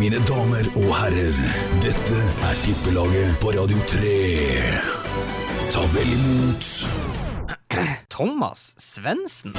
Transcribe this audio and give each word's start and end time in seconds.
Mine 0.00 0.16
damer 0.24 0.64
og 0.80 0.92
herrer, 0.96 1.34
dette 1.82 2.20
er 2.48 2.60
tippelaget 2.62 3.34
på 3.42 3.50
Radio 3.52 3.76
3. 3.90 4.12
Ta 5.68 5.82
vel 5.92 6.14
imot 6.14 6.70
Thomas 8.08 8.62
Svendsen. 8.80 9.52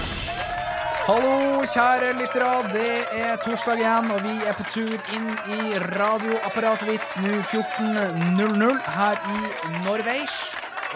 Hallo, 1.05 1.61
kjære 1.61 2.15
lyttere. 2.17 2.49
Det 2.73 2.89
er 3.21 3.37
torsdag 3.45 3.83
igjen, 3.83 4.09
og 4.15 4.25
vi 4.25 4.33
er 4.49 4.57
på 4.57 4.65
tur 4.73 5.13
inn 5.13 5.29
i 5.29 5.77
radioapparatet 5.93 6.89
ditt 6.89 7.21
nå 7.21 7.37
14.00 7.53 8.81
her 8.97 9.21
i 9.37 9.77
Norweis. 9.85 10.41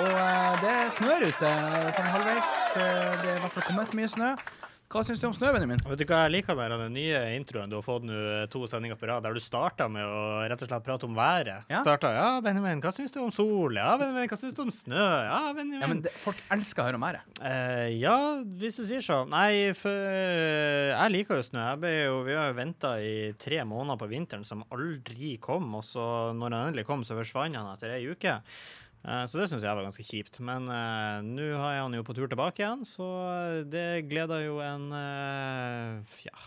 Og 0.02 0.10
eh, 0.10 0.54
det 0.66 0.78
snør 0.98 1.30
ute 1.30 1.56
sånn 1.94 2.14
halvveis. 2.18 2.54
så 2.74 2.94
Det 3.22 3.30
er 3.30 3.36
i 3.38 3.42
hvert 3.46 3.60
fall 3.60 3.70
kommet 3.70 3.94
mye 3.94 4.10
snø. 4.10 4.34
Hva 4.96 5.02
syns 5.04 5.20
du 5.20 5.26
om 5.28 5.34
snø, 5.36 5.50
Benjamin? 5.52 5.82
Vet 5.92 6.00
du 6.00 6.06
hva 6.08 6.22
jeg 6.24 6.32
liker 6.38 6.56
der 6.56 6.72
den 6.80 6.94
nye 6.96 7.18
introen 7.36 7.68
du 7.68 7.76
har 7.76 7.84
fått 7.84 8.06
nå 8.08 8.16
to 8.48 8.62
sendinger 8.72 8.96
på 8.96 9.10
rad, 9.10 9.26
der 9.26 9.36
du 9.36 9.42
starta 9.44 9.90
med 9.92 10.08
å 10.08 10.46
rett 10.48 10.62
og 10.64 10.70
slett 10.70 10.86
prate 10.86 11.04
om 11.10 11.18
været? 11.18 11.66
Ja. 11.68 11.82
Starta, 11.84 12.14
ja, 12.16 12.30
Benjamin, 12.40 12.80
hva 12.80 12.94
syns 12.96 13.12
du 13.12 13.18
om 13.20 13.34
sol? 13.36 13.76
Ja, 13.76 13.90
Benjamin, 14.00 14.30
hva 14.32 14.38
syns 14.40 14.56
du 14.56 14.62
om 14.64 14.72
snø? 14.72 15.04
Ja, 15.04 15.42
Benjamin. 15.58 15.82
Ja, 15.84 15.90
men 15.92 16.00
det, 16.06 16.14
Folk 16.16 16.40
elsker 16.56 16.86
å 16.86 16.88
høre 16.88 17.02
om 17.02 17.04
været. 17.04 17.28
Eh, 17.44 17.90
ja, 18.00 18.16
hvis 18.62 18.80
du 18.80 18.86
sier 18.88 19.04
så. 19.04 19.20
Nei, 19.28 19.76
for 19.76 19.92
eh, 19.92 20.94
jeg 20.94 21.16
liker 21.18 21.42
jo 21.42 21.48
snø. 21.50 21.68
Jo, 21.92 22.16
vi 22.30 22.40
har 22.40 22.54
jo 22.54 22.58
venta 22.62 22.96
i 23.04 23.34
tre 23.36 23.60
måneder 23.68 24.00
på 24.00 24.12
vinteren 24.16 24.48
som 24.48 24.64
aldri 24.72 25.36
kom, 25.44 25.68
og 25.76 25.84
så 25.84 26.08
når 26.40 26.56
den 26.56 26.60
endelig 26.70 26.88
kom, 26.88 27.04
så 27.04 27.20
forsvant 27.20 27.60
han 27.60 27.68
etter 27.76 27.98
ei 27.98 28.06
uke. 28.08 28.40
Eh, 29.06 29.24
så 29.30 29.40
det 29.40 29.50
syns 29.52 29.66
jeg 29.66 29.78
var 29.78 29.86
ganske 29.86 30.06
kjipt. 30.06 30.42
Men 30.46 30.70
uh, 30.70 31.22
nå 31.26 31.52
har 31.54 31.78
jeg 31.78 31.84
han 31.86 31.98
jo 32.00 32.06
på 32.08 32.18
tur 32.18 32.30
tilbake 32.32 32.64
igjen, 32.64 32.86
så 32.90 33.08
det 33.70 34.06
gleder 34.10 34.48
jo 34.48 34.62
en 34.66 34.88
uh, 34.92 36.16
ja, 36.26 36.38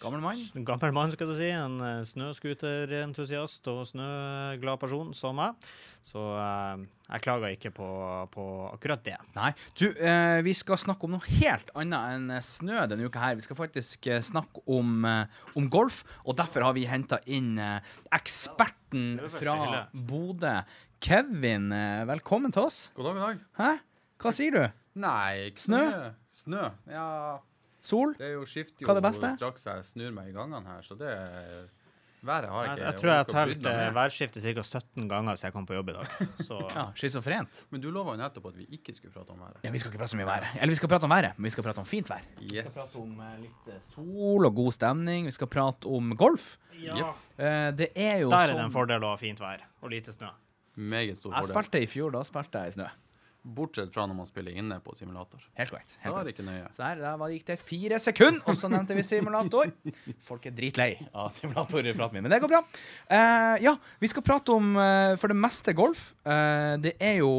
Gammel 0.00 0.22
mann. 0.24 0.40
gammel 0.64 0.94
mann, 0.96 1.12
skal 1.12 1.28
du 1.28 1.34
si. 1.36 1.50
En 1.52 1.76
uh, 1.76 2.00
snøscooterentusiast 2.08 3.68
og 3.68 3.82
snøglad 3.90 4.80
person 4.80 5.12
som 5.16 5.36
meg. 5.36 5.58
Så 6.00 6.16
eh, 6.32 6.84
jeg 7.10 7.20
klager 7.26 7.52
ikke 7.52 7.70
på, 7.76 7.86
på 8.32 8.44
akkurat 8.70 9.02
det. 9.04 9.18
Nei. 9.34 9.50
Du, 9.76 9.90
eh, 9.92 10.38
vi 10.40 10.54
skal 10.56 10.80
snakke 10.80 11.04
om 11.04 11.12
noe 11.12 11.34
helt 11.42 11.68
annet 11.76 12.14
enn 12.14 12.32
snø 12.40 12.86
denne 12.88 13.04
uka 13.04 13.20
her. 13.20 13.36
Vi 13.36 13.44
skal 13.44 13.58
faktisk 13.58 14.08
snakke 14.24 14.64
om, 14.72 15.04
om 15.04 15.68
golf, 15.68 16.00
og 16.24 16.38
derfor 16.40 16.64
har 16.70 16.78
vi 16.78 16.86
henta 16.88 17.20
inn 17.28 17.52
eksperten 17.60 19.20
fra. 19.28 19.58
Bodø. 19.92 20.56
Kevin, 21.00 21.72
eh, 21.72 22.04
velkommen 22.04 22.52
til 22.52 22.66
oss. 22.68 22.90
God 22.94 23.06
dag, 23.08 23.14
god 23.14 23.22
dag. 23.22 23.38
Hæ? 23.56 23.70
Hva 24.20 24.32
sier 24.36 24.52
du? 24.52 24.64
Nei, 25.00 25.46
ikke 25.48 25.62
Snø? 25.62 25.80
Snø? 26.28 26.64
Ja, 26.92 27.38
Sol? 27.80 28.12
det 28.18 28.26
er 28.26 28.34
jo 28.34 28.42
skifter 28.44 28.84
Hva 28.84 28.92
er 28.92 28.98
det 28.98 29.00
jo 29.00 29.06
beste? 29.08 29.30
straks 29.38 29.64
jeg 29.64 29.84
snur 29.88 30.10
meg 30.12 30.28
i 30.28 30.34
gangene 30.36 30.60
her, 30.66 30.82
så 30.84 30.96
det 30.98 31.12
Været 32.20 32.50
har 32.52 32.64
Jeg, 32.66 32.72
ikke 32.76 32.84
jeg 32.84 32.96
tror 33.00 33.08
jeg 33.08 33.24
har 33.32 33.46
meg 33.46 33.62
med. 33.64 33.94
værskiftet 33.96 34.42
ca. 34.44 34.62
17 34.62 35.08
ganger 35.08 35.34
siden 35.40 35.46
jeg 35.46 35.52
kom 35.54 35.64
på 35.66 35.72
jobb 35.72 35.88
i 35.88 35.92
dag. 35.92 36.06
Så 36.44 36.58
Ja, 36.76 36.84
schizofrent. 36.92 37.64
Men 37.70 37.80
du 37.80 37.88
lova 37.90 38.12
jo 38.12 38.20
nettopp 38.20 38.50
at 38.50 38.58
vi 38.58 38.66
ikke 38.76 38.92
skulle 38.92 39.14
prate 39.14 39.30
om 39.32 39.40
været. 39.40 39.56
Ja, 39.64 39.70
vi 39.70 39.78
skal 39.78 39.88
ikke 39.90 40.02
prate 40.02 40.12
så 40.12 40.16
mye 40.20 40.26
om 40.28 40.32
været. 40.34 40.50
Eller 40.60 40.68
vi 40.68 40.74
skal 40.74 40.88
prate 40.92 41.04
om 41.08 41.10
været, 41.16 41.32
men 41.38 41.44
vi 41.48 41.50
skal 41.50 41.64
prate 41.64 41.78
om 41.80 41.86
fint 41.88 42.10
vær. 42.10 42.20
Vi 42.42 42.48
skal 42.48 42.68
prate 42.74 43.00
om 43.00 43.20
eh, 43.24 43.38
litt 43.40 43.72
eh, 43.72 43.80
sol 43.80 44.46
og 44.50 44.54
god 44.54 44.72
stemning. 44.76 45.24
Vi 45.24 45.30
skal 45.32 45.46
prate 45.48 45.88
om 45.88 46.12
golf. 46.16 46.58
ja. 46.76 46.92
Yep. 47.00 47.78
det 47.78 47.88
er 47.96 48.18
jo 48.20 48.28
Der 48.28 48.36
er 48.36 48.46
det 48.52 48.56
sånn 48.58 48.64
en 48.68 48.76
fordel 48.76 49.00
å 49.08 49.14
ha 49.14 49.16
fint 49.16 49.40
vær 49.40 49.64
og 49.80 49.88
lite 49.96 50.12
snø. 50.12 50.28
Meget 50.80 51.18
stor 51.20 51.34
Jeg 51.36 51.44
fordel. 51.46 51.54
spilte 51.54 51.82
i 51.84 51.86
fjor, 51.92 52.10
da 52.16 52.22
spilte 52.24 52.64
jeg 52.64 52.72
i 52.74 52.76
snø. 52.80 52.88
Bortsett 53.40 53.88
fra 53.94 54.02
når 54.04 54.16
man 54.18 54.26
spiller 54.28 54.52
inne 54.52 54.76
på 54.84 54.92
simulator. 54.92 55.40
Helt 55.56 55.70
korrekt. 55.72 55.94
Da 55.96 56.02
Helt 56.10 56.16
er 56.18 56.24
det 56.28 56.32
ikke 56.34 56.44
nøye. 56.44 56.66
Så 56.76 56.82
der, 56.82 56.98
der 57.00 57.30
gikk 57.32 57.46
det 57.48 57.54
fire 57.58 57.96
sekunder, 57.98 58.42
og 58.44 58.58
så 58.58 58.68
nevnte 58.68 58.92
vi 58.98 59.00
simulator. 59.02 59.70
Folk 60.20 60.44
er 60.50 60.52
dritlei 60.58 60.90
av 61.16 61.30
simulatorpraten 61.32 62.18
min, 62.18 62.26
men 62.26 62.34
det 62.34 62.40
går 62.44 62.52
bra. 62.52 62.60
Uh, 63.08 63.56
ja, 63.64 63.72
vi 64.04 64.10
skal 64.12 64.26
prate 64.28 64.52
om 64.52 64.74
uh, 64.76 65.16
for 65.16 65.32
det 65.32 65.38
meste 65.40 65.72
golf. 65.72 66.10
Uh, 66.20 66.76
det 66.84 66.92
er 67.00 67.22
jo 67.22 67.32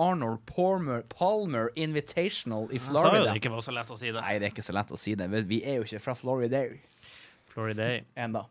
Arnold 0.00 0.40
Palmer, 0.48 1.04
Palmer 1.12 1.68
Invitational 1.76 2.70
i 2.72 2.80
Jeg 2.80 2.86
sa 2.88 2.94
jo 2.96 3.04
Florida. 3.04 3.28
det 3.34 3.42
ikke 3.42 3.52
var 3.52 3.60
så 3.68 3.76
lett 3.76 3.92
å 3.92 4.00
si 4.00 4.08
det. 4.08 4.20
Nei, 4.24 4.38
det 4.40 4.48
er 4.48 4.56
ikke 4.56 4.64
så 4.64 4.72
lett 4.80 4.88
å 4.96 5.02
si 5.04 5.14
det. 5.20 5.28
Vi- 5.36 5.44
Vi 5.52 5.60
er 5.68 5.82
jo 5.82 5.84
ikke 5.84 6.00
fra 6.00 6.14
Florida 6.16 6.64
Florida. 7.52 8.00
enda. 8.16 8.46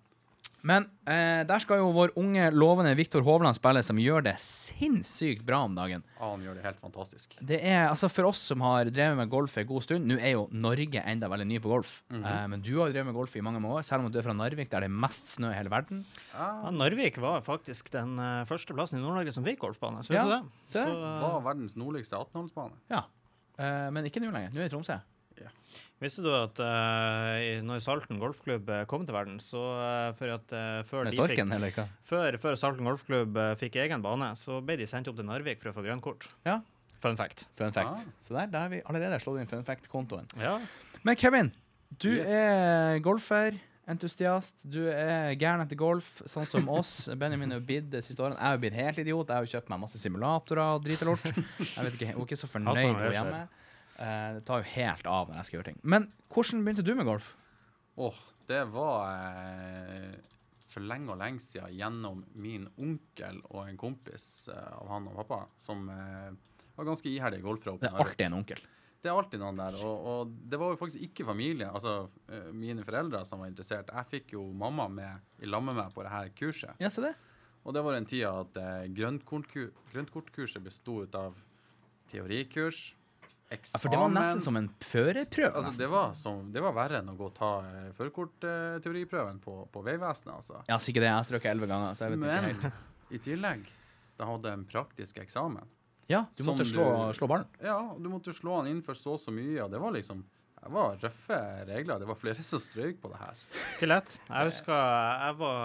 Men 0.67 0.85
eh, 1.09 1.41
der 1.49 1.61
skal 1.63 1.79
jo 1.81 1.87
vår 1.95 2.11
unge, 2.21 2.43
lovende 2.53 2.91
Viktor 2.97 3.23
Hovland 3.25 3.57
spille, 3.57 3.81
som 3.85 3.97
gjør 3.97 4.21
det 4.27 4.35
sinnssykt 4.41 5.41
bra 5.47 5.63
om 5.65 5.73
dagen. 5.77 6.03
Ja, 6.19 6.29
han 6.31 6.43
gjør 6.45 6.57
det 6.59 6.65
helt 6.67 6.81
fantastisk. 6.83 7.33
Det 7.41 7.57
er, 7.65 7.87
altså 7.89 8.09
For 8.13 8.29
oss 8.29 8.43
som 8.51 8.61
har 8.65 8.89
drevet 8.93 9.17
med 9.17 9.31
golf 9.31 9.55
en 9.57 9.65
god 9.69 9.85
stund 9.85 10.05
Nå 10.09 10.19
er 10.19 10.35
jo 10.35 10.43
Norge 10.53 11.01
enda 11.01 11.29
veldig 11.31 11.47
ny 11.49 11.61
på 11.63 11.71
golf. 11.71 11.95
Mhm. 12.13 12.25
eh, 12.29 12.43
men 12.53 12.61
du 12.65 12.71
har 12.77 12.91
jo 12.91 12.95
drevet 12.97 13.09
med 13.09 13.17
golf 13.17 13.35
i 13.35 13.41
mange 13.45 13.61
år, 13.65 13.81
selv 13.87 14.05
om 14.05 14.11
du 14.13 14.19
er 14.21 14.27
fra 14.27 14.35
Narvik, 14.37 14.69
der 14.69 14.85
det 14.85 14.91
er 14.91 14.99
mest 15.07 15.33
snø 15.35 15.49
i 15.49 15.57
hele 15.57 15.73
verden. 15.73 16.03
Ja, 16.35 16.69
Narvik 16.75 17.17
var 17.21 17.41
faktisk 17.45 17.89
den 17.93 18.17
uh, 18.21 18.43
første 18.49 18.75
plassen 18.77 18.99
i 18.99 19.03
Nord-Norge 19.03 19.33
som 19.33 19.45
fikk 19.47 19.59
golfbane. 19.65 20.03
synes 20.05 20.17
Ja, 20.19 20.27
du 20.27 20.35
det? 20.35 20.43
Så, 20.73 20.85
Hva 20.85 21.33
var 21.39 21.47
verdens 21.53 21.77
nordligste 21.79 22.17
18-hullsbane? 22.21 22.77
Ja. 22.93 23.05
Eh, 23.61 23.89
men 23.93 24.05
ikke 24.07 24.21
nå 24.23 24.31
lenger. 24.33 24.53
Nå 24.53 24.61
er 24.61 24.69
det 24.69 24.73
Tromsø. 24.75 24.99
Visste 26.01 26.23
du 26.25 26.31
at 26.33 26.57
uh, 26.57 27.61
når 27.61 27.81
Salten 27.83 28.17
golfklubb 28.17 28.69
eh, 28.73 28.85
kom 28.89 29.03
til 29.05 29.13
verden, 29.13 29.35
så 29.43 29.59
uh, 29.77 30.07
for 30.17 30.33
at 30.33 30.53
uh, 30.57 30.79
før, 30.87 31.05
fikk, 31.05 31.19
Storken, 31.19 31.53
eller 31.53 31.75
før, 32.09 32.37
før 32.41 32.57
Salten 32.57 32.89
golfklubb 32.89 33.37
fikk 33.61 33.77
egen 33.83 34.01
bane, 34.01 34.31
så 34.39 34.57
ble 34.65 34.79
de 34.81 34.89
sendt 34.89 35.11
opp 35.11 35.19
til 35.19 35.29
Narvik 35.29 35.61
for 35.61 35.69
å 35.69 35.75
få 35.77 35.85
grønt 35.85 36.01
kort. 36.01 36.25
Ja. 36.47 36.57
Fun 37.01 37.17
fact. 37.17 37.45
Fun 37.57 37.73
fact. 37.73 38.01
Ah. 38.01 38.25
Så 38.25 38.33
der, 38.33 38.49
der 38.49 38.65
har 38.65 38.73
vi 38.73 38.81
allerede 38.85 39.21
slått 39.21 39.41
inn 39.41 39.49
fun 39.49 39.65
fact-kontoen. 39.65 40.25
Ja. 40.41 40.57
Men 41.05 41.17
Kevin, 41.21 41.53
du 42.01 42.09
Yes. 42.15 42.29
er 42.29 42.99
golfer. 43.05 43.61
Entusiast. 43.89 44.61
Du 44.69 44.83
er 44.87 45.33
gæren 45.35 45.63
etter 45.63 45.75
golf, 45.75 46.21
sånn 46.29 46.45
som 46.47 46.69
oss. 46.69 47.09
Benjamin 47.21 47.53
er 47.53 47.59
jo 47.59 47.65
blitt 47.65 47.89
det 47.91 48.03
siste 48.05 48.21
årene. 48.21 48.37
Jeg 48.37 48.53
har 48.53 48.61
blitt 48.61 48.77
helt 48.77 49.01
idiot. 49.01 49.29
Jeg 49.29 49.37
har 49.37 49.47
jo 49.47 49.53
kjøpt 49.57 49.73
meg 49.73 49.81
masse 49.81 50.01
simulatorer 50.01 50.77
og 50.77 50.85
drit 50.85 51.01
og 51.05 51.13
lort. 51.13 51.25
Jeg 51.31 51.87
vet 51.87 51.97
ikke, 51.97 52.13
Hun 52.13 52.21
er 52.21 52.29
ikke 52.29 52.41
så 52.41 52.49
fornøyd 52.49 52.85
hun 52.85 53.17
hjemme. 53.17 53.41
Eh, 54.01 54.27
det 54.39 54.43
tar 54.47 54.63
jo 54.63 54.69
helt 54.73 55.05
av 55.07 55.29
når 55.29 55.39
jeg 55.41 55.49
skal 55.49 55.59
gjøre 55.59 55.69
ting. 55.71 55.79
Men 55.93 56.09
hvordan 56.33 56.65
begynte 56.65 56.85
du 56.87 56.93
med 56.97 57.05
golf? 57.09 57.31
Åh, 58.01 58.19
det 58.49 58.63
var 58.73 59.07
eh, 59.13 60.19
for 60.71 60.81
lenge 60.87 61.11
og 61.13 61.19
lenge 61.21 61.43
siden 61.43 61.73
gjennom 61.77 62.21
min 62.41 62.65
onkel 62.81 63.41
og 63.51 63.65
en 63.67 63.77
kompis 63.79 64.27
eh, 64.49 64.69
av 64.79 64.89
han 64.95 65.09
og 65.11 65.17
pappa, 65.21 65.41
som 65.61 65.85
eh, 65.91 66.29
var 66.77 66.87
ganske 66.87 67.11
iherdige 67.11 67.43
golfere. 67.45 67.77
Det 67.81 67.91
er 67.91 67.99
alltid 68.05 68.25
en 68.29 68.39
onkel. 68.41 68.63
Det 69.01 69.09
er 69.09 69.17
alltid 69.17 69.41
noen 69.41 69.57
der. 69.57 69.75
Og, 69.81 70.03
og 70.11 70.33
det 70.49 70.59
var 70.61 70.73
jo 70.73 70.77
faktisk 70.77 71.01
ikke 71.07 71.25
familie, 71.25 71.67
altså 71.69 71.93
eh, 72.29 72.49
mine 72.53 72.83
foreldre 72.85 73.23
som 73.25 73.41
var 73.41 73.49
interessert. 73.51 73.89
Jeg 73.93 74.09
fikk 74.11 74.33
jo 74.37 74.43
mamma 74.53 74.85
med 74.93 75.41
i 75.41 75.49
lag 75.49 75.63
med 75.65 75.77
meg 75.77 75.93
på 75.95 76.05
det 76.05 76.11
her 76.13 76.29
kurset. 76.37 76.77
Ja, 76.81 76.89
se 76.93 77.03
det. 77.07 77.13
Og 77.65 77.75
det 77.75 77.81
var 77.85 77.93
den 77.97 78.07
tida 78.09 78.31
at 78.43 78.57
eh, 78.61 78.85
grøntkortku- 78.97 79.71
grøntkortkurset 79.91 80.63
bestod 80.65 81.17
av 81.17 81.35
teorikurs, 82.11 82.91
eksamen 83.51 83.75
Ja, 83.77 83.81
for 83.83 83.93
det 83.93 83.99
var 84.01 84.13
nesten 84.15 84.41
som 84.43 84.57
en 84.59 84.69
førerprøve. 84.85 85.51
Altså, 85.59 85.73
det, 85.81 85.89
var 85.91 86.13
som, 86.17 86.41
det 86.53 86.63
var 86.63 86.73
verre 86.77 87.01
enn 87.01 87.11
å 87.11 87.15
gå 87.19 87.27
og 87.29 87.35
ta 87.37 87.51
uh, 87.65 87.91
førerkortteoriprøven 87.99 89.39
på, 89.43 89.57
på 89.73 89.83
Vegvesenet, 89.85 90.33
altså. 90.39 90.61
Ja, 90.69 90.79
sikkert 90.81 91.05
det. 91.05 91.11
Jeg 91.11 91.19
har 91.19 91.27
strøket 91.29 91.51
elleve 91.53 91.69
ganger, 91.71 91.95
så 91.97 92.07
jeg 92.07 92.15
vet 92.15 92.19
ikke 92.21 92.33
Men 92.33 92.49
helt. 92.49 92.67
i 93.11 93.21
tillegg, 93.29 93.69
da 94.19 94.27
hadde 94.29 94.51
jeg 94.51 94.59
en 94.61 94.67
praktisk 94.71 95.21
eksamen. 95.23 95.69
Ja, 96.11 96.25
du 96.35 96.43
måtte 96.43 96.65
slå, 96.67 96.85
du- 97.07 97.15
slå 97.19 97.27
ballen. 97.31 97.47
Ja, 97.63 97.77
du 97.95 98.07
måtte 98.11 98.33
slå 98.35 98.57
han 98.59 98.67
inn 98.71 98.81
for 98.83 98.97
så 98.99 99.13
og 99.15 99.21
så 99.23 99.31
mye, 99.31 99.61
og 99.63 99.71
det 99.71 99.79
var 99.79 99.93
liksom 99.95 100.25
Det 100.61 100.69
var 100.69 100.97
røffe 101.01 101.37
regler. 101.65 101.97
Det 102.03 102.05
var 102.05 102.17
flere 102.19 102.43
som 102.45 102.59
strøyk 102.61 102.99
på 103.01 103.09
det 103.09 103.17
her. 103.17 103.39
Ikke 103.77 103.87
lett. 103.87 104.11
Jeg 104.27 104.49
husker 104.51 104.75
jeg 105.23 105.37
var, 105.39 105.55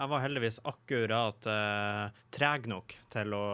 jeg 0.00 0.08
var 0.10 0.22
heldigvis 0.24 0.56
akkurat 0.66 1.46
uh, 1.46 2.08
treg 2.34 2.66
nok 2.72 2.96
til 3.14 3.36
å 3.38 3.44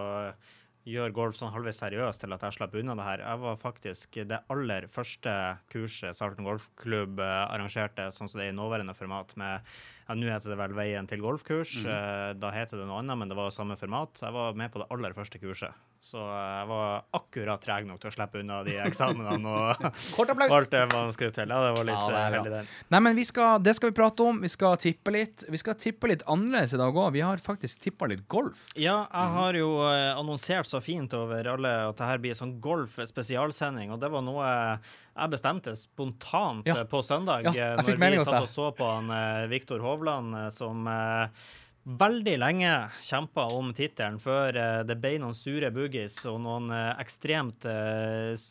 gjøre 0.88 1.15
golf 1.16 1.37
sånn 1.38 1.53
halvveis 1.54 1.81
seriøst 1.82 2.22
til 2.22 2.34
at 2.34 2.44
jeg 2.47 2.56
slapp 2.56 2.75
unna 2.81 2.97
det 2.99 3.06
her. 3.06 3.22
Jeg 3.26 3.43
var 3.44 3.60
faktisk 3.60 4.19
det 4.31 4.41
aller 4.54 4.88
første 4.93 5.34
kurset 5.72 6.16
Salten 6.16 6.49
golfklubb 6.49 7.22
eh, 7.25 7.38
arrangerte, 7.44 8.09
sånn 8.15 8.31
som 8.31 8.41
det 8.41 8.49
er 8.49 8.54
i 8.54 8.59
nåværende 8.59 8.97
format, 8.99 9.34
med 9.41 9.69
ja, 10.08 10.14
Nå 10.16 10.25
heter 10.32 10.55
det 10.55 10.56
vel 10.58 10.72
Veien 10.78 11.06
til 11.10 11.20
golfkurs. 11.20 11.75
eh, 11.84 12.32
da 12.40 12.50
heter 12.55 12.81
det 12.81 12.87
noe 12.88 13.02
annet, 13.02 13.19
men 13.20 13.28
det 13.28 13.37
var 13.37 13.50
samme 13.52 13.76
format. 13.76 14.16
Jeg 14.25 14.32
var 14.32 14.55
med 14.56 14.72
på 14.72 14.81
det 14.81 14.88
aller 14.94 15.12
første 15.16 15.38
kurset. 15.43 15.76
Så 16.00 16.16
eh, 16.16 16.52
jeg 16.62 16.69
var 16.70 17.02
akkurat 17.19 17.60
treg 17.60 17.84
nok 17.88 17.99
til 18.00 18.08
å 18.08 18.14
slippe 18.14 18.38
unna 18.40 18.60
de 18.64 18.76
eksamenene 18.84 19.50
og 19.50 19.82
Kort 20.16 20.31
applaus. 20.32 20.52
alt 20.55 20.70
det 20.72 20.84
man 20.94 21.10
skulle 21.12 21.34
til. 21.34 21.50
Ja, 21.52 21.58
det 21.66 21.72
var 21.76 21.88
litt 21.90 22.06
Ja, 22.08 22.22
det 22.31 22.38
eh, 22.40 22.50
den. 22.55 22.70
Nei, 22.94 23.00
men 23.05 23.19
vi 23.19 23.25
skal, 23.28 23.58
Det 23.66 23.75
skal 23.76 23.90
vi 23.93 23.96
prate 23.99 24.28
om. 24.31 24.38
Vi 24.40 24.49
skal 24.52 24.78
tippe 24.81 25.12
litt. 25.12 25.44
Vi 25.50 25.60
skal 25.60 25.76
tippe 25.76 26.08
litt 26.08 26.22
annerledes 26.31 26.72
i 26.78 26.81
dag 26.81 26.94
òg. 27.02 27.10
Vi 27.19 27.25
har 27.26 27.43
faktisk 27.43 27.82
tippa 27.88 28.08
litt 28.08 28.25
golf. 28.31 28.69
Ja, 28.78 29.02
jeg 29.12 29.34
har 29.37 29.58
jo 29.60 29.69
annonsert 29.88 30.70
så 30.70 30.81
fint 30.81 31.12
over 31.19 31.52
alle 31.56 31.75
at 31.90 31.99
det 32.00 32.08
her 32.14 32.22
blir 32.22 32.38
sånn 32.38 32.56
golf 32.64 32.96
spesialsending, 33.10 33.93
og 33.93 34.00
det 34.00 34.08
var 34.14 34.25
noe 34.25 34.49
jeg 35.19 35.32
bestemte 35.35 35.75
spontant 35.76 36.67
Ja. 36.67 36.81
eh, 36.81 36.85
på 36.85 37.03
søndag, 37.03 37.43
Ja, 37.55 37.75
eh, 37.75 37.76
når 37.76 38.11
vi 38.19 38.25
satt 38.25 38.43
og 38.43 38.49
så 38.49 38.70
på 38.76 38.85
han 38.87 39.11
eh, 39.11 39.47
Viktor 39.49 39.81
Hovland, 39.81 40.53
som 40.53 40.85
veldig 41.88 42.35
lenge 42.38 42.91
kjempa 43.00 43.47
om 43.56 43.70
tittelen 43.73 44.19
før 44.20 44.85
det 44.85 44.97
ble 45.00 45.15
noen 45.23 45.32
sure 45.35 45.70
boogies 45.73 46.19
og 46.29 46.37
noen 46.44 46.69
ekstremt 47.00 47.65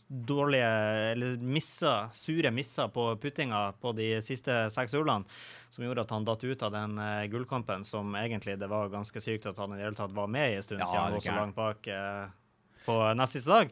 dårlige 0.10 0.72
Eller 1.12 1.38
misser, 1.38 2.10
sure 2.18 2.50
misser 2.50 2.88
på 2.90 3.16
puttinga 3.22 3.76
på 3.80 3.94
de 3.94 4.16
siste 4.26 4.72
seks 4.74 4.96
hullene, 4.98 5.26
som 5.70 5.86
gjorde 5.86 6.02
at 6.08 6.16
han 6.16 6.26
datt 6.26 6.44
ut 6.44 6.64
av 6.66 6.72
den 6.74 6.98
gullkampen 7.30 7.86
som 7.86 8.16
egentlig 8.16 8.58
det 8.58 8.72
var 8.72 8.90
ganske 8.90 9.22
sykt 9.22 9.46
at 9.46 9.58
han 9.62 9.76
i 9.76 9.78
det 9.78 9.86
hele 9.86 10.00
tatt 10.00 10.18
var 10.18 10.28
med 10.28 10.56
i 10.56 10.58
en 10.58 10.64
stund, 10.66 10.82
Ja, 10.82 10.86
siden 10.90 11.04
han 11.04 11.14
lå 11.14 11.22
så 11.22 11.36
langt 11.38 11.56
bak 11.56 11.92
på 12.88 12.98
nest 13.14 13.38
siste 13.38 13.54
dag. 13.54 13.70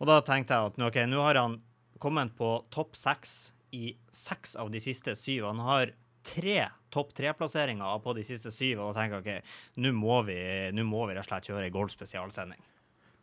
Og 0.00 0.10
da 0.10 0.18
tenkte 0.26 0.56
jeg 0.56 0.72
at 0.72 0.82
okay, 0.88 1.06
nå 1.06 1.22
har 1.22 1.38
han 1.38 1.60
kommet 2.04 2.34
på 2.38 2.54
topp 2.74 2.96
seks 2.98 3.52
i 3.74 3.94
seks 4.14 4.54
av 4.60 4.70
de 4.70 4.80
siste 4.82 5.16
syv. 5.18 5.48
Han 5.50 5.62
har 5.64 5.94
tre 6.24 6.68
topp 6.94 7.10
tre-plasseringer 7.16 7.98
på 8.04 8.14
de 8.16 8.22
siste 8.26 8.52
syv, 8.54 8.80
og 8.84 8.92
da 8.92 9.02
tenker 9.02 9.18
jeg 9.18 9.42
OK, 9.42 9.56
nå 9.82 9.90
må 9.96 10.20
vi, 10.28 10.38
nå 10.76 10.86
må 10.86 11.08
vi 11.08 11.16
rett 11.16 11.26
og 11.26 11.32
slett 11.32 11.50
kjøre 11.50 11.66
en 11.68 11.74
golfspesialsending. 11.74 12.62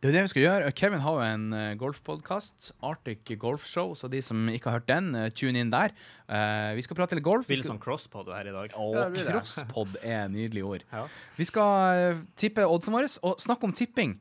Det 0.02 0.10
er 0.10 0.16
det 0.16 0.22
vi 0.26 0.30
skal 0.32 0.42
gjøre. 0.48 0.70
Kevin 0.74 1.04
har 1.06 1.14
jo 1.14 1.26
en 1.28 1.44
uh, 1.54 1.76
golfpodkast, 1.78 2.72
Arctic 2.90 3.36
Golf 3.38 3.68
Show, 3.70 3.92
så 3.94 4.10
de 4.10 4.18
som 4.26 4.48
ikke 4.50 4.72
har 4.72 4.80
hørt 4.80 4.88
den, 4.90 5.12
eh, 5.14 5.28
tune 5.30 5.62
inn 5.62 5.70
der. 5.70 5.94
Uh, 6.26 6.74
vi 6.74 6.82
skal 6.82 6.98
prate 6.98 7.14
litt 7.20 7.26
golf. 7.28 7.46
Blir 7.46 7.62
det 7.62 7.68
skal- 7.68 7.76
sånn 7.76 7.84
crosspod 7.84 8.32
her 8.34 8.50
i 8.50 8.56
dag? 8.56 8.74
Å, 8.74 8.88
Ja, 8.98 9.06
crosspod 9.30 10.00
er 10.02 10.26
nydelige 10.34 10.66
ord. 10.66 10.88
Ja. 10.90 11.04
Vi 11.38 11.46
skal 11.46 12.00
eh, 12.00 12.24
tippe 12.34 12.66
oddsen 12.66 12.98
våre, 12.98 13.12
og 13.30 13.38
snakke 13.46 13.70
om 13.70 13.78
tipping. 13.78 14.18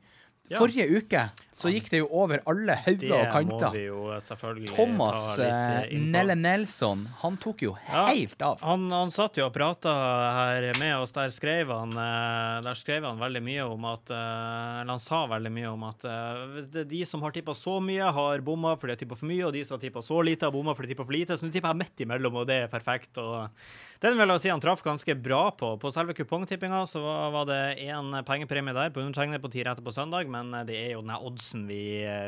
Ja. 0.51 0.59
Forrige 0.59 0.85
uke 0.99 1.29
så 1.61 1.69
gikk 1.69 1.89
det 1.91 1.99
jo 1.99 2.07
over 2.15 2.39
alle 2.49 2.73
Det 2.97 3.09
hauger 3.09 3.11
og 3.11 3.21
må 3.21 3.31
kanter. 3.59 3.73
vi 3.75 3.81
jo 3.85 4.03
selvfølgelig 4.23 4.69
Thomas 4.71 5.25
ta 5.35 5.41
litt 5.41 5.51
eh, 5.51 5.81
eh, 5.81 5.89
inn 5.97 6.05
på. 6.05 6.11
Nelle 6.15 6.35
Nelson, 6.39 7.03
han 7.21 7.37
tok 7.43 7.61
jo 7.65 7.73
Ja. 7.91 8.05
helt 8.07 8.41
av. 8.41 8.61
Han, 8.65 8.85
han 8.91 9.11
satt 9.11 9.37
jo 9.37 9.45
og 9.45 9.53
prata 9.53 9.91
her 10.37 10.67
med 10.79 10.95
oss. 11.03 11.11
Der 11.15 11.29
skrev 11.29 11.69
han, 11.75 11.91
eh, 11.91 12.61
der 12.65 12.79
skrev 12.79 13.05
han 13.05 13.19
veldig 13.21 13.43
mye 13.45 13.67
om 13.67 13.85
at 13.91 14.09
Eller 14.11 14.89
han 14.95 14.99
sa 15.03 15.25
veldig 15.27 15.51
mye 15.51 15.69
om 15.73 15.83
at 15.91 15.99
det 16.71 16.87
de 16.89 17.03
som 17.05 17.21
har 17.21 17.31
tippa 17.35 17.53
så 17.53 17.77
mye, 17.83 18.11
har 18.11 18.39
bomma 18.41 18.73
fordi 18.79 18.91
de 18.91 18.95
har 18.95 19.03
tippa 19.05 19.17
for 19.19 19.29
mye, 19.29 19.45
og 19.45 19.53
de 19.53 19.63
som 19.67 19.77
har 19.77 19.83
tippa 19.85 20.01
så 20.01 20.23
lite, 20.23 20.47
har 20.47 20.51
bomma 20.55 20.73
fordi 20.75 20.87
de 20.89 20.95
tippa 20.95 21.05
for 21.05 21.13
lite. 21.15 21.37
Så 21.37 21.45
nå 21.45 21.51
tipper 21.53 21.71
jeg 21.75 21.81
midt 21.83 22.03
imellom, 22.07 22.35
og 22.41 22.47
det 22.47 22.63
er 22.63 22.67
perfekt. 22.71 23.17
Og 23.21 23.49
den 24.01 24.17
vil 24.17 24.33
jeg 24.33 24.41
si 24.41 24.49
han 24.49 24.61
traff 24.63 24.81
ganske 24.85 25.15
bra 25.21 25.43
på. 25.53 25.75
På 25.81 25.91
selve 25.93 26.15
kupongtippinga 26.17 26.79
så 26.89 27.03
var, 27.33 27.45
det 27.49 27.59
én 27.85 28.09
pengepremie 28.25 28.73
der 28.73 28.89
på 28.93 29.03
undertegnet 29.03 29.43
på 29.43 29.51
ti 29.53 29.61
retter 29.65 29.85
på 29.85 29.93
søndag, 29.93 30.29
men 30.31 30.53
eh, 30.57 30.65
det 30.65 30.79
er 30.79 30.91
jo 30.95 31.03
den 31.05 31.13
oddsen 31.17 31.67
vi 31.69 31.83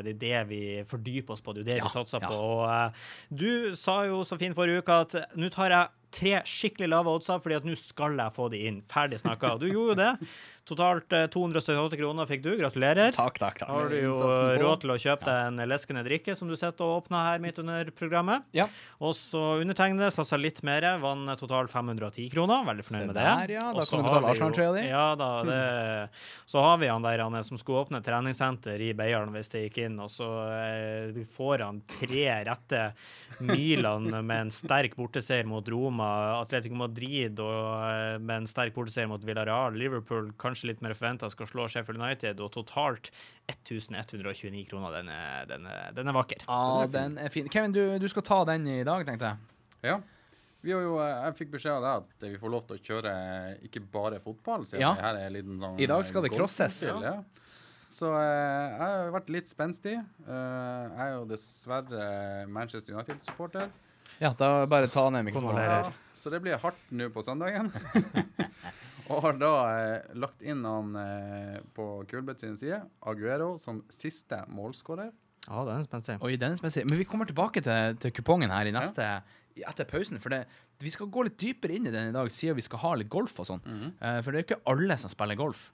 Det 0.06 0.14
er 0.14 0.22
det 0.22 0.44
vi 0.52 0.62
fordyper 0.90 1.34
oss 1.34 1.42
på, 1.42 1.54
det 1.54 1.64
er 1.64 1.66
jo 1.66 1.72
det 1.72 1.80
Ja, 1.81 1.88
vi 1.88 1.96
satser 1.96 2.22
ja. 2.22 2.30
på. 2.30 2.38
Og 2.38 2.64
eh, 2.70 3.10
du 3.30 3.75
sa 3.80 4.04
jo 4.06 4.22
så 4.28 4.38
fint 4.38 4.58
forrige 4.58 4.84
uke 4.84 5.02
at 5.08 5.18
nå 5.40 5.50
tar 5.54 5.74
jeg 5.74 6.02
tre 6.13 6.39
skikkelig 6.48 6.89
lave 6.94 7.13
oddser, 7.18 7.42
fordi 7.44 7.60
at 7.60 7.68
nå 7.68 7.77
skal 7.80 8.18
jeg 8.19 8.36
få 8.36 8.50
de 8.54 8.62
inn. 8.69 8.81
Ferdig 8.89 9.19
snakka. 9.24 9.56
Du 9.62 9.68
gjorde 9.69 9.94
jo 9.94 10.00
det. 10.00 10.30
Totalt 10.63 11.12
eh, 11.12 11.25
278 11.27 11.98
kroner 12.00 12.27
fikk 12.30 12.44
du. 12.45 12.51
Gratulerer. 12.60 13.12
Takk, 13.15 13.39
takk, 13.42 13.57
takk. 13.60 13.68
Har 13.68 13.89
du 13.92 13.98
jo 13.98 14.13
råd 14.62 14.83
til 14.86 14.94
å 14.94 14.98
kjøpe 15.01 15.27
deg 15.27 15.50
en 15.50 15.63
leskende 15.68 16.06
drikke, 16.07 16.38
som 16.39 16.48
du 16.48 16.56
sitter 16.56 16.86
og 16.86 17.01
åpner 17.01 17.27
her 17.27 17.44
midt 17.44 17.60
under 17.63 17.89
programmet. 17.98 18.45
Ja. 18.56 18.69
Og 19.04 19.15
så 19.19 19.42
undertegnede 19.63 20.12
satsa 20.15 20.39
litt 20.39 20.62
mer, 20.63 20.88
vant 21.04 21.33
totalt 21.42 21.74
510 21.74 22.30
kroner. 22.31 22.63
Veldig 22.69 22.88
fornøyd 22.88 23.10
med 23.10 23.18
det. 23.18 23.25
der, 23.27 23.56
ja. 23.57 23.65
Da 23.75 23.88
kan 23.89 24.00
du 24.04 24.07
betale 24.07 24.31
Arsenal-trøya 24.31 24.75
di. 24.77 24.86
Ja 24.88 25.06
da. 25.19 25.31
Det, 25.48 25.60
så 26.50 26.63
har 26.63 26.80
vi 26.80 26.92
han 26.92 27.04
der 27.04 27.25
han 27.25 27.39
som 27.44 27.60
skulle 27.60 27.83
åpne 27.83 28.00
treningssenter 28.06 28.81
i 28.88 28.94
Beiarn 28.98 29.33
hvis 29.36 29.51
det 29.51 29.65
gikk 29.65 29.81
inn, 29.88 30.00
og 30.04 30.12
så 30.13 30.30
eh, 30.54 31.24
får 31.36 31.65
han 31.65 31.83
tre 31.89 32.25
rette 32.48 32.83
milene 33.44 34.21
med 34.24 34.48
en 34.48 34.54
sterk 34.54 34.95
borteseier 35.00 35.48
mot 35.50 35.68
Roma, 35.71 36.02
Atletico 36.41 36.77
Madrid 36.79 37.39
og 37.44 37.83
eh, 37.88 38.17
med 38.21 38.44
en 38.44 38.47
sterk 38.50 38.75
borteseier 38.75 39.09
mot 39.11 39.23
Villarreal. 39.25 39.75
Liverpool 39.79 40.31
kanskje 40.41 40.71
litt 40.71 40.83
mer 40.85 40.95
forventa 40.97 41.29
skal 41.33 41.50
slå 41.50 41.67
Sheffield 41.71 42.01
United, 42.01 42.41
og 42.44 42.51
totalt 42.55 43.09
1129 43.51 44.65
kroner. 44.69 44.94
Den 45.00 45.11
er, 45.13 45.45
den 45.50 45.67
er, 45.69 45.91
den 45.95 46.11
er 46.11 46.17
vakker. 46.17 46.45
Ja, 46.47 46.88
den 46.91 47.17
er 47.21 47.33
fin. 47.33 47.50
Kevin, 47.51 47.75
du, 47.75 47.83
du 48.01 48.07
skal 48.11 48.25
ta 48.27 48.41
den 48.53 48.67
i 48.69 48.81
dag, 48.88 49.05
tenkte 49.07 49.33
jeg. 49.33 49.53
Ja. 49.83 50.00
Vi 50.63 50.71
har 50.71 50.79
jo, 50.85 50.95
eh, 51.03 51.13
jeg 51.27 51.38
fikk 51.41 51.55
beskjed 51.57 51.75
av 51.75 51.83
deg 51.83 52.03
at 52.05 52.27
vi 52.31 52.38
får 52.39 52.51
lov 52.53 52.67
til 52.69 52.77
å 52.77 52.83
kjøre 52.88 53.13
ikke 53.67 53.81
bare 53.91 54.19
fotball. 54.23 54.63
siden 54.69 54.85
Ja. 54.85 54.94
det 54.95 55.03
her 55.09 55.17
er 55.19 55.25
en 55.27 55.35
liten 55.35 55.57
sånn 55.59 55.81
I 55.83 55.89
dag 55.91 56.05
skal 56.07 56.23
det 56.23 56.31
eh, 56.31 56.38
crosses. 56.38 56.77
Ja. 57.03 57.17
Så 57.94 58.09
eh, 58.15 58.69
jeg 58.71 58.79
har 58.81 59.11
vært 59.13 59.27
litt 59.35 59.50
spenstig. 59.51 59.97
Eh, 60.00 60.85
jeg 60.88 61.03
er 61.03 61.11
jo 61.17 61.25
dessverre 61.29 62.05
Manchester 62.50 62.95
United-supporter. 62.95 63.67
Ja, 64.21 64.33
da 64.38 64.65
bare 64.69 64.88
ta 64.92 65.07
ned 65.10 65.25
mikrofonen. 65.30 65.63
Ja, 65.63 65.92
så 66.21 66.30
det 66.31 66.42
blir 66.44 66.57
hardt 66.62 66.92
nå 66.92 67.10
på 67.13 67.24
søndagen. 67.25 67.71
Og 69.12 69.19
har 69.25 69.36
da 69.36 69.50
eh, 69.75 70.13
lagt 70.15 70.42
inn 70.48 70.62
han 70.63 70.94
eh, 70.95 71.57
på 71.75 71.86
Kulbeth 72.10 72.39
sin 72.45 72.56
side, 72.60 72.80
Aguero, 73.04 73.57
som 73.60 73.81
siste 73.92 74.39
målskårer. 74.54 75.10
Ja, 75.50 75.63
den 75.68 75.81
er 75.81 75.83
spenstig. 75.83 76.15
Oi, 76.24 76.38
den 76.39 76.54
er 76.56 76.60
spesiell. 76.62 76.88
Men 76.88 77.01
vi 77.01 77.07
kommer 77.10 77.27
tilbake 77.27 77.60
til, 77.65 77.98
til 78.00 78.13
kupongen 78.15 78.54
her 78.54 78.69
i 78.69 78.71
neste, 78.71 79.04
i- 79.60 79.65
etter 79.68 79.83
pausen. 79.89 80.21
For 80.24 80.31
det, 80.31 80.45
vi 80.80 80.94
skal 80.94 81.10
gå 81.12 81.25
litt 81.27 81.36
dypere 81.42 81.75
inn 81.75 81.89
i 81.89 81.92
den 81.94 82.13
i 82.13 82.15
dag, 82.15 82.31
siden 82.31 82.56
vi 82.56 82.63
skal 82.63 82.80
ha 82.86 82.94
litt 83.01 83.12
golf 83.12 83.36
og 83.44 83.50
sånn. 83.50 83.60
Eh, 84.00 84.21
for 84.24 84.31
det 84.31 84.39
er 84.39 84.45
jo 84.45 84.48
ikke 84.54 84.62
alle 84.71 84.95
som 85.04 85.12
spiller 85.12 85.36
golf. 85.42 85.65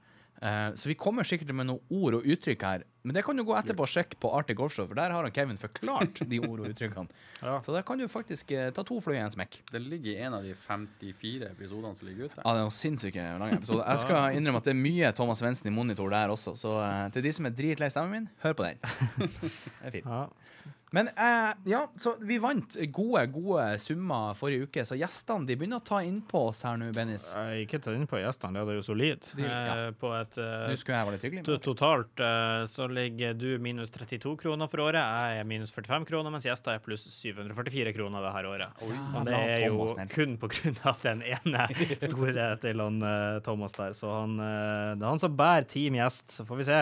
Eh, 0.42 0.76
så 0.76 0.88
vi 0.88 0.96
kommer 0.96 1.28
sikkert 1.28 1.52
med 1.52 1.68
noen 1.68 1.82
ord 1.92 2.16
og 2.20 2.28
uttrykk 2.28 2.62
her. 2.64 2.84
Men 3.04 3.16
det 3.16 3.24
kan 3.28 3.36
du 3.36 3.44
gå 3.48 3.56
etterpå 3.56 3.84
og 3.84 3.92
sjekke 3.92 4.16
på 4.20 4.30
Arctic 4.36 4.56
Golf 4.60 4.74
Show, 4.76 4.88
for 4.88 4.96
der 4.96 5.12
har 5.12 5.24
han 5.26 5.34
Kevin 5.36 5.60
forklart 5.60 6.22
de 6.32 6.40
ord 6.40 6.62
og 6.64 6.70
uttrykkene. 6.72 7.10
Ja. 7.40 7.54
Så 7.64 7.72
der 7.72 7.86
kan 7.88 7.96
du 7.96 8.04
faktisk 8.12 8.50
eh, 8.52 8.66
ta 8.76 8.84
to 8.84 8.98
fly 9.00 9.14
i 9.16 9.22
en 9.24 9.32
smekk. 9.32 9.62
Det 9.72 9.80
ligger 9.80 10.12
i 10.12 10.24
en 10.28 10.34
av 10.36 10.44
de 10.44 10.52
54 10.60 11.48
episodene 11.48 11.96
som 11.96 12.10
ligger 12.10 12.28
ute. 12.28 12.42
Ja, 12.42 12.52
det 12.52 12.60
er 12.60 12.66
noen 12.66 12.76
sinnssyke 12.76 13.28
lange 13.40 13.56
episoder. 13.62 13.86
Jeg 13.88 14.02
skal 14.04 14.36
innrømme 14.40 14.60
at 14.60 14.68
det 14.68 14.74
er 14.74 14.80
mye 14.82 15.12
Thomas 15.16 15.40
Svendsen 15.40 15.70
i 15.72 15.74
monitor 15.74 16.12
der 16.12 16.34
også, 16.36 16.58
så 16.60 16.74
eh, 16.84 17.06
til 17.16 17.24
de 17.24 17.32
som 17.38 17.48
er 17.48 17.56
dritlei 17.56 17.88
stemmen 17.96 18.12
min, 18.18 18.28
hør 18.44 18.58
på 18.60 18.68
den. 18.68 18.84
Det 19.40 19.88
er 19.88 19.96
fint. 19.96 20.12
Ja. 20.12 20.74
Men 20.92 21.08
eh, 21.14 21.52
ja, 21.70 21.84
så 22.02 22.16
vi 22.26 22.40
vant 22.42 22.74
gode, 22.96 23.22
gode 23.30 23.66
summer 23.80 24.34
forrige 24.34 24.66
uke, 24.66 24.82
så 24.90 24.96
gjestene 24.98 25.46
de 25.46 25.54
begynner 25.60 25.78
å 25.78 25.86
ta 25.86 26.00
innpå 26.02 26.48
oss 26.50 26.64
her 26.66 26.80
nå, 26.82 26.88
Bennis. 26.96 27.28
Er 27.38 27.60
ikke 27.62 27.78
ta 27.84 27.94
inn 27.94 28.08
på 28.10 28.18
gjestene, 28.18 28.58
det 28.66 28.74
er 28.74 28.80
jo 28.80 28.86
solid. 28.88 29.28
De- 29.38 29.46
ja. 29.46 29.60
Eh, 29.86 29.92
På 30.02 30.10
et 30.18 30.40
eh, 30.42 30.74
hyggelig. 31.22 31.44
to- 31.46 31.60
Totalt 31.70 32.20
eh, 32.26 32.64
så 32.72 32.88
ligger 32.90 33.38
du 33.38 33.60
minus 33.62 33.92
32 33.94 34.34
kroner 34.42 34.68
for 34.72 34.82
året, 34.88 34.98
jeg 34.98 35.44
er 35.44 35.50
minus 35.52 35.72
45 35.76 36.10
kroner, 36.10 36.34
mens 36.34 36.50
gjester 36.50 36.74
er 36.74 36.82
pluss 36.82 37.06
744 37.06 37.94
kroner 37.94 38.26
det 38.26 38.34
her 38.40 38.50
året. 38.50 38.84
Og 38.84 39.26
det 39.30 39.36
la 39.38 39.44
er 39.46 39.68
jo 39.68 39.86
Thomas 39.94 40.14
kun 40.18 40.38
på 40.42 40.50
grunn 40.56 40.82
av 40.90 41.06
den 41.06 41.22
ene 41.36 41.68
store 42.10 42.50
til 42.66 42.82
han 42.82 43.02
eh, 43.06 43.40
Thomas 43.46 43.78
der. 43.78 43.94
Så 43.94 44.10
han, 44.24 44.40
eh, 44.42 44.96
det 44.98 45.06
er 45.06 45.10
han 45.14 45.22
som 45.22 45.38
bærer 45.38 45.70
team 45.70 46.02
gjest, 46.02 46.32
så 46.40 46.46
får 46.50 46.64
vi 46.64 46.70
se 46.74 46.82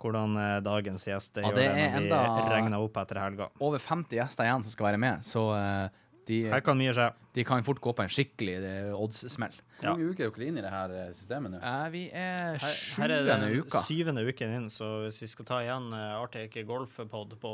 hvordan 0.00 0.36
eh, 0.40 0.56
dagens 0.64 1.06
gjester 1.08 1.44
Ja, 1.44 1.52
gjør 1.52 1.56
det 1.58 2.10
når 2.10 2.34
vi 2.36 2.50
regner 2.54 2.84
opp 2.84 3.00
etter 3.02 3.20
helga. 3.22 3.48
Over 3.60 3.82
50 3.82 4.18
gjester 4.20 4.48
igjen 4.48 4.66
som 4.66 4.74
skal 4.74 4.90
være 4.92 5.00
med, 5.02 5.24
så 5.26 5.48
eh, 5.56 6.04
de, 6.28 6.42
Her 6.52 6.60
kan 6.64 6.76
mye 6.76 6.92
skje. 6.92 7.08
de 7.38 7.44
kan 7.48 7.64
fort 7.64 7.80
gå 7.80 7.94
på 7.96 8.04
en 8.04 8.12
skikkelig 8.12 8.58
eh, 8.60 8.92
odds-smell. 8.92 9.54
Hvor 9.78 9.94
mange 9.94 10.10
uker 10.10 10.26
er 10.26 10.32
dere 10.34 10.48
inne 10.50 10.60
i 10.60 10.64
det 10.66 10.72
her 10.74 10.94
systemet 11.16 11.54
nå? 11.54 11.60
Eh, 11.62 11.88
vi 11.94 12.04
er 12.10 12.58
Her, 12.58 12.76
her 12.98 13.14
er 13.14 13.24
sjuende 13.24 13.48
det 13.48 13.62
uka. 13.62 13.82
syvende 13.86 14.24
uken 14.28 14.54
inn, 14.58 14.70
så 14.74 14.88
hvis 15.06 15.22
vi 15.22 15.30
skal 15.32 15.48
ta 15.48 15.60
igjen 15.62 15.90
uh, 15.94 16.18
Arctic 16.18 16.56
Golf-pod 16.66 17.36
på 17.40 17.52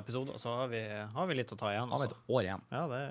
episoder, 0.00 0.40
så 0.42 0.56
har 0.62 0.72
vi, 0.72 0.82
har 1.14 1.30
vi 1.30 1.38
litt 1.38 1.54
å 1.54 1.60
ta 1.60 1.70
igjen. 1.72 1.92
Har 1.92 2.02
vi 2.02 2.08
Altså. 2.10 2.18
et 2.18 2.34
år 2.36 2.48
igjen, 2.48 2.66
Ja, 2.74 2.86
det 2.90 3.04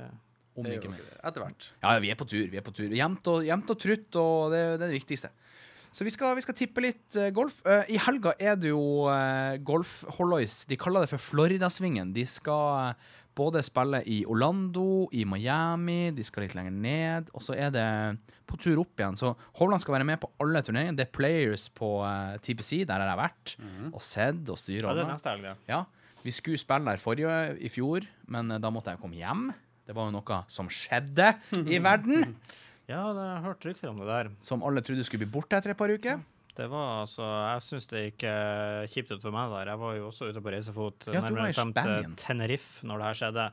om 0.59 0.65
Det 0.65 0.73
er 0.73 0.81
ikke 0.81 0.91
mer. 0.91 1.03
Etter 1.23 1.43
hvert. 1.43 1.67
Ja, 1.81 1.93
vi 2.03 2.11
er 2.11 2.17
på 2.19 2.27
tur. 2.27 2.47
vi 2.51 2.59
er 2.59 2.65
på 2.65 2.73
tur. 2.75 2.91
Jevnt 2.91 3.27
og, 3.31 3.47
og 3.47 3.79
trutt, 3.79 4.15
og 4.19 4.51
det, 4.51 4.61
det 4.75 4.87
er 4.87 4.91
det 4.91 4.97
viktigste. 4.97 5.31
Så 5.91 6.05
vi 6.05 6.13
skal, 6.13 6.35
vi 6.37 6.43
skal 6.45 6.57
tippe 6.57 6.83
litt 6.85 7.17
eh, 7.17 7.31
golf. 7.33 7.59
Eh, 7.65 7.95
I 7.95 8.01
helga 8.05 8.35
er 8.37 8.59
det 8.61 8.69
jo 8.69 9.07
uh, 9.09 9.57
golf-hollois. 9.65 10.61
De 10.69 10.77
kaller 10.79 11.05
det 11.05 11.11
for 11.11 11.23
Floridasvingen. 11.23 12.11
De 12.13 12.25
skal 12.29 12.91
eh, 12.91 13.07
både 13.39 13.61
spille 13.65 14.01
i 14.09 14.19
Orlando, 14.29 15.07
i 15.15 15.23
Miami, 15.27 16.11
de 16.15 16.25
skal 16.27 16.45
litt 16.45 16.55
lenger 16.57 16.75
ned, 16.75 17.29
og 17.33 17.43
så 17.45 17.55
er 17.55 17.71
det 17.73 17.85
på 18.49 18.57
tur 18.59 18.81
opp 18.81 18.99
igjen. 18.99 19.17
Så 19.19 19.31
Hovland 19.59 19.83
skal 19.83 19.95
være 19.97 20.07
med 20.09 20.19
på 20.21 20.31
alle 20.43 20.61
turneringene. 20.65 20.97
Det 20.99 21.07
er 21.07 21.13
Players 21.15 21.67
på 21.75 21.93
eh, 22.07 22.35
TPC, 22.43 22.83
der 22.89 22.99
har 22.99 23.13
jeg 23.13 23.21
vært, 23.21 23.55
og 23.93 24.03
sett 24.05 24.51
og 24.51 24.59
styrt 24.59 24.83
ja, 24.83 24.93
ja. 25.47 25.55
Ja, 25.69 25.81
vi 26.25 26.33
skulle 26.35 26.59
spille 26.59 26.89
der 26.91 27.01
forrige 27.01 27.35
i 27.63 27.71
fjor, 27.71 28.07
men 28.27 28.51
eh, 28.55 28.61
da 28.61 28.71
måtte 28.73 28.93
jeg 28.93 29.01
komme 29.01 29.19
hjem. 29.19 29.49
Det 29.87 29.95
var 29.97 30.09
jo 30.09 30.17
noe 30.19 30.41
som 30.53 30.67
skjedde 30.69 31.31
i 31.65 31.79
verden, 31.81 32.35
Ja, 32.89 33.03
det 33.13 33.21
har 33.21 33.31
jeg 33.35 33.45
hørt 33.45 33.65
rykter 33.69 33.91
om 33.91 33.99
det 34.01 34.07
der. 34.09 34.29
som 34.41 34.63
alle 34.65 34.81
trodde 34.81 35.03
skulle 35.05 35.25
bli 35.27 35.33
borte 35.39 35.57
etter 35.59 35.75
et 35.75 35.77
par 35.79 35.91
uker. 35.93 36.21
Det 36.59 36.65
var 36.67 37.03
altså 37.05 37.23
Jeg 37.23 37.61
syns 37.63 37.85
det 37.87 37.99
gikk 38.03 38.23
eh, 38.27 38.87
kjipt 38.91 39.11
ut 39.13 39.21
for 39.23 39.31
meg 39.31 39.51
der. 39.53 39.69
Jeg 39.71 39.79
var 39.79 39.93
jo 39.95 40.07
også 40.09 40.27
ute 40.33 40.41
på 40.43 40.51
reisefot 40.51 41.07
Ja, 41.13 41.21
nærmere 41.21 41.45
i 41.47 41.53
bestemt 41.53 41.77
Spanien. 41.77 42.15
Tenerife 42.19 42.83
når 42.89 42.99
det 42.99 43.05
her 43.07 43.19
skjedde. 43.21 43.45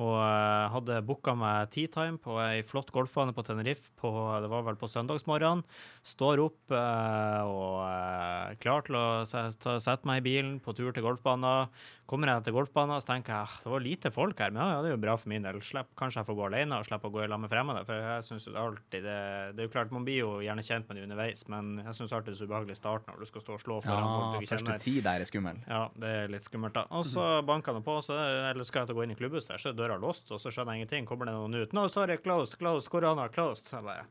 Og 0.00 0.16
eh, 0.16 0.70
hadde 0.72 1.00
booka 1.04 1.34
meg 1.36 1.70
tea 1.74 1.90
time 1.92 2.20
på 2.22 2.38
ei 2.40 2.64
flott 2.66 2.92
golfbane 2.94 3.34
på 3.36 3.44
Tenerife 3.44 3.92
på, 4.00 4.10
det 4.40 4.48
var 4.52 4.64
vel 4.66 4.78
på 4.80 4.88
søndagsmorgenen. 4.88 5.64
Står 6.06 6.40
opp 6.46 6.72
eh, 6.72 7.40
og 7.44 7.80
er 7.84 8.60
klar 8.62 8.86
til 8.86 8.96
å 8.96 9.06
sette 9.28 10.08
meg 10.08 10.22
i 10.22 10.26
bilen 10.30 10.58
på 10.64 10.74
tur 10.76 10.94
til 10.96 11.04
golfbanen. 11.04 11.68
Kommer 12.10 12.32
jeg 12.32 12.48
til 12.48 12.56
golfbanen, 12.56 12.98
så 12.98 13.12
tenker 13.12 13.36
jeg 13.36 13.46
ah, 13.46 13.58
det 13.62 13.70
var 13.70 13.82
lite 13.84 14.10
folk 14.10 14.40
her, 14.42 14.50
men 14.50 14.64
ja, 14.64 14.70
ja, 14.72 14.78
det 14.82 14.88
er 14.90 14.94
jo 14.96 15.02
bra 15.04 15.12
for 15.20 15.30
min 15.30 15.44
del. 15.46 15.60
Slipp, 15.62 15.92
kanskje 15.98 16.18
jeg 16.22 16.26
får 16.26 16.38
gå 16.40 16.46
alene 16.48 16.80
og 16.80 16.88
slippe 16.88 17.06
å 17.06 17.14
gå 17.14 17.20
i 17.22 17.28
lag 17.30 17.38
med 17.38 17.52
fremmede. 17.52 17.84
For 17.86 18.02
jeg 18.02 18.24
synes 18.26 18.46
jo 18.48 18.54
det 18.54 18.62
alltid 18.64 19.06
det, 19.06 19.18
det 19.54 19.62
er 19.62 19.68
jo 19.68 19.74
klart, 19.76 19.92
Man 19.94 20.06
blir 20.06 20.18
jo 20.24 20.32
gjerne 20.42 20.64
kjent 20.66 20.90
med 20.90 20.98
det 20.98 21.04
underveis, 21.06 21.44
men 21.52 21.76
jeg 21.84 21.98
syns 21.98 22.14
alltid 22.16 22.32
det 22.32 22.36
er 22.36 22.40
så 22.40 22.48
ubehagelig 22.50 22.74
i 22.74 22.80
starten 22.80 23.12
når 23.12 23.22
du 23.22 23.30
skal 23.30 23.44
stå 23.44 23.54
og 23.54 23.62
slå 23.62 23.78
foran 23.84 24.08
folk 24.10 24.26
du 24.26 24.40
du 24.40 24.46
ikke 24.46 24.52
første 24.56 24.78
tid 24.82 25.00
der 25.06 25.22
er 25.22 25.30
skummel. 25.30 25.62
Ja, 25.70 25.82
det 26.02 26.10
er 26.22 26.34
litt 26.34 26.46
skummelt, 26.46 26.74
da. 26.74 26.86
Og 26.98 27.06
så 27.06 27.28
banka 27.46 27.74
han 27.76 27.86
på, 27.86 27.96
så 28.06 28.18
eller 28.50 28.66
skal 28.66 28.82
jeg 28.82 28.90
til 28.90 28.96
å 28.96 29.00
gå 29.00 29.06
inn 29.06 29.14
i 29.14 29.18
klubbhuset, 29.18 29.54
så 29.62 29.70
er 29.70 29.78
døra 29.78 29.89
låst, 29.98 30.30
og 30.30 30.38
så 30.42 30.52
skjønner 30.54 30.76
jeg 30.76 30.84
ingenting. 30.84 31.08
Kommer 31.08 31.26
det 31.26 31.34
noen 31.34 31.54
ut? 31.62 31.72
No, 31.76 31.88
sorry, 31.90 32.16
closed, 32.22 32.58
closed, 32.60 32.90
korona, 32.92 33.26
closed. 33.32 33.66
Så 33.66 33.80
jeg 33.80 33.88
bare 33.88 34.06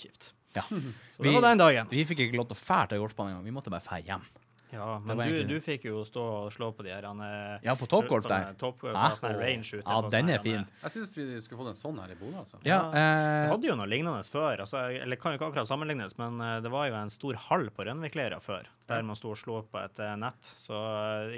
Kjipt. 0.00 0.32
Ja. 0.56 0.64
Så 1.12 1.22
det 1.22 1.34
var 1.34 1.44
den 1.44 1.60
dagen. 1.60 1.86
Vi 1.90 2.04
fikk 2.08 2.24
ikke 2.24 2.38
lov 2.40 2.48
til 2.50 2.56
å 2.56 2.60
fære 2.64 2.88
til 2.94 3.02
golfbanen 3.04 3.36
engang. 3.36 3.46
Vi 3.46 3.54
måtte 3.54 3.70
bare 3.70 3.84
fære 3.84 4.06
hjem. 4.08 4.24
Ja, 4.72 5.00
men 5.02 5.16
du, 5.16 5.22
egentlig- 5.24 5.48
du 5.48 5.60
fikk 5.64 5.84
jo 5.88 6.02
stå 6.06 6.22
og 6.46 6.52
slå 6.54 6.68
på 6.76 6.84
de 6.86 6.90
her 6.94 7.02
han, 7.08 7.20
eh, 7.20 7.58
Ja, 7.66 7.74
på 7.74 7.88
toppgolf 7.90 8.26
der. 8.30 8.52
Top, 8.60 8.82
range 8.84 9.66
ute. 9.74 9.82
Ja, 9.86 10.00
den 10.10 10.28
er 10.30 10.38
her, 10.38 10.44
fin. 10.44 10.66
Jeg 10.82 10.90
syns 10.94 11.14
vi 11.18 11.40
skulle 11.42 11.58
fått 11.64 11.72
en 11.72 11.78
sånn 11.80 11.98
her 12.00 12.12
i 12.12 12.18
Bodø. 12.20 12.38
Altså. 12.38 12.60
Ja, 12.64 12.78
Vi 12.90 12.98
eh, 13.02 13.50
hadde 13.50 13.66
jo 13.70 13.74
noe 13.80 13.88
lignende 13.90 14.22
før. 14.30 14.60
Altså, 14.64 14.84
eller 15.02 15.16
kan 15.20 15.32
jo 15.34 15.38
ikke 15.40 15.48
akkurat 15.50 15.68
sammenlignes, 15.70 16.16
men 16.18 16.40
eh, 16.40 16.60
det 16.64 16.70
var 16.70 16.86
jo 16.88 16.94
en 17.00 17.10
stor 17.10 17.34
hall 17.48 17.68
på 17.74 17.86
Rønvikleira 17.88 18.38
før, 18.40 18.68
der 18.90 19.02
man 19.06 19.16
sto 19.18 19.30
og 19.34 19.38
slo 19.38 19.60
på 19.70 19.82
et 19.82 19.98
eh, 20.02 20.14
nett. 20.20 20.52
Så 20.60 20.78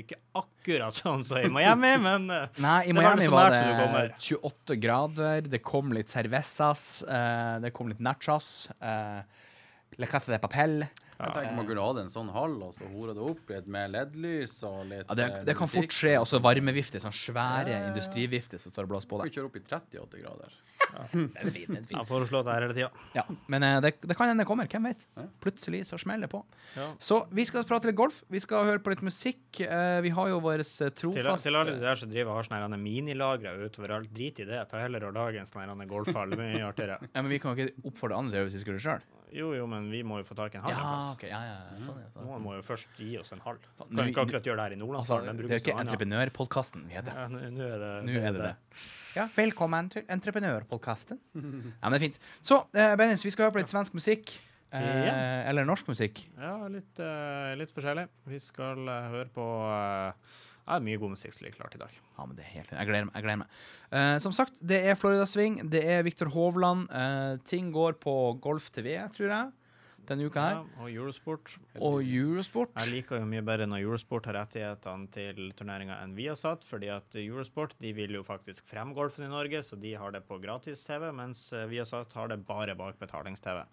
ikke 0.02 0.20
akkurat 0.38 0.94
sånn 0.96 1.24
som 1.24 1.38
i 1.40 1.48
Miami, 1.52 1.94
men 2.08 2.26
Nei, 2.28 2.78
i 2.88 2.92
det 2.92 3.02
var 3.02 3.16
det 3.16 3.28
så 3.28 3.34
var 3.36 3.50
nært 3.50 3.58
det 3.58 3.68
du 3.68 3.80
kommer. 3.84 4.12
28 4.18 4.80
grader, 4.82 5.40
det 5.56 5.62
kom 5.64 5.92
litt 5.96 6.12
cervezas, 6.12 6.84
eh, 7.08 7.58
det 7.64 7.72
kom 7.76 7.88
litt 7.88 8.00
nachos, 8.04 8.68
eh, 8.80 9.22
le 10.00 10.06
casa 10.08 10.32
de 10.32 10.38
papel. 10.40 10.82
Jeg 11.22 11.34
tenker 11.36 11.56
man 11.56 11.68
kunne 11.68 11.86
hatt 11.86 12.00
en 12.02 12.10
sånn 12.12 12.30
hall, 12.34 12.56
og 12.66 12.74
så 12.76 12.88
hore 12.90 13.14
det 13.16 13.22
opp 13.32 13.52
litt 13.52 13.70
med 13.72 13.94
LED-lys 13.94 14.56
og 14.68 14.80
litt 14.90 15.06
Ja, 15.06 15.16
det, 15.18 15.28
eh, 15.28 15.44
det 15.48 15.56
kan 15.58 15.70
fort 15.70 15.94
skje. 15.94 16.16
Også 16.18 16.40
varmevifte, 16.42 17.00
sånn 17.02 17.14
svære 17.14 17.78
industrivifter 17.88 18.60
som 18.62 18.74
står 18.74 18.88
og 18.88 18.94
blåser 18.94 19.12
på 19.12 19.22
Vi 19.22 19.28
deg. 19.30 19.38
kjører 19.38 19.50
opp 19.50 19.58
i 19.58 19.64
38 19.68 20.22
grader. 20.24 20.60
Den 21.12 21.30
er 21.40 21.48
fin, 21.54 21.68
den 21.70 21.78
er 21.78 21.86
fin. 21.88 21.96
Jeg 21.96 22.04
foreslår 22.04 22.42
det 22.44 22.52
her 22.52 22.64
hele 22.66 22.74
tida. 22.76 22.88
Ja, 23.16 23.22
men 23.48 23.64
uh, 23.64 23.78
det, 23.80 23.94
det 24.04 24.16
kan 24.18 24.28
hende 24.28 24.44
det 24.44 24.48
kommer, 24.50 24.68
hvem 24.68 24.90
vet? 24.90 25.06
Plutselig 25.40 25.86
så 25.88 25.96
smeller 26.00 26.26
det 26.26 26.32
på. 26.34 26.42
Ja. 26.76 26.90
Så 27.00 27.22
vi 27.32 27.46
skal 27.48 27.64
prate 27.68 27.88
litt 27.88 27.96
golf, 27.96 28.18
vi 28.28 28.42
skal 28.44 28.66
høre 28.68 28.82
på 28.84 28.92
litt 28.92 29.04
musikk. 29.06 29.40
Uh, 29.62 30.02
vi 30.04 30.12
har 30.12 30.28
jo 30.28 30.42
vår 30.44 30.60
trofaste 30.60 31.46
til 31.46 31.56
alle 31.56 31.78
de 31.78 31.80
der 31.80 31.96
som 31.96 32.12
driver 32.12 32.36
har 32.36 32.48
sånne 32.48 32.80
minilagre 32.82 33.54
utover 33.62 33.96
alt, 33.96 34.12
drit 34.12 34.42
i 34.44 34.48
det. 34.48 34.60
Ta 34.68 34.82
heller 34.82 35.08
og 35.08 35.16
lag 35.16 35.40
en 35.40 35.48
sånn 35.48 35.86
golfhall. 35.88 36.34
Det 36.34 36.42
mye 36.42 36.68
artigere. 36.68 37.00
Ja, 37.08 37.22
men 37.22 37.32
vi 37.32 37.40
kan 37.40 37.56
jo 37.56 37.64
ikke 37.70 37.88
oppfordre 37.88 38.20
andre 38.20 38.32
til 38.32 38.36
å 38.36 38.42
gjøre 38.42 38.50
det 38.50 38.52
hvis 38.52 38.60
vi 38.60 38.64
skulle 38.66 38.84
sjøl. 38.84 39.10
Jo, 39.32 39.52
jo, 39.56 39.66
men 39.66 39.86
vi 39.90 40.02
må 40.04 40.18
jo 40.20 40.24
få 40.28 40.34
tak 40.36 40.54
i 40.54 40.58
en 40.58 40.64
hall 40.66 40.72
en 40.74 40.78
Ja, 40.78 40.84
plass. 40.92 41.06
ok, 41.14 41.22
ja, 41.30 41.40
ja, 41.46 41.56
sånn, 41.80 41.98
ja, 42.02 42.08
sånn. 42.12 42.26
Noen 42.28 42.42
må 42.44 42.54
jo 42.58 42.62
først 42.66 42.88
gi 42.98 43.16
oss 43.18 43.32
en 43.32 43.40
hall. 43.40 43.56
Nå- 43.78 43.86
Kan 43.96 44.10
ikke 44.12 44.24
akkurat 44.26 44.44
gjøre 44.44 44.56
det 44.56 44.66
her 44.66 44.72
i 44.76 44.96
Altså, 44.98 45.18
det 45.22 45.32
er 45.32 45.58
jo 45.58 45.60
ikke 45.62 45.78
entreprenørpodkasten 45.80 46.86
vi 46.88 46.94
heter. 46.98 47.14
Ja, 47.16 47.26
nå 47.28 47.38
er 47.40 47.78
det 47.80 47.92
Nå 48.08 48.20
er 48.20 48.32
det 48.32 48.42
det. 48.42 48.54
Ja, 49.16 49.26
velkommen 49.36 49.90
til 49.90 50.02
entreprenørpodkasten. 50.08 51.18
Ja, 51.82 51.88
men 51.88 51.92
det 51.92 52.02
er 52.02 52.06
fint. 52.10 52.18
Så, 52.42 52.66
eh, 52.74 52.94
Bennis, 52.96 53.24
vi 53.24 53.30
skal 53.30 53.46
høre 53.48 53.54
på 53.56 53.62
litt 53.64 53.72
svensk 53.72 53.94
musikk. 53.94 54.38
Eh, 54.72 54.80
Ja. 55.06 55.14
Eller 55.50 55.64
norsk 55.64 55.86
musikk. 55.88 56.26
Ja, 56.38 56.66
litt, 56.68 56.98
eh, 57.00 57.54
litt 57.56 57.72
forskjellig. 57.72 58.08
Vi 58.26 58.38
skal 58.40 58.88
eh, 58.88 59.08
høre 59.12 59.28
på 59.32 59.44
uh, 60.66 60.76
er 60.76 60.84
mye 60.84 61.00
god 61.00 61.14
musikk 61.14 61.34
som 61.36 61.46
ligger 61.46 61.62
klart 61.62 61.76
i 61.76 61.80
dag. 61.80 61.96
Ja, 62.18 62.26
men 62.26 62.36
det 62.38 62.44
er 62.44 62.52
helt 62.56 62.74
Jeg 62.74 62.90
gleder 62.90 63.08
meg. 63.08 63.16
Jeg 63.16 63.26
gleder 63.26 63.40
meg. 63.42 63.56
Eh, 63.90 64.18
som 64.24 64.34
sagt, 64.36 64.60
det 64.60 64.78
er 64.86 64.98
Florida 64.98 65.26
Swing, 65.28 65.58
det 65.72 65.82
er 65.88 66.04
Viktor 66.06 66.30
Hovland. 66.32 66.86
Eh, 66.90 67.40
ting 67.48 67.72
går 67.74 67.98
på 68.02 68.14
Golf 68.42 68.70
TV, 68.74 68.94
tror 69.14 69.32
jeg, 69.32 69.50
denne 70.08 70.28
uka 70.28 70.44
her. 70.44 70.60
Ja, 70.60 70.84
og 70.84 70.92
Eurosport. 70.92 71.56
Og 71.80 71.98
Eurosport. 72.02 72.76
Jeg 72.78 72.94
liker 72.94 73.20
jo 73.22 73.30
mye 73.30 73.44
bedre 73.46 73.66
når 73.70 73.82
Eurosport 73.84 74.28
har 74.30 74.38
rettighetene 74.40 75.10
til 75.14 75.50
turneringa 75.58 75.98
enn 76.02 76.14
vi 76.18 76.28
har 76.30 76.38
satt, 76.38 76.66
fordi 76.68 76.92
at 76.94 77.18
Eurosport 77.22 77.74
de 77.82 77.94
vil 77.96 78.18
jo 78.18 78.22
faktisk 78.26 78.70
fremme 78.70 78.94
golfen 78.98 79.26
i 79.26 79.32
Norge, 79.32 79.64
så 79.66 79.78
de 79.80 79.96
har 79.98 80.14
det 80.14 80.24
på 80.28 80.38
gratis-TV, 80.42 81.10
mens 81.16 81.48
vi 81.70 81.82
har 81.82 81.90
satt 81.90 82.14
har 82.18 82.30
det 82.30 82.42
bare 82.46 82.78
bak 82.78 83.02
betalings-TV. 83.02 83.64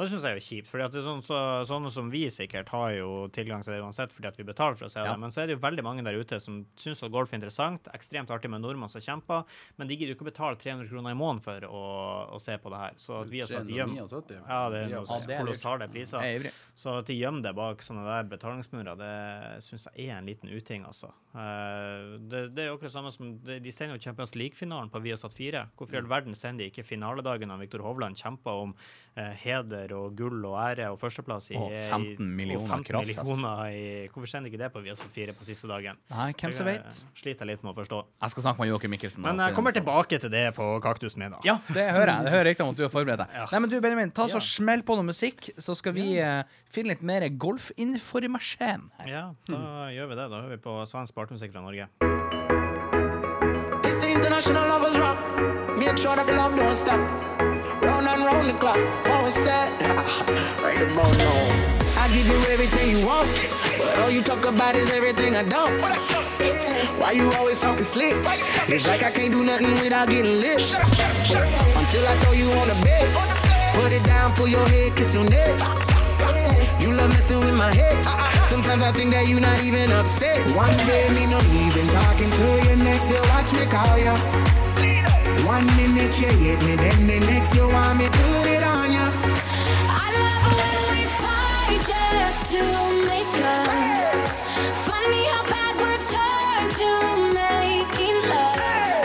Og 0.00 0.06
det 0.06 0.14
syns 0.14 0.22
jeg 0.24 0.32
er 0.32 0.38
jo 0.38 0.44
kjipt, 0.46 0.68
for 0.70 0.80
det 0.80 0.86
er 0.96 1.04
sånn, 1.04 1.18
så, 1.20 1.38
sånne 1.68 1.90
som 1.92 2.06
vi 2.08 2.22
sikkert 2.32 2.70
har 2.72 2.94
jo 2.96 3.08
tilgang 3.36 3.60
til 3.60 3.74
det 3.74 3.82
uansett 3.84 4.14
fordi 4.16 4.30
at 4.30 4.38
vi 4.40 4.46
betaler 4.48 4.78
for 4.80 4.88
å 4.88 4.92
se 4.94 5.02
Ja. 5.04 5.10
det, 5.12 5.20
men 5.20 5.28
så 5.34 5.42
er 5.42 5.50
det 5.50 5.58
jo 5.58 5.60
veldig 5.60 5.84
mange 5.84 6.04
der 6.06 6.16
ute 6.16 6.38
som 6.40 6.62
syns 6.80 7.02
at 7.04 7.12
golf 7.12 7.34
er 7.34 7.36
interessant, 7.36 7.90
ekstremt 7.92 8.32
artig 8.32 8.48
med 8.48 8.64
nordmenn 8.64 8.88
som 8.88 9.04
kjemper, 9.04 9.44
men 9.76 9.90
de 9.90 9.98
gidder 9.98 10.14
jo 10.14 10.16
ikke 10.16 10.24
å 10.24 10.30
betale 10.30 10.56
300 10.56 10.88
kroner 10.88 11.12
i 11.12 11.18
måneden 11.20 11.44
for 11.44 11.68
å, 11.68 11.82
å 12.32 12.40
se 12.40 12.56
på 12.56 12.72
det 12.72 12.80
her. 12.80 12.96
Så 12.96 13.20
at 13.20 13.28
gjemmer 13.28 14.00
379. 14.08 14.40
Ja, 14.48 14.62
det 14.72 14.80
er 14.80 14.88
Ja, 14.96 15.10
det 15.20 15.34
er 15.36 15.36
noen 15.36 15.44
kolossale 15.44 15.90
priser. 15.92 16.24
Er. 16.24 16.48
Så 16.80 16.96
at 17.02 17.10
de 17.12 17.18
gjemmer 17.20 17.44
det 17.44 17.52
bak 17.60 17.84
sånne 17.84 18.06
der 18.08 18.24
betalingsmurer, 18.32 18.96
det 18.96 19.62
syns 19.68 19.84
jeg 19.92 20.08
er 20.08 20.16
en 20.22 20.30
liten 20.32 20.48
uting, 20.48 20.86
altså. 20.88 21.12
Eh, 21.36 22.16
det, 22.30 22.40
det 22.56 22.64
er 22.64 22.70
jo 22.72 22.78
akkurat 22.78 22.94
samme 22.96 23.12
som 23.14 23.36
De, 23.44 23.60
de 23.62 23.70
sender 23.74 23.98
jo 23.98 24.02
Champions 24.08 24.32
League-finalen 24.34 24.88
på 24.90 25.02
Viasat 25.04 25.36
4. 25.36 25.66
Hvorfor 25.76 25.98
i 25.98 26.00
all 26.00 26.08
verden 26.10 26.34
sender 26.34 26.64
de 26.64 26.70
ikke 26.72 26.86
finaledagen 26.88 27.52
når 27.52 27.66
Viktor 27.66 27.84
Hovland 27.84 28.18
kjemper 28.18 28.64
om 28.64 28.72
eh, 29.16 29.32
heder 29.42 29.92
og 29.96 30.14
gull 30.16 30.44
og 30.46 30.56
ære 30.62 30.90
og 30.92 30.98
førsteplass 31.00 31.50
i 31.50 31.56
Og 31.58 31.70
15 31.72 32.20
millioner 32.36 32.62
og 32.64 32.84
15 32.84 32.84
kross, 32.90 33.08
millioner 33.16 33.64
i, 33.74 34.08
Hvorfor 34.12 34.26
sender 34.30 34.48
de 34.48 34.52
ikke 34.54 34.62
det 34.64 34.70
på 34.72 34.82
Viasat 34.84 35.12
4 35.12 35.32
på 35.38 35.44
siste 35.48 35.68
dagen? 35.70 35.96
Nei, 36.10 36.28
hvem 36.32 36.52
som 36.52 36.66
vet. 36.66 37.00
sliter 37.18 37.46
litt 37.48 37.62
med 37.64 37.72
å 37.72 37.76
forstå. 37.80 38.00
Jeg 38.22 38.30
skal 38.34 38.42
snakke 38.46 38.62
med 38.64 38.70
Joakim 38.70 38.90
Mikkelsen. 38.94 39.22
Men 39.26 39.38
jeg 39.42 39.54
kommer 39.56 39.72
tilbake 39.76 40.18
til 40.20 40.30
det 40.30 40.44
på 40.56 40.68
kaktusen 40.84 41.18
min, 41.24 41.30
da. 41.34 41.40
Ja, 41.44 41.58
det 41.72 41.88
hører 41.90 42.14
jeg. 42.14 42.24
Det 42.28 42.34
hører 42.36 42.48
riktig 42.52 42.64
om 42.66 42.70
at 42.74 42.76
du 42.76 42.84
har 42.86 42.92
forberedt 42.94 43.24
deg. 43.24 43.34
Ja. 43.40 43.46
Nei, 43.52 43.58
men 43.64 43.70
du, 43.70 43.80
Benjamin, 43.80 44.10
ta 44.12 44.28
så 44.28 44.38
Ja. 44.40 44.46
smell 44.50 44.82
på 44.82 44.96
noe 44.98 45.04
musikk, 45.10 45.50
så 45.58 45.74
skal 45.76 45.92
vi 45.96 46.18
eh, 46.18 46.42
finne 46.70 46.94
litt 46.94 47.02
mer 47.02 47.26
golfinformasjon. 47.28 48.90
Ja, 49.06 49.34
da 49.48 49.90
gjør 49.94 50.08
vi 50.12 50.14
det. 50.20 50.28
Da 50.30 50.40
hører 50.40 50.56
vi 50.56 50.62
på 50.64 50.78
svensk 50.86 51.14
bartmusikk 51.14 51.52
fra 51.52 51.60
Norge. 51.64 51.88
It's 53.84 53.96
the 54.04 54.10
international 54.12 54.68
lovers 54.68 54.96
rock. 54.98 55.18
Make 55.78 55.96
sure 55.98 56.14
that 56.16 56.26
the 56.26 56.34
love 56.34 56.54
don't 56.54 56.74
stop. 56.74 57.39
Round 57.82 58.06
and 58.06 58.24
round 58.24 58.48
the 58.48 58.54
clock, 58.54 58.78
always 59.06 59.34
set. 59.34 59.70
right 60.62 60.82
about 60.82 61.16
now. 61.16 61.70
I 61.96 62.08
give 62.12 62.26
you 62.26 62.38
everything 62.52 62.90
you 62.90 63.06
want, 63.06 63.28
but 63.78 63.98
all 63.98 64.10
you 64.10 64.22
talk 64.22 64.44
about 64.44 64.74
is 64.76 64.90
everything 64.90 65.34
I 65.34 65.42
don't. 65.42 65.80
Why 67.00 67.12
you 67.12 67.32
always 67.38 67.58
talking 67.58 67.84
slick? 67.84 68.16
It's 68.68 68.86
like 68.86 69.02
I 69.02 69.10
can't 69.10 69.32
do 69.32 69.44
nothing 69.44 69.72
without 69.80 70.10
getting 70.10 70.40
lit. 70.40 70.60
Until 70.60 72.04
I 72.06 72.14
throw 72.20 72.32
you 72.32 72.50
on 72.60 72.68
the 72.68 72.78
bed, 72.84 73.06
put 73.74 73.92
it 73.92 74.04
down, 74.04 74.34
pull 74.34 74.48
your 74.48 74.66
head, 74.68 74.94
kiss 74.96 75.14
your 75.14 75.24
neck. 75.24 75.58
You 76.80 76.92
love 76.92 77.08
messing 77.08 77.40
with 77.40 77.54
my 77.54 77.74
head. 77.74 78.04
Sometimes 78.44 78.82
I 78.82 78.92
think 78.92 79.12
that 79.12 79.26
you're 79.26 79.40
not 79.40 79.62
even 79.62 79.90
upset. 79.92 80.44
One 80.54 80.76
day 80.86 81.08
me 81.14 81.24
no 81.26 81.40
even 81.64 81.86
talking 81.88 82.30
to 82.30 82.46
you. 82.68 82.76
Next 82.84 83.08
day 83.08 83.20
watch 83.32 83.52
me 83.52 83.64
call 83.66 83.98
you. 83.98 84.69
One 85.50 85.66
minute 85.76 86.16
you 86.20 86.28
hate 86.28 86.62
me, 86.62 86.76
then 86.76 87.06
the 87.08 87.18
next 87.26 87.56
you 87.56 87.66
want 87.66 87.98
me 87.98 88.06
put 88.06 88.46
it 88.46 88.62
on 88.62 88.92
you. 88.92 89.02
I 89.02 90.06
love 90.22 90.46
when 90.60 90.78
we 90.94 91.02
fight 91.18 91.80
just 91.90 92.40
to 92.52 92.62
make 93.10 93.36
up. 93.42 94.28
Funny 94.86 95.22
how 95.32 95.42
bad 95.50 95.74
words 95.82 96.06
turn 96.14 96.70
to 96.78 96.90
making 97.34 98.18
love. 98.30 99.02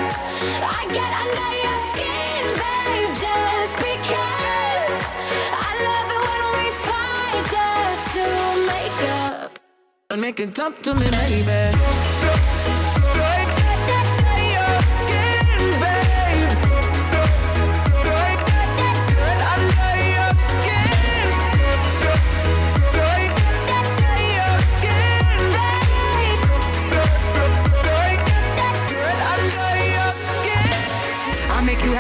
I 0.61 0.81
get 0.93 1.11
under 1.23 1.51
your 1.65 1.79
skin, 1.89 2.43
babe, 2.61 3.11
just 3.25 3.75
because. 3.89 4.93
I 5.49 5.71
love 5.89 6.07
it 6.15 6.21
when 6.29 6.43
we 6.57 6.67
fight 6.85 7.43
just 7.57 8.03
to 8.15 8.25
make 8.69 8.99
up. 9.17 9.49
And 10.11 10.21
make 10.21 10.39
it 10.39 10.53
talk 10.53 10.79
to 10.83 10.93
me, 10.93 11.09
baby. 11.09 12.34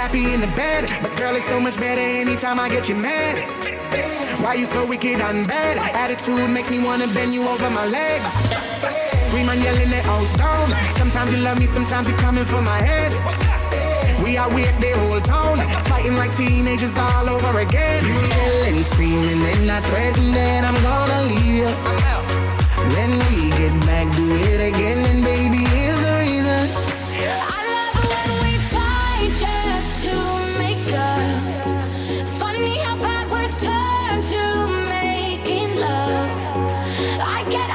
Happy 0.05 0.33
in 0.35 0.39
the 0.39 0.53
bed, 0.55 0.85
but 1.01 1.17
girl, 1.17 1.35
it's 1.35 1.49
so 1.49 1.59
much 1.59 1.77
better 1.77 1.99
anytime 1.99 2.59
I 2.59 2.69
get 2.69 2.87
you 2.87 2.93
mad. 2.93 3.35
Why 4.39 4.53
you 4.53 4.67
so 4.67 4.85
wicked 4.85 5.19
and 5.19 5.47
bad? 5.47 5.79
Attitude 5.95 6.51
makes 6.51 6.69
me 6.69 6.77
wanna 6.77 7.07
bend 7.07 7.33
you 7.33 7.41
over 7.53 7.69
my 7.71 7.87
legs. 7.87 8.31
Scream 9.25 9.49
and 9.49 9.59
yell 9.65 9.77
in 9.77 9.89
the 9.89 10.01
house 10.11 10.29
down. 10.37 10.67
Sometimes 10.91 11.31
you 11.33 11.39
love 11.39 11.57
me, 11.57 11.65
sometimes 11.65 12.07
you're 12.07 12.19
coming 12.19 12.45
for 12.45 12.61
my 12.61 12.79
head. 12.89 13.11
We 14.23 14.37
are 14.37 14.49
weird, 14.53 14.75
the 14.79 14.91
whole 14.99 15.21
town, 15.21 15.57
fighting 15.89 16.15
like 16.21 16.31
teenagers 16.37 16.97
all 16.99 17.27
over 17.27 17.59
again. 17.65 18.05
You 18.05 18.19
yelling, 18.35 18.83
screaming, 18.83 19.41
and 19.53 19.71
I 19.71 19.81
threaten 19.89 20.31
that 20.37 20.61
I'm 20.69 20.77
gonna 20.89 21.21
leave 21.31 21.55
you. 21.61 21.71
When 22.93 23.11
we 23.25 23.49
get 23.57 23.73
back, 23.89 24.07
do 24.15 24.27
it 24.53 24.61
again, 24.69 24.99
and 25.09 25.23
baby, 25.23 25.54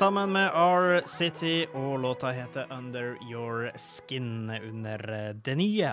sammen 0.00 0.32
med 0.32 0.50
R 0.54 1.06
City, 1.06 1.66
og 1.74 1.98
låta 2.00 2.30
heter 2.30 2.66
Under 2.72 3.18
Your 3.32 3.72
Skin. 3.76 4.50
Under 4.50 5.12
eh, 5.12 5.34
det 5.34 5.54
nye 5.60 5.92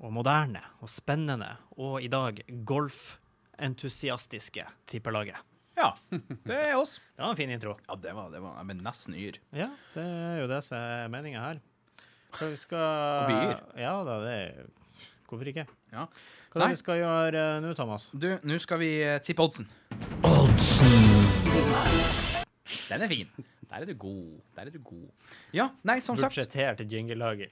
og 0.00 0.12
moderne 0.16 0.60
og 0.80 0.88
spennende, 0.88 1.50
og 1.76 2.00
i 2.00 2.08
dag 2.08 2.40
golfentusiastiske 2.48 4.64
tippelaget. 4.88 5.36
Ja, 5.76 5.92
det 6.48 6.56
er 6.70 6.76
oss. 6.80 6.96
Det 7.16 7.22
var 7.22 7.30
en 7.30 7.36
fin 7.36 7.50
intro. 7.52 7.76
Ja, 7.88 7.94
det 8.00 8.12
var, 8.16 8.30
det 8.32 8.40
var 8.40 8.56
Jeg 8.56 8.64
ble 8.70 8.74
nesten 8.80 9.14
yr. 9.20 9.36
Ja, 9.52 9.68
det 9.94 10.06
er 10.06 10.40
jo 10.40 10.46
det 10.48 10.64
som 10.64 10.76
er 10.80 11.08
meninga 11.12 11.40
her. 11.44 11.60
Så 12.32 12.48
vi 12.48 12.56
skal 12.56 12.88
Og 12.88 13.28
bli 13.28 13.36
yr. 13.50 13.60
Ja 13.84 14.04
da, 14.08 14.16
det 14.24 14.32
er 14.32 14.64
Hvorfor 15.28 15.44
ikke? 15.52 15.66
Ja. 15.92 16.08
Hva 16.48 16.56
er 16.56 16.60
det 16.64 16.72
vi 16.72 16.80
skal 16.86 16.96
gjøre 17.04 17.36
eh, 17.36 17.60
nå, 17.68 17.76
Thomas? 17.76 18.08
Du, 18.16 18.32
nå 18.48 18.56
skal 18.64 18.80
vi 18.80 18.96
tippe 19.28 19.44
oddsen. 19.44 19.68
oddsen. 20.24 22.21
Den 22.88 23.02
er 23.02 23.08
fin. 23.10 23.28
Der 23.72 23.80
er 23.80 23.88
du 23.88 23.94
god. 23.96 24.40
Der 24.54 24.66
er 24.68 24.70
du 24.70 24.78
god. 24.84 25.08
Ja, 25.56 25.70
nei, 25.88 25.96
som 26.04 26.16
sagt 26.20 26.34
Budsjettert 26.36 26.82
jingle-lager. 26.92 27.48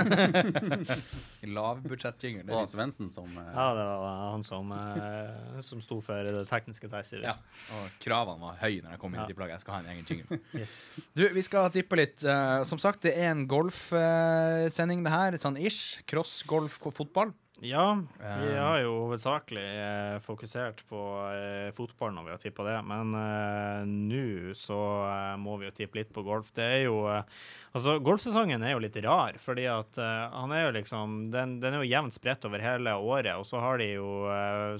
Lavbudsjettjingle. 1.44 2.44
Det 2.48 2.54
var 2.54 2.66
Svendsen 2.70 3.10
som 3.12 3.28
eh, 3.38 3.50
Ja, 3.54 3.66
det 3.76 3.84
var 3.84 4.16
han 4.32 4.44
som, 4.46 4.72
eh, 4.72 5.60
som 5.64 5.82
sto 5.84 6.00
for 6.04 6.24
det 6.26 6.46
tekniske 6.50 6.88
der. 6.90 7.04
Ja, 7.24 7.34
og 7.76 7.92
kravene 8.02 8.40
var 8.42 8.56
høye 8.62 8.80
når 8.84 8.94
jeg 8.96 9.02
kom 9.02 9.14
inn 9.14 9.20
Ja. 9.20 9.26
i 9.28 9.32
tipplaget. 9.34 9.56
Jeg 9.58 9.64
skal 9.66 9.74
ha 9.76 9.80
en 9.84 9.92
egen 9.94 10.08
jingle. 10.08 10.40
Yes. 10.60 10.74
Du, 11.16 11.26
vi 11.34 11.42
skal 11.46 11.70
tippe 11.74 11.96
litt. 12.00 12.24
eh, 12.24 12.64
som 12.68 12.78
sagt, 12.82 13.02
det 13.06 13.14
er 13.16 13.30
en 13.34 13.46
golfsending, 13.50 15.04
det 15.06 15.12
her. 15.14 15.36
Sånn 15.40 15.60
ish. 15.60 16.00
Cross, 16.10 16.40
golf, 16.48 16.80
ko- 16.82 16.90
fotball. 16.94 17.32
Ja, 17.62 17.92
vi 18.16 18.24
Eh. 18.24 18.56
har 18.56 18.78
jo 18.80 18.92
hovedsakelig 19.04 19.60
eh, 19.60 20.18
fokusert 20.24 20.78
på 20.88 21.00
eh, 21.28 21.68
fotball 21.76 22.14
når 22.16 22.24
vi 22.24 22.30
har 22.32 22.38
tippa 22.40 22.64
det, 22.64 22.76
men 22.88 23.10
eh, 23.18 23.82
nå 23.84 24.54
så 24.56 24.78
må 25.36 25.58
vi 25.60 25.66
jo 25.68 25.74
tippe 25.76 25.98
litt 25.98 26.12
på 26.16 26.24
golf. 26.24 26.48
Det 26.56 26.64
er 26.64 26.82
jo 26.86 27.02
Altså, 27.70 27.98
golfsesongen 28.02 28.64
er 28.66 28.72
jo 28.72 28.80
litt 28.82 28.96
rar, 29.04 29.36
fordi 29.38 29.66
at 29.70 29.94
han 30.00 30.50
er 30.56 30.64
jo 30.64 30.72
liksom 30.74 31.18
den, 31.30 31.52
den 31.62 31.76
er 31.76 31.84
jo 31.84 31.90
jevnt 31.92 32.16
spredt 32.16 32.42
over 32.48 32.58
hele 32.64 32.96
året, 32.98 33.36
og 33.38 33.44
så 33.46 33.60
har 33.62 33.78
de 33.78 33.92
jo 33.92 34.08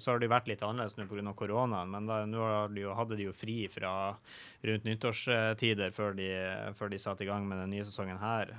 Så 0.01 0.11
har 0.11 0.19
de 0.19 0.27
vært 0.33 0.49
litt 0.51 0.65
annerledes 0.67 0.97
nå 0.99 1.07
pga. 1.07 1.35
koronaen, 1.39 1.87
men 1.93 2.09
nå 2.33 2.41
har 2.43 2.69
de 2.73 2.81
jo, 2.83 2.95
hadde 2.97 3.15
de 3.21 3.29
jo 3.29 3.33
fri 3.37 3.69
fra 3.71 4.17
rundt 4.67 4.85
nyttårstider 4.89 5.93
før 5.95 6.17
de, 6.19 6.33
før 6.75 6.91
de 6.91 6.99
satte 6.99 7.23
i 7.23 7.31
gang 7.31 7.47
med 7.47 7.61
den 7.63 7.71
nye 7.77 7.85
sesongen 7.87 8.19
her. 8.19 8.51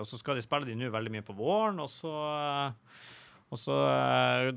Og 0.00 0.06
så 0.10 0.18
skal 0.18 0.34
de 0.40 0.42
spille 0.42 0.66
de 0.66 0.74
nå 0.74 0.90
veldig 0.90 1.12
mye 1.14 1.28
på 1.30 1.36
våren, 1.38 1.78
og 1.78 1.88
så 1.92 2.10
og 3.50 3.58
så, 3.58 3.76
eh, 3.90 4.48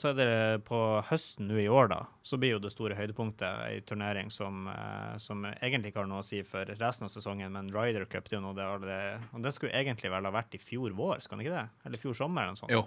så 0.00 0.10
er 0.10 0.14
det 0.16 0.64
på 0.64 0.78
høsten 1.10 1.50
nå 1.50 1.58
i 1.60 1.68
år, 1.68 1.90
da, 1.92 1.98
så 2.24 2.38
blir 2.40 2.54
jo 2.54 2.62
det 2.64 2.72
store 2.72 2.96
høydepunktet 2.96 3.66
ei 3.66 3.82
turnering 3.84 4.30
som, 4.32 4.62
eh, 4.72 5.18
som 5.20 5.44
egentlig 5.50 5.92
ikke 5.92 6.00
har 6.00 6.08
noe 6.08 6.22
å 6.24 6.26
si 6.26 6.40
for 6.48 6.64
resten 6.80 7.04
av 7.04 7.12
sesongen, 7.12 7.52
men 7.52 7.68
Ryder 7.74 8.08
Cup 8.08 8.30
det 8.30 8.38
er 8.38 8.40
jo 8.40 8.46
noe 8.46 8.56
det, 8.56 8.68
det 8.88 9.00
Og 9.36 9.44
det 9.44 9.52
skulle 9.52 9.76
egentlig 9.76 10.12
vel 10.12 10.24
ha 10.24 10.32
vært 10.32 10.56
i 10.56 10.62
fjor 10.62 10.96
vår, 10.96 11.20
skal 11.20 11.36
det 11.36 11.46
ikke 11.46 11.58
det? 11.58 11.66
Eller 11.84 12.00
fjor 12.00 12.16
sommer, 12.16 12.46
eller 12.46 12.56
noe 12.56 12.62
sånt. 12.62 12.72
Jo. 12.72 12.86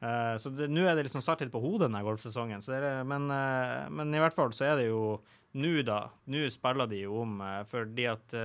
Eh, 0.00 0.34
så 0.40 0.52
nå 0.52 0.88
er 0.88 0.96
det 0.96 1.06
liksom 1.10 1.24
startet 1.24 1.50
litt 1.50 1.56
på 1.56 1.60
hodet, 1.60 1.90
denne 1.90 2.04
golfsesongen. 2.04 2.64
Så 2.64 2.72
det 2.72 2.94
men, 3.04 3.28
men 3.28 4.16
i 4.16 4.22
hvert 4.22 4.36
fall 4.36 4.56
så 4.56 4.70
er 4.70 4.80
det 4.80 4.88
jo 4.88 5.18
nå, 5.56 5.74
da. 5.84 6.06
Nå 6.32 6.48
spiller 6.52 6.88
de 6.88 7.04
jo 7.04 7.20
om 7.20 7.40
eh, 7.44 7.62
fordi 7.68 8.08
at 8.08 8.36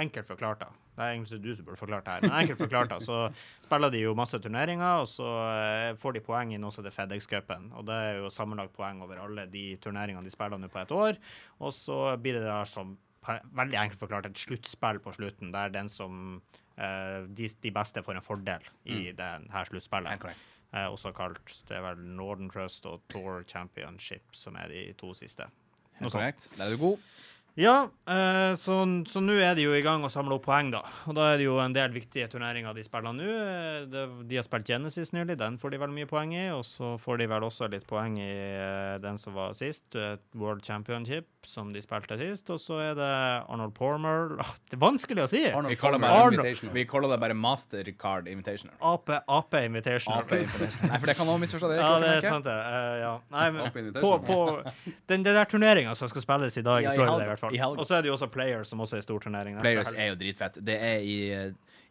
Enkelt 0.00 0.32
forklart, 0.32 0.64
da. 0.64 0.72
Det 1.00 1.06
er 1.06 1.14
egentlig 1.14 1.38
du 1.40 1.54
som 1.56 1.64
burde 1.64 1.80
forklart 1.80 2.04
det 2.04 2.12
her. 2.12 2.24
Men 2.26 2.34
enkelt 2.42 2.58
forklart, 2.60 2.90
da, 2.92 2.98
så 3.00 3.20
spiller 3.64 3.92
de 3.94 4.02
jo 4.02 4.10
masse 4.18 4.36
turneringer, 4.44 5.00
og 5.00 5.06
så 5.08 5.28
eh, 5.48 5.92
får 5.96 6.18
de 6.18 6.22
poeng 6.26 6.52
i 6.52 6.58
noe 6.60 6.74
som 6.74 6.84
heter 6.84 6.92
FedEx-cupen. 6.92 7.70
Og 7.80 7.86
det 7.88 7.96
er 7.96 8.18
jo 8.20 8.32
sammenlagt 8.34 8.76
poeng 8.76 9.00
over 9.06 9.22
alle 9.22 9.46
de 9.48 9.64
turneringene 9.80 10.28
de 10.28 10.34
spiller 10.34 10.60
nå 10.60 10.68
på 10.68 10.82
et 10.82 10.92
år. 10.92 11.20
Og 11.64 11.72
så 11.72 12.02
blir 12.20 12.36
det 12.36 12.44
da 12.44 12.60
som 12.68 12.98
veldig 13.24 13.80
enkelt 13.80 14.00
forklart 14.00 14.28
et 14.28 14.44
sluttspill 14.44 15.00
på 15.00 15.16
slutten, 15.16 15.54
der 15.56 15.72
den 15.72 15.88
som 15.92 16.42
eh, 16.76 17.24
de, 17.28 17.48
de 17.64 17.72
beste 17.80 18.04
får 18.04 18.20
en 18.20 18.26
fordel 18.26 18.68
i 18.84 19.10
det 19.16 19.30
her 19.56 19.72
sluttspillet. 19.72 20.28
Eh, 20.70 20.86
også 20.86 21.14
kalt 21.16 21.56
det 21.68 21.80
er 21.80 21.84
vel 21.88 22.04
Northern 22.20 22.52
Trust 22.52 22.84
og 22.92 23.02
Tour 23.08 23.40
Championship, 23.48 24.28
som 24.36 24.60
er 24.60 24.68
de 24.72 24.84
to 25.00 25.14
siste. 25.16 25.48
Helt 26.00 26.12
korrekt. 26.12 26.50
Der 26.56 26.68
er 26.68 26.76
du 26.76 26.80
god. 26.84 27.10
Ja, 27.58 27.90
eh, 28.06 28.54
så, 28.54 28.76
så 29.10 29.20
nå 29.22 29.34
er 29.42 29.56
de 29.58 29.64
jo 29.64 29.74
i 29.74 29.82
gang 29.82 30.04
å 30.06 30.10
samle 30.12 30.36
opp 30.36 30.46
poeng, 30.46 30.70
da. 30.72 30.80
Og 31.10 31.16
da 31.18 31.32
er 31.32 31.40
det 31.40 31.48
jo 31.48 31.58
en 31.62 31.74
del 31.74 31.92
viktige 31.94 32.28
turneringer 32.30 32.76
de 32.76 32.84
spiller 32.86 33.16
nå. 33.16 33.26
Eh, 33.26 34.14
de 34.28 34.38
har 34.38 34.46
spilt 34.46 34.68
Genesis 34.70 35.12
nylig, 35.16 35.38
den 35.40 35.58
får 35.60 35.74
de 35.74 35.80
vel 35.82 35.92
mye 35.94 36.08
poeng 36.10 36.34
i. 36.36 36.46
Og 36.54 36.62
så 36.66 36.94
får 37.00 37.20
de 37.22 37.28
vel 37.30 37.46
også 37.46 37.70
litt 37.72 37.86
poeng 37.90 38.18
i 38.22 38.30
eh, 38.30 38.96
den 39.02 39.18
som 39.20 39.34
var 39.36 39.56
sist, 39.58 39.98
World 40.38 40.62
Championship, 40.66 41.28
som 41.46 41.72
de 41.74 41.82
spilte 41.82 42.18
sist. 42.20 42.52
Og 42.54 42.62
så 42.62 42.78
er 42.84 42.94
det 42.98 43.10
Arnold 43.50 43.74
Pormer 43.76 44.36
Det 44.70 44.78
er 44.78 44.82
vanskelig 44.82 45.26
å 45.26 45.28
si! 45.30 45.42
Arnold 45.50 45.74
Vi 45.74 45.80
kaller, 45.80 46.72
vi 46.76 46.86
kaller 46.88 47.14
det 47.14 47.20
bare 47.26 47.36
Mastercard 47.36 48.30
Invitational. 48.30 48.76
AP, 48.92 49.12
AP 49.26 49.58
Invitational. 49.64 50.22
AP 50.22 50.36
Invitational. 50.38 50.94
Nei, 50.94 51.02
for 51.02 51.10
det 51.10 51.18
kan 51.18 51.28
noen 51.28 51.44
misforstå 51.44 51.72
det. 51.74 51.80
Ja, 51.82 51.92
det 52.02 52.14
er 52.20 52.28
sant, 52.28 52.46
det. 52.46 52.56
Uh, 52.56 52.96
ja. 53.00 53.12
Nei, 53.34 53.46
men 53.56 53.94
på, 54.00 54.14
på 54.24 54.40
den, 55.10 55.24
den 55.26 55.34
der 55.34 55.48
turneringa 55.50 55.96
som 55.98 56.08
skal 56.10 56.24
spilles 56.24 56.56
i 56.60 56.64
dag, 56.64 56.84
Ja, 56.84 56.94
i 56.94 57.00
Florida 57.00 57.26
i 57.26 57.32
hvert 57.32 57.39
fall. 57.39 57.39
I 57.48 57.58
fall. 57.62 57.78
Og 57.80 57.86
så 57.88 57.96
er 57.96 58.02
det 58.04 58.08
jo 58.12 58.16
også 58.18 58.28
Players, 58.28 58.68
som 58.68 58.80
også 58.80 58.96
er 58.96 59.00
stor 59.00 59.18
turnering. 59.18 59.56
Players 59.60 59.94
helg. 59.94 60.00
er 60.00 60.12
jo 60.12 60.18
dritfett. 60.20 60.58
Det 60.66 60.76
er 60.76 60.98
i, 61.00 61.16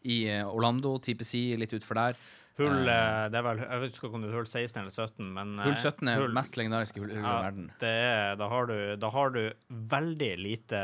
i 0.03 0.17
Orlando, 0.45 0.97
TPC, 1.01 1.57
litt 1.57 1.73
utfor 1.73 1.97
der. 1.97 2.13
Hull 2.59 2.89
eh, 2.91 3.25
Det 3.31 3.39
er 3.39 3.45
vel 3.45 3.61
Jeg 3.63 3.81
vet 3.83 3.97
ikke 3.97 4.09
om 4.11 4.23
det 4.23 4.29
er 4.29 4.35
hull 4.35 4.47
16 4.49 4.79
eller 4.81 4.93
17, 4.93 5.29
men 5.35 5.53
eh, 5.59 5.67
Hull 5.69 5.77
17 5.79 6.11
er 6.11 6.19
hull- 6.19 6.35
mest 6.35 6.57
legendariske 6.59 7.01
hull 7.03 7.13
i 7.13 7.17
ja, 7.19 7.35
verden. 7.45 7.69
det 7.81 7.91
er, 8.03 8.35
da, 8.39 8.49
har 8.51 8.69
du, 8.69 8.75
da 8.99 9.11
har 9.15 9.33
du 9.35 9.41
veldig 9.93 10.31
lite 10.41 10.81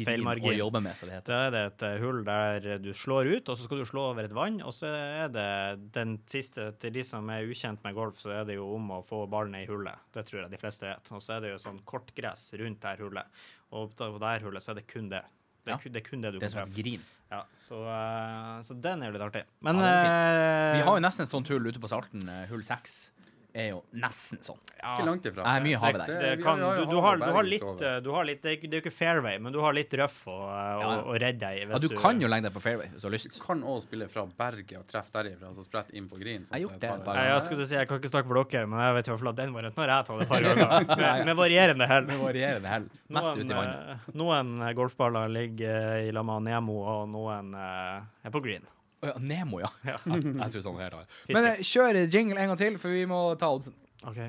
Kirin 0.00 0.28
å 0.28 0.54
jobbe 0.56 0.82
med, 0.84 0.96
så 0.98 1.08
det 1.08 1.16
heter. 1.18 1.30
Da 1.32 1.40
er 1.46 1.54
det 1.54 1.62
et 1.70 1.86
eh, 1.88 1.96
hull 2.04 2.20
der 2.26 2.68
du 2.84 2.90
slår 2.96 3.30
ut, 3.32 3.48
og 3.48 3.58
så 3.58 3.66
skal 3.66 3.82
du 3.82 3.88
slå 3.88 4.06
over 4.12 4.28
et 4.28 4.36
vann. 4.36 4.60
Og 4.66 4.74
så 4.76 4.92
er 4.92 5.32
det 5.32 5.48
den 5.94 6.18
siste 6.30 6.70
Til 6.80 6.94
de 6.94 7.04
som 7.06 7.28
er 7.32 7.48
ukjent 7.48 7.82
med 7.86 7.96
golf, 7.96 8.20
så 8.22 8.34
er 8.40 8.46
det 8.48 8.58
jo 8.58 8.68
om 8.76 8.92
å 8.98 9.02
få 9.06 9.24
ballen 9.30 9.56
i 9.58 9.66
hullet. 9.68 10.06
Det 10.14 10.26
tror 10.28 10.44
jeg 10.44 10.52
de 10.52 10.60
fleste 10.60 10.88
vet. 10.88 11.12
Og 11.16 11.24
så 11.24 11.36
er 11.36 11.44
det 11.44 11.54
jo 11.54 11.60
sånn 11.62 11.82
kortgress 11.88 12.50
rundt 12.60 12.84
det 12.84 12.96
hullet. 13.00 13.42
Og 13.76 13.92
på 13.96 14.10
det 14.20 14.40
hullet 14.44 14.64
så 14.64 14.72
er 14.74 14.80
det 14.80 14.88
kun 14.90 15.10
det. 15.12 15.22
Det 15.64 15.72
er, 15.74 15.76
Ja. 15.76 15.90
det 15.92 15.96
er 15.96 16.08
kun 16.08 16.20
det 16.22 16.32
du 16.32 16.38
Det 16.38 16.50
kan 16.52 16.64
treffe. 16.64 17.00
Ja, 17.30 17.42
så, 17.58 17.76
eh, 17.86 18.62
så 18.66 18.74
den 18.80 19.02
er 19.02 19.06
jo 19.06 19.12
litt 19.18 19.22
artig. 19.22 19.42
Men 19.62 19.76
Ja, 19.76 20.72
eh, 20.72 20.76
Vi 20.78 20.82
har 20.82 20.96
jo 20.96 21.00
nesten 21.04 21.22
et 21.22 21.28
sånt 21.28 21.48
hull 21.48 21.66
ute 21.66 21.78
på 21.78 21.88
Salten. 21.88 22.28
eh, 22.28 22.46
Hull 22.48 22.62
6 22.62 23.10
er 23.54 23.68
jo 23.70 23.82
nesten 23.94 24.38
sånn. 24.44 24.58
ja, 24.80 24.96
Ikke 24.96 25.06
langt 25.06 25.24
ifra. 25.26 25.42
Jeg 25.44 25.60
er 25.60 25.64
mye 25.64 25.78
havet 25.82 26.06
der. 26.06 26.18
det 26.36 26.42
kan, 26.44 26.58
du, 26.60 26.84
du, 26.90 26.96
har, 27.04 27.16
du 27.18 27.24
har 27.34 27.42
litt, 27.44 27.82
eh, 27.82 27.96
du 28.00 28.10
har 28.14 28.24
litt 28.24 28.42
det, 28.42 28.50
er, 28.50 28.56
ikke- 28.58 28.70
det 28.70 28.76
er 28.76 28.80
jo 28.80 28.84
ikke 28.88 28.96
fairway, 28.96 29.38
men 29.38 29.52
du 29.52 29.60
har 29.60 29.72
litt 29.76 29.92
røff 29.98 30.20
å, 30.26 30.36
å, 30.36 30.80
Ja. 30.80 31.02
å 31.02 31.12
redde 31.18 31.38
deg 31.42 31.58
i. 31.58 31.66
Ja, 31.70 31.78
du 31.82 31.88
kan 31.98 32.20
jo 32.20 32.28
legge 32.28 32.46
deg 32.48 32.54
på 32.54 32.62
fairway 32.62 32.88
hvis 32.92 33.02
du 33.02 33.08
har 33.08 33.14
lyst. 33.16 33.32
Du 33.34 33.40
kan 33.44 33.62
òg 33.62 33.82
spille 33.82 34.08
fra 34.08 34.24
berget 34.26 34.78
og 34.78 34.86
treffe 34.86 35.10
derifra, 35.18 35.52
så 35.54 35.64
sprette 35.66 35.94
inn 35.94 36.08
på 36.08 36.18
green. 36.20 36.46
sånn 36.46 36.54
Jeg 36.56 36.62
har 36.62 36.70
gjort 36.70 36.80
det 36.80 36.88
et 36.88 36.94
et 36.94 37.04
par 37.04 37.04
par 37.04 37.14
ganger. 37.20 37.30
jeg 37.34 37.42
skulle 37.48 37.66
si, 37.66 37.74
jeg 37.74 37.88
kan 37.88 37.98
ikke 38.00 38.12
snakke 38.14 38.28
for 38.30 38.44
dere, 38.44 38.66
men 38.66 38.78
jeg 38.80 38.94
vet 38.94 39.06
i 39.06 39.10
hvert 39.10 39.20
fall 39.24 39.32
at 39.34 39.36
den 39.42 39.52
varianten 39.52 39.82
når 39.82 39.94
jeg 39.94 40.04
tatt 40.06 40.22
et 40.22 40.28
par 40.28 40.40
ganger. 40.48 40.96
Med, 40.96 41.24
med 41.26 41.36
varierende 41.36 41.86
hell. 41.90 42.06
Med 42.06 42.18
varierende 42.24 42.68
hell. 42.68 42.88
Mest 43.08 43.30
ute 43.36 43.50
i 43.50 43.54
vannet. 43.56 43.90
eh, 43.90 44.12
noen 44.14 44.62
eh, 44.62 44.72
golfballer 44.78 45.28
ligger 45.28 46.06
i 46.06 46.10
lag 46.12 46.24
med 46.24 46.42
Nemo, 46.50 46.80
og 46.86 47.08
noen 47.10 47.54
eh, 47.54 48.00
er 48.24 48.30
på 48.30 48.40
green. 48.42 48.62
Å 49.00 49.08
ja, 49.08 49.14
Nemo, 49.24 49.60
ja. 49.62 49.70
Ja. 49.88 49.96
Jeg 50.44 50.52
tror 50.52 50.64
sånn 50.66 50.80
her. 50.80 50.92
har 50.98 51.06
Men 51.32 51.46
eh, 51.54 51.62
kjør 51.64 52.02
jingle 52.12 52.36
en 52.42 52.52
gang 52.52 52.58
til, 52.60 52.76
for 52.82 52.92
vi 52.92 53.06
må 53.08 53.22
ta 53.40 53.48
oddsen. 53.54 53.72
OK. 54.04 54.20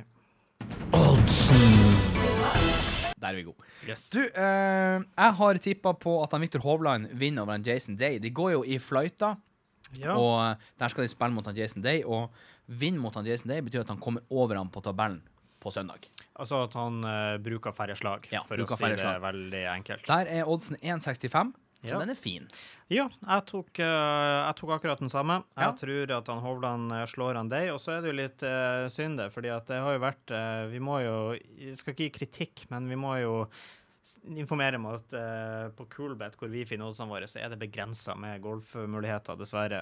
Der 3.22 3.30
er 3.30 3.38
vi 3.38 3.44
gode. 3.46 3.66
Yes. 3.86 4.08
Du, 4.14 4.22
eh, 4.24 4.98
jeg 5.04 5.36
har 5.38 5.60
tippa 5.62 5.92
på 6.00 6.16
at 6.24 6.32
han 6.34 6.42
Victor 6.42 6.64
Hovland 6.66 7.12
vinner 7.18 7.44
over 7.44 7.54
han 7.58 7.66
Jason 7.66 7.98
Day. 8.00 8.18
De 8.22 8.32
går 8.34 8.54
jo 8.56 8.62
i 8.66 8.80
fløyta, 8.82 9.36
Ja. 10.00 10.16
og 10.16 10.38
eh, 10.46 10.56
der 10.80 10.90
skal 10.90 11.04
de 11.06 11.12
spille 11.12 11.36
mot 11.36 11.46
han 11.46 11.56
Jason 11.58 11.84
Day. 11.84 12.02
Og 12.08 12.32
vinne 12.68 12.98
mot 13.04 13.14
han 13.16 13.26
Jason 13.28 13.52
Day 13.52 13.62
betyr 13.62 13.84
at 13.84 13.90
han 13.94 14.00
kommer 14.02 14.24
over 14.30 14.56
ham 14.58 14.70
på 14.72 14.82
tabellen. 14.82 15.22
på 15.62 15.70
søndag. 15.70 16.08
Altså 16.42 16.64
at 16.66 16.74
han 16.74 17.04
uh, 17.06 17.38
bruker 17.38 17.70
færre 17.72 17.94
slag, 17.94 18.24
Ja, 18.32 18.40
for 18.42 18.58
bruker 18.58 18.74
å 18.74 18.78
si 18.82 18.96
det 18.98 19.12
veldig 19.22 19.60
enkelt. 19.76 20.08
Der 20.10 20.26
er 20.26 20.48
oddsen 20.50 20.76
1,65, 20.82 21.52
så 21.84 21.96
Ja. 21.96 22.00
den 22.00 22.10
er 22.14 22.16
fin. 22.16 22.48
Ja, 22.90 23.08
jeg 23.10 23.46
tok, 23.48 23.80
eh, 23.80 23.86
jeg 23.86 24.56
tok 24.60 24.72
akkurat 24.76 25.00
den 25.00 25.10
samme. 25.10 25.44
Jeg 25.58 25.78
tror 25.80 26.12
at 26.18 26.28
han 26.28 26.42
Hovland 26.44 26.92
eh, 26.92 27.06
slår 27.10 27.36
han 27.36 27.50
deg. 27.50 27.72
Og 27.74 27.80
så 27.82 27.98
er 27.98 28.02
det 28.02 28.12
jo 28.12 28.20
litt 28.20 28.44
uh, 28.44 28.88
synd, 28.88 29.18
det, 29.18 29.32
fordi 29.34 29.50
at 29.50 29.66
det 29.66 29.82
har 29.82 29.96
jo 29.96 30.04
vært 30.04 30.34
uh, 30.36 30.68
Vi 30.70 30.80
må 30.80 31.00
jo 31.02 31.16
Jeg 31.34 31.78
skal 31.80 31.96
ikke 31.96 32.10
gi 32.10 32.18
kritikk, 32.20 32.66
men 32.70 32.90
vi 32.90 33.00
må 33.00 33.16
jo 33.22 33.36
informere 34.26 34.78
om 34.78 34.88
at 34.92 35.14
uh, 35.14 35.70
på 35.74 35.88
Coolbet, 35.94 36.38
hvor 36.38 36.50
vi 36.52 36.66
finner 36.66 36.90
oddsene 36.90 37.10
våre, 37.10 37.30
så 37.30 37.40
er 37.42 37.50
det 37.50 37.62
begrensa 37.62 38.14
med 38.18 38.42
golfmuligheter, 38.44 39.38
dessverre. 39.40 39.82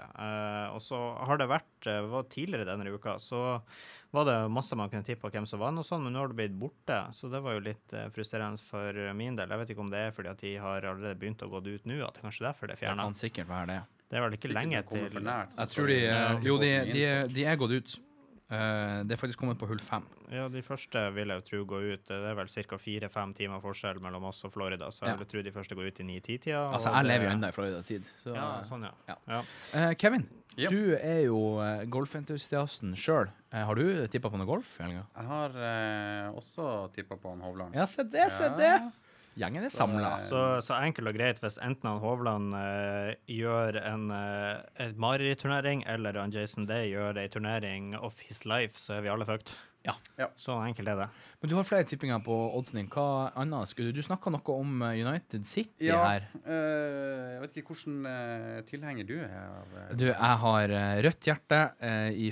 Og 0.75 0.79
så 0.83 0.99
har 1.23 1.39
det 1.39 1.49
vært 1.51 1.87
Tidligere 2.29 2.67
denne 2.67 2.91
uka 2.91 3.15
så 3.23 3.61
var 4.11 4.25
det 4.25 4.37
masse 4.49 4.75
man 4.75 4.89
kunne 4.89 5.05
tippe 5.05 5.21
på 5.21 5.29
hvem 5.33 5.45
som 5.49 5.61
vant, 5.61 5.77
og 5.77 5.85
sånn, 5.85 6.01
men 6.05 6.15
nå 6.15 6.23
har 6.23 6.31
det 6.31 6.39
blitt 6.39 6.57
borte. 6.57 6.97
Så 7.13 7.29
det 7.29 7.43
var 7.45 7.57
jo 7.57 7.61
litt 7.67 7.93
eh, 7.93 8.09
frustrerende 8.13 8.61
for 8.71 8.97
min 9.13 9.37
del. 9.37 9.53
Jeg 9.53 9.61
vet 9.63 9.73
ikke 9.75 9.85
om 9.85 9.93
det 9.93 10.03
er 10.07 10.11
fordi 10.15 10.33
at 10.33 10.41
de 10.41 10.55
har 10.57 10.89
allerede 10.89 11.19
begynt 11.21 11.45
å 11.45 11.51
gå 11.51 11.61
ut 11.69 11.85
nå, 11.89 12.01
at 12.07 12.17
det 12.17 12.25
kanskje 12.25 12.43
er 12.43 12.49
derfor 12.49 12.71
det 12.71 12.79
er 12.79 12.85
Det 12.89 12.99
kan 13.03 13.17
sikkert 13.17 13.49
være 13.51 13.71
det. 13.73 13.79
Det 14.09 14.17
er 14.17 14.23
vel 14.25 14.35
ikke 14.39 14.49
Sikkert 14.49 14.57
lenge 14.57 14.83
til 14.89 15.23
nært, 15.23 15.57
Jeg 15.59 15.73
tror 15.75 15.89
de 15.91 15.97
eh, 16.09 16.45
Jo, 16.47 16.55
de, 16.57 16.69
de, 16.89 17.03
de 17.35 17.43
er 17.45 17.59
gått 17.61 17.75
ut. 17.77 17.97
Uh, 18.49 19.05
det 19.05 19.13
er 19.13 19.19
faktisk 19.21 19.37
kommet 19.37 19.59
på 19.61 19.67
hull 19.69 19.81
fem. 19.85 20.07
Ja, 20.33 20.47
de 20.49 20.63
første 20.65 21.03
vil 21.13 21.29
jeg 21.29 21.37
jo 21.37 21.43
tro 21.45 21.59
går 21.69 21.83
ut. 21.91 22.07
Det 22.09 22.17
er 22.31 22.33
vel 22.33 22.47
ca. 22.49 22.79
fire-fem 22.81 23.33
timer 23.37 23.61
forskjell 23.61 23.99
mellom 24.01 24.25
oss 24.25 24.41
og 24.47 24.55
Florida, 24.55 24.87
så 24.89 25.05
jeg 25.05 25.13
Ja. 25.13 25.17
vil 25.19 25.29
tro 25.29 25.43
de 25.45 25.51
første 25.53 25.77
går 25.77 25.91
ut 25.91 25.99
i 26.01 26.03
ni-ti-tida. 26.07 26.63
Altså, 26.73 26.89
jeg 26.89 27.05
lever 27.05 27.25
jo 27.27 27.31
ennå 27.35 27.47
i 27.47 27.51
Florida-tid. 27.53 28.09
Så 28.17 28.33
Ja, 28.33 28.47
sånn, 28.65 28.87
ja. 28.89 28.91
Ja. 29.07 29.17
ja. 29.27 29.43
Eh, 29.73 29.93
Kevin, 29.93 30.27
du 30.57 30.95
er 30.97 31.21
jo 31.27 31.61
golfentusiasten 31.93 32.97
sjøl. 32.97 33.29
Har 33.51 33.75
du 33.75 34.07
tippa 34.07 34.29
på 34.29 34.37
noe 34.37 34.45
golf? 34.45 34.75
i 34.79 34.83
helga? 34.83 35.05
Jeg 35.17 35.25
har 35.25 35.55
eh, 35.57 36.29
også 36.37 36.91
tippa 36.93 37.17
på 37.17 37.29
han 37.33 37.41
Hovland. 37.41 37.73
Ja, 37.75 37.85
se 37.89 38.03
det, 38.03 38.31
se 38.31 38.43
Ja. 38.49 38.55
det! 38.57 38.91
Gjengen 39.39 39.63
er 39.63 39.69
samla. 39.71 40.17
eh, 40.17 40.23
Så, 40.27 40.39
så 40.65 40.75
enkelt 40.83 41.07
og 41.07 41.15
greit, 41.15 41.39
hvis 41.39 41.57
enten 41.63 41.87
han 41.87 41.99
Hovland 42.03 42.53
eh, 42.59 43.13
gjør 43.31 43.77
en 43.85 44.09
uh, 44.11 44.59
et 44.75 44.97
Mari-turnering, 44.99 45.83
eller 45.87 46.17
han 46.19 46.31
Jason 46.33 46.65
Day 46.67 46.89
gjør 46.91 47.17
ei 47.21 47.27
turnering 47.31 47.95
of 47.97 48.19
his 48.19 48.43
life, 48.45 48.75
så 48.77 48.97
er 48.97 49.01
vi 49.05 49.09
alle 49.13 49.25
fucked. 49.25 49.53
Ja. 49.89 49.95
Ja. 50.21 50.27
Så 50.39 50.55
enkelt 50.63 50.91
er 50.91 51.01
det. 51.03 51.07
Men 51.39 51.51
du 51.51 51.55
har 51.55 51.63
flere 51.67 51.87
tippinger 51.87 52.19
på 52.23 52.35
oddsen 52.57 52.81
din. 52.81 52.89
Hva 52.91 53.29
annet 53.39 53.71
skulle 53.71 53.93
du 53.93 53.99
Du 54.01 54.03
snakka 54.03 54.31
noe 54.33 54.55
om 54.59 54.81
eh, 54.83 54.99
United 54.99 55.47
City 55.47 55.87
Ja, 55.87 56.01
her. 56.03 56.27
Øh, 56.43 57.25
jeg 57.33 57.41
vet 57.43 57.57
ikke 57.61 57.73
hvilken 57.73 58.09
øh, 58.11 58.59
tilhenger 58.67 59.07
du 59.07 59.15
er 59.23 59.39
av 59.47 59.97
Du, 59.99 60.05
jeg 60.09 60.35
har 60.43 60.75
rødt 61.07 61.31
hjerte 61.31 61.61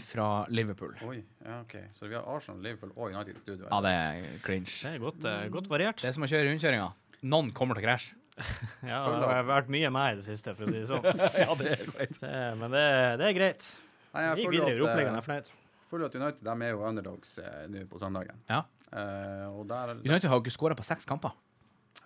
fra 0.04 0.30
Liverpool. 0.52 0.94
Oi, 1.08 1.22
ja, 1.46 1.62
OK. 1.64 1.76
Så 1.96 2.12
vi 2.12 2.16
har 2.20 2.28
Arsenal, 2.28 2.62
Liverpool 2.64 2.94
og 2.96 3.12
United 3.16 3.36
i 3.36 3.44
studio. 3.44 3.66
Eller? 3.66 3.74
Ja, 3.74 3.82
det 3.88 4.30
er 4.38 4.40
cringe. 4.46 4.72
Det 4.76 4.94
er 4.94 5.04
godt, 5.04 5.28
godt 5.56 5.70
variert. 5.72 6.02
Det 6.04 6.12
er 6.12 6.16
som 6.18 6.28
å 6.28 6.32
kjøre 6.32 6.52
rundkjøringa. 6.52 6.88
Noen 7.28 7.52
kommer 7.56 7.78
til 7.78 7.86
å 7.86 7.90
krasje. 7.90 8.16
Ja, 8.88 9.02
det 9.10 9.30
har 9.32 9.48
vært 9.48 9.72
mye 9.74 9.90
meg 9.94 10.16
i 10.16 10.20
det 10.20 10.28
siste, 10.28 10.54
for 10.58 10.68
å 10.68 10.72
si 10.72 10.82
det 10.82 10.88
sånn. 10.90 11.06
ja, 11.44 11.54
det 11.58 11.72
er 11.74 11.86
greit. 11.90 12.20
Det, 12.22 12.34
men 12.60 12.74
det, 12.76 12.84
det 13.22 13.30
er 13.32 13.38
greit. 13.38 13.70
Nei, 14.14 14.26
jeg 14.28 14.36
Vi 14.38 14.44
gikk 14.44 14.52
føler 14.52 14.58
videre 14.58 14.68
i 14.68 14.74
at, 14.74 14.78
Europaligaen, 14.78 15.18
jeg 15.18 15.24
er 15.24 15.28
fornøyd. 15.28 15.50
Føler 15.90 16.06
at 16.10 16.16
United 16.16 16.44
de 16.44 16.56
er 16.66 16.72
jo 16.76 16.84
underdogs 16.88 17.38
eh, 17.40 17.68
nå 17.72 17.86
på 17.92 18.00
søndagen. 18.02 18.40
Ja. 18.50 18.64
Eh, 18.92 19.48
og 19.52 19.68
der, 19.68 19.96
United 20.04 20.30
har 20.30 20.38
jo 20.40 20.44
ikke 20.46 20.56
skåra 20.58 20.76
på 20.80 20.84
seks 20.88 21.06
kamper. 21.06 21.32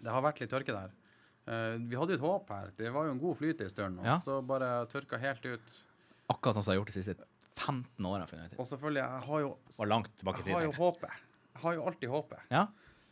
det 0.02 0.10
har 0.12 0.22
vært 0.26 0.40
litt 0.42 0.50
tørke 0.50 0.74
der. 0.74 0.92
Eh, 1.48 1.78
vi 1.90 1.96
hadde 1.98 2.16
jo 2.16 2.20
et 2.22 2.26
håp 2.26 2.50
her. 2.50 2.72
Det 2.78 2.92
var 2.94 3.06
jo 3.06 3.12
en 3.16 3.20
god 3.22 3.38
flyt 3.38 3.62
en 3.62 3.70
stund, 3.70 4.00
og 4.00 4.06
Ja. 4.06 4.18
så 4.20 4.42
bare 4.46 4.86
tørka 4.88 5.18
helt 5.20 5.46
ut. 5.46 5.80
Akkurat 6.30 6.56
sånn 6.56 6.64
som 6.64 6.72
jeg 6.74 6.80
har 6.80 6.86
gjort 6.86 6.94
de 6.94 7.02
siste 7.02 7.26
15 7.58 8.06
åra 8.06 8.26
for 8.28 8.38
United. 8.38 8.58
Og 8.60 8.66
selvfølgelig, 8.66 9.02
jeg 9.04 9.26
har 9.28 9.40
jo, 9.42 9.58
Var 9.78 9.88
langt 9.88 10.16
tilbake 10.18 10.46
jeg 10.46 10.54
har 10.56 10.64
jo 10.64 10.72
håpet. 10.72 11.10
Jeg 11.54 11.62
har 11.62 11.74
jo 11.76 11.86
alltid 11.86 12.10
håpet. 12.10 12.40
Ja. 12.50 12.68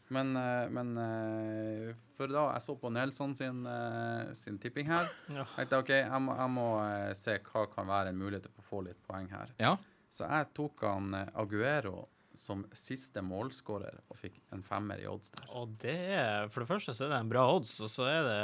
Men, 0.10 0.36
eh, 0.38 0.70
men 0.74 0.98
eh, 0.98 1.94
for 2.18 2.28
da 2.28 2.48
jeg 2.54 2.62
så 2.66 2.74
på 2.80 2.90
Nelson 2.92 3.36
sin, 3.36 3.60
eh, 3.68 4.34
sin 4.34 4.58
tipping 4.58 4.88
her, 4.88 5.06
Ja. 5.30 5.44
tenkte 5.56 5.70
jeg 5.70 5.84
OK, 5.84 5.90
jeg 5.90 6.22
må, 6.22 6.36
jeg 6.36 6.50
må 6.50 6.68
se 7.16 7.38
hva 7.38 7.66
kan 7.72 7.86
være 7.86 8.08
en 8.10 8.18
mulighet 8.18 8.44
til 8.48 8.52
å 8.58 8.64
få 8.66 8.84
litt 8.88 8.98
poeng 9.08 9.30
her. 9.30 9.50
ja. 9.60 9.76
Så 10.10 10.26
jeg 10.30 10.50
tok 10.58 10.82
han 10.88 11.14
eh, 11.14 11.28
Aguero 11.40 12.08
som 12.40 12.62
siste 12.78 13.20
målskårer 13.26 13.98
og 14.08 14.16
fikk 14.16 14.38
en 14.56 14.62
femmer 14.64 15.02
i 15.02 15.08
odds 15.10 15.32
der. 15.34 15.48
Og 15.60 15.74
det 15.82 15.96
er, 16.16 16.46
For 16.54 16.64
det 16.64 16.70
første 16.70 16.94
så 16.96 17.08
er 17.08 17.10
det 17.12 17.18
en 17.26 17.32
bra 17.34 17.42
odds, 17.52 17.74
og 17.84 17.90
så 17.92 18.06
er 18.08 18.22
det 18.24 18.38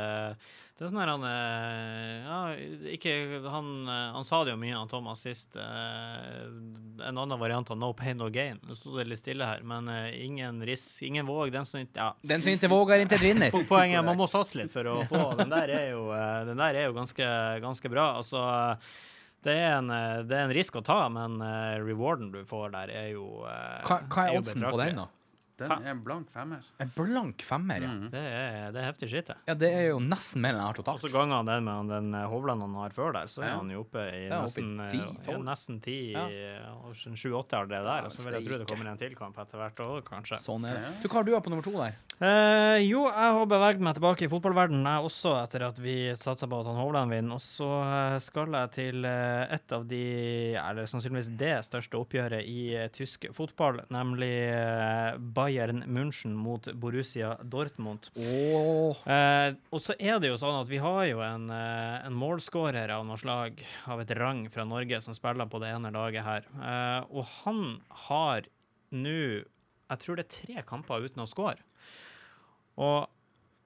Det 0.75 0.83
er 0.83 0.89
sånn 0.89 0.99
her 0.99 1.11
han 1.13 1.23
eh, 1.29 2.25
Ja, 2.25 2.39
ikke 2.91 3.13
Han, 3.45 3.69
eh, 3.87 4.09
han 4.17 4.27
sa 4.27 4.41
det 4.43 4.51
jo 4.51 4.59
mye, 4.59 4.73
han 4.75 4.91
Thomas, 4.91 5.23
sist. 5.23 5.55
eh, 5.55 6.41
En 7.07 7.21
annen 7.23 7.39
variant 7.39 7.71
av 7.71 7.79
no 7.79 7.93
pain, 7.95 8.17
no 8.19 8.27
gain. 8.33 8.59
Nå 8.67 8.75
sto 8.75 8.97
det 8.97 9.07
litt 9.07 9.21
stille 9.21 9.47
her, 9.47 9.63
men 9.63 9.87
eh, 9.93 10.11
ingen 10.25 10.59
risk, 10.67 10.99
ingen 11.07 11.29
våg. 11.29 11.53
Den 11.55 11.63
som 11.69 11.79
ikke 11.85 12.01
Ja. 12.01 12.09
Den 12.25 12.43
som 12.43 12.51
ikke 12.57 12.73
våger, 12.73 12.99
intet 13.05 13.23
vinner. 13.23 13.55
Poenget 13.69 14.01
er 14.01 14.07
man 14.09 14.19
må 14.19 14.27
satse 14.27 14.59
litt 14.59 14.73
for 14.75 14.91
å 14.91 14.99
få. 15.07 15.23
Den 15.39 15.53
der 15.55 15.71
er 15.71 15.89
jo, 15.93 16.09
eh, 16.11 16.43
den 16.51 16.59
der 16.59 16.81
er 16.83 16.89
jo 16.89 16.97
ganske, 16.99 17.31
ganske 17.63 17.91
bra. 17.95 18.09
Altså 18.19 18.43
det 19.45 19.53
er, 19.53 19.75
en, 19.77 19.89
eh, 19.93 20.23
det 20.25 20.37
er 20.37 20.47
en 20.47 20.55
risk 20.55 20.79
å 20.79 20.83
ta, 20.85 21.03
men 21.13 21.37
eh, 21.45 21.75
rewarden 21.85 22.31
du 22.33 22.41
får 22.49 22.73
der, 22.73 22.93
er 22.93 23.11
jo 23.13 23.43
eh, 23.45 23.83
Hva, 23.85 23.99
hva 24.09 24.25
er 24.27 24.39
oddsen 24.39 24.65
på 24.65 24.79
den, 24.81 25.01
da? 25.03 25.07
Den 25.57 25.69
Fem. 25.71 25.85
er 25.85 25.91
en 25.93 26.01
blank 26.03 26.27
femmer. 26.33 26.63
En 26.83 26.89
blank 26.97 27.43
femmer, 27.47 27.83
ja. 27.85 27.91
Mm. 27.95 28.09
Det 28.11 28.19
er, 28.21 28.71
det 28.75 28.81
er 28.81 28.87
heftig 28.89 29.07
skitt, 29.11 29.29
det. 29.31 29.35
Ja, 29.47 29.53
det 29.55 29.69
er 29.71 29.85
jo 29.93 30.01
nesten 30.03 30.41
mer 30.43 30.51
enn 30.51 30.59
jeg 30.59 30.67
har 30.83 30.93
Og 30.95 30.99
så 30.99 31.11
ganger 31.13 31.37
han 31.39 31.47
den 31.47 31.63
med 31.63 31.91
den 31.93 32.09
eh, 32.19 32.25
Hovland 32.27 32.61
han 32.65 32.75
har 32.75 32.95
før 32.95 33.13
der, 33.15 33.29
så 33.31 33.41
er 33.45 33.47
Ja. 33.53 33.57
han 33.61 33.69
jo 33.71 33.85
oppe 33.85 34.03
i 34.11 34.25
Ja, 34.27 34.41
nesten 34.43 34.73
ti. 34.91 34.97
10, 34.99 35.05
ja, 35.05 35.23
12. 35.31 35.43
nesten 35.47 35.79
10, 35.79 37.15
sju-åtte 37.15 37.55
allerede 37.59 37.85
der. 37.87 38.05
Og 38.09 38.11
så 38.11 38.25
vil 38.25 38.35
jeg 38.39 38.47
tro 38.49 38.57
det 38.59 38.67
kommer 38.67 38.91
en 38.91 38.99
til 38.99 39.15
kamp 39.15 39.37
etter 39.39 39.61
hvert 39.61 39.79
òg, 39.85 40.01
kanskje. 40.09 40.39
Sånn 40.43 40.67
er 40.67 40.75
det. 40.81 40.91
Du, 41.03 41.07
hva 41.07 41.21
har 41.21 41.27
du 41.29 41.31
på 41.39 41.53
nummer 41.53 41.63
to 41.65 41.71
der? 41.77 41.95
Eh, 42.15 42.79
jo, 42.87 43.05
jeg 43.11 43.31
har 43.35 43.47
beveget 43.51 43.81
meg 43.83 43.95
tilbake 43.97 44.27
i 44.27 44.31
fotballverdenen, 44.31 44.85
jeg 44.87 45.07
også, 45.09 45.33
etter 45.43 45.65
at 45.67 45.79
vi 45.83 45.95
satsa 46.15 46.47
på 46.47 46.59
at 46.61 46.69
han 46.69 46.79
Hovland 46.79 47.11
vinner. 47.11 47.35
Og 47.39 47.43
så 47.43 47.69
eh, 47.83 48.17
skal 48.23 48.51
jeg 48.55 48.71
til 48.75 49.07
eh, 49.07 49.55
et 49.55 49.75
av 49.75 49.83
de, 49.89 50.03
eller 50.59 50.87
sannsynligvis 50.91 51.31
det 51.39 51.55
største 51.67 51.99
oppgjøret 51.99 52.43
i 52.47 52.59
eh, 52.75 52.87
tysk 52.95 53.27
fotball, 53.35 53.81
nemlig 53.91 54.31
eh, 54.51 55.17
Bayern 55.45 55.83
München 55.85 56.33
mot 56.33 56.65
Borussia 56.73 57.35
Dortmund. 57.43 58.09
Oh. 58.17 58.97
Eh, 59.05 59.53
og 59.69 59.81
så 59.83 59.93
er 59.99 60.19
det 60.21 60.31
jo 60.31 60.39
sånn 60.41 60.57
at 60.57 60.71
vi 60.71 60.79
har 60.81 61.03
jo 61.09 61.21
en, 61.25 61.49
eh, 61.53 62.05
en 62.07 62.17
målskårer 62.17 62.93
av 62.95 63.05
noe 63.05 63.19
slag, 63.21 63.61
av 63.91 64.01
et 64.01 64.13
rang 64.17 64.45
fra 64.49 64.65
Norge, 64.65 65.01
som 65.01 65.17
spiller 65.17 65.49
på 65.49 65.61
det 65.61 65.73
ene 65.75 65.93
laget 65.93 66.25
her. 66.25 66.47
Eh, 66.55 67.01
og 67.11 67.27
han 67.43 67.81
har 68.07 68.49
nå 68.95 69.43
Jeg 69.85 70.01
tror 70.01 70.17
det 70.17 70.23
er 70.25 70.33
tre 70.33 70.61
kamper 70.65 71.03
uten 71.05 71.21
å 71.21 71.27
score. 71.29 71.61
Og 72.81 73.05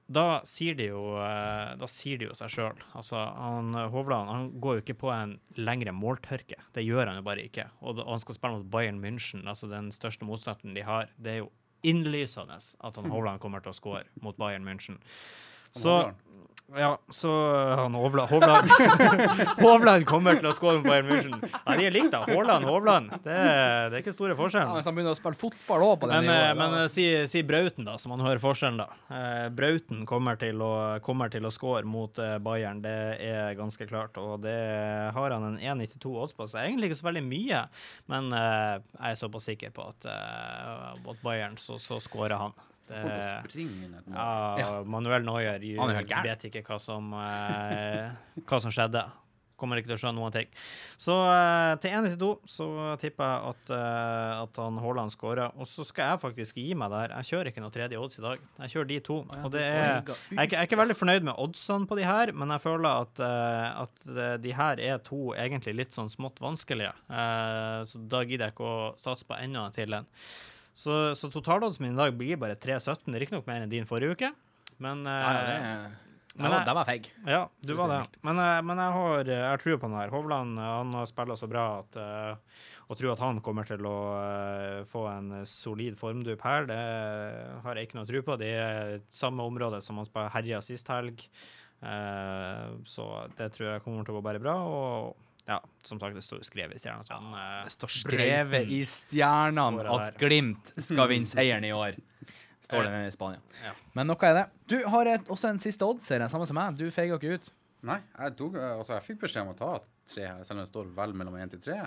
da 0.10 0.42
sier 0.44 0.76
de 0.76 0.90
jo, 0.90 1.14
eh, 1.22 1.78
da 1.80 1.88
sier 1.88 2.20
jo 2.26 2.34
seg 2.36 2.52
sjøl. 2.52 2.82
Altså, 2.98 3.16
han, 3.16 3.72
Hovland 3.94 4.28
han 4.28 4.50
går 4.60 4.76
jo 4.76 4.84
ikke 4.84 4.98
på 5.06 5.14
en 5.14 5.38
lengre 5.56 5.94
måltørke. 5.96 6.58
Det 6.76 6.84
gjør 6.84 7.08
han 7.08 7.22
jo 7.22 7.28
bare 7.30 7.46
ikke. 7.48 7.70
Og, 7.80 8.02
og 8.02 8.10
han 8.18 8.24
skal 8.26 8.36
spille 8.36 8.58
mot 8.58 8.72
Bayern 8.74 9.00
München, 9.00 9.46
altså 9.48 9.70
den 9.72 9.94
største 9.96 10.28
motstanderen 10.28 10.76
de 10.76 10.84
har. 10.84 11.14
Det 11.16 11.38
er 11.38 11.42
jo 11.46 11.52
innlysende 11.84 12.58
at 12.60 12.96
han 13.00 13.12
Hovland 13.14 13.42
kommer 13.44 13.64
til 13.64 13.74
å 13.74 13.78
skåre 13.78 14.04
mot 14.22 14.38
Bayern 14.40 14.68
München. 14.68 15.00
Så. 15.76 16.12
Ja, 16.78 16.90
så 17.10 17.30
han 17.80 17.96
Hovland 17.98 18.30
Hovland, 18.30 18.70
Hovland 19.64 20.06
kommer 20.06 20.38
til 20.38 20.50
å 20.50 20.54
skåre 20.54 20.82
på 20.84 20.90
Bayern 20.92 21.08
München. 21.10 21.40
Ja, 21.42 21.76
de 21.80 21.86
er 21.88 21.94
likt, 21.96 22.12
da. 22.14 22.20
Haaland, 22.30 22.68
Hovland. 22.70 23.10
Det, 23.24 23.38
det 23.90 23.98
er 23.98 24.04
ikke 24.04 24.14
store 24.14 24.36
ja, 24.38 24.66
hvis 24.76 24.86
han 24.90 24.96
begynner 24.98 25.16
å 25.16 25.18
spille 25.18 25.40
fotball 25.40 25.86
òg 25.88 25.96
på 26.04 26.10
det 26.12 26.20
Men, 26.20 26.30
eh, 26.30 26.38
nivået 26.44 26.60
men 26.62 26.76
da- 26.76 26.84
eh, 26.84 26.92
si, 26.94 27.06
si 27.32 27.42
Brauten, 27.48 27.88
da, 27.88 27.96
så 27.98 28.12
man 28.12 28.22
hører 28.22 28.42
forskjellen, 28.44 28.78
da. 28.84 28.88
Eh, 29.10 29.48
Brauten 29.58 30.06
kommer 30.10 30.38
til 30.42 30.62
å, 30.62 30.72
kommer 31.06 31.32
til 31.34 31.48
å 31.50 31.54
score 31.56 31.84
mot 31.90 32.22
eh, 32.22 32.38
Bayern, 32.46 32.84
det 32.86 32.96
er 33.32 33.58
ganske 33.58 33.90
klart. 33.90 34.18
Og 34.22 34.42
det 34.46 34.58
har 35.16 35.36
han 35.36 35.50
en 35.54 35.60
1,92 35.82 36.14
odds 36.22 36.38
på, 36.38 36.48
så 36.50 36.62
egentlig 36.62 36.92
ikke 36.92 37.02
så 37.02 37.10
veldig 37.10 37.26
mye. 37.26 37.64
Men 38.14 38.30
eh, 38.36 38.78
jeg 39.00 39.16
er 39.16 39.22
såpass 39.26 39.50
sikker 39.50 39.74
på 39.76 39.90
at 39.90 40.10
eh, 40.12 41.00
mot 41.06 41.18
Bayern 41.26 41.58
så, 41.58 41.80
så 41.82 41.98
skårer 42.04 42.38
han. 42.46 42.54
Mål. 44.10 44.20
ja, 44.62 44.70
Manuel 44.84 45.26
er 46.04 46.06
gæren. 46.10 46.28
vet 46.28 46.46
ikke 46.50 46.66
hva 46.68 46.80
som, 46.82 47.14
eh, 47.14 48.14
hva 48.44 48.62
som 48.62 48.74
skjedde. 48.74 49.06
Kommer 49.60 49.80
ikke 49.80 49.90
til 49.92 49.98
å 49.98 50.00
skjønne 50.00 50.22
noen 50.22 50.34
ting. 50.34 50.52
Så 51.00 51.12
uh, 51.12 51.74
til 51.84 51.92
1-2 51.92 52.30
så 52.48 52.68
tipper 53.02 53.28
jeg 53.28 53.52
at, 53.52 53.72
uh, 53.74 54.44
at 54.46 54.60
han 54.62 54.80
Haaland 54.80 55.12
skårer. 55.12 55.52
Og 55.60 55.68
så 55.68 55.84
skal 55.88 56.14
jeg 56.14 56.22
faktisk 56.24 56.62
gi 56.62 56.72
meg 56.80 56.94
der. 56.94 57.16
Jeg 57.18 57.30
kjører 57.34 57.52
ikke 57.52 57.64
noe 57.66 57.76
tredje 57.76 58.00
odds 58.00 58.22
i 58.22 58.24
dag. 58.24 58.46
Jeg 58.64 58.74
kjører 58.76 58.90
de 58.94 59.00
to. 59.10 59.18
og 59.28 59.50
det 59.52 59.66
er, 59.66 59.74
jeg, 59.76 59.90
er 60.00 60.48
ikke, 60.48 60.56
jeg 60.56 60.62
er 60.62 60.70
ikke 60.70 60.80
veldig 60.80 60.98
fornøyd 61.02 61.28
med 61.28 61.44
oddsene 61.44 61.90
på 61.90 62.00
de 62.00 62.06
her, 62.08 62.32
men 62.32 62.56
jeg 62.56 62.64
føler 62.70 63.04
at, 63.04 63.24
uh, 63.24 63.84
at 63.84 64.06
eh, 64.16 64.38
de 64.46 64.54
her 64.56 64.84
er 64.92 65.02
to 65.04 65.34
egentlig 65.36 65.76
litt 65.76 65.96
sånn 65.96 66.12
smått 66.12 66.40
vanskelige. 66.44 66.94
Eh, 67.12 67.82
så 67.90 68.02
da 68.12 68.24
gidder 68.24 68.48
jeg 68.48 68.56
ikke 68.56 68.70
å 68.70 68.94
satse 69.00 69.28
på 69.28 69.38
enda 69.40 69.68
en 69.68 69.76
til 69.76 70.00
en. 70.00 70.08
Så, 70.74 71.16
så 71.16 71.30
totaloddsen 71.34 71.84
min 71.86 71.94
i 71.94 72.00
dag 72.00 72.14
blir 72.18 72.38
bare 72.40 72.56
3,17. 72.56 73.10
Riktignok 73.20 73.48
mer 73.50 73.62
enn 73.66 73.70
din 73.72 73.86
forrige 73.90 74.16
uke, 74.16 74.30
men 74.80 75.04
ja, 75.04 75.18
ja, 75.20 75.42
det 75.48 75.58
eh, 75.58 75.90
Men 76.40 76.52
jeg- 76.54 76.66
den 76.70 76.76
var 76.78 76.86
feig. 76.88 77.08
Ja, 77.28 77.40
du 77.66 77.74
var 77.76 77.90
det. 77.90 78.02
Men, 78.24 78.38
jeg- 78.38 78.64
men 78.64 78.78
jeg 78.78 78.92
har 78.94 79.24
jeg 79.26 79.44
har 79.50 79.58
trua 79.58 79.78
på 79.82 79.90
den 79.90 79.98
her. 80.00 80.10
Hovland 80.14 80.58
eh, 80.60 80.64
han 80.78 80.94
har 80.94 81.06
spilla 81.10 81.36
så 81.36 81.50
bra 81.52 81.80
at 81.80 81.98
eh, 82.00 82.36
å 82.90 82.96
tro 82.98 83.12
at 83.12 83.20
han 83.20 83.42
kommer 83.42 83.68
til 83.68 83.84
å 83.86 83.98
eh, 84.22 84.84
få 84.88 85.04
en 85.12 85.46
solid 85.46 85.98
formdupp 86.00 86.42
her, 86.42 86.66
det 86.66 86.80
har 87.66 87.76
jeg 87.76 87.90
ikke 87.90 88.00
noe 88.00 88.08
tro 88.08 88.22
på. 88.22 88.38
Det 88.40 88.54
er 88.56 89.02
samme 89.10 89.44
område 89.44 89.82
som 89.84 89.98
han 90.00 90.30
herja 90.32 90.62
sist 90.64 90.88
helg. 90.88 91.26
Eh, 91.82 92.68
så 92.86 93.06
det 93.38 93.52
tror 93.56 93.74
jeg 93.74 93.84
kommer 93.84 94.06
til 94.06 94.16
å 94.16 94.20
gå 94.20 94.24
bare 94.26 94.40
bra. 94.44 94.56
Og 94.64 95.16
ja, 95.50 95.58
som 95.82 95.98
sagt, 95.98 96.14
det 96.14 96.22
står 96.22 96.44
skrevet 96.46 96.78
i 96.78 96.80
stjerna 96.82 97.06
Sånn, 97.08 97.32
han 97.32 97.40
eh, 97.42 97.64
Det 97.66 97.74
står 97.74 97.92
skrevet 97.96 98.70
i 98.70 98.84
stjernene 98.86 99.86
at. 99.96 100.12
Glimt 100.22 100.74
skal 100.78 101.10
vinne 101.14 101.30
seieren 101.30 101.66
i 101.66 101.72
år. 101.74 101.98
Står 102.62 102.86
det 102.86 102.92
nede 102.92 103.08
i 103.10 103.14
Spania. 103.16 103.40
Ja. 103.64 103.72
Men 103.96 104.12
noe 104.12 104.30
er 104.30 104.36
det. 104.36 104.44
Du 104.70 104.76
har 104.94 105.10
et, 105.10 105.32
også 105.32 105.50
en 105.50 105.62
siste 105.64 105.88
odd-serie, 105.88 106.28
samme 106.30 106.46
som 106.46 106.60
meg. 106.60 106.78
Du 106.78 106.86
feiga 106.94 107.18
ikke 107.18 107.40
ut. 107.40 107.50
Nei, 107.88 107.98
jeg, 108.12 108.36
tok, 108.38 108.58
altså, 108.60 108.98
jeg 108.98 109.06
fikk 109.08 109.22
beskjed 109.24 109.48
om 109.48 109.54
å 109.54 109.58
ta 109.58 109.72
tre, 109.80 110.26
her, 110.28 110.42
selv 110.44 110.58
om 110.58 110.66
det 110.66 110.70
står 110.70 110.90
vel 111.00 111.16
mellom 111.16 111.38
én 111.40 111.54
til 111.54 111.64
tre. 111.64 111.80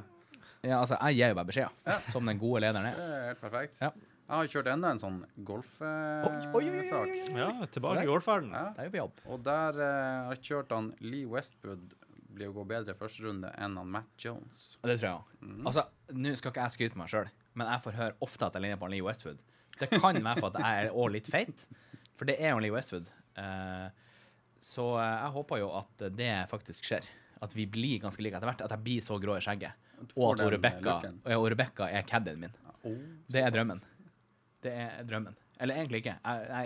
Ja, 0.62 0.79
altså, 0.81 0.96
jeg 0.96 1.20
gir 1.20 1.35
jo 1.35 1.38
bare 1.38 1.51
beskjeder, 1.51 2.01
som 2.14 2.27
den 2.31 2.40
gode 2.40 2.62
lederen 2.64 2.88
er. 2.88 2.96
Det 2.98 3.11
er. 3.18 3.27
helt 3.29 3.44
perfekt. 3.44 3.79
Ja. 3.83 3.92
Jeg 4.22 4.38
har 4.38 4.48
kjørt 4.55 4.68
enda 4.72 4.90
en 4.94 5.01
sånn 5.03 5.18
golfsak. 5.44 6.55
oi. 6.57 6.62
Ja, 7.37 7.51
tilbake 7.68 8.05
i 8.07 8.09
golfverdenen. 8.09 8.55
Ja. 8.57 8.70
Der 8.79 8.87
er 8.87 8.88
vi 8.88 8.94
på 8.94 9.03
jobb. 9.03 9.18
Og 9.29 9.42
der 9.44 9.81
eh, 9.83 10.20
har 10.31 10.38
jeg 10.38 10.46
kjørt 10.48 10.72
han 10.72 10.88
Lee 11.05 11.29
Westwood 11.29 11.92
blir 12.35 12.51
å 12.51 12.57
gå 12.57 12.64
bedre 12.68 12.95
første 12.99 13.25
runde 13.27 13.51
enn 13.61 13.79
han 13.81 13.95
Matt 13.95 14.27
Jones. 14.27 14.64
Det 14.83 14.99
tror 14.99 15.09
jeg 15.09 15.16
òg. 15.16 15.57
Altså, 15.71 15.87
nå 16.16 16.35
skal 16.38 16.55
ikke 16.55 16.66
jeg 16.66 16.77
skryte 16.77 16.97
på 16.97 17.03
meg 17.03 17.12
sjøl, 17.12 17.33
men 17.59 17.73
jeg 17.73 17.85
får 17.87 17.99
høre 17.99 18.18
ofte 18.27 18.49
at 18.49 18.59
jeg 18.59 18.66
ligner 18.66 18.81
på 18.81 18.90
Lee 18.92 19.05
Westwood. 19.05 19.42
Det 19.81 19.88
kan 19.92 20.18
være 20.18 20.38
for 20.40 20.53
at 20.53 20.62
jeg 20.62 20.87
er 20.87 20.95
òg 20.95 21.12
litt 21.14 21.31
feit, 21.33 21.66
for 22.18 22.29
det 22.29 22.38
er 22.40 22.55
jo 22.55 22.62
Lee 22.64 22.75
Westwood. 22.75 23.09
Uh, 23.37 23.88
så 24.62 24.85
eh, 25.01 25.16
jeg 25.25 25.35
håper 25.37 25.59
jo 25.59 25.71
at 25.75 26.05
det 26.14 26.33
faktisk 26.51 26.87
skjer. 26.87 27.07
At 27.42 27.55
vi 27.59 27.66
blir 27.66 27.99
ganske 28.05 28.23
like 28.23 28.38
etter 28.38 28.47
hvert. 28.47 28.61
At 28.62 28.75
jeg 28.77 28.85
blir 28.85 29.03
så 29.03 29.16
grå 29.23 29.35
i 29.35 29.42
skjegget. 29.42 29.88
Og 30.14 30.33
at 30.33 30.42
den, 30.42 30.53
eh, 31.27 31.38
Rebekka 31.51 31.88
og 31.88 31.97
er 31.99 32.05
caddien 32.07 32.38
min. 32.38 32.55
Oh, 32.87 32.99
Det 33.27 33.42
er 33.42 33.51
drømmen. 33.55 33.81
Det 34.62 34.75
er 34.85 35.03
drømmen. 35.09 35.35
Eller 35.62 35.81
egentlig 35.83 36.03
ikke. 36.05 36.14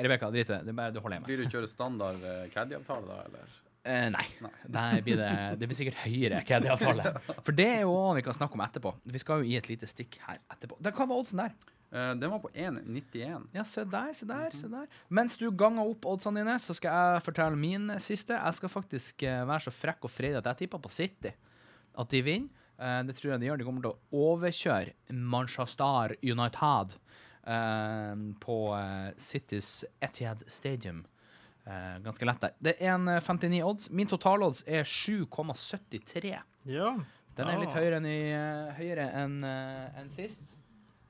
Rebekka, 0.05 0.29
drit 0.33 0.51
i 0.51 0.53
det. 0.53 0.61
Det, 0.67 0.73
er 0.75 0.77
bare, 0.77 0.93
du 0.93 1.01
holder 1.01 1.17
hjemme. 1.17 1.29
Blir 1.31 1.41
du 1.41 1.57
kjøre 1.57 1.69
standard 1.69 2.21
caddy-avtale 2.53 3.09
da, 3.09 3.17
eller? 3.31 3.57
Eh, 3.87 4.09
nei. 4.11 4.27
Nei. 4.67 5.01
Blir 5.07 5.21
det, 5.21 5.31
det 5.61 5.69
blir 5.71 5.79
sikkert 5.79 6.03
høyere 6.03 6.43
caddy-avtale. 6.47 7.15
For 7.47 7.55
det 7.55 7.69
er 7.79 7.81
jo 7.85 7.95
også 7.95 8.19
vi 8.19 8.27
kan 8.27 8.37
snakke 8.41 8.59
om 8.59 8.65
etterpå. 8.67 8.93
Vi 9.15 9.23
skal 9.23 9.43
jo 9.43 9.51
gi 9.51 9.57
et 9.61 9.71
lite 9.71 9.89
stikk 9.91 10.19
her 10.27 10.41
etterpå. 10.53 10.79
Da, 10.83 10.93
hva 10.97 11.07
var 11.07 11.23
oddsen 11.23 11.45
der? 11.45 11.55
Uh, 11.95 12.13
den 12.19 12.33
var 12.33 12.43
på 12.43 12.51
1,91. 12.51 13.47
Ja, 13.55 13.65
se 13.65 13.85
der, 13.87 14.11
se 14.17 14.27
der, 14.27 14.51
se 14.59 14.69
der. 14.73 14.91
Mens 15.09 15.39
du 15.39 15.47
ganger 15.55 15.87
opp 15.87 16.09
oddsene 16.11 16.43
dine, 16.43 16.59
så 16.63 16.75
skal 16.75 17.15
jeg 17.15 17.25
fortelle 17.29 17.61
min 17.61 17.93
siste. 18.03 18.35
Jeg 18.35 18.59
skal 18.59 18.73
faktisk 18.73 19.23
eh, 19.23 19.45
være 19.47 19.69
så 19.69 19.75
frekk 19.75 20.09
og 20.09 20.13
freidig 20.13 20.41
at 20.43 20.51
jeg 20.51 20.65
tipper 20.65 20.83
på 20.83 20.93
City. 20.93 21.37
At 21.97 22.11
de 22.11 22.23
vinner. 22.27 22.63
Uh, 22.77 23.01
det 23.07 23.15
tror 23.17 23.37
jeg 23.37 23.41
de 23.41 23.49
gjør. 23.49 23.63
De 23.63 23.69
kommer 23.69 23.87
til 23.87 23.95
å 23.95 24.25
overkjøre 24.35 25.15
Manchester 25.15 26.17
United 26.27 26.99
uh, 27.47 28.25
på 28.43 28.59
Citys 29.17 29.71
Etihad 30.03 30.43
Stadium. 30.51 31.05
Eh, 31.67 31.99
ganske 32.05 32.27
lett 32.29 32.41
der. 32.41 32.53
Det 32.63 32.77
er 32.79 32.93
en 32.95 33.09
eh, 33.11 33.21
59 33.21 33.63
odds. 33.67 33.91
Min 33.91 34.07
totalodds 34.07 34.63
er 34.71 34.87
7,73. 34.87 36.37
Ja. 36.71 36.93
Den 37.37 37.51
er 37.51 37.59
litt 37.61 37.75
høyere 37.75 37.99
enn, 37.99 38.07
i, 38.09 38.21
eh, 38.33 38.77
høyere 38.79 39.09
enn, 39.19 39.41
eh, 39.45 39.99
enn 40.01 40.13
sist. 40.15 40.55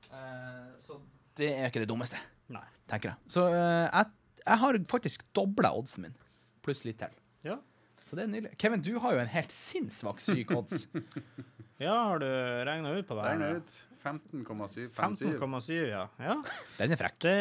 Eh, 0.09 0.65
så 0.81 0.97
det 1.37 1.51
er 1.53 1.69
ikke 1.69 1.83
det 1.83 1.89
dummeste, 1.91 2.17
Nei. 2.49 2.65
tenker 2.89 3.13
jeg. 3.13 3.31
Så 3.31 3.45
eh, 3.53 3.85
jeg, 3.85 4.09
jeg 4.41 4.61
har 4.63 4.79
faktisk 4.89 5.27
dobla 5.37 5.71
oddsen 5.77 6.07
min, 6.07 6.17
pluss 6.65 6.81
litt 6.87 6.97
til. 7.03 7.13
Ja. 7.45 7.59
Så 8.07 8.17
det 8.17 8.25
er 8.25 8.31
nydelig. 8.31 8.55
Kevin, 8.57 8.81
du 8.81 8.95
har 9.03 9.13
jo 9.13 9.21
en 9.21 9.29
helt 9.29 9.53
sinnssvakt 9.53 10.23
syk 10.25 10.51
odds. 10.55 10.87
ja, 11.85 11.93
har 11.93 12.23
du 12.23 12.27
regna 12.65 12.95
ut 12.97 13.07
på 13.07 13.17
det? 13.19 13.27
her 13.27 13.35
Regna 13.35 13.61
ut 13.61 13.77
15,757. 14.03 15.37
15,7, 15.37 15.73
ja. 15.89 16.03
ja. 16.21 16.35
Den 16.77 16.93
er 16.93 16.99
frekk. 16.99 17.17
Det, 17.25 17.35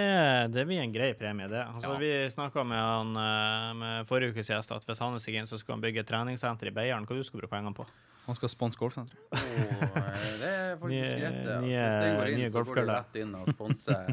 det 0.54 0.66
blir 0.68 0.80
en 0.82 0.94
grei 0.94 1.12
premie, 1.18 1.48
det. 1.52 1.62
Altså, 1.66 1.92
Ja. 1.94 1.98
Vi 2.00 2.12
snakka 2.32 2.64
med 2.66 2.80
han 2.80 3.16
eh, 3.22 3.70
med 3.80 4.08
forrige 4.08 4.34
ukes 4.34 4.50
gjest 4.50 4.72
at 4.74 4.84
hvis 4.88 5.00
han 5.04 5.14
er 5.16 5.22
seg 5.22 5.38
inn, 5.38 5.48
så 5.48 5.58
skulle 5.60 5.78
han 5.78 5.84
bygge 5.84 6.02
et 6.04 6.10
treningssenter 6.10 6.70
i 6.70 6.74
Beiarn. 6.76 7.06
Hva 7.08 7.16
du 7.16 7.24
skal 7.26 7.40
bruke 7.42 7.52
pengene 7.54 7.76
på? 7.76 7.86
Han 8.26 8.34
skal 8.34 8.50
sponse 8.50 8.78
golfsenteret. 8.80 9.20
Og, 9.30 9.38
eh, 9.38 10.30
det 10.40 10.48
er 10.50 10.72
faktisk 10.80 11.18
greit. 11.20 11.36
Altså, 11.46 11.60
hvis 11.62 11.98
den 12.02 12.16
går 12.18 12.30
inn, 12.32 12.40
nye 12.40 12.50
så 12.50 12.62
går 12.66 12.78
det 12.80 12.84
lett 12.88 12.96
rett 12.96 13.18
inn 13.22 13.34
og 13.38 13.50
sponser 13.52 14.10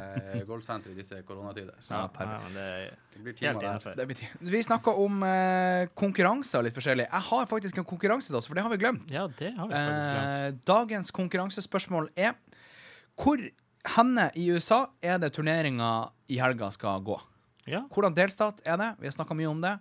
golfsenteret 0.50 0.94
i 0.94 1.00
disse 1.02 1.22
koronatider. 1.26 1.74
Ja, 1.90 2.04
Ja, 2.14 2.38
det 2.54 2.68
Det 3.14 3.24
blir 3.24 3.34
tid 3.34 3.48
timer 3.48 3.82
der. 3.82 3.96
Det 3.98 4.06
blir 4.08 4.20
tid. 4.22 4.30
Vi 4.54 4.62
snakka 4.64 4.94
om 5.02 5.24
eh, 5.24 5.88
konkurranser 5.98 6.64
litt 6.64 6.78
forskjellig. 6.78 7.08
Jeg 7.10 7.28
har 7.30 7.46
faktisk 7.50 7.78
en 7.82 7.90
konkurranse 7.90 8.30
til 8.30 8.38
oss, 8.38 8.48
for 8.48 8.54
det 8.58 8.64
har 8.64 8.70
vi 8.70 8.78
glemt. 8.78 9.10
Ja, 9.12 9.28
det 9.28 9.52
har 9.58 9.68
vi 9.68 9.74
faktisk 9.74 10.14
glemt. 10.14 10.40
Eh, 10.40 10.52
dagens 10.66 11.12
konkurransespørsmål 11.12 12.10
er 12.16 12.34
Hvor 13.18 13.38
henne 13.98 14.32
i 14.40 14.48
USA 14.54 14.88
er 15.02 15.20
det 15.22 15.34
turneringa 15.36 16.10
i 16.30 16.40
helga 16.42 16.72
skal 16.72 17.02
gå? 17.06 17.20
Ja. 17.70 17.84
Hvordan 17.94 18.16
delstat 18.16 18.62
er 18.66 18.78
det? 18.78 18.96
Vi 19.00 19.08
har 19.08 19.14
snakka 19.16 19.36
mye 19.38 19.50
om 19.50 19.62
det. 19.62 19.80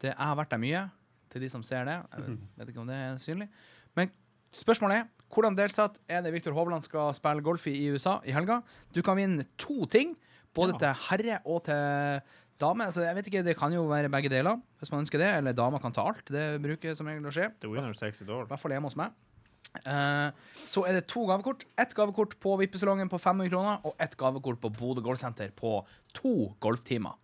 det. 0.00 0.12
Jeg 0.14 0.26
har 0.26 0.36
vært 0.36 0.50
der 0.50 0.58
mye, 0.62 0.90
til 1.30 1.40
de 1.44 1.48
som 1.52 1.62
ser 1.66 1.84
det. 1.88 1.96
Jeg 2.16 2.38
vet 2.58 2.68
ikke 2.72 2.82
om 2.82 2.90
det 2.90 2.96
er 2.96 3.16
synlig. 3.22 3.48
Men 3.96 4.10
spørsmålet 4.52 5.00
er 5.00 5.08
hvordan 5.30 5.54
delsatt 5.56 6.00
er 6.10 6.22
det 6.26 6.32
Viktor 6.34 6.52
Hovland 6.56 6.82
skal 6.82 7.12
spille 7.14 7.42
golf 7.46 7.66
i 7.70 7.76
USA 7.94 8.18
i 8.26 8.32
helga? 8.34 8.60
Du 8.92 9.00
kan 9.06 9.16
vinne 9.16 9.44
to 9.56 9.84
ting, 9.86 10.16
både 10.54 10.74
Ja. 10.74 10.78
til 10.78 11.06
herre 11.08 11.40
og 11.46 11.62
til 11.64 12.20
dame. 12.60 12.84
Altså, 12.84 13.02
jeg 13.06 13.14
vet 13.16 13.26
ikke, 13.30 13.44
Det 13.44 13.56
kan 13.56 13.72
jo 13.72 13.86
være 13.86 14.10
begge 14.10 14.28
deler, 14.28 14.60
hvis 14.80 14.90
man 14.90 15.00
ønsker 15.06 15.18
det. 15.18 15.30
Eller 15.38 15.52
dama 15.52 15.78
kan 15.78 15.92
ta 15.92 16.02
alt. 16.02 16.24
Det 16.26 16.60
bruker 16.60 16.96
som 16.96 17.06
regel 17.06 17.22
å 17.24 17.30
skje. 17.30 17.46
I 17.62 18.46
hvert 18.46 18.58
fall 18.60 18.70
hjemme 18.72 18.90
hos 18.90 18.96
meg. 18.96 19.12
Uh, 19.86 20.32
så 20.58 20.82
er 20.88 20.96
det 20.98 21.06
to 21.06 21.22
gavekort. 21.28 21.62
Ett 21.78 21.94
gavekort 21.94 22.34
på 22.42 22.56
vippesalongen 22.58 23.08
på 23.08 23.20
500 23.20 23.48
kroner, 23.52 23.78
og 23.86 23.94
ett 24.00 24.16
gavekort 24.18 24.58
på 24.60 24.72
Bodø 24.74 25.00
golfsenter 25.00 25.52
på 25.54 25.84
to 26.12 26.56
golftimer. 26.60 27.14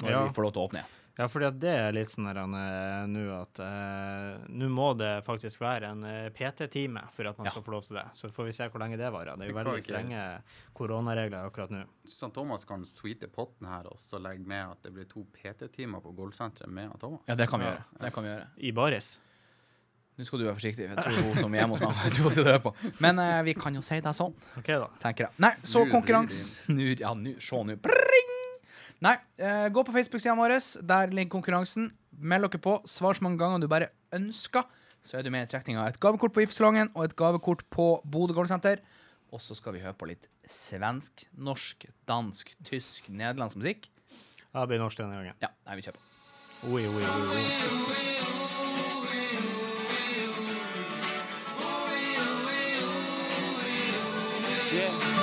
Når 0.00 0.10
Ja. 0.10 0.22
vi 0.26 0.32
får 0.32 0.42
lov 0.42 0.52
til 0.54 0.62
å 0.62 0.68
åpne 0.68 0.80
igjen. 0.80 0.92
Ja, 1.16 1.24
fordi 1.32 1.48
det 1.62 1.70
er 1.72 1.94
litt 1.96 2.10
sånn 2.12 2.26
nå 2.28 3.22
at 3.38 3.60
eh, 3.64 4.42
nå 4.52 4.66
må 4.68 4.90
det 5.00 5.22
faktisk 5.24 5.62
være 5.64 5.88
en 5.94 6.02
eh, 6.04 6.26
PT-time 6.36 7.06
for 7.16 7.30
at 7.30 7.38
man 7.40 7.48
Ja. 7.48 7.54
skal 7.54 7.64
få 7.64 7.72
lov 7.72 7.86
til 7.86 7.96
det. 7.96 8.04
Så 8.12 8.28
får 8.28 8.44
vi 8.50 8.52
se 8.52 8.68
hvor 8.68 8.82
lenge 8.84 8.98
det 9.00 9.08
varer. 9.14 9.32
Det 9.40 9.46
er 9.46 9.52
jo 9.54 9.56
veldig 9.56 9.84
strenge 9.86 10.24
koronaregler 10.76 11.48
akkurat 11.48 11.72
nå. 11.72 11.84
Jeg 12.04 12.32
Thomas 12.36 12.66
kan 12.68 12.84
sweete 12.84 13.30
potten 13.32 13.66
her 13.70 13.88
og 13.88 13.96
så 14.02 14.20
legge 14.20 14.44
med 14.44 14.74
at 14.76 14.82
det 14.84 14.92
blir 14.92 15.08
to 15.08 15.24
PT-timer 15.32 16.04
på 16.04 16.12
golfsenteret 16.18 16.68
med 16.68 16.92
Thomas. 17.00 17.24
Ja, 17.28 17.34
det 17.34 17.48
kan 17.48 17.64
vi 17.64 17.70
gjøre. 17.70 17.84
Det 18.04 18.12
kan 18.12 18.28
vi 18.28 18.34
gjøre. 18.34 18.46
I 18.60 18.72
baris. 18.76 19.14
Nå 20.16 20.24
skal 20.24 20.40
du 20.40 20.46
være 20.46 20.56
forsiktig. 20.60 20.84
Jeg 20.88 20.96
tror 21.00 21.16
hun 21.30 21.36
som 21.40 21.54
er 21.54 21.60
hjemme 21.64 21.76
hos 21.76 21.82
meg, 21.84 21.98
jeg 22.04 22.12
tror 22.16 22.28
hun 22.28 22.32
sitter 22.36 22.46
og 22.46 22.52
hører 22.52 22.64
på. 22.68 22.92
Men 23.04 23.18
eh, 23.24 23.42
vi 23.48 23.56
kan 23.56 23.74
jo 23.76 23.82
si 23.84 24.00
det 24.04 24.12
sånn. 24.16 24.36
OK, 24.60 24.68
da. 24.68 24.88
tenker 25.00 25.28
jeg. 25.28 25.40
Nei, 25.44 25.54
så 25.64 25.84
konkurranse 25.88 26.76
Ja, 27.00 27.12
nå, 27.16 27.38
se 27.40 27.64
nå. 27.68 27.80
Pring! 27.84 28.35
Nei, 29.04 29.16
eh, 29.36 29.68
gå 29.68 29.82
på 29.84 29.92
Facebook-sida 29.92 30.34
vår. 30.38 30.56
Der 30.86 31.12
ligger 31.12 31.30
konkurransen. 31.36 31.90
Meld 32.16 32.48
dere 32.48 32.58
på. 32.62 32.78
Svar 32.88 33.12
så 33.14 33.22
mange 33.26 33.38
ganger 33.38 33.60
du 33.60 33.68
bare 33.68 33.90
ønsker. 34.12 34.64
Så 35.04 35.18
er 35.18 35.22
du 35.22 35.30
med 35.30 35.44
i 35.46 35.50
trekninga. 35.50 35.86
Et 35.88 36.00
gavekort 36.00 36.32
på 36.32 36.40
Vipsalongen 36.40 36.90
og 36.94 37.04
et 37.04 37.16
gavekort 37.16 37.62
på 37.70 38.00
Bodø 38.04 38.34
golfsenter. 38.34 38.80
Og 39.32 39.40
så 39.42 39.54
skal 39.58 39.72
vi 39.76 39.82
høre 39.84 39.94
på 39.94 40.06
litt 40.08 40.28
svensk, 40.48 41.26
norsk, 41.36 41.86
dansk, 42.08 42.54
tysk, 42.64 43.10
nederlandsk 43.10 43.56
musikk. 43.60 43.90
Ja, 44.54 44.60
det 44.62 44.68
blir 44.72 44.80
norsk 44.80 44.96
denne 45.02 45.18
gangen. 45.18 45.34
Ja, 45.42 45.52
nei, 45.66 45.76
vi 45.76 45.82
kjøper. 45.82 46.00
Oi, 46.66 46.86
Oi, 46.86 46.86
oi, 46.88 47.04
oi, 47.04 47.36
oi. 55.04 55.15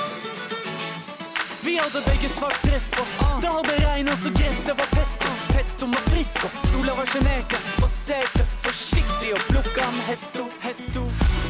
Vi 1.74 1.80
hadde 1.80 2.00
begge 2.10 2.28
svart 2.28 2.62
dress 2.62 2.90
på. 2.90 3.02
Det 3.42 3.48
hadde 3.48 3.72
regna 3.86 4.16
så 4.16 4.28
gresset 4.28 4.78
var 4.80 4.86
pesto. 4.98 5.30
Pesto 5.54 5.86
med 5.86 5.98
og 6.46 6.50
Stola 6.68 6.92
var 6.94 7.06
sjenerte, 7.06 7.58
spaserte 7.58 8.44
forsiktig 8.62 9.32
og 9.34 9.42
plukka 9.48 9.82
en 9.82 9.98
hesto. 10.08 10.44
hesto. 10.60 11.02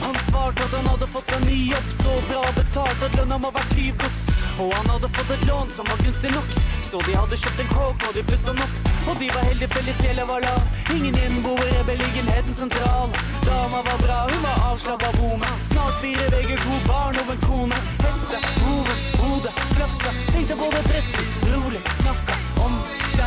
Han 0.04 0.16
svarte 0.28 0.64
at 0.64 0.72
han 0.78 0.88
hadde 0.92 1.08
fått 1.12 1.28
seg 1.28 1.44
ny 1.44 1.58
jobb, 1.72 1.90
så 1.98 2.14
bra 2.30 2.42
betalt 2.56 3.04
at 3.06 3.18
lønna 3.18 3.38
må 3.44 3.50
være 3.56 3.70
tyvgods. 3.74 4.24
Og 4.64 4.72
han 4.78 4.88
hadde 4.94 5.10
fått 5.18 5.34
et 5.36 5.44
lån 5.50 5.68
som 5.76 5.92
var 5.92 6.00
gunstig 6.06 6.32
nok, 6.32 6.56
så 6.88 7.02
de 7.06 7.18
hadde 7.20 7.40
kjøpt 7.44 7.60
en 7.64 7.70
kåk 7.74 8.08
og 8.08 8.16
de 8.16 8.24
pussa 8.30 8.52
den 8.56 8.64
opp. 8.64 8.92
Og 9.10 9.20
de 9.20 9.28
var 9.34 9.44
heldige, 9.50 9.72
fellesgjelda 9.76 10.24
var 10.32 10.40
lav. 10.46 10.62
Ingen 10.96 11.20
innboere, 11.26 11.84
beliggenheten 11.90 12.54
sentral. 12.60 13.12
Dama 13.44 13.84
var 13.90 13.98
bra, 14.06 14.18
hun 14.32 14.40
var 14.48 14.70
avslappa 14.70 15.12
bomme. 15.20 15.52
Snart 15.68 16.00
fire 16.00 16.32
vegger, 16.32 16.64
to 16.64 16.80
barn 16.88 17.20
og 17.20 17.34
en 17.36 17.44
kone. 17.44 17.84
Heste, 18.06 18.40
hovens 18.64 19.10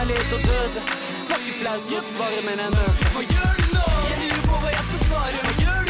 kjærlighet 0.08 0.34
og 0.34 0.42
døde. 0.48 0.82
Var 1.30 1.38
ikke 1.42 1.56
flaut 1.62 1.92
å 1.98 2.02
svare, 2.14 2.40
men 2.48 2.60
jeg 2.64 2.72
nød. 2.76 3.04
Hva 3.16 3.24
gjør 3.34 3.52
du 3.60 3.66
nå? 3.76 3.86
Jeg 4.10 4.18
lurer 4.22 4.46
på 4.48 4.62
hva 4.64 4.70
jeg 4.78 4.86
skal 4.90 5.04
svare. 5.08 5.44
Hva 5.44 5.54
gjør 5.64 5.82
du 5.84 5.87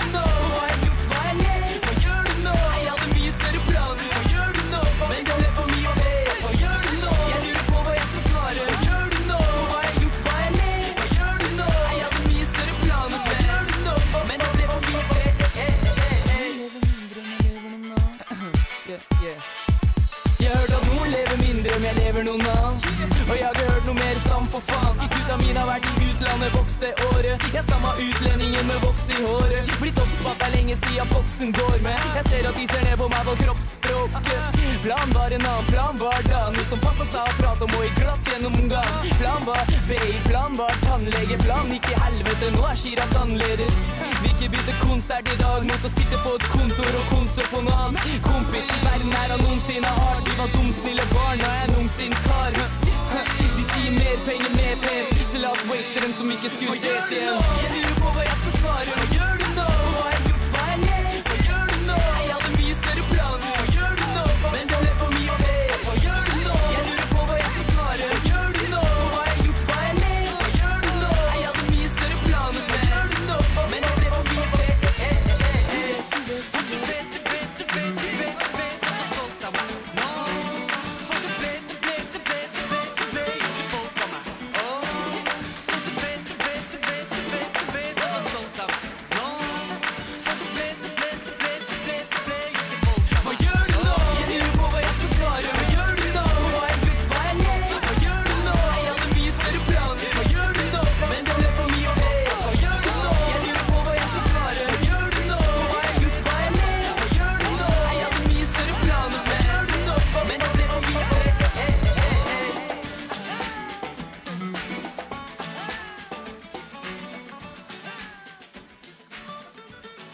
Gutta 25.27 25.43
mine 25.43 25.59
har 25.59 25.67
vært 25.67 25.87
i 25.91 26.05
utlandet, 26.07 26.53
vokste 26.55 26.89
året. 27.09 27.41
Jeg 27.51 27.63
samme 27.67 27.89
utlendingen 27.99 28.67
med 28.69 28.77
voks 28.79 29.09
i 29.11 29.17
håret. 29.19 29.71
Blitt 29.81 29.97
oppspatt 29.99 30.43
er 30.45 30.53
lenge 30.53 30.77
siden 30.85 31.09
boksen 31.11 31.49
går 31.57 31.81
med. 31.83 32.05
Jeg 32.15 32.23
ser 32.29 32.45
at 32.47 32.55
de 32.55 32.67
ser 32.69 32.85
ned 32.85 32.95
på 33.01 33.09
meg 33.11 33.25
på 33.27 33.33
kroppsspråket. 33.41 34.61
Plan 34.85 35.11
var 35.17 35.35
en 35.35 35.47
annen, 35.49 35.67
plan 35.67 35.99
var 35.99 36.23
da. 36.29 36.45
Noe 36.55 36.63
som 36.69 36.79
passa 36.79 37.09
seg 37.11 37.27
å 37.27 37.33
prate 37.41 37.67
om 37.67 37.75
og 37.75 37.83
i 37.83 37.89
glatt 37.97 38.31
gjennomgang. 38.31 39.09
Plan 39.19 39.43
var 39.49 39.73
BI, 39.89 40.13
plan 40.29 40.55
var 40.61 40.79
tannlege. 40.85 41.41
Plan 41.43 41.75
gikk 41.75 41.89
i 41.91 41.99
helvete, 42.05 42.53
nå 42.55 42.63
er 42.69 42.79
Shirat 42.85 43.19
annerledes. 43.25 43.83
Vi 44.23 44.31
ikke 44.31 44.53
bytte 44.55 44.77
konsert 44.85 45.33
i 45.33 45.37
dag 45.43 45.67
mot 45.67 45.89
å 45.89 45.93
sitte 45.97 46.21
på 46.23 46.37
et 46.39 46.47
kontor 46.53 47.01
og 47.01 47.11
konse 47.11 47.49
på 47.51 47.65
noe 47.67 47.81
annet. 47.89 48.15
Kompis, 48.29 48.71
verden 48.87 49.19
er 49.25 49.35
av 49.35 49.43
noensinne 49.43 49.91
hard. 49.99 50.23
De 50.23 50.39
var 50.39 50.55
dumsnille 50.55 51.11
barn, 51.11 51.43
er 51.51 51.59
jeg 51.59 51.67
en 51.67 51.77
ungsint 51.83 52.23
kar. 52.29 53.46
De 53.87 53.91
mer 53.93 54.17
penger, 54.25 54.49
mer 54.55 54.75
pes, 54.83 55.31
så 55.31 55.37
la 55.39 55.51
oss 55.51 55.63
waste 55.69 56.01
dem 56.03 56.13
som 56.13 56.31
ikke 56.31 56.49
skulle 56.55 56.75
ses 56.75 57.11
igjen. 57.15 57.39
Jeg 57.61 57.69
lurer 57.75 57.95
på 58.01 58.11
hva 58.17 58.25
jeg 58.27 58.37
skal 58.41 58.59
svare. 58.59 59.16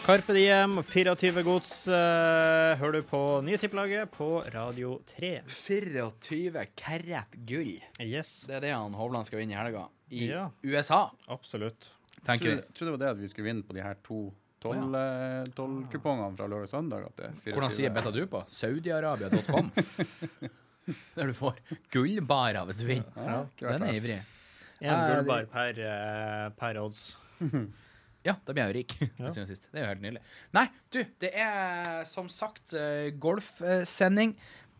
Carpe 0.04 0.34
Diem, 0.36 0.82
24 0.84 1.42
gods, 1.46 1.72
Uh, 1.88 2.74
hører 2.80 2.98
du 2.98 3.06
på 3.08 3.20
nye 3.44 3.56
tippelaget 3.60 4.10
på 4.12 4.26
Radio 4.52 4.98
3. 5.08 5.30
24 5.48 6.64
karat 6.76 7.36
gull. 7.48 7.78
Yes, 8.02 8.42
Det 8.46 8.58
er 8.58 8.60
det 8.66 8.72
han 8.74 8.92
Hovland 8.98 9.24
skal 9.28 9.40
vinne 9.40 9.54
i 9.54 9.56
helga. 9.56 9.86
I 10.12 10.26
Ja. 10.28 10.50
USA, 10.62 11.10
absolutt. 11.28 11.90
tenker 12.26 12.50
Jeg 12.50 12.64
trodde, 12.74 12.90
det 12.92 12.98
var 12.98 12.98
det 12.98 13.08
at 13.14 13.20
vi 13.22 13.28
skulle 13.28 13.48
vinne 13.48 13.62
på 13.64 13.72
de 13.74 13.80
her 13.82 13.94
to 14.04 14.32
tolv 14.60 14.94
eh, 14.94 15.44
tolvkupongene 15.56 16.36
fra 16.36 16.46
lørdag 16.48 16.68
og 16.68 16.68
søndag. 16.68 17.06
At 17.08 17.16
det 17.16 17.24
er 17.26 17.52
Hvordan 17.56 17.70
sier 17.72 17.90
betta 17.90 18.10
du 18.12 18.26
på? 18.26 18.44
Saudiarabia.com. 18.48 19.70
Der 21.16 21.26
du 21.26 21.32
får 21.32 21.56
gullbarer 21.92 22.64
hvis 22.68 22.76
du 22.76 22.84
vinner. 22.86 23.08
Ja, 23.16 23.44
Den 23.72 23.82
er 23.82 23.94
ivrig. 23.94 24.20
En 24.80 24.92
Eh, 24.92 25.14
gullbar 25.16 25.46
per, 25.46 26.52
per 26.60 26.76
odds. 26.84 27.16
Ja, 28.24 28.34
da 28.46 28.54
blir 28.56 28.64
jeg 28.64 28.72
jo 28.72 28.78
rik. 28.80 28.94
Ja. 29.20 29.28
Det 29.28 29.42
er 29.74 29.82
jo 29.82 29.88
helt 29.90 30.04
nydelig. 30.04 30.22
Nei, 30.56 30.66
du, 30.94 31.00
det 31.20 31.32
er 31.36 32.04
som 32.08 32.28
sagt 32.32 32.72
eh, 32.78 33.10
golfsending. 33.20 34.32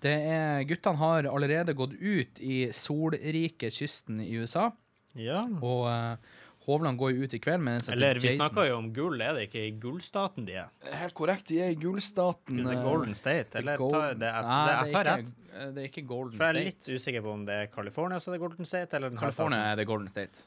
Det 0.04 0.14
er 0.28 0.64
Guttene 0.68 1.00
har 1.00 1.28
allerede 1.30 1.72
gått 1.76 1.94
ut 1.96 2.40
i 2.44 2.64
solrike 2.76 3.70
kysten 3.72 4.18
i 4.24 4.33
USA, 4.40 4.70
Ja. 5.16 5.44
og 5.64 5.87
uh, 5.88 6.40
Hovland 6.66 6.96
går 7.00 7.12
jo 7.14 7.24
ut 7.28 7.35
i 7.37 7.38
kveld. 7.44 7.61
med 7.64 7.83
at 7.83 7.88
Eller 7.92 8.16
vi 8.20 8.30
snakker 8.35 8.66
jo 8.70 8.78
om 8.80 8.87
gull, 8.96 9.20
er 9.20 9.37
det 9.37 9.46
ikke 9.50 9.62
i 9.68 9.72
gullstaten 9.80 10.46
de 10.48 10.54
er? 10.62 10.68
Helt 10.96 11.14
korrekt, 11.16 11.46
de 11.52 11.59
er 11.61 11.72
i 11.72 11.76
gullstaten. 11.80 12.62
Det 12.64 12.72
er 12.72 12.78
eh, 12.80 12.85
Golden 12.85 13.14
State, 13.16 13.59
eller 13.61 13.76
Golden- 13.80 14.00
tar 14.00 14.14
det, 14.20 14.30
jeg, 14.33 14.44
Nei, 14.48 14.61
det, 14.64 14.74
jeg 14.74 14.94
tar 14.96 15.04
det 15.09 15.12
er 15.12 15.22
rett? 15.22 15.33
Det 15.76 15.83
er 15.85 15.88
ikke 15.90 16.04
Golden 16.09 16.37
For 16.38 16.44
jeg 16.44 16.50
er 16.50 16.70
State. 16.72 16.92
litt 16.92 17.00
usikker 17.00 17.24
på 17.28 17.33
om 17.37 17.44
det 17.48 17.59
er 17.62 17.68
California 17.76 18.20
som 18.24 18.33
er 18.37 18.40
Golden 18.44 18.68
State, 18.68 18.96
eller 18.96 19.16
California 19.20 19.61
er 19.72 19.80
det 19.83 19.87
Golden 19.92 20.09
State. 20.12 20.44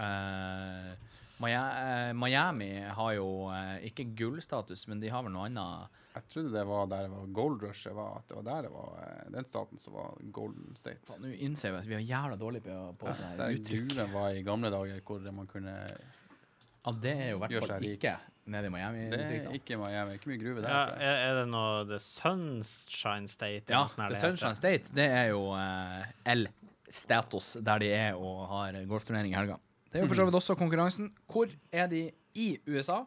Uh, 0.00 0.92
Miami 1.42 2.70
har 2.96 3.12
jo 3.16 3.26
eh, 3.52 3.88
ikke 3.88 4.04
gullstatus, 4.18 4.86
men 4.90 5.02
de 5.02 5.10
har 5.12 5.24
vel 5.26 5.34
noe 5.34 5.48
annet. 5.50 5.98
Jeg 6.12 6.28
trodde 6.28 6.52
det 6.52 6.64
var 6.68 6.88
der 6.90 7.06
det 7.06 7.12
var 7.14 7.28
gold 7.38 7.62
rushet 7.64 7.94
var. 7.96 8.18
At 8.20 8.28
det 8.28 8.36
var 8.36 8.48
der 8.48 8.66
det 8.68 8.72
var 8.74 8.98
eh, 9.02 9.30
den 9.36 9.48
staten 9.48 9.80
som 9.80 9.96
var 9.96 10.18
Golden 10.34 10.76
State. 10.76 11.16
Nå 11.22 11.32
innser 11.46 11.72
vi 11.72 11.80
at 11.80 11.88
vi 11.88 11.96
er 11.96 12.04
jævla 12.04 12.36
dårlige 12.40 12.66
på, 12.66 12.76
på 13.00 13.14
sånne 13.14 13.38
Der 13.38 13.46
her 13.46 13.56
uttrykk. 13.60 13.88
gruven 13.88 14.12
var 14.12 14.36
i 14.36 14.44
gamle 14.46 14.72
dager, 14.74 15.00
hvor 15.08 15.32
man 15.38 15.48
kunne 15.50 15.78
Ja, 16.82 16.92
det 16.92 17.16
er 17.16 17.32
jo 17.32 17.40
i 17.40 17.42
hvert 17.46 17.68
fall 17.70 17.88
ikke 17.88 18.14
nede 18.52 18.66
i 18.68 18.74
Miami. 18.74 19.02
Det 19.10 19.20
er 19.22 19.52
ikke 19.56 19.78
Miami. 19.78 20.16
Ikke 20.18 20.32
mye 20.32 20.40
gruve 20.42 20.62
der. 20.64 20.68
Ja, 20.68 20.84
er, 20.98 21.20
er 21.30 21.36
det 21.40 21.44
noe 21.52 21.84
The 21.86 21.98
Sunshine 22.02 23.30
State? 23.30 23.70
Ja, 23.70 23.84
The? 23.86 24.18
Sunshine 24.18 24.58
State, 24.58 24.90
det 24.94 25.06
er 25.06 25.28
jo 25.30 25.44
uh, 25.54 26.02
L-status, 26.34 27.54
der 27.62 27.84
de 27.84 27.92
er 27.94 28.18
og 28.18 28.48
har 28.50 28.82
golfturnering 28.90 29.32
i 29.32 29.38
helga. 29.38 29.60
Det 29.92 30.00
er 30.00 30.04
jo 30.06 30.08
for 30.08 30.16
så 30.18 30.24
vidt 30.28 30.34
også 30.38 30.56
konkurransen. 30.56 31.10
Hvor 31.30 31.50
er 31.72 31.86
de 31.92 32.10
i 32.34 32.58
USA? 32.66 33.02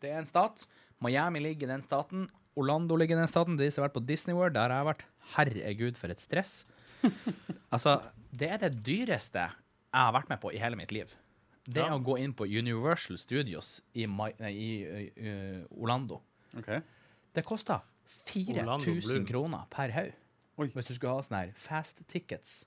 Det 0.00 0.10
er 0.10 0.18
en 0.22 0.26
stat. 0.28 0.66
Miami 1.02 1.42
ligger 1.44 1.68
i 1.68 1.72
den 1.74 1.82
staten. 1.84 2.28
Orlando 2.56 2.96
ligger 2.96 3.16
i 3.16 3.20
den 3.20 3.28
staten. 3.28 3.58
De 3.58 3.68
som 3.70 3.82
har 3.82 3.88
vært 3.90 3.98
på 4.00 4.06
Disney 4.08 4.34
World, 4.36 4.54
der 4.56 4.72
har 4.72 4.80
jeg 4.82 4.88
vært. 4.92 5.04
Herregud, 5.36 5.98
for 6.00 6.08
et 6.12 6.20
stress. 6.20 6.64
altså, 7.74 7.98
det 8.32 8.48
er 8.50 8.62
det 8.64 8.72
dyreste 8.86 9.44
jeg 9.44 10.00
har 10.00 10.12
vært 10.16 10.30
med 10.32 10.40
på 10.40 10.52
i 10.54 10.60
hele 10.62 10.76
mitt 10.80 10.92
liv. 10.94 11.12
Det 11.68 11.84
Ja. 11.84 11.92
å 11.94 12.00
gå 12.02 12.16
inn 12.18 12.32
på 12.34 12.44
Universal 12.48 13.18
Studios 13.18 13.82
i, 13.94 14.06
My, 14.06 14.32
nei, 14.40 14.50
i 14.50 15.10
ø, 15.14 15.64
Orlando. 15.78 16.22
Ok. 16.58 16.70
Det 17.36 17.44
kosta 17.46 17.80
4000 18.26 19.26
kroner 19.28 19.66
per 19.70 19.92
haug. 19.94 20.12
Hvis 20.58 20.88
du 20.88 20.94
skulle 20.94 21.14
ha 21.16 21.22
sånne 21.24 21.44
her 21.46 21.52
fast 21.56 22.02
tickets. 22.10 22.64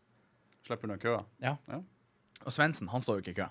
Slipper 0.65 0.87
unna 0.89 0.97
køa. 1.01 1.19
Ja. 1.43 1.57
Ja. 1.69 1.81
Og 2.45 2.53
Svendsen, 2.53 2.89
han 2.93 3.03
står 3.03 3.19
jo 3.19 3.25
ikke 3.25 3.35
i 3.35 3.39
kø. 3.43 3.47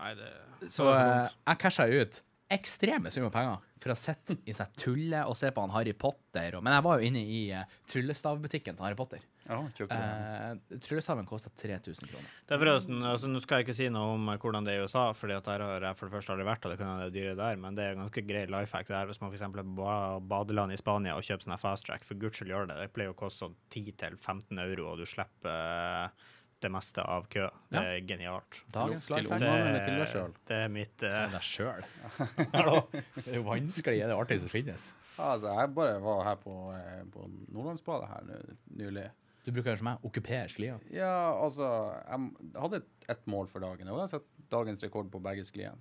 Nei, 0.00 0.14
det 0.18 0.70
Så 0.72 0.88
eh, 0.90 1.34
jeg 1.44 1.60
casha 1.62 1.86
ut 1.86 2.22
ekstreme 2.54 3.10
summer 3.10 3.32
penger 3.32 3.62
for 3.80 3.92
å 3.92 3.96
sitte 3.98 4.36
i 4.48 4.54
seg 4.56 4.72
tulle 4.78 5.22
og 5.28 5.36
se 5.36 5.50
på 5.52 5.62
han 5.64 5.72
Harry 5.74 5.94
Potter. 5.96 6.56
Og, 6.56 6.64
men 6.64 6.74
jeg 6.76 6.84
var 6.86 7.00
jo 7.00 7.08
inne 7.08 7.22
i 7.24 7.40
uh, 7.56 7.64
tryllestavbutikken 7.90 8.76
til 8.76 8.86
Harry 8.86 8.96
Potter. 8.98 9.24
Ja. 9.44 9.58
Uh, 9.60 10.76
tryllestaven 10.80 11.26
kosta 11.28 11.50
3000 11.60 12.08
kroner. 12.08 12.28
Det 12.48 12.56
er 12.56 12.62
forresten, 12.62 13.02
altså 13.04 13.28
Nå 13.28 13.42
skal 13.44 13.60
jeg 13.60 13.66
ikke 13.66 13.76
si 13.76 13.88
noe 13.92 14.14
om 14.16 14.30
hvordan 14.40 14.64
det 14.64 14.74
er 14.74 14.84
i 14.84 14.86
USA, 14.86 15.06
fordi 15.16 15.36
at 15.36 15.48
der 15.48 15.64
har 15.66 15.88
jeg 15.88 15.98
for 15.98 16.08
det 16.08 16.16
første 16.16 16.36
aldri 16.36 16.48
vært, 16.48 16.64
og 16.64 16.72
det 16.72 16.78
kan 16.80 16.92
hende 16.92 17.08
det 17.08 17.10
er 17.10 17.16
dyre 17.18 17.34
der, 17.40 17.60
men 17.60 17.76
det 17.76 17.88
er 17.88 17.98
ganske 18.00 18.24
grei 18.28 18.44
life 18.54 18.76
hack 18.76 18.92
der 18.92 19.10
hvis 19.10 19.20
man 19.20 19.32
f.eks. 19.32 19.44
er 19.44 19.56
på 19.80 19.90
badeland 20.32 20.72
i 20.72 20.80
Spania 20.80 21.16
og 21.18 21.26
kjøper 21.26 21.48
sånn 21.48 21.60
fast 21.60 21.88
track. 21.88 22.08
For 22.08 22.20
guds 22.20 22.40
skyld 22.40 22.54
gjør 22.54 22.70
det. 22.72 22.80
Det 22.80 22.92
pleier 22.96 23.12
å 23.12 23.18
koste 23.18 23.44
sånn 23.44 23.58
10-15 23.72 24.64
euro, 24.64 24.92
og 24.94 25.02
du 25.02 25.08
slipper 25.08 25.52
eh, 25.52 26.32
det 26.64 26.70
meste 26.72 27.04
av 27.04 27.26
kø. 27.32 27.46
Det 27.70 27.78
Ja. 27.78 27.82
er 27.94 28.04
genialt. 28.08 28.60
Dagens 28.74 29.10
life 29.12 29.30
hack. 29.30 30.36
det 30.48 30.56
er 30.58 30.68
mitt 30.72 31.02
uh... 31.04 31.10
Til 31.14 31.34
deg 31.36 31.44
sjøl. 31.48 31.84
Det 33.24 33.26
er 33.30 33.36
jo 33.38 33.44
vanskelig. 33.46 33.98
Det 34.00 34.06
er 34.06 34.12
det 34.12 34.16
artigste 34.18 34.48
som 34.48 34.54
finnes. 34.54 34.86
Altså, 35.18 35.52
jeg 35.54 35.74
bare 35.76 36.00
var 36.02 36.24
her 36.26 36.38
på, 36.42 36.54
eh, 36.74 37.04
på 37.14 37.28
Nordlandsbadet 37.54 38.08
her 38.10 38.32
nylig. 38.80 39.06
Du 39.44 39.52
bruker 39.52 39.76
som 39.76 39.90
meg 39.90 40.04
okkupere 40.08 40.48
sklia. 40.48 40.78
Ja, 40.90 41.36
altså 41.36 41.66
Jeg 42.08 42.30
hadde 42.56 42.80
ett 43.12 43.26
mål 43.28 43.46
for 43.52 43.60
dagen, 43.60 43.88
og 43.92 43.98
jeg 44.00 44.06
har 44.08 44.12
sett 44.16 44.30
dagens 44.50 44.82
rekord 44.82 45.10
på 45.12 45.20
begge 45.22 45.44
skliene. 45.44 45.76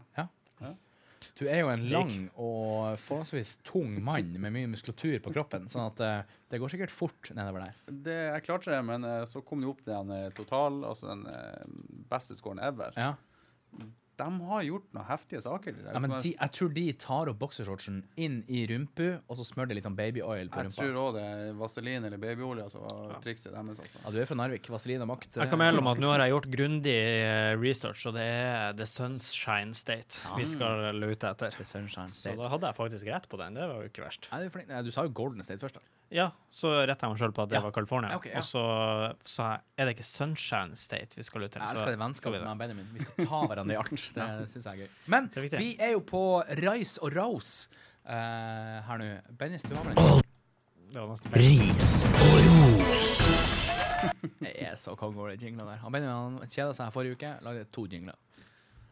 Du 1.40 1.46
er 1.48 1.64
jo 1.64 1.72
en 1.72 1.86
lang 1.92 2.14
og 2.34 3.00
forholdsvis 3.02 3.58
tung 3.68 3.98
mann 4.04 4.32
med 4.42 4.54
mye 4.56 4.70
muskulatur 4.72 5.18
på 5.24 5.34
kroppen, 5.36 5.70
sånn 5.72 5.88
at 5.88 6.04
uh, 6.04 6.38
det 6.52 6.60
går 6.62 6.74
sikkert 6.74 6.94
fort 6.94 7.32
nedover 7.36 7.68
der. 7.68 7.82
Det, 8.08 8.18
jeg 8.36 8.46
klarte 8.48 8.74
det, 8.74 8.82
men 8.88 9.08
uh, 9.08 9.24
så 9.30 9.44
kom 9.46 9.64
det 9.64 9.72
opp 9.72 9.84
den 9.88 10.14
uh, 10.14 10.30
total, 10.38 10.84
altså 10.90 11.12
den 11.12 11.26
eh, 11.32 11.64
beste 12.12 12.38
scoren 12.38 12.62
ever. 12.64 12.96
Ja. 13.00 13.14
De 14.20 14.28
har 14.46 14.62
gjort 14.68 14.86
noen 14.94 15.08
heftige 15.08 15.42
saker. 15.42 15.78
Ja, 15.88 16.00
men 16.04 16.12
de, 16.22 16.34
jeg 16.36 16.54
tror 16.54 16.70
de 16.76 16.84
tar 17.02 17.32
opp 17.32 17.40
boksershortsen 17.42 18.04
inn 18.22 18.36
i 18.46 18.64
rumpu, 18.70 19.08
og 19.26 19.40
så 19.40 19.46
smører 19.48 19.72
de 19.72 19.78
litt 19.80 19.88
sånn 19.88 19.98
babyoil 19.98 20.52
på 20.54 20.62
jeg 20.62 20.70
rumpa. 20.70 20.78
tror 20.78 21.00
òg 21.02 21.18
det 21.18 21.24
er 21.32 21.56
vaselin 21.58 22.06
eller 22.10 22.22
babyolje 22.22 22.68
som 22.76 22.86
var 22.86 23.16
trikset 23.26 23.50
deres. 23.56 23.82
Altså. 23.82 24.04
Ja, 24.04 24.14
du 24.14 24.20
er 24.22 24.30
fra 24.30 24.38
Narvik. 24.38 24.70
Vaselin 24.74 25.06
og 25.06 25.10
makt. 25.16 25.40
Jeg 25.42 25.50
kan 25.50 25.62
melde 25.64 25.82
om 25.82 25.90
at 25.92 26.04
nå 26.04 26.14
har 26.14 26.26
jeg 26.26 26.36
gjort 26.36 26.50
grundig 26.54 26.96
eh, 27.00 27.54
research, 27.58 28.06
og 28.12 28.18
det 28.20 28.28
er 28.28 28.78
The 28.78 28.88
Sunshine 28.90 29.74
State 29.78 30.22
vi 30.38 30.46
skal 30.50 30.94
lute 31.00 31.34
etter. 31.34 31.58
The 31.58 31.66
Sunshine 31.68 32.14
Så 32.14 32.36
da 32.38 32.54
hadde 32.54 32.70
jeg 32.70 32.80
faktisk 32.80 33.10
rett 33.10 33.28
på 33.32 33.42
den. 33.42 33.58
Det 33.58 33.66
var 33.70 33.82
jo 33.82 33.90
ikke 33.90 34.06
verst. 34.06 34.30
Nei, 34.32 34.44
du, 34.44 34.50
er 34.52 34.54
flink. 34.54 34.70
Nei, 34.70 34.86
du 34.86 34.94
sa 34.94 35.08
jo 35.08 35.14
Golden 35.18 35.46
State 35.46 35.62
først, 35.64 35.82
da. 35.82 35.90
Ja, 36.14 36.28
så 36.54 36.70
retta 36.86 37.08
jeg 37.08 37.14
meg 37.16 37.20
sjøl 37.24 37.32
på 37.34 37.42
at 37.44 37.50
det 37.50 37.58
Ja. 37.58 37.62
var 37.66 37.72
California. 37.74 38.16
Ok, 38.16 38.28
ja. 38.30 38.38
Og 38.38 38.46
så 38.46 38.64
sa 39.26 39.48
jeg 39.56 39.62
er 39.82 39.86
det 39.90 39.96
ikke 39.98 40.06
Sunshine 40.06 40.76
State 40.78 41.18
vi 41.18 41.24
skal 41.26 41.42
ut 41.48 41.52
til. 41.56 41.62
Jeg 41.64 41.74
elsker 41.74 41.90
det 41.96 42.00
vennskapet 42.00 42.18
skal 42.22 42.32
vi 42.36 42.38
det. 42.38 42.46
med 42.46 42.58
Benjamin. 42.62 42.90
Vi 42.94 43.00
skal 43.08 43.26
ta 43.32 43.40
hverandre 43.50 43.74
i 43.74 43.80
art. 43.82 43.90
Det 44.14 44.50
syns 44.52 44.68
jeg 44.68 44.74
er 44.74 44.84
gøy. 44.86 44.90
Men 45.08 45.28
Det 45.34 45.38
er 45.42 45.48
viktig. 45.48 45.60
vi 45.64 45.72
er 45.82 45.92
jo 45.96 46.04
på 46.06 46.22
Rice 46.62 47.00
og 47.02 47.16
Rose 47.18 47.68
eh, 48.06 48.78
her 48.86 48.98
nå. 49.02 49.10
Bennis, 49.42 49.64
du 49.66 49.74
har 49.76 49.84
vel 49.90 49.98
en 49.98 50.22
Det 50.94 51.02
var 51.02 51.10
nesten 51.10 51.34
Ris 51.34 52.04
og 52.06 52.38
ros. 52.46 53.04
Jeg 54.44 54.68
er 54.70 54.76
så 54.78 54.94
konge 55.00 55.18
over 55.18 55.32
de 55.34 55.38
jinglene 55.48 55.66
der. 55.74 55.80
Han 55.82 55.92
Benjamin 55.96 56.38
han 56.44 56.50
kjeda 56.52 56.74
seg 56.78 56.92
forrige 56.94 57.18
uke, 57.18 57.34
lagde 57.42 57.66
to 57.74 57.88
jingler. 57.90 58.16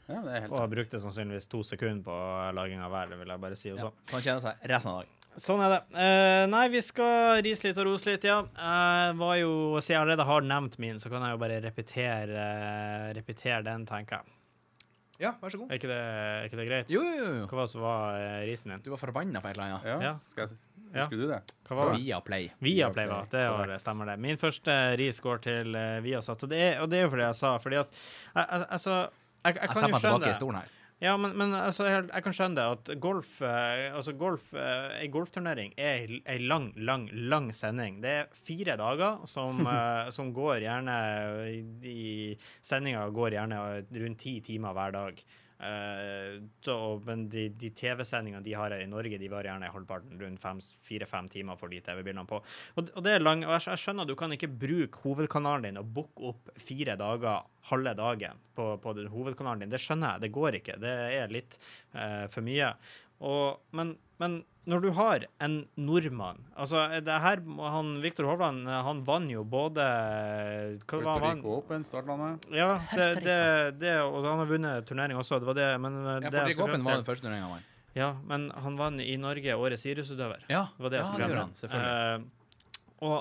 Ja, 0.10 0.18
det 0.26 0.32
er 0.34 0.42
helt 0.48 0.52
Og 0.58 0.70
brukte 0.72 1.00
sannsynligvis 1.00 1.46
to 1.52 1.62
sekunder 1.64 2.02
på 2.04 2.16
laging 2.58 2.82
av 2.84 2.92
hver, 2.92 3.14
vil 3.20 3.28
jeg 3.30 3.40
bare 3.46 3.56
si. 3.60 3.70
Ja. 3.70 3.76
Også. 3.76 3.92
Så 4.10 4.18
han 4.18 4.26
kjeda 4.26 4.40
seg 4.48 4.66
resten 4.72 4.92
av 4.92 5.02
dagen. 5.04 5.18
Sånn 5.40 5.62
er 5.64 5.70
det. 5.72 5.80
Uh, 5.96 6.44
nei, 6.52 6.66
vi 6.74 6.82
skal 6.84 7.40
rise 7.46 7.64
litt 7.64 7.78
og 7.80 7.86
rose 7.88 8.06
litt, 8.10 8.26
ja. 8.28 8.42
Jeg 8.52 9.16
var 9.22 9.36
jo, 9.40 9.52
Siden 9.80 9.96
jeg 9.96 10.02
allerede 10.02 10.26
har 10.28 10.42
nevnt 10.44 10.76
min, 10.84 11.00
så 11.00 11.10
kan 11.10 11.24
jeg 11.24 11.32
jo 11.38 11.40
bare 11.42 11.62
repetere, 11.64 12.36
uh, 12.36 13.14
repetere 13.16 13.64
den, 13.64 13.86
tenker 13.88 14.20
jeg. 14.20 14.36
Ja, 15.22 15.36
vær 15.40 15.54
så 15.54 15.60
god. 15.62 15.70
Er 15.72 15.78
ikke 15.78 15.88
det, 15.92 15.98
er 16.02 16.46
ikke 16.50 16.58
det 16.60 16.66
greit? 16.68 16.92
Jo, 16.92 17.02
jo, 17.06 17.26
jo. 17.38 17.46
Hva 17.48 17.60
var 17.60 17.68
det 17.68 17.72
som 17.76 17.84
var 17.86 18.16
eh, 18.18 18.38
risen 18.50 18.72
din? 18.74 18.82
Du 18.82 18.90
var 18.90 18.98
forbanna 18.98 19.38
på 19.44 19.52
et 19.52 19.54
eller 19.60 19.68
annet. 19.68 19.84
Ja, 19.86 19.98
Ja. 20.02 20.14
skal 20.32 20.48
jeg 20.48 20.58
Ja. 20.92 21.04
Husker 21.06 21.20
du 21.22 21.28
det? 21.30 21.38
Hva 21.70 21.76
var 21.78 21.92
det? 21.94 22.00
Via 22.02 22.18
Play. 22.26 22.50
Viaplay, 22.60 23.06
ja. 23.08 23.20
Det 23.32 23.44
var, 23.54 23.70
stemmer 23.80 24.10
det. 24.10 24.18
Min 24.20 24.36
første 24.42 24.74
ris 25.00 25.22
går 25.24 25.38
til 25.46 25.76
uh, 25.78 26.02
Viasat, 26.04 26.42
og 26.44 26.50
det, 26.52 26.58
er, 26.60 26.82
og 26.84 26.90
det 26.92 26.98
er 27.00 27.06
jo 27.06 27.12
fordi 27.14 27.24
jeg 27.30 27.36
sa 27.38 27.54
Fordi 27.64 27.76
at 27.80 27.88
jeg- 28.36 28.48
jeg- 28.50 28.66
Altså, 28.68 28.92
jeg, 28.98 29.54
jeg 29.54 29.62
Jeg 29.62 29.70
kan 29.70 29.82
jo 29.82 29.88
meg 29.88 30.02
skjønne 30.02 30.02
tilbake 30.02 30.58
i 30.58 30.64
det. 30.66 30.81
Ja, 31.02 31.16
men, 31.18 31.32
men 31.34 31.54
altså, 31.58 31.88
jeg, 31.90 32.04
jeg 32.12 32.24
kan 32.28 32.36
skjønne 32.38 32.58
det 32.60 32.66
at 32.76 32.90
golf 33.02 33.40
eh, 33.42 33.88
Altså, 33.90 34.14
golf 34.14 34.52
eh, 34.54 35.00
Ei 35.02 35.08
golfturnering 35.10 35.74
er 35.82 36.04
ei- 36.06 36.22
ei 36.30 36.38
lang, 36.46 36.68
lang, 36.78 37.08
lang 37.32 37.48
sending. 37.58 37.98
Det 38.04 38.12
er 38.20 38.28
fire 38.38 38.76
dager 38.78 39.24
som, 39.26 39.64
eh, 39.74 40.12
som 40.14 40.30
går 40.36 40.62
gjerne 40.62 40.98
i, 41.50 41.62
i 41.90 42.04
Sendinga 42.62 43.08
går 43.18 43.34
gjerne 43.40 43.64
rundt 44.04 44.22
ti 44.22 44.36
timer 44.46 44.78
hver 44.78 44.94
dag. 45.00 45.24
Eh, 45.62 46.42
da, 46.66 46.76
men 47.06 47.28
de, 47.30 47.44
de 47.50 47.70
TV-sendingene 47.78 48.42
de 48.44 48.54
har 48.58 48.74
her 48.74 48.82
i 48.82 48.90
Norge, 48.90 49.20
de 49.22 49.30
var 49.30 49.46
gjerne 49.46 49.70
halvparten, 49.70 50.18
rundt 50.22 50.72
fire-fem 50.88 51.28
timer 51.30 51.60
for 51.60 51.70
de 51.70 51.82
TV-bildene 51.86 52.26
på. 52.30 52.40
Og, 52.76 52.90
og 52.96 53.06
det 53.06 53.14
er 53.14 53.22
lang, 53.22 53.46
og 53.46 53.54
jeg, 53.54 53.68
jeg 53.70 53.84
skjønner 53.84 54.08
at 54.08 54.12
du 54.12 54.18
kan 54.18 54.34
ikke 54.34 54.50
bruke 54.64 55.04
hovedkanalen 55.04 55.70
din 55.70 55.82
og 55.82 55.94
booke 55.94 56.32
opp 56.32 56.50
fire 56.58 56.98
dager 56.98 57.46
halve 57.70 57.94
dagen 58.00 58.42
på, 58.58 58.72
på 58.82 58.96
hovedkanalen 59.14 59.66
din. 59.66 59.74
Det 59.74 59.82
skjønner 59.84 60.16
jeg, 60.16 60.26
det 60.26 60.34
går 60.40 60.60
ikke. 60.62 60.80
Det 60.82 60.96
er 61.22 61.36
litt 61.36 61.60
uh, 61.94 62.26
for 62.34 62.42
mye. 62.46 62.74
Og, 63.22 63.62
men, 63.78 63.94
men 64.22 64.42
når 64.70 64.84
du 64.84 64.90
har 64.94 65.24
en 65.42 65.56
nordmann 65.82 66.44
altså 66.54 66.84
det 67.02 67.16
her, 67.24 67.40
han, 67.74 67.88
Viktor 68.04 68.28
Hovland 68.30 68.68
han 68.70 69.00
vant 69.08 69.32
jo 69.34 69.42
både 69.50 69.82
Puerto? 70.86 71.16
Rico 71.24 71.56
Open 71.58 71.84
startlandet. 71.88 72.46
Ja, 72.54 72.76
det, 72.94 73.08
det, 73.26 73.40
det, 73.82 73.96
og 74.06 74.22
han 74.28 74.44
har 74.44 74.50
vunnet 74.52 74.86
turnering 74.90 75.18
også, 75.18 75.40
det 75.42 75.50
var 75.50 75.58
det. 75.58 75.70
Men 75.82 75.98
eh, 76.04 76.14
Ja, 76.14 76.30
det 76.30 76.32
Puerto 76.32 76.48
Rico 76.52 76.68
Open 76.68 76.86
var 76.86 77.00
den 77.02 77.08
første 77.10 77.26
turneringen 77.26 77.48
han 77.50 77.56
vant. 77.58 77.68
ja, 77.98 78.12
men 78.30 78.48
han 78.64 78.78
vant 78.80 79.02
i 79.04 79.18
Norge 79.20 79.58
årets 79.58 79.86
idrettsutøver. 79.90 80.46
Ja, 80.54 80.68
Det 80.78 80.86
var 80.86 80.94
det 80.94 81.02
jeg 81.02 81.06
ja, 81.08 81.12
skulle 81.12 81.28
det 81.34 81.42
han, 81.42 81.58
selvfølgelig. 81.58 81.98
Eh, 81.98 83.04
og, 83.10 83.18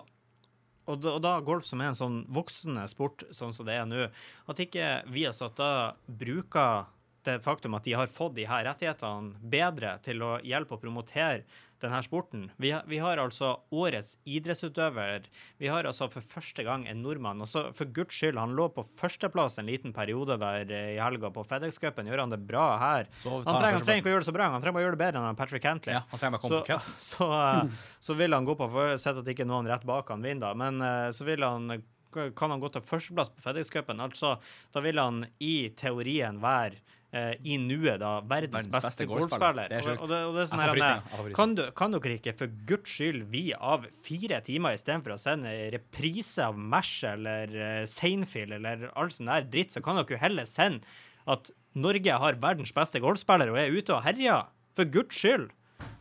og, 0.90 1.00
da, 1.00 1.16
og 1.16 1.20
da 1.24 1.34
golf 1.48 1.64
som 1.64 1.80
er 1.80 1.94
en 1.94 1.98
sånn 1.98 2.20
voksende 2.36 2.84
sport, 2.92 3.24
sånn 3.34 3.56
som 3.56 3.64
det 3.68 3.80
er 3.80 3.88
nå, 3.88 4.06
at 4.52 4.60
ikke 4.68 4.90
vi 5.08 5.24
har 5.24 5.32
satt 5.36 5.56
da 5.56 5.72
bruker 6.04 6.84
det 7.24 7.38
faktum 7.44 7.74
at 7.76 7.84
de 7.84 7.92
har 7.98 8.06
fått 8.08 8.34
de 8.38 8.46
her 8.48 8.64
rettighetene 8.64 9.34
bedre 9.52 9.96
til 10.04 10.22
å 10.24 10.38
hjelpe 10.46 10.76
å 10.76 10.80
promotere 10.80 11.42
denne 11.80 12.02
sporten. 12.04 12.50
Vi, 12.60 12.70
har- 12.74 12.84
vi 12.88 12.98
har 13.00 13.16
altså 13.22 13.54
årets 13.72 14.18
idrettsutøver. 14.28 15.24
Vi 15.60 15.68
har 15.72 15.86
altså 15.88 16.08
for 16.12 16.20
første 16.20 16.64
gang 16.66 16.86
en 16.88 17.00
nordmann. 17.02 17.40
Og 17.40 17.48
så 17.48 17.62
for 17.76 17.88
guds 17.96 18.16
skyld, 18.18 18.36
han 18.40 18.52
lå 18.56 18.66
på 18.74 18.84
førsteplass 18.84 19.56
en 19.62 19.68
liten 19.70 19.94
periode 19.96 20.36
der 20.40 20.68
eh, 20.76 20.90
i 20.96 21.00
helga 21.00 21.30
på 21.32 21.44
FedEx-cupen. 21.48 22.08
Gjør 22.10 22.24
han 22.26 22.34
det 22.34 22.40
bra 22.48 22.66
her? 22.82 23.08
Han 23.48 23.60
trenger, 23.62 23.78
han 23.78 23.86
trenger 23.86 24.02
ikke 24.02 24.12
å 24.12 24.14
gjøre 24.16 24.24
det 24.26 24.28
så 24.30 24.36
bra, 24.36 24.50
han 24.52 24.60
trenger 24.64 24.76
bare 24.76 24.84
å 24.84 24.86
gjøre 24.88 24.98
det 24.98 25.04
bedre 25.06 25.22
enn 25.30 25.38
Patrick 25.40 25.64
Cantley. 25.64 25.96
Ja, 25.96 26.02
han 26.10 26.20
trenger 26.20 26.36
bare 26.36 26.42
å 26.42 26.48
komme 26.48 26.60
på 26.68 26.98
så, 27.00 27.06
så, 27.14 27.30
eh, 27.40 27.88
så 28.10 28.18
vil 28.20 28.36
han 28.36 28.48
gå 28.50 28.58
på 28.60 28.68
sett 29.00 29.22
at 29.24 29.32
ikke 29.32 29.48
noen 29.48 29.68
rett 29.72 29.88
bak 29.88 30.12
han 30.12 30.20
vinner, 30.24 30.50
da. 30.50 30.52
Men 30.66 30.84
eh, 30.84 31.08
så 31.16 31.24
vil 31.28 31.46
han 31.48 31.80
kan 32.10 32.50
han 32.50 32.58
gå 32.58 32.66
til 32.74 32.82
førsteplass 32.82 33.28
på 33.30 33.44
FedEx-cupen. 33.44 34.00
Altså, 34.02 34.32
da 34.74 34.80
vil 34.82 34.98
han 34.98 35.20
i 35.46 35.68
teorien 35.78 36.40
være 36.42 36.80
eh, 37.16 37.34
i 37.44 37.58
nuet 37.60 38.00
da 38.02 38.16
verdens, 38.20 38.54
Verdens 38.54 38.70
beste, 38.72 38.88
beste 38.88 39.08
golfspiller. 39.10 39.70
Det 39.70 39.78
er 39.78 39.86
sjukt. 39.86 40.00
Og, 40.00 40.06
og, 40.06 40.12
det, 40.12 40.20
og 40.28 40.38
det 40.38 40.42
er 40.44 40.50
sånn 40.52 40.62
her, 40.64 40.82
er, 40.86 41.30
kan, 41.36 41.54
du, 41.58 41.62
kan 41.76 41.96
dere 41.96 42.16
ikke 42.18 42.36
for 42.38 42.56
guds 42.68 42.96
skyld 42.96 43.22
vi 43.32 43.44
av 43.54 43.86
fire 44.06 44.40
timer 44.46 44.78
istedenfor 44.78 45.16
å 45.16 45.20
sende 45.20 45.54
reprise 45.74 46.48
av 46.48 46.58
Mash 46.58 47.04
eller 47.08 47.54
uh, 47.54 47.84
Seinfeld 47.90 48.58
eller 48.60 48.90
all 48.94 49.12
sånn 49.14 49.30
der 49.32 49.48
dritt, 49.50 49.74
så 49.74 49.84
kan 49.84 50.00
dere 50.00 50.16
jo 50.16 50.22
heller 50.22 50.48
sende 50.48 50.98
at 51.30 51.52
Norge 51.78 52.18
har 52.22 52.38
verdens 52.42 52.74
beste 52.74 53.02
golfspiller 53.02 53.52
og 53.52 53.60
er 53.60 53.74
ute 53.74 53.94
og 53.94 54.04
herjer. 54.06 54.48
For 54.78 54.86
guds 54.86 55.18
skyld. 55.18 55.50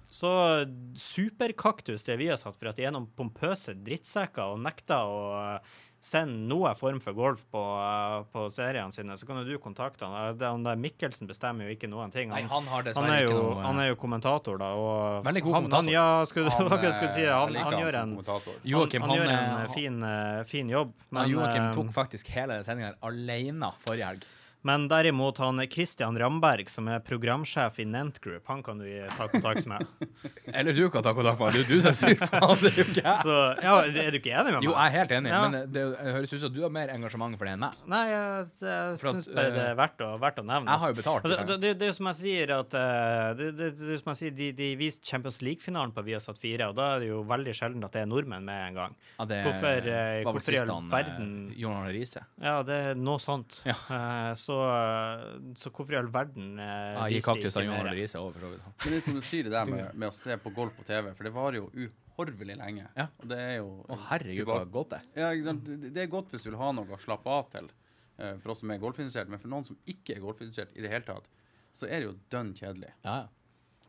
Så 0.10 0.30
superkaktus 0.98 2.08
det 2.08 2.16
vi 2.18 2.30
har 2.32 2.40
satt 2.42 2.58
for 2.58 2.72
at 2.72 2.80
de 2.80 2.88
er 2.88 2.94
noen 2.94 3.10
pompøse 3.18 3.76
drittsekker 3.86 4.56
og 4.56 4.64
nekter 4.66 5.06
å 5.06 5.20
eh, 5.38 5.76
sende 6.00 6.48
noe 6.48 6.72
form 6.80 7.00
for 7.04 7.16
golf 7.18 7.42
på, 7.52 7.60
eh, 7.60 8.24
på 8.32 8.46
seriene 8.54 8.94
sine, 8.96 9.18
så 9.20 9.28
kan 9.28 9.42
jo 9.42 9.44
du 9.44 9.58
kontakte 9.60 10.08
han. 10.08 10.16
Eh, 10.32 10.48
Han 10.48 10.64
der 10.64 10.80
Mikkelsen 10.80 11.28
bestemmer 11.28 11.68
jo 11.68 11.76
ikke 11.76 11.90
noen 11.92 12.12
ting. 12.12 12.30
Nei, 12.32 12.42
han 12.48 12.64
har 12.72 12.82
han 12.82 12.88
dessverre 12.88 13.18
er, 13.18 13.28
ikke 13.28 13.36
jo, 13.36 13.44
noe 13.52 13.66
han 13.66 13.84
er 13.84 13.90
jo 13.92 14.00
kommentator, 14.00 14.58
da. 14.62 14.72
Og 14.80 15.26
Veldig 15.28 15.44
god 15.44 15.54
han, 15.54 15.68
kommentator. 15.68 15.86
Han, 15.86 15.94
ja, 15.94 16.26
skulle, 16.26 16.56
Han, 16.56 16.72
hva 16.72 16.94
skulle 16.96 17.14
si, 17.14 17.26
eh, 17.28 17.36
han, 17.36 17.56
han, 17.56 17.74
han 17.74 17.84
gjør 17.84 18.00
en 18.02 18.16
Joachim, 18.64 19.02
han, 19.02 19.10
han, 19.10 19.10
han, 19.10 19.18
gjør 19.20 19.32
eh, 19.36 19.62
en 19.68 19.74
fin, 19.76 20.04
eh, 20.04 20.44
fin 20.50 20.70
jobb. 20.70 20.94
Ja, 21.12 21.26
Joakim 21.36 21.64
eh, 21.68 21.72
tok 21.76 21.94
faktisk 21.96 22.32
hele 22.36 22.62
sendinga 22.64 22.96
alene 23.06 23.74
forrige 23.84 24.14
helg. 24.14 24.28
Men 24.68 24.88
derimot 24.92 25.38
han 25.40 25.62
Christian 25.72 26.18
Ramberg, 26.20 26.70
som 26.72 26.88
er 26.92 27.00
programsjef 27.06 27.80
i 27.80 27.86
Nent 27.88 28.20
Group, 28.24 28.44
han 28.52 28.64
kan 28.64 28.82
du 28.82 28.88
ta 29.16 29.28
kontakt 29.32 29.68
med. 29.70 29.86
Eller 30.54 30.76
du 30.76 30.90
kan 30.92 31.06
ta 31.06 31.14
kontakt 31.16 31.40
med 31.40 31.60
du 31.70 31.80
som 31.82 31.92
er 31.92 31.98
sur 31.98 32.16
på 32.20 32.30
han, 32.34 32.56
det 32.64 32.74
er 32.74 32.82
jo 32.82 32.88
ikke 32.90 33.04
jeg. 33.06 33.24
Så 33.24 33.38
ja, 33.64 33.76
er 33.88 34.12
du 34.12 34.20
ikke 34.20 34.34
enig 34.34 34.54
med 34.54 34.60
meg? 34.60 34.68
Jo, 34.68 34.74
jeg 34.76 34.86
er 34.86 34.96
helt 34.98 35.16
enig, 35.20 35.32
Ja. 35.32 35.42
men 35.48 35.72
det, 35.74 35.86
høres 36.00 36.34
ut 36.34 36.44
som 36.44 36.54
du 36.54 36.62
har 36.66 36.74
mer 36.76 36.92
engasjement 36.94 37.38
for 37.40 37.48
det 37.48 37.56
enn 37.56 37.64
meg. 37.64 37.80
Nei, 37.90 38.04
jeg, 38.12 38.50
jeg 38.66 39.00
syns 39.04 39.32
bare 39.32 39.54
det 39.56 39.64
eh, 39.64 39.70
er 39.72 39.80
verdt 39.80 40.04
å, 40.06 40.12
verdt 40.22 40.42
å 40.44 40.46
nevne. 40.46 40.76
Jeg 40.76 40.84
har 40.84 40.94
jo 40.94 41.00
betalt. 41.00 41.30
Det, 41.30 41.40
det, 41.40 41.60
det. 41.64 41.74
det, 41.80 41.90
er 41.92 41.98
som 41.98 42.12
jeg 42.12 42.20
sier, 42.20 42.54
at 42.58 42.78
eh, 42.80 43.30
det, 43.40 43.50
det, 43.60 43.72
det 43.80 44.00
som 44.02 44.12
jeg 44.14 44.22
sier, 44.22 44.36
de, 44.42 44.52
de 44.60 44.70
viste 44.80 45.08
Champions 45.08 45.40
League-finalen 45.46 45.96
på 45.96 46.04
Viasat 46.08 46.40
4, 46.42 46.70
og 46.72 46.78
da 46.80 46.92
er 46.96 47.06
det 47.06 47.12
jo 47.12 47.22
veldig 47.30 47.56
sjelden 47.56 47.86
at 47.88 47.96
det 47.96 48.04
er 48.04 48.10
nordmenn 48.10 48.46
med 48.48 48.66
en 48.70 48.80
gang. 48.82 48.98
Ja, 49.18 49.28
det 49.30 49.42
hvorfor, 49.48 49.80
eh, 49.80 50.20
var 50.28 50.34
vel 50.34 50.34
i 50.34 50.34
all 50.34 50.42
sist 50.50 50.74
han 50.74 50.92
eh, 51.00 51.70
Arne 51.70 51.94
Riise. 51.96 52.24
Ja, 52.42 52.60
det 52.66 52.80
er 52.90 53.00
noe 53.00 53.22
sånt. 53.24 53.62
Ja. 53.70 53.76
Uh, 53.90 54.34
så, 54.40 54.49
så 55.60 55.72
hvorfor 55.72 55.96
i 55.96 55.98
all 56.00 56.10
verden 56.14 56.60
uh, 56.60 56.66
Ja, 56.66 57.08
gikk 57.14 57.26
kaktus 57.28 57.58
av 57.60 57.66
Jon 57.66 57.78
Arne 57.78 57.96
Riise 57.98 58.22
over, 58.22 58.36
for 58.36 58.46
så 58.46 58.52
vidt. 58.54 58.68
Men 58.84 58.94
det 58.94 59.00
er 59.00 59.06
som 59.08 59.18
du 59.20 59.24
sier, 59.26 59.48
det 59.48 59.56
der 59.56 59.72
med, 59.72 59.90
med 59.96 60.10
å 60.10 60.16
se 60.16 60.38
på 60.44 60.54
golf 60.56 60.76
på 60.78 60.86
TV, 60.88 61.12
for 61.18 61.28
det 61.28 61.34
varer 61.36 61.60
jo 61.60 61.70
uhorvelig 61.74 62.58
lenge. 62.60 62.88
Ja. 62.98 63.08
Og 63.22 63.32
det 63.32 63.40
er 63.44 63.56
jo 63.60 63.72
Å, 63.86 64.00
herregud, 64.12 64.46
hva 64.50 64.62
godt 64.78 64.94
det 64.96 65.02
er. 65.02 65.10
Ja, 65.22 65.32
ikke 65.36 65.50
sant? 65.50 65.70
Det 65.70 65.94
det 65.96 66.06
er 66.06 66.14
godt 66.14 66.36
hvis 66.36 66.48
du 66.48 66.52
vil 66.52 66.62
ha 66.62 66.72
noe 66.76 66.98
å 66.98 67.02
slappe 67.02 67.36
av 67.40 67.50
til, 67.56 67.72
eh, 68.18 68.38
for 68.44 68.54
oss 68.56 68.64
som 68.64 68.74
er 68.76 68.82
golfinteressert, 68.84 69.32
men 69.32 69.42
for 69.42 69.54
noen 69.54 69.68
som 69.68 69.80
ikke 69.90 70.18
er 70.18 70.24
golfinteressert 70.24 70.76
i 70.78 70.86
det 70.86 70.94
hele 70.94 71.08
tatt, 71.08 71.30
så 71.76 71.88
er 71.88 72.02
det 72.02 72.10
jo 72.10 72.16
dønn 72.34 72.56
kjedelig. 72.58 72.94
Ja, 73.06 73.22
ja. 73.24 73.28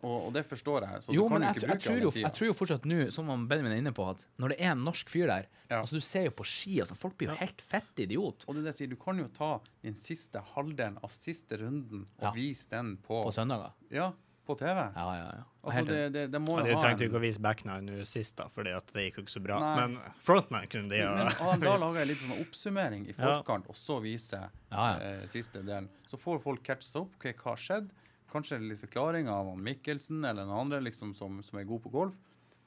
Og, 0.02 0.26
og 0.26 0.32
det 0.32 0.46
forstår 0.48 0.86
jeg. 0.86 1.02
Så 1.04 1.12
Jo, 1.12 1.26
du 1.28 1.34
kan 1.34 1.42
jo 1.42 1.46
jeg, 1.50 1.56
ikke 1.56 1.60
jeg, 1.66 1.70
bruke 1.70 1.84
tror 1.84 1.98
jo, 2.00 2.10
jeg 2.22 2.32
tror 2.38 2.46
jo 2.48 2.54
fortsatt 2.56 2.86
nå, 2.88 3.00
som 3.12 3.28
Benjamin 3.50 3.72
er 3.74 3.82
inne 3.82 3.92
på, 3.92 4.06
at 4.08 4.24
når 4.40 4.54
det 4.54 4.56
er 4.64 4.70
en 4.72 4.84
norsk 4.86 5.10
fyr 5.12 5.26
der 5.28 5.48
Ja. 5.70 5.82
altså 5.82 5.98
Du 6.00 6.00
ser 6.00 6.24
jo 6.24 6.30
på 6.40 6.44
ski, 6.48 6.78
altså, 6.80 6.96
folk 6.96 7.18
blir 7.20 7.28
jo 7.34 7.36
helt 7.36 7.60
fett 7.60 8.00
idiot 8.00 8.46
Og 8.48 8.54
det 8.56 8.62
er 8.62 8.64
det 8.64 8.72
jeg 8.72 8.78
sier, 8.80 8.90
du 8.94 8.96
kan 8.96 9.18
jo 9.20 9.28
ta 9.36 9.50
din 9.84 9.94
siste 9.94 10.40
halvdelen 10.54 10.96
av 11.04 11.12
siste 11.12 11.60
runden 11.60 12.06
og 12.18 12.24
Ja. 12.30 12.32
vise 12.32 12.68
den 12.72 12.96
på, 12.96 13.22
på 13.28 13.30
søndager. 13.36 13.72
Ja, 13.92 14.12
på 14.46 14.56
TV. 14.58 14.80
Ja, 14.96 15.04
ja, 15.14 15.26
ja. 15.36 15.44
Altså, 15.62 15.84
det, 15.84 15.98
det, 16.14 16.22
det 16.32 16.40
må 16.40 16.56
jo 16.58 16.64
de 16.64 16.72
ha 16.74 16.80
trengte 16.80 17.04
jo 17.04 17.10
ikke 17.12 17.20
å 17.20 17.22
vise 17.22 17.38
backnine 17.44 17.82
nå 17.84 18.04
sist, 18.08 18.34
da, 18.40 18.48
fordi 18.50 18.72
at 18.74 18.88
det 18.96 19.04
gikk 19.04 19.20
jo 19.20 19.22
ikke 19.26 19.34
så 19.36 19.42
bra. 19.44 19.58
Nei. 19.60 19.74
Men 19.84 19.98
frontman 20.24 20.66
kunne 20.72 20.88
de 20.90 21.02
jo 21.02 21.10
ja. 21.12 21.28
da 21.60 21.76
lager 21.78 22.00
jeg 22.00 22.08
litt 22.14 22.22
sånn 22.24 22.40
oppsummering 22.40 23.04
i 23.06 23.12
Ja. 23.14 23.36
forkant, 23.36 23.68
og 23.68 23.76
så 23.78 24.00
viser 24.02 24.48
Ja, 24.72 24.96
ja. 24.96 24.96
Eh, 25.20 25.26
siste 25.28 25.60
delen. 25.62 25.86
Så 26.08 26.16
får 26.18 26.40
folk 26.42 26.64
catche 26.66 26.88
seg 26.88 27.02
opp. 27.04 27.14
ok, 27.20 27.28
hva 27.36 27.52
har 27.52 27.60
skjedd? 27.68 27.92
Kanskje 28.30 28.60
litt 28.62 28.82
forklaring 28.82 29.28
av 29.30 29.50
Mikkelsen 29.58 30.24
eller 30.24 30.46
noen 30.46 30.66
andre 30.66 30.82
liksom, 30.86 31.14
som, 31.18 31.40
som 31.42 31.58
er 31.58 31.68
god 31.68 31.82
på 31.84 31.92
golf, 31.94 32.18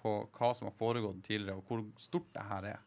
på 0.02 0.16
hva 0.36 0.50
som 0.58 0.68
har 0.68 0.76
foregått 0.76 1.22
tidligere, 1.24 1.62
og 1.62 1.70
hvor 1.70 1.86
stort 2.02 2.28
det 2.36 2.44
her 2.50 2.68
er. 2.74 2.82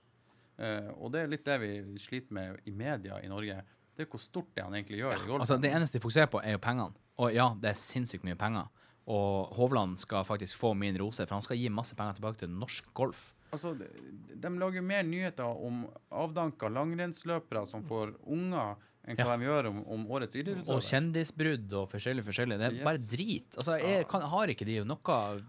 Uh, 0.57 0.91
og 0.97 1.13
det 1.13 1.23
er 1.23 1.33
litt 1.33 1.45
det 1.45 1.57
vi 1.61 1.73
sliter 2.01 2.37
med 2.37 2.69
i 2.69 2.73
media 2.77 3.21
i 3.25 3.29
Norge. 3.33 3.59
Det 3.97 4.05
er 4.05 4.11
hvor 4.13 4.21
stort 4.21 4.53
det 4.57 4.65
han 4.65 4.77
egentlig 4.77 5.01
gjør 5.01 5.17
i 5.17 5.29
golf. 5.29 5.45
Altså, 5.45 5.57
det 5.61 5.73
eneste 5.73 5.97
de 5.97 6.05
fokuserer 6.05 6.29
på, 6.33 6.41
er 6.45 6.57
jo 6.57 6.65
pengene. 6.65 6.97
Og 7.21 7.33
ja, 7.33 7.49
det 7.61 7.73
er 7.73 7.81
sinnssykt 7.81 8.27
mye 8.29 8.37
penger. 8.41 8.69
Og 9.13 9.55
Hovland 9.57 9.97
skal 10.03 10.27
faktisk 10.27 10.59
få 10.59 10.75
min 10.77 10.97
rose, 11.01 11.25
for 11.25 11.39
han 11.39 11.45
skal 11.45 11.61
gi 11.61 11.71
masse 11.73 11.97
penger 11.97 12.19
tilbake 12.19 12.43
til 12.43 12.53
norsk 12.53 12.91
golf. 12.97 13.31
Altså, 13.55 13.73
de, 13.79 13.87
de 14.35 14.51
lager 14.59 14.81
jo 14.81 14.85
mer 14.85 15.07
nyheter 15.07 15.63
om 15.69 15.85
avdanka 16.11 16.69
langrennsløpere 16.73 17.63
som 17.71 17.85
får 17.87 18.17
unger, 18.27 18.75
enn 19.07 19.17
hva 19.17 19.25
Ja. 19.27 19.37
de 19.37 19.45
gjør 19.47 19.67
om, 19.71 19.77
om 19.95 20.07
årets 20.11 20.35
Og 20.67 20.81
kjendisbrudd 20.83 21.73
og 21.79 21.89
forskjellig, 21.93 22.25
forskjellig. 22.27 22.59
Det 22.59 22.67
er 22.67 22.75
Yes. 22.75 22.85
bare 22.85 22.99
drit. 22.99 23.57
Altså, 23.57 23.79
jeg 23.81 24.07
kan, 24.09 24.21
har 24.23 24.47
ikke 24.49 24.67
de 24.67 24.81
noe 24.85 24.99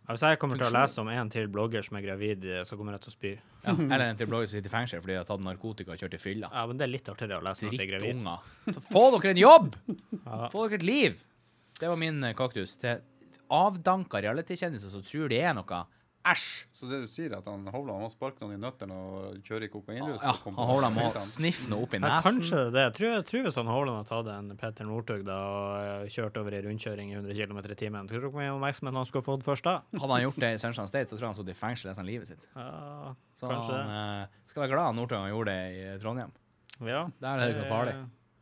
Hvis 0.07 0.21
jeg 0.21 0.39
kommer 0.39 0.57
til 0.57 0.67
å 0.67 0.73
lese 0.75 0.99
om 1.01 1.07
en 1.09 1.29
til 1.29 1.47
blogger 1.47 1.83
som 1.83 1.97
er 1.97 2.01
gravid, 2.05 2.45
eh, 2.45 2.61
så 2.63 2.77
kommer 2.77 2.93
jeg 2.93 3.01
til 3.01 3.11
å 3.11 3.17
spy. 3.17 3.31
ja, 3.65 3.71
Eller 3.73 4.05
en 4.11 4.15
til 4.15 4.27
blogger 4.27 4.47
som 4.47 4.57
sitter 4.59 4.69
i 4.69 4.75
fengsel 4.77 5.01
fordi 5.01 5.13
de 5.13 5.17
har 5.17 5.25
tatt 5.25 5.41
narkotika 5.41 5.91
og 5.91 5.97
kjørt 5.97 6.13
i 6.13 6.17
fylla. 6.21 6.49
Ja, 6.53 6.65
men 6.67 6.77
det 6.77 6.85
er 6.87 6.93
litt 6.93 7.09
artigere 7.09 7.41
å 7.41 7.43
lese 7.43 7.65
at 7.65 7.71
de 7.71 7.81
er 7.83 7.91
gravid. 7.97 8.21
Drittunger. 8.21 8.81
Få 8.91 9.03
dere 9.21 9.31
en 9.31 9.37
jobb! 9.41 9.75
Ja. 10.25 10.47
Få 10.53 10.67
dere 10.69 10.75
et 10.79 10.83
liv! 10.83 11.23
Det 11.79 11.87
var 11.89 11.95
min 11.97 12.23
eh, 12.23 12.33
kaktus. 12.33 12.77
Til 12.77 13.01
avdanka 13.49 14.21
reality-kjendiser 14.21 14.89
som 14.91 15.01
tror 15.03 15.29
det 15.29 15.41
er 15.41 15.53
noe. 15.57 15.85
Æsj! 16.27 16.65
Så 16.75 16.87
det 16.89 16.97
du 17.03 17.07
sier, 17.07 17.29
er 17.31 17.37
at 17.39 17.45
han 17.47 17.61
Hovland 17.71 18.01
må 18.03 18.07
sparke 18.11 18.41
noen 18.43 18.57
i 18.57 18.59
nøttene 18.59 18.91
og 18.97 19.37
kjøre 19.47 19.67
i 19.67 19.71
kokainrus? 19.71 20.19
Ja, 20.25 20.33
han 20.43 20.57
Hovland 20.59 20.97
må 20.97 21.05
sniffe 21.23 21.69
noe 21.71 21.85
opp 21.85 21.93
i 21.95 21.99
Ja, 22.01 22.03
nesen. 22.17 22.25
kanskje 22.41 22.63
det. 22.73 22.81
Jeg 22.83 22.93
tror, 22.97 23.07
jeg 23.13 23.25
tror 23.29 23.45
hvis 23.45 23.59
han 23.61 23.69
Hovland 23.71 23.97
har 24.01 24.07
tatt 24.09 24.31
en 24.33 24.49
Petter 24.59 24.89
Northug 24.89 25.23
da, 25.27 25.37
og 25.37 26.03
eh, 26.03 26.09
kjørt 26.11 26.39
over 26.41 26.57
ei 26.57 26.61
rundkjøring 26.65 27.13
i 27.13 27.15
100 27.21 27.37
km 27.39 27.61
i 27.71 27.77
timen, 27.79 28.09
tror 28.11 28.25
du 28.25 28.27
hvor 28.27 28.41
mye 28.41 28.51
oppmerksomhet 28.57 28.99
han 28.99 29.07
skulle 29.07 29.27
fått 29.29 29.47
først 29.47 29.63
da? 29.69 29.77
Hadde 29.95 30.11
han 30.17 30.25
gjort 30.27 30.41
det 30.43 30.51
i 30.57 30.59
Sunshine 30.65 30.91
State, 30.91 31.07
så 31.07 31.15
tror 31.15 31.29
jeg 31.29 31.33
han 31.35 31.39
satt 31.39 31.53
i 31.55 31.57
fengsel 31.61 31.91
resten 31.93 32.03
av 32.03 32.11
livet 32.11 32.27
sitt. 32.33 32.47
Ja, 32.57 33.13
Så 33.39 33.47
Kanskje 33.53 33.79
han 33.79 33.95
eh, 34.25 34.37
skal 34.51 34.65
være 34.65 34.73
glad 34.75 34.99
Northug 34.99 35.21
han 35.23 35.31
gjorde 35.31 35.55
det 35.55 35.65
i 35.79 35.97
Trondheim. 36.03 36.31
ja. 36.83 37.05
Der 37.23 37.33
er 37.33 37.45
det 37.47 37.55
ikke 37.55 37.71
farlig. 37.71 37.95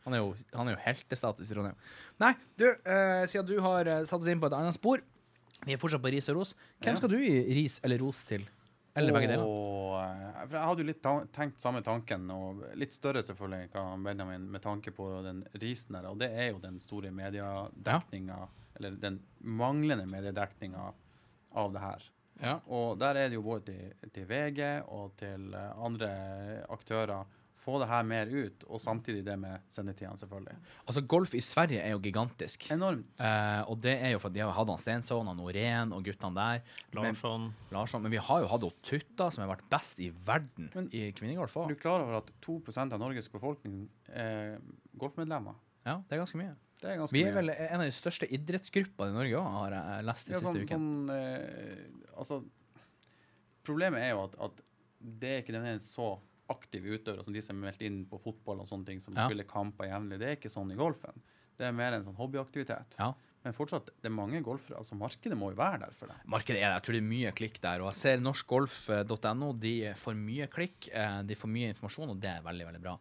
Han 0.05 0.13
er 0.13 0.19
jo, 0.21 0.35
han 0.53 0.67
er 0.69 0.75
jo 0.75 0.81
heltestatus 0.83 1.49
i 1.49 1.53
Trondheim. 1.55 1.77
Nei, 2.21 2.33
du, 2.61 2.65
eh, 2.69 3.23
siden 3.29 3.45
du 3.49 3.55
har 3.61 3.87
eh, 3.89 4.03
satt 4.05 4.21
oss 4.21 4.27
inn 4.29 4.41
på 4.41 4.49
et 4.49 4.53
annet 4.57 4.73
spor 4.77 5.01
Vi 5.65 5.73
er 5.73 5.81
fortsatt 5.81 6.03
på 6.03 6.11
ris 6.13 6.29
og 6.31 6.39
ros. 6.39 6.53
Hvem 6.83 6.99
skal 6.99 7.11
du 7.11 7.17
gi 7.19 7.39
ris 7.57 7.79
eller 7.85 8.01
ros 8.01 8.21
til? 8.27 8.45
Eller 8.95 9.15
begge 9.15 9.31
deler? 9.33 9.49
Jeg 10.45 10.61
hadde 10.61 10.83
jo 10.83 10.87
litt 10.87 11.07
tenkt 11.35 11.63
samme 11.63 11.81
tanken, 11.83 12.29
og 12.31 12.61
litt 12.79 12.95
større 12.95 13.23
selvfølgelig 13.25 13.71
hva 13.73 13.85
Benjamin, 14.05 14.45
med 14.51 14.63
tanke 14.63 14.93
på 14.95 15.09
den 15.25 15.41
risen 15.59 15.97
her, 15.97 16.07
og 16.11 16.19
det 16.21 16.29
er 16.31 16.51
jo 16.53 16.61
den 16.63 16.77
store 16.83 17.11
mediedekninga, 17.15 18.37
eller 18.79 18.99
den 19.01 19.19
manglende 19.39 20.05
mediedekninga 20.07 20.85
av 21.55 21.73
det 21.73 21.83
her. 21.83 22.07
Ja. 22.43 22.57
Og 22.67 22.97
der 22.99 23.19
er 23.19 23.31
det 23.31 23.39
jo 23.39 23.45
både 23.45 23.71
til, 23.71 24.11
til 24.15 24.27
VG 24.27 24.61
og 24.91 25.15
til 25.19 25.55
andre 25.55 26.11
aktører 26.71 27.27
få 27.65 27.79
det 27.81 27.87
her 27.89 28.03
mer 28.07 28.29
ut, 28.29 28.63
og 28.69 28.79
samtidig 28.79 29.23
det 29.25 29.35
med 29.41 29.63
sendetidene, 29.73 30.17
selvfølgelig. 30.21 30.55
Altså, 30.85 31.01
golf 31.09 31.33
i 31.33 31.41
Sverige 31.43 31.81
er 31.81 31.95
jo 31.95 31.99
gigantisk. 32.05 32.67
Enormt. 32.71 33.07
Eh, 33.19 33.61
og 33.69 33.79
det 33.81 33.95
er 33.97 34.13
jo 34.13 34.19
fordi 34.21 34.39
de 34.39 34.45
har 34.45 34.53
hatt 34.55 34.69
han 34.71 34.81
Stensson, 34.81 35.25
han 35.27 35.37
Norén 35.41 35.91
og 35.95 36.05
guttene 36.05 36.35
der. 36.37 36.61
Men, 36.93 37.03
Larsson. 37.09 37.47
Larsson. 37.73 38.01
Men 38.05 38.13
vi 38.13 38.21
har 38.21 38.41
jo 38.45 38.51
hatt 38.53 38.67
Tutta, 38.85 39.31
som 39.33 39.43
har 39.47 39.55
vært 39.55 39.65
best 39.73 39.99
i 39.99 40.11
verden 40.25 40.69
Men- 40.75 40.89
i 40.93 41.11
kvinnegolf 41.11 41.57
Er 41.65 41.73
du 41.73 41.75
klar 41.81 42.01
over 42.05 42.17
at 42.21 42.29
2% 42.41 42.93
av 42.93 42.99
Norges 42.99 43.27
befolkning 43.27 43.89
er 44.13 44.59
golfmedlemmer? 44.97 45.55
Ja, 45.85 45.97
det 46.07 46.15
er 46.15 46.21
ganske 46.23 46.37
mye. 46.37 46.55
Det 46.81 46.91
er 46.91 46.97
ganske 46.97 47.13
Vi 47.13 47.23
er 47.23 47.33
vel 47.33 47.49
en 47.49 47.79
av 47.81 47.85
de 47.85 47.91
største 47.95 48.27
idrettsgruppene 48.29 49.09
i 49.09 49.15
Norge 49.15 49.39
òg, 49.41 49.51
har 49.57 49.71
jeg 49.71 50.05
lest 50.05 50.27
de 50.27 50.33
Ja, 50.33 50.39
siste 50.39 50.51
sånn, 50.53 50.61
ukene. 50.61 50.69
sånn 50.69 51.09
eh, 51.09 52.17
Altså, 52.17 52.43
problemet 53.65 54.01
er 54.05 54.13
jo 54.13 54.23
at, 54.25 54.35
at 54.47 54.61
det 54.99 55.29
er 55.31 55.41
ikke 55.43 55.53
den 55.55 55.63
nødvendigvis 55.65 55.93
så 55.95 56.09
aktive 56.49 56.97
utøvere 56.97 57.23
som 57.25 57.33
de 57.33 57.41
som 57.41 57.55
er 57.57 57.69
meldt 57.71 57.81
inn 57.85 58.03
på 58.09 58.19
fotball 58.21 58.59
og 58.61 58.67
sånne 58.69 58.85
ting, 58.85 59.01
som 59.01 59.15
Ja. 59.15 59.25
spiller 59.27 59.47
kamper 59.49 59.87
jevnlig. 59.89 60.19
Det 60.19 60.27
er 60.29 60.35
ikke 60.37 60.51
sånn 60.53 60.71
i 60.71 60.75
golfen. 60.79 61.21
Det 61.57 61.65
er 61.67 61.71
mer 61.71 61.93
en 61.93 62.03
sånn 62.03 62.15
hobbyaktivitet. 62.17 62.97
Ja. 62.99 63.13
Men 63.45 63.53
fortsatt, 63.53 63.85
det 64.01 64.09
er 64.09 64.13
mange 64.15 64.41
golfere. 64.43 64.77
Altså, 64.79 64.95
markedet 64.97 65.37
må 65.37 65.51
jo 65.51 65.55
være 65.59 65.79
der 65.85 65.91
for 65.93 66.07
det. 66.09 66.15
Markedet 66.25 66.57
er 66.57 66.69
der. 66.71 66.79
Jeg 66.79 66.83
tror 66.83 66.93
det 66.97 67.03
er 67.03 67.09
mye 67.11 67.31
klikk 67.37 67.59
der. 67.61 67.81
Og 67.85 67.91
jeg 67.93 67.99
ser 68.01 68.17
norskgolf.no. 68.25 69.51
De 69.61 69.73
får 69.95 70.17
mye 70.17 70.47
klikk, 70.51 70.89
eh, 70.91 71.21
de 71.23 71.35
får 71.37 71.51
mye 71.53 71.69
informasjon, 71.73 72.09
og 72.09 72.19
det 72.19 72.31
er 72.31 72.41
veldig, 72.45 72.65
veldig 72.71 72.81
bra. 72.81 72.97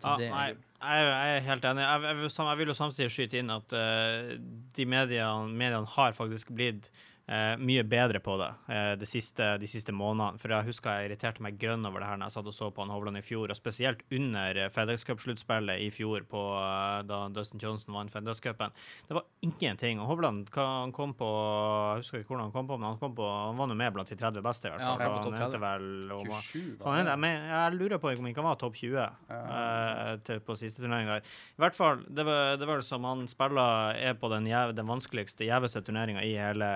Så 0.00 0.08
Ja, 0.12 0.16
det, 0.16 0.30
nei, 0.32 0.46
jeg, 0.48 0.56
jeg 0.80 1.36
er 1.36 1.40
helt 1.48 1.64
enig. 1.68 1.82
Jeg, 1.84 2.02
jeg, 2.02 2.16
vil 2.16 2.30
jeg 2.50 2.58
vil 2.60 2.70
jo 2.72 2.76
samtidig 2.78 3.10
skyte 3.12 3.40
inn 3.40 3.50
at 3.52 3.72
eh, 3.76 4.36
de 4.76 4.86
mediene, 4.88 5.48
mediene 5.52 5.86
har 5.96 6.12
faktisk 6.16 6.52
blitt 6.56 6.90
eh, 7.30 7.54
mye 7.60 7.84
bedre 7.86 8.20
på 8.22 8.36
det 8.40 8.48
eh, 8.72 8.92
de, 8.98 9.06
siste, 9.08 9.46
de 9.60 9.68
siste 9.70 9.94
månedene. 9.94 10.40
For 10.40 10.52
jeg 10.54 10.68
husker 10.70 10.98
jeg 10.98 11.10
irriterte 11.10 11.44
meg 11.44 11.58
grønn 11.60 11.86
over 11.88 12.02
det 12.02 12.10
her 12.10 12.20
når 12.20 12.30
jeg 12.30 12.36
satt 12.36 12.50
og 12.50 12.56
så 12.56 12.70
på 12.74 12.84
han 12.84 12.92
Hovland 12.94 13.20
i 13.20 13.24
fjor, 13.24 13.52
og 13.52 13.58
spesielt 13.58 14.02
under 14.16 14.62
eh, 14.64 14.70
FedEx 14.74 15.06
Cup-sluttspillet 15.08 15.84
i 15.84 15.90
fjor, 15.94 16.26
på, 16.30 16.42
eh, 16.58 17.00
da 17.08 17.22
Dustin 17.34 17.62
Johnson 17.62 17.94
vant 17.96 18.12
FedEx 18.12 18.42
Cupen. 18.44 18.74
Det 19.08 19.16
var 19.16 19.26
ingenting. 19.46 20.02
Og 20.02 20.10
Hovland 20.10 20.50
han 20.56 20.94
kom 20.96 21.14
på 21.18 21.28
Jeg 21.30 22.02
husker 22.02 22.22
ikke 22.22 22.34
hvordan 22.34 22.48
han 22.48 22.54
kom 22.54 22.68
på, 22.68 22.78
men 22.80 22.90
han, 22.90 22.98
kom 23.00 23.14
på, 23.16 23.26
han 23.26 23.58
var 23.58 23.70
nå 23.70 23.76
med 23.78 23.94
blant 23.94 24.10
de 24.10 24.18
30 24.18 24.44
beste, 24.44 24.68
i 24.68 24.74
hvert 24.74 24.84
Ja, 24.84 24.94
fall. 24.98 25.20
topp 25.24 25.36
han 25.36 25.46
endte 25.46 25.62
vel 25.62 26.14
om, 26.16 26.30
27, 26.30 26.76
da. 26.80 26.94
han 26.94 27.10
er, 27.10 27.20
men, 27.20 27.46
jeg 27.50 27.76
lurer 27.76 28.00
på 28.02 28.12
om 28.14 28.28
ikke 28.30 28.42
han 28.42 28.48
var 28.50 28.58
topp 28.60 28.78
20 28.80 28.98
eh, 29.00 30.12
til, 30.26 30.42
på 30.44 30.56
siste 30.58 30.82
turnering 30.82 31.10
der. 31.10 31.24
I 31.56 31.64
hvert 31.64 31.76
fall, 31.76 32.02
det 32.08 32.26
var, 32.26 32.56
det 32.60 32.68
var 32.68 32.82
som 32.86 33.06
han 33.08 33.26
spiller 33.30 33.98
er 34.00 34.16
på 34.18 34.30
den, 34.32 34.48
den 34.76 34.88
vanskeligste, 34.90 35.46
gjeveste 35.48 35.82
turneringa 35.86 36.24
i 36.26 36.34
hele 36.38 36.70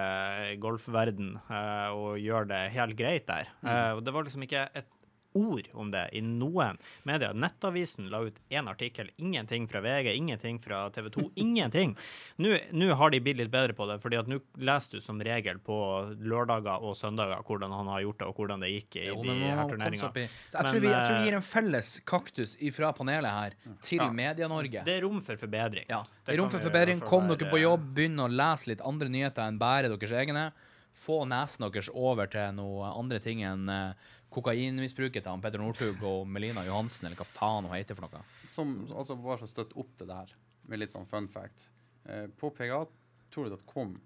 golfverden, 0.63 1.35
eh, 1.49 1.89
og 1.95 2.19
gjør 2.23 2.49
det 2.51 2.61
helt 2.77 2.97
greit 2.99 3.27
der. 3.31 3.51
Eh, 3.65 3.93
og 3.97 4.05
det 4.07 4.15
var 4.15 4.27
liksom 4.27 4.45
ikke 4.47 4.67
et 4.75 4.91
ord 5.35 5.69
om 5.75 5.91
det 5.91 6.05
i 6.15 6.21
noen 6.25 6.79
medier. 7.03 7.35
Nettavisen 7.35 8.07
la 8.13 8.21
ut 8.27 8.37
én 8.55 8.69
artikkel. 8.71 9.11
Ingenting 9.19 9.67
fra 9.69 9.81
VG, 9.85 10.13
ingenting 10.15 10.61
fra 10.63 10.85
TV 10.95 11.11
2. 11.11 11.25
Ingenting. 11.45 11.97
Nå 12.37 12.55
nå 12.73 12.91
har 12.95 13.11
de 13.11 13.21
blitt 13.21 13.39
litt 13.41 13.51
bedre 13.53 13.75
på 13.75 13.87
det, 13.91 13.99
fordi 14.03 14.19
at 14.21 14.31
nå 14.31 14.39
leser 14.63 14.99
du 14.99 15.05
som 15.05 15.21
regel 15.25 15.59
på 15.65 15.77
lørdager 16.23 16.83
og 16.85 16.95
søndager 16.99 17.43
hvordan 17.47 17.75
han 17.75 17.91
har 17.91 18.05
gjort 18.05 18.23
det, 18.23 18.29
og 18.31 18.39
hvordan 18.39 18.63
det 18.65 18.71
gikk 18.73 18.99
i 19.03 19.07
Jo, 19.09 19.23
de 19.23 19.35
her 19.43 19.65
turneringene. 19.71 20.11
Så 20.13 20.23
jeg, 20.25 20.31
Men, 20.55 20.71
tror 20.71 20.85
vi, 20.85 20.93
jeg 20.93 21.07
tror 21.09 21.17
vi 21.17 21.21
eh, 21.23 21.27
gir 21.29 21.39
en 21.41 21.47
felles 21.51 21.95
kaktus 22.07 22.57
fra 22.75 22.93
panelet 22.97 23.31
her 23.41 23.57
til 23.83 23.99
Ja. 24.05 24.11
Media-Norge. 24.15 24.85
Det 24.87 24.99
er 24.99 25.03
rom 25.07 25.19
for 25.25 25.37
forbedring. 25.41 25.87
Ja, 25.91 26.03
Det 26.03 26.31
det 26.31 26.37
er 26.37 26.43
rom 26.43 26.51
for 26.53 26.63
forbedring. 26.63 27.01
Kom 27.03 27.27
dere 27.31 27.51
på 27.51 27.59
jobb, 27.61 27.91
begynn 27.97 28.23
å 28.23 28.29
lese 28.31 28.71
litt 28.71 28.81
andre 28.85 29.09
nyheter 29.11 29.49
enn 29.49 29.59
bare 29.59 29.91
deres 29.91 30.13
egne. 30.15 30.53
Få 30.95 31.25
nesen 31.27 31.65
deres 31.67 31.89
over 31.91 32.29
til 32.31 32.53
noe 32.55 32.93
andre 32.95 33.19
ting 33.19 33.43
enn 33.43 33.69
eh, 33.69 34.13
kokainmisbruket 34.35 35.23
til 35.23 35.31
han 35.33 35.43
Petter 35.45 35.63
Northug 35.63 36.03
og 36.07 36.27
Melina 36.29 36.65
Johansen, 36.67 37.07
eller 37.09 37.21
hva 37.21 37.27
faen 37.29 37.69
hun 37.69 37.77
heter 37.77 37.99
for 37.99 38.07
noe. 38.07 38.25
Som, 38.51 38.77
altså 38.91 39.17
bare 39.19 39.41
for 39.41 39.49
å 39.49 39.53
støtte 39.55 39.79
opp 39.81 39.95
det 40.01 40.09
der, 40.11 40.35
med 40.69 40.83
litt 40.83 40.95
sånn 40.95 41.09
fun 41.11 41.29
fact. 41.31 41.69
Eh, 42.09 42.27
på 42.41 42.51
pgatour.com 42.57 43.97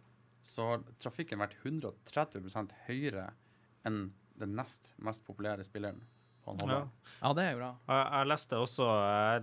så 0.49 0.71
har 0.71 0.85
trafikken 1.03 1.41
vært 1.43 1.59
130% 1.65 2.77
høyere 2.87 3.31
enn 3.89 4.09
den 4.39 4.55
nest 4.57 4.93
mest 5.03 5.25
populære 5.27 5.67
spilleren. 5.67 6.01
Han 6.53 6.75
Ja. 6.77 6.83
Ja, 7.19 7.33
det 7.35 7.45
er 7.45 7.57
jo 7.57 7.63
bra. 7.63 7.71
Jeg, 7.89 8.05
jeg 8.15 8.29
leste 8.31 8.61
også 8.63 8.85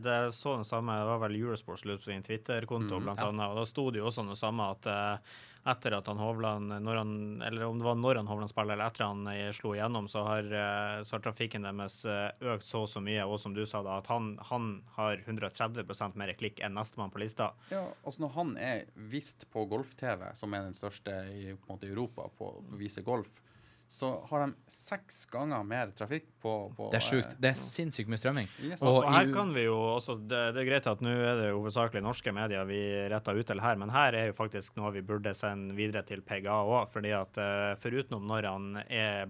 Det 0.03 0.20
så 0.36 0.53
det 0.60 0.68
samme, 0.70 0.95
det 0.99 1.10
var 1.10 1.20
vel 1.26 1.36
Eurosports 1.41 1.84
slutt 1.84 2.06
på 2.06 2.12
sin 2.12 2.24
Twitter-konto, 2.24 3.01
blant 3.03 3.20
ja. 3.20 3.28
annet. 3.32 3.51
Og 3.51 3.60
da 3.60 3.66
sto 3.68 3.89
det 3.91 3.99
jo 3.99 4.08
også 4.12 4.24
noe 4.24 4.39
samme 4.39 4.70
at 4.72 4.88
eh, 4.91 5.36
etter 5.66 5.95
at 5.97 6.08
han 6.08 6.22
Hovland 6.22 6.76
når 6.86 6.99
han, 7.01 7.14
Eller 7.41 7.66
om 7.66 7.80
det 7.82 7.88
var 7.88 7.97
når 7.97 8.20
han 8.22 8.30
Hovland 8.30 8.51
spiller, 8.51 8.78
eller 8.78 8.88
etter 8.93 9.08
han 9.10 9.28
eh, 9.32 9.49
slo 9.56 9.74
igjennom, 9.76 10.08
så 10.12 10.24
har, 10.28 10.47
eh, 10.47 11.01
så 11.03 11.18
har 11.18 11.26
trafikken 11.26 11.68
deres 11.68 11.99
økt 12.06 12.70
så 12.70 12.86
og 12.86 12.91
så 12.91 13.03
mye. 13.03 13.28
Og 13.28 13.41
som 13.43 13.56
du 13.58 13.66
sa, 13.68 13.84
da, 13.84 13.99
at 13.99 14.12
han, 14.14 14.36
han 14.51 14.70
har 14.95 15.26
130% 15.26 16.16
mer 16.22 16.36
klikk 16.39 16.64
enn 16.64 16.78
nestemann 16.80 17.12
på 17.12 17.24
lista. 17.26 17.51
Ja, 17.74 17.84
altså 18.06 18.24
Når 18.24 18.36
han 18.39 18.56
er 18.62 18.86
vist 18.95 19.49
på 19.51 19.68
golf-TV, 19.68 20.30
som 20.39 20.56
er 20.56 20.70
den 20.70 20.78
største 20.78 21.26
i 21.34 21.49
på 21.51 21.68
en 21.68 21.76
måte, 21.76 21.91
Europa 21.91 22.30
på 22.39 22.53
å 22.56 22.80
vise 22.80 23.03
golf, 23.03 23.43
så 23.88 24.09
har 24.29 24.45
de 24.47 24.53
seks 24.71 25.25
ganger 25.31 25.63
mer 25.63 25.91
trafikk 25.95 26.25
på, 26.41 26.53
på 26.75 26.88
Det 26.91 26.97
er 26.97 27.05
sjukt. 27.05 27.33
eh, 27.36 27.39
Det 27.39 27.49
er 27.51 27.59
sinnssykt 27.61 28.09
mye 28.09 28.17
strømming. 28.19 28.47
Yes. 28.65 28.81
Og 28.81 29.03
Og 29.03 29.09
her 29.13 29.31
kan 29.31 29.53
vi 29.53 29.63
jo 29.67 29.75
også 29.95 30.15
Det, 30.27 30.39
det 30.55 30.61
er 30.63 30.69
greit 30.71 30.88
at 30.88 31.01
nå 31.05 31.09
er 31.13 31.36
det 31.39 31.51
hovedsakelig 31.53 32.01
norske 32.03 32.33
medier 32.33 32.65
vi 32.65 32.79
retter 33.13 33.38
ut 33.38 33.45
til 33.47 33.61
her, 33.61 33.75
men 33.77 33.89
her 33.93 34.13
er 34.17 34.27
jo 34.31 34.33
faktisk 34.33 34.75
noe 34.77 34.91
vi 34.91 35.01
burde 35.05 35.33
sende 35.38 35.75
videre 35.77 36.03
til 36.03 36.21
PGA 36.21 36.57
òg. 36.65 36.89
fordi 36.89 37.11
at 37.13 37.38
eh, 37.38 37.75
foruten 37.79 38.25
når 38.25 38.49
han 38.49 38.77
er 38.89 39.27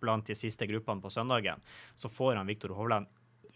blant 0.00 0.26
de 0.26 0.34
siste 0.36 0.66
gruppene 0.68 1.00
på 1.00 1.10
søndagen, 1.10 1.62
så 1.96 2.10
får 2.12 2.36
han 2.36 2.46
Viktor 2.46 2.74
Hovland 2.76 3.06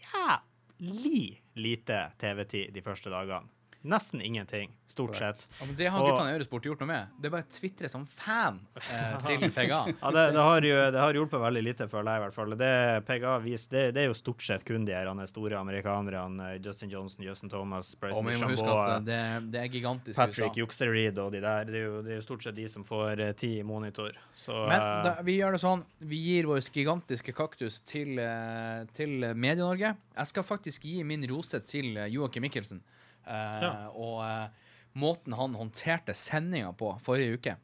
jævlig 0.01 1.39
lite 1.55 2.11
TV-tid 2.17 2.73
de 2.73 2.81
første 2.81 3.09
dagene. 3.13 3.47
Nesten 3.81 4.19
ingenting, 4.21 4.73
stort 4.91 5.15
sett. 5.15 5.45
Ja, 5.59 5.65
men 5.65 5.75
det 5.79 5.87
har 5.87 6.01
Og- 6.03 6.09
guttene 6.11 6.33
i 6.33 6.35
Eurosport 6.35 6.65
gjort 6.67 6.81
noe 6.83 6.87
med. 6.89 7.07
Det 7.15 7.29
er 7.29 7.31
bare 7.31 7.45
å 7.47 7.51
tvitre 7.55 7.87
som 7.89 8.05
fan 8.05 8.59
eh, 8.75 9.13
til 9.27 9.45
PGA. 9.55 9.85
Ja, 10.01 10.11
det, 10.11 10.23
det, 10.35 10.43
har 10.43 10.67
jo, 10.67 10.79
det 10.91 10.99
har 10.99 11.15
hjulpet 11.15 11.39
veldig 11.45 11.63
lite, 11.63 11.87
føler 11.87 12.11
jeg 12.11 12.19
i 12.19 12.23
hvert 12.25 12.35
fall. 12.35 12.55
Det 12.59 12.73
PGA 13.07 13.37
viser, 13.39 13.71
det, 13.71 13.83
det 13.95 14.03
er 14.03 14.09
jo 14.09 14.17
stort 14.19 14.43
sett 14.43 14.65
kun 14.67 14.83
de 14.83 14.97
her 14.97 15.07
store 15.31 15.55
amerikanerne. 15.61 16.49
Justin 16.59 16.91
Johnson, 16.91 17.23
Justin 17.23 17.49
Thomas, 17.49 17.93
Bryson 17.95 18.27
huske 18.49 18.67
at 18.67 18.91
eh, 18.97 18.99
det, 19.07 19.21
det 19.55 19.63
er 19.63 19.71
gigantisk 19.71 20.19
Patrick. 20.19 20.59
Juxereed 20.59 21.17
og 21.23 21.31
de 21.31 21.41
der. 21.43 21.65
Det 21.69 21.79
er, 21.79 21.87
jo, 21.87 22.01
det 22.03 22.13
er 22.17 22.19
jo 22.19 22.25
stort 22.27 22.43
sett 22.43 22.59
de 22.59 22.67
som 22.71 22.83
får 22.87 23.23
eh, 23.29 23.33
ti 23.39 23.53
i 23.59 23.63
monitor. 23.63 24.11
Så 24.35 24.55
Men 24.67 24.75
eh, 24.75 25.01
da, 25.07 25.15
vi 25.23 25.39
gjør 25.39 25.55
det 25.55 25.63
sånn. 25.63 25.87
Vi 26.03 26.19
gir 26.27 26.49
vår 26.51 26.61
gigantiske 26.67 27.33
kaktus 27.37 27.79
til, 27.87 28.19
eh, 28.19 28.83
til 28.95 29.23
Medie-Norge. 29.35 29.95
Jeg 30.19 30.31
skal 30.33 30.43
faktisk 30.47 30.87
gi 30.89 30.99
min 31.07 31.23
rose 31.31 31.63
til 31.63 31.95
eh, 31.95 32.11
Joakim 32.11 32.43
Mikkelsen. 32.47 32.83
Eh, 33.29 33.63
Ja. 33.63 33.73
Og 33.93 34.21
eh, 34.25 34.69
måten 34.99 35.35
han 35.37 35.53
håndterte 35.55 36.15
sendinga 36.17 36.73
på 36.73 36.95
forrige 37.05 37.37
uke. 37.39 37.57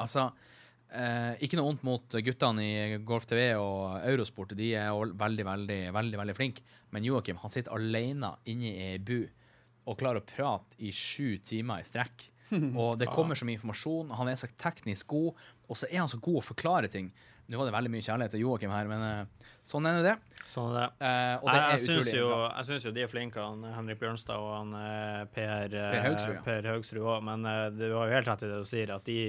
Altså 0.00 0.30
Eh, 0.90 1.36
ikke 1.46 1.54
noe 1.54 1.68
vondt 1.68 1.84
mot 1.86 2.14
guttene 2.26 2.64
i 2.66 2.96
Golf 3.06 3.26
TV 3.30 3.52
og 3.54 4.00
Eurosport. 4.10 4.56
De 4.58 4.72
er 4.74 4.90
veldig, 4.90 5.44
veldig 5.46 5.78
veldig, 5.94 6.18
veldig 6.18 6.34
flinke. 6.34 6.64
Men 6.90 7.06
Joakim 7.06 7.38
han 7.38 7.52
sitter 7.54 7.76
alene 7.76 8.32
inne 8.50 8.72
i 8.72 8.88
ei 8.88 8.98
bu 8.98 9.20
og 9.86 9.98
klarer 10.00 10.18
å 10.18 10.26
prate 10.26 10.74
i 10.82 10.90
sju 10.94 11.38
timer 11.46 11.84
i 11.84 11.86
strekk. 11.86 12.26
Og 12.74 12.96
det 12.98 13.06
kommer 13.14 13.38
så 13.38 13.46
mye 13.46 13.54
informasjon. 13.60 14.10
Han 14.18 14.28
er 14.32 14.38
så 14.40 14.48
teknisk 14.58 15.12
god, 15.12 15.38
og 15.70 15.78
så 15.78 15.86
er 15.86 16.00
han 16.00 16.10
så 16.10 16.18
god 16.18 16.40
å 16.40 16.42
forklare 16.42 16.88
ting. 16.90 17.12
Nå 17.50 17.58
var 17.58 17.68
det 17.68 17.74
veldig 17.74 17.92
mye 17.92 18.04
kjærlighet 18.06 18.34
til 18.36 18.44
Joakim 18.44 18.72
her, 18.74 18.90
men 18.90 19.04
eh, 19.06 19.52
sånn 19.66 19.88
er 19.90 20.02
det. 20.04 20.16
Sånn 20.48 20.72
er 20.72 20.76
det. 20.80 20.88
Eh, 21.06 21.36
det 21.44 21.54
jeg, 21.56 21.70
jeg, 21.70 21.84
syns 21.86 22.12
jo, 22.14 22.90
jo 22.90 22.92
de 22.96 23.04
er 23.04 23.10
flinke, 23.10 23.42
han 23.42 23.64
Henrik 23.76 24.00
Bjørnstad 24.02 24.38
og 24.40 24.52
han 24.54 24.74
eh, 24.78 25.22
Per, 25.34 25.74
eh, 25.74 25.94
Per 25.94 26.06
Haugsrud, 26.06 26.36
ja. 26.36 26.44
Per 26.46 26.68
Haugsrud 26.72 27.02
også. 27.02 27.24
Men 27.26 27.48
du 27.76 27.86
har 27.88 28.10
jo 28.10 28.18
helt 28.18 28.30
rett 28.30 28.46
i 28.46 28.50
det 28.52 28.60
du 28.62 28.68
sier, 28.68 28.94
at 28.94 29.06
de 29.08 29.20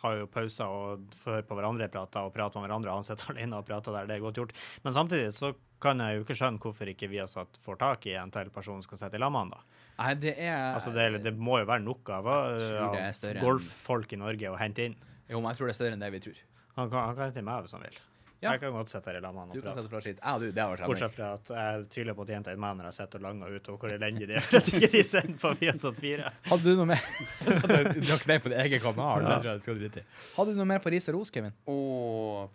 har 0.00 0.16
jo 0.16 0.28
pauser 0.32 0.70
og 0.72 1.16
hører 1.26 1.44
på 1.46 1.56
hverandre 1.58 1.90
prate 1.92 2.22
og 2.24 2.32
prater 2.34 2.60
med 2.60 2.68
hverandre. 2.68 2.94
Han 2.94 3.06
sitter 3.06 3.30
alene 3.34 3.58
og 3.60 3.66
prater 3.68 3.96
der, 3.96 4.08
det 4.08 4.16
er 4.16 4.24
godt 4.24 4.40
gjort. 4.40 4.54
Men 4.84 4.96
samtidig 4.96 5.34
så 5.36 5.52
kan 5.80 6.00
jeg 6.04 6.18
jo 6.18 6.24
ikke 6.26 6.36
skjønne 6.36 6.60
hvorfor 6.60 6.90
ikke 6.92 7.08
vi 7.10 7.20
har 7.22 7.28
satt, 7.30 7.60
får 7.64 7.80
tak 7.80 8.08
i 8.10 8.16
en 8.20 8.32
til 8.34 8.50
person 8.52 8.80
som 8.80 8.88
skal 8.88 9.04
sitte 9.04 9.20
i 9.20 9.22
lag 9.22 9.32
med 9.32 9.46
han, 9.46 9.54
da. 9.56 9.86
Nei, 10.00 10.12
det 10.16 10.34
er 10.40 10.74
Altså, 10.74 10.92
det, 10.96 11.22
det 11.24 11.34
må 11.36 11.58
jo 11.60 11.68
være 11.68 11.84
nok 11.84 12.12
av, 12.16 12.28
av 12.28 13.40
golffolk 13.40 14.14
i 14.16 14.20
Norge 14.20 14.52
å 14.52 14.60
hente 14.60 14.88
inn. 14.88 14.96
Jo, 15.30 15.40
men 15.40 15.52
jeg 15.52 15.60
tror 15.60 15.68
det 15.68 15.74
er 15.74 15.78
større 15.78 15.96
enn 15.96 16.02
det 16.02 16.12
vi 16.14 16.22
tror. 16.24 16.38
Han 16.80 16.90
kan, 16.92 17.10
han 17.10 17.18
kan 17.18 17.28
hente 17.30 17.44
meg 17.46 17.66
hvis 17.66 17.76
han 17.76 17.84
vil. 17.86 17.98
Ja. 18.40 18.54
Jeg 18.54 18.60
kan 18.62 18.72
godt 18.72 18.88
sitte 18.88 19.10
her 19.10 19.18
i 19.18 19.20
lag 19.20 19.34
med 19.36 19.42
han 19.42 19.50
Du 19.52 19.58
og 19.58 19.64
kan 19.66 19.74
prate. 19.74 19.82
sette 19.84 19.98
skitt. 20.00 20.20
Ja, 20.24 20.32
du, 20.40 20.46
Bortsett 20.88 21.12
fra 21.12 21.26
at 21.36 21.50
jeg 21.52 21.82
tviler 21.92 22.14
på 22.16 22.24
at 22.24 22.30
jenta 22.32 22.54
i 22.56 22.60
meg 22.62 22.78
når 22.78 22.86
jeg 22.88 22.96
sitter 22.96 23.20
og 23.20 23.24
langer 23.26 23.52
ut, 23.52 23.68
og 23.68 23.82
hvor 23.82 23.92
elendig 23.92 24.28
det 24.30 24.38
er 24.40 24.46
for 24.46 24.56
at 24.62 24.70
ikke 24.72 24.88
de 24.94 25.02
sender 25.04 25.36
på 25.42 25.50
Viasat 25.60 26.00
4. 26.00 26.30
Hadde 26.48 26.64
du 26.64 26.78
noe 26.78 26.88
mer 26.88 27.02
Så 27.60 27.68
du, 27.68 28.00
drakk 28.00 28.24
knep 28.24 28.46
på 28.46 28.52
din 28.54 28.62
egen 28.64 28.80
kanal? 28.80 29.26
Det 29.26 29.34
tror 29.42 29.50
jeg 29.50 29.60
du 29.60 29.66
skal 29.66 29.80
drite 29.82 30.00
i. 30.00 30.06
Hadde 30.38 30.54
du 30.56 30.60
noe 30.62 30.68
mer 30.72 30.80
på 30.86 30.92
ris 30.96 31.10
og 31.12 31.18
ros, 31.18 31.32
Kevin? 31.36 31.52
Å, 31.68 31.76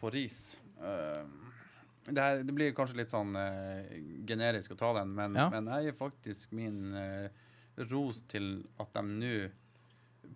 på 0.01 0.11
ris 0.17 0.39
uh, 0.81 1.21
det, 2.09 2.17
er, 2.25 2.41
det 2.49 2.57
blir 2.57 2.73
kanskje 2.77 2.97
litt 3.03 3.13
sånn 3.13 3.37
uh, 3.37 3.85
generisk 4.29 4.73
å 4.73 4.79
ta 4.81 4.89
den, 4.97 5.13
men, 5.21 5.37
Ja. 5.37 5.51
men 5.53 5.69
jeg 5.75 5.91
gir 5.91 5.99
faktisk 6.01 6.57
min 6.57 6.81
uh, 6.97 7.29
ros 7.93 8.23
til 8.33 8.55
at 8.81 8.89
de 8.97 9.05
nå, 9.05 9.33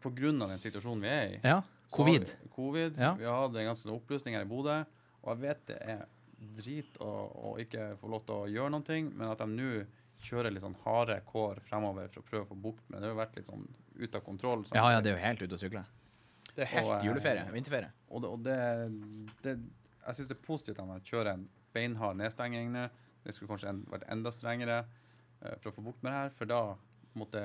på 0.06 0.14
grunn 0.14 0.46
av 0.46 0.54
den 0.54 0.62
situasjonen 0.62 1.02
vi 1.10 1.10
er 1.18 1.28
i 1.34 1.42
Ja. 1.56 1.58
Covid. 1.92 2.28
vi- 2.30 2.50
Covid. 2.56 2.98
Ja. 2.98 3.14
Vi 3.18 3.26
hadde 3.26 3.60
en 3.60 3.70
ganske 3.72 3.88
sånn 3.88 3.98
oppløsning 3.98 4.36
her 4.36 4.46
i 4.46 4.50
Bodø, 4.50 4.80
og 5.24 5.30
jeg 5.34 5.42
vet 5.44 5.66
det 5.68 5.78
er 5.82 6.06
drit 6.56 6.98
å, 7.04 7.10
å 7.52 7.56
ikke 7.60 7.94
få 8.00 8.10
lov 8.12 8.26
til 8.28 8.36
å 8.36 8.50
gjøre 8.50 8.84
ting, 8.88 9.12
men 9.16 9.30
at 9.32 9.42
de 9.42 9.48
nå 9.48 9.72
kjører 10.24 10.52
litt 10.52 10.64
sånn 10.64 10.78
harde 10.84 11.20
kår 11.28 11.62
fremover 11.68 12.10
for 12.12 12.22
å 12.22 12.28
prøve 12.28 12.46
å 12.46 12.50
få 12.52 12.58
bukt 12.60 12.90
med 12.90 13.00
det. 13.00 13.08
Har 13.08 13.16
jo 13.16 13.20
vært 13.22 13.38
litt 13.40 13.48
sånn 13.48 13.68
ute 14.00 14.20
av 14.20 14.24
kontroll. 14.26 14.66
sant? 14.66 14.76
Ja, 14.76 14.90
ja, 14.92 15.02
det 15.02 15.14
er 15.14 15.18
jo 15.18 15.24
helt 15.24 15.44
ute 15.46 15.56
å 15.56 15.62
sykle. 15.62 15.84
Det 16.56 16.66
er 16.66 16.72
helt 16.74 16.88
Og, 16.88 17.06
juleferie. 17.08 17.46
Vinterferie. 17.54 17.92
Og 18.10 18.24
det, 18.24 18.30
og 18.30 18.44
det, 18.44 18.58
det 19.46 19.54
Jeg 20.06 20.18
syns 20.18 20.28
det 20.32 20.36
er 20.38 20.44
positivt 20.48 20.80
at 20.82 20.88
man 20.90 21.04
kjører 21.06 21.34
en 21.34 21.46
beinhard 21.76 22.18
nedstenging 22.20 22.72
nå. 22.74 22.88
Det 23.24 23.36
skulle 23.36 23.52
kanskje 23.52 23.70
en, 23.72 23.82
vært 23.92 24.08
enda 24.12 24.32
strengere 24.34 24.80
uh, 24.82 25.56
for 25.60 25.72
å 25.72 25.76
få 25.76 25.84
bukt 25.86 26.04
med 26.04 26.12
det 26.12 26.20
her. 26.24 26.36
For 26.40 26.50
da 26.50 26.62
måtte, 27.20 27.44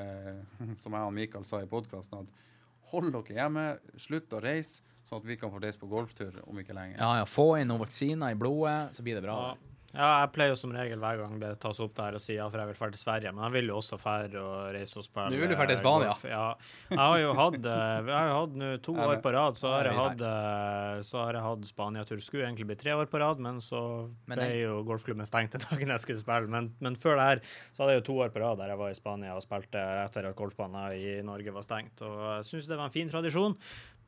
som 0.83 0.97
jeg 0.97 1.11
og 1.11 1.15
Mikael 1.15 1.47
sa 1.47 1.61
i 1.63 1.71
podkasten, 1.71 2.25
at 2.25 2.51
hold 2.93 3.13
dere 3.15 3.39
hjemme, 3.39 3.67
slutt 4.01 4.35
å 4.35 4.43
reise, 4.45 4.83
sånn 5.05 5.21
at 5.21 5.29
vi 5.29 5.37
kan 5.41 5.53
få 5.53 5.61
reise 5.63 5.81
på 5.81 5.89
golftur 5.91 6.41
om 6.47 6.59
ikke 6.61 6.77
lenge. 6.77 6.97
Ja, 6.99 7.21
ja. 7.21 7.29
Få 7.29 7.55
inn 7.61 7.69
noen 7.69 7.83
vaksiner 7.85 8.33
i 8.33 8.39
blodet, 8.41 8.95
så 8.97 9.05
blir 9.05 9.19
det 9.19 9.25
bra. 9.27 9.39
Ja. 9.53 9.74
Ja, 9.95 10.09
jeg 10.25 10.31
pleier 10.35 10.51
jo 10.51 10.59
som 10.59 10.73
regel 10.75 10.99
hver 11.03 11.21
gang 11.21 11.37
det 11.39 11.53
tas 11.63 11.79
opp 11.85 11.93
der 11.95 12.17
å 12.19 12.21
si 12.23 12.35
ja, 12.35 12.49
for 12.51 12.59
jeg 12.59 12.71
vil 12.73 12.79
dra 12.81 12.89
til 12.91 13.01
Sverige, 13.01 13.33
men 13.35 13.45
jeg 13.47 13.55
vil 13.55 13.71
jo 13.71 13.77
også 13.79 13.99
dra 14.03 14.43
og 14.43 14.57
reise 14.75 14.99
og 14.99 15.07
spille. 15.07 15.31
Du 15.31 15.39
vil 15.39 15.55
jo 15.55 15.59
dra 15.59 15.67
til 15.71 15.79
Spania. 15.79 16.11
golf. 16.11 16.25
Ja. 16.27 16.47
Jeg 16.91 17.01
har 17.01 17.19
jo 17.23 17.31
hatt, 17.39 17.59
eh, 17.61 18.11
jeg 18.11 18.17
har 18.17 18.33
hatt 18.35 18.59
nå 18.59 18.71
to 18.83 18.97
år 19.07 19.23
på 19.23 19.35
rad, 19.37 19.61
så 19.61 19.71
har 19.77 19.89
jeg 19.91 19.99
hatt, 20.01 20.27
eh, 20.31 20.99
så 21.07 21.23
har 21.23 21.39
jeg 21.39 21.47
hatt 21.47 21.71
Spania-tur. 21.71 22.23
Skulle 22.27 22.49
egentlig 22.49 22.69
bli 22.73 22.79
tre 22.83 22.99
år 22.99 23.07
på 23.11 23.23
rad, 23.23 23.43
men 23.47 23.63
så 23.63 24.11
ble 24.27 24.51
jo 24.65 24.83
golfklubben 24.89 25.31
stengt 25.31 25.55
den 25.55 25.67
dagen 25.71 25.95
jeg 25.95 26.05
skulle 26.05 26.23
spille. 26.25 26.51
Men, 26.51 26.73
men 26.83 26.99
før 26.99 27.21
det 27.21 27.29
her 27.31 27.45
så 27.73 27.85
hadde 27.85 27.97
jeg 27.97 28.03
jo 28.03 28.09
to 28.11 28.21
år 28.27 28.35
på 28.35 28.43
rad 28.43 28.59
der 28.59 28.75
jeg 28.75 28.83
var 28.83 28.95
i 28.95 28.99
Spania 28.99 29.39
og 29.39 29.45
spilte 29.47 29.83
etter 30.05 30.31
at 30.31 30.39
golfbanen 30.39 30.99
i 30.99 31.21
Norge 31.27 31.55
var 31.55 31.67
stengt. 31.67 32.03
Og 32.03 32.23
jeg 32.41 32.49
syns 32.51 32.71
det 32.71 32.81
var 32.81 32.91
en 32.91 32.99
fin 32.99 33.11
tradisjon, 33.13 33.55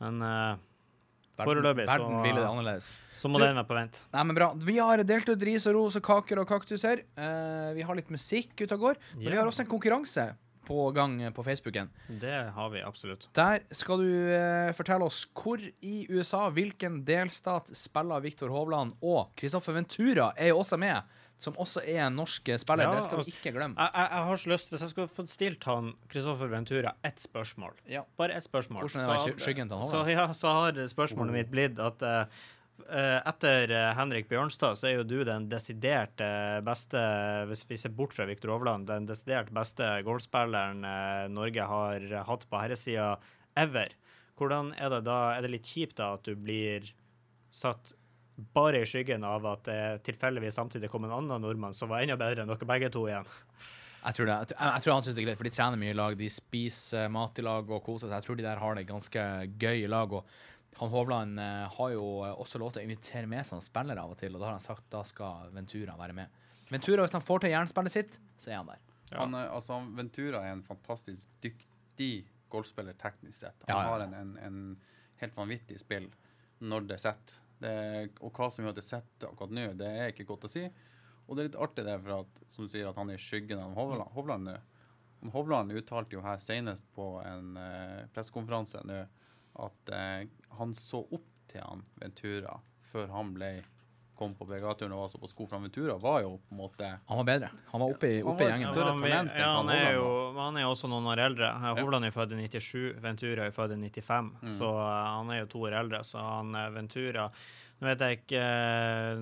men 0.03 0.27
eh, 0.27 0.65
foreløpig 1.45 1.87
Verden 1.89 2.23
ville 2.25 2.41
det 2.41 2.49
annerledes. 2.49 2.95
så 3.17 3.29
må 3.29 3.41
den 3.43 3.57
være 3.57 3.69
på 3.69 3.77
vent. 3.77 4.01
Nei, 4.15 4.25
men 4.29 4.39
bra. 4.39 4.49
Vi 4.57 4.79
har 4.79 5.03
delt 5.09 5.29
ut 5.29 5.45
ris 5.49 5.69
og 5.71 5.77
ros 5.79 6.01
og 6.01 6.05
kaker 6.07 6.43
og 6.43 6.49
kaktuser. 6.49 7.05
Uh, 7.19 7.73
vi 7.77 7.85
har 7.87 7.99
litt 7.99 8.11
musikk 8.13 8.57
ute 8.63 8.73
og 8.77 8.89
går. 8.89 9.01
Men 9.19 9.31
vi 9.31 9.39
har 9.39 9.49
også 9.49 9.67
en 9.67 9.71
konkurranse 9.71 10.31
på 10.67 10.89
gang 10.91 11.21
på 11.35 11.45
Facebooken. 11.47 11.91
Det 12.09 12.35
har 12.57 12.71
vi 12.73 12.83
absolutt. 12.83 13.29
Der 13.39 13.63
skal 13.71 14.03
du 14.03 14.09
uh, 14.09 14.73
fortelle 14.77 15.07
oss 15.07 15.23
hvor 15.37 15.63
i 15.63 16.07
USA, 16.11 16.47
hvilken 16.51 17.03
delstat 17.07 17.71
spiller 17.77 18.25
Viktor 18.25 18.51
Hovland, 18.53 18.97
og 19.03 19.31
Kristoffer 19.39 19.77
Ventura 19.77 20.33
er 20.35 20.51
jo 20.51 20.63
også 20.65 20.81
med, 20.81 21.16
som 21.39 21.57
også 21.61 21.83
er 21.85 22.07
en 22.07 22.17
norsk 22.17 22.49
spiller. 22.61 22.89
Ja, 22.89 22.95
det 22.97 23.05
skal 23.05 23.19
vi 23.21 23.25
altså- 23.27 23.37
ikke 23.37 23.53
glemme. 23.59 23.77
Jeg, 23.77 23.93
jeg, 23.93 24.11
jeg 24.11 24.27
har 24.31 24.37
så 24.37 24.51
lyst, 24.51 24.71
Hvis 24.73 24.81
jeg 24.81 24.93
skulle 24.93 25.13
fått 25.13 25.31
stilt 25.33 25.65
han 25.69 25.95
Kristoffer 26.09 26.49
Ventura 26.49 26.95
ett 27.05 27.21
spørsmål 27.21 27.75
Ja. 27.87 28.05
Bare 28.17 28.33
ett 28.33 28.45
spørsmål. 28.45 28.89
Så 28.89 28.99
så, 28.99 30.09
ja, 30.09 30.33
så 30.33 30.49
har 30.49 30.73
spørsmålet 30.89 31.33
mitt 31.33 31.51
blitt 31.51 31.79
at 31.79 32.03
eh, 32.03 33.21
etter 33.27 33.71
eh, 33.71 33.95
Henrik 33.95 34.29
Bjørnstad, 34.29 34.79
så 34.79 34.89
er 34.89 34.97
jo 34.97 35.05
du 35.05 35.25
den 35.25 35.49
desidert 35.49 36.17
beste, 36.65 36.99
hvis 37.49 37.65
vi 37.69 37.77
ser 37.77 37.91
bort 37.91 38.13
fra 38.17 38.25
Viktor 38.25 38.57
Hovland, 38.57 38.87
den 38.87 39.07
desidert 39.07 39.53
beste 39.53 40.03
golfspilleren 40.05 40.81
Norge 41.33 41.63
har 41.63 42.01
hatt 42.25 42.49
på 42.49 42.61
herresida 42.61 43.19
ever. 43.57 43.93
Hvordan 44.37 44.75
er 44.77 44.91
det 44.93 45.05
da? 45.05 45.37
Er 45.37 45.43
det 45.43 45.51
litt 45.51 45.69
kjipt 45.69 45.97
da 45.97 46.15
at 46.17 46.25
du 46.25 46.35
blir 46.37 46.93
satt 47.53 47.95
bare 48.37 48.83
i 48.83 48.87
skyggen 48.89 49.25
av 49.25 49.47
at 49.49 49.63
det 49.69 49.81
tilfeldigvis 50.05 50.55
samtidig 50.59 50.91
kom 50.93 51.05
en 51.09 51.15
annen 51.17 51.41
nordmann 51.43 51.75
som 51.75 51.89
var 51.89 52.03
enda 52.05 52.17
bedre 52.21 52.43
enn 52.45 52.51
dere 52.53 52.69
begge 52.69 52.91
to 52.93 53.07
igjen? 53.09 53.29
Jeg 54.07 54.15
tror, 54.15 54.29
det, 54.29 54.35
jeg, 54.53 54.59
jeg 54.61 54.83
tror 54.85 54.93
han 54.95 55.03
syns 55.07 55.15
det 55.17 55.23
er 55.23 55.27
greit, 55.27 55.39
for 55.41 55.49
de 55.49 55.55
trener 55.57 55.81
mye 55.81 55.91
i 55.95 55.97
lag. 55.99 56.17
De 56.21 56.29
spiser 56.31 57.09
mat 57.11 57.39
i 57.41 57.43
lag 57.43 57.71
og 57.75 57.81
koser 57.83 58.07
seg. 58.11 58.21
Jeg 58.21 58.27
tror 58.29 58.37
de 58.39 58.45
der 58.47 58.61
har 58.63 58.77
det 58.79 58.85
ganske 58.87 59.23
gøy 59.59 59.81
i 59.83 59.89
lag. 59.91 60.13
Og 60.15 60.29
han 60.79 60.93
Hovland 60.93 61.41
eh, 61.43 61.65
har 61.79 61.91
jo 61.95 62.05
også 62.29 62.61
lov 62.63 62.75
til 62.77 62.85
å 62.85 62.87
invitere 62.87 63.27
med 63.27 63.49
seg 63.49 63.65
spillere 63.65 64.05
av 64.05 64.13
og 64.13 64.21
til, 64.21 64.37
og 64.37 64.43
da 64.45 64.51
har 64.51 64.59
han 64.59 64.63
sagt 64.67 64.85
da 64.93 65.01
skal 65.09 65.49
Ventura 65.57 65.97
være 65.99 66.15
med. 66.21 66.37
Ventura, 66.71 67.03
hvis 67.07 67.17
han 67.17 67.25
får 67.25 67.43
til 67.47 67.55
jernspillet 67.57 67.95
sitt, 67.97 68.21
så 68.37 68.53
er 68.53 68.61
han 68.61 68.71
der. 68.71 68.85
Han, 69.17 69.35
er- 69.39 69.51
altså, 69.57 69.81
Ventura 69.97 70.45
er 70.45 70.53
en 70.55 70.63
fantastisk 70.67 71.27
dyktig 71.43 72.13
golfspiller 72.53 72.95
teknisk 73.01 73.41
sett. 73.41 73.59
Han 73.67 73.73
Ja, 73.75 73.81
ja, 73.83 73.91
har 73.95 74.05
en, 74.07 74.15
en, 74.15 74.33
en 74.45 74.61
helt 75.23 75.35
vanvittig 75.39 75.81
spill 75.83 76.07
når 76.63 76.87
det 76.93 77.01
setter. 77.03 77.41
Det, 77.63 77.75
og 78.21 78.37
hva 78.37 78.51
som 78.53 78.65
gjør 78.65 78.75
at 78.75 78.79
det 78.81 78.85
sitter 78.87 79.31
akkurat 79.31 79.55
nå, 79.57 79.67
det 79.81 79.89
er 79.89 80.13
ikke 80.13 80.29
godt 80.29 80.49
å 80.49 80.53
si. 80.53 80.67
Og 81.27 81.35
det 81.35 81.43
er 81.43 81.49
litt 81.49 81.61
artig 81.67 81.85
det, 81.87 81.99
for 82.05 82.23
at, 82.23 82.43
som 82.53 82.67
du 82.67 82.73
sier, 82.73 82.89
at 82.91 82.99
han 83.01 83.11
er 83.11 83.19
i 83.19 83.23
skyggen 83.23 83.63
av 83.63 83.77
Hovland, 83.79 84.13
Hovland 84.15 84.51
nå. 84.51 84.57
Hovland 85.33 85.73
uttalte 85.75 86.15
jo 86.15 86.23
her 86.23 86.39
senest 86.39 86.85
på 86.95 87.17
en 87.25 87.57
uh, 87.59 88.05
pressekonferanse 88.15 88.83
nå 88.87 89.01
at 89.65 89.89
eh, 89.89 90.27
han 90.59 90.75
så 90.77 91.01
opp 91.01 91.31
til 91.49 91.63
han 91.65 91.85
Ventura 92.01 92.59
før 92.91 93.09
han 93.15 93.33
ble 93.37 93.51
kom 94.17 94.35
på 94.39 94.47
PGA-turen 94.49 94.93
og 94.97 95.03
var 95.05 95.11
så 95.13 95.21
på 95.23 95.29
sko 95.31 95.47
fra 95.51 95.61
Ventura, 95.63 95.95
var 96.01 96.23
jo 96.25 96.33
på 96.41 96.55
en 96.57 96.61
måte 96.63 96.89
Han 97.09 97.21
var 97.21 97.29
bedre. 97.29 97.51
Han 97.73 97.81
var 97.85 97.93
oppe 97.95 98.09
i, 98.11 98.17
Han 98.23 98.33
oppe 98.33 98.47
i 98.47 98.49
gjengen. 98.51 98.73
større 98.73 98.95
han, 98.95 99.03
talent 99.05 99.31
enn 99.37 99.43
ja, 99.45 99.51
han 99.59 99.69
han, 99.69 99.77
er 99.77 99.93
jo, 99.99 100.09
han 100.41 100.57
er 100.57 100.67
jo 100.67 100.73
også 100.73 100.91
noen 100.93 101.07
år 101.13 101.23
eldre. 101.27 101.53
Hovland 101.81 102.09
er 102.09 102.17
født 102.17 102.33
i 102.37 102.41
97, 102.49 102.97
Ventura 103.05 103.47
er 103.47 103.55
født 103.57 103.77
i 103.77 103.81
95, 103.85 104.33
Mm. 104.43 104.51
så 104.59 104.73
eh, 104.73 105.07
han 105.21 105.31
er 105.31 105.41
jo 105.45 105.47
to 105.55 105.63
år 105.69 105.79
eldre. 105.85 106.03
Så 106.05 106.19
han 106.25 106.55
eh, 106.55 106.71
Ventura 106.75 107.31
Nå 107.77 107.85
vet 107.91 108.01
jeg 108.01 108.17
ikke 108.23 108.41
eh, 108.41 109.19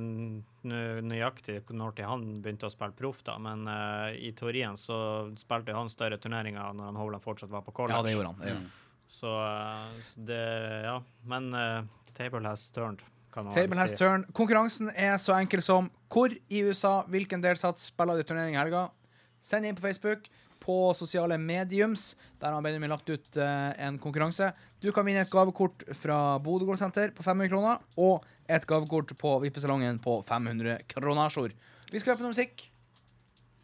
nøyaktig 1.03 1.57
når 1.75 1.97
til 1.99 2.07
han 2.07 2.23
begynte 2.45 2.69
å 2.69 2.73
spille 2.73 2.95
proff, 2.95 3.25
da, 3.27 3.35
men 3.43 3.67
uh, 3.67 4.13
i 4.15 4.31
teorien 4.37 4.77
så 4.79 4.97
spilte 5.41 5.75
han 5.75 5.91
større 5.91 6.21
turneringer 6.23 6.71
når 6.79 6.93
han 6.93 7.01
Hovland 7.01 7.25
fortsatt 7.25 7.51
var 7.51 7.65
på 7.67 7.75
college. 7.75 7.97
Ja, 7.99 8.07
det 8.07 8.15
gjorde 8.15 8.31
han. 8.31 8.39
Det 8.39 8.53
gjorde. 8.53 8.61
han. 8.63 8.71
Så, 9.15 9.33
uh, 9.43 9.99
så 10.07 10.23
det 10.31 10.39
Ja. 10.87 10.95
Men 11.27 11.51
uh, 11.55 11.83
table 12.15 12.47
has 12.47 12.69
turned, 12.71 13.03
Table 13.35 13.79
has 13.81 13.95
turn. 13.99 14.25
Konkurransen 14.37 14.91
er 14.95 15.17
så 15.19 15.35
enkel 15.41 15.63
som 15.65 15.91
hvor 16.15 16.31
i 16.31 16.63
USA, 16.63 17.03
hvilken 17.11 17.43
delsats 17.43 17.89
spiller 17.91 18.17
de 18.21 18.27
turnering 18.27 18.55
i 18.55 18.61
helga? 18.61 18.87
Send 19.43 19.67
inn 19.67 19.75
på 19.77 19.83
Facebook, 19.83 20.29
på 20.65 20.77
sosiale 20.97 21.37
mediums. 21.39 22.15
Der 22.41 22.55
har 22.55 22.63
Benjamin 22.65 22.93
lagt 22.95 23.11
ut 23.11 23.37
uh, 23.37 23.73
en 23.77 23.99
konkurranse. 24.01 24.53
Du 24.81 24.91
kan 24.95 25.05
vinne 25.05 25.25
et 25.25 25.33
gavekort 25.33 25.85
fra 25.99 26.39
Bodø 26.39 26.69
Golfsenter 26.71 27.13
på 27.17 27.27
500 27.27 27.51
kroner, 27.53 27.83
og 28.01 28.25
et 28.49 28.65
gavekort 28.71 29.13
på 29.21 29.35
Vippesalongen 29.45 29.99
på 30.05 30.21
500 30.25 30.79
kroner. 30.95 31.53
Vi 31.91 32.01
skal 32.01 32.15
høre 32.15 32.23
på 32.23 32.29
noe 32.29 32.33
musikk. 32.37 32.69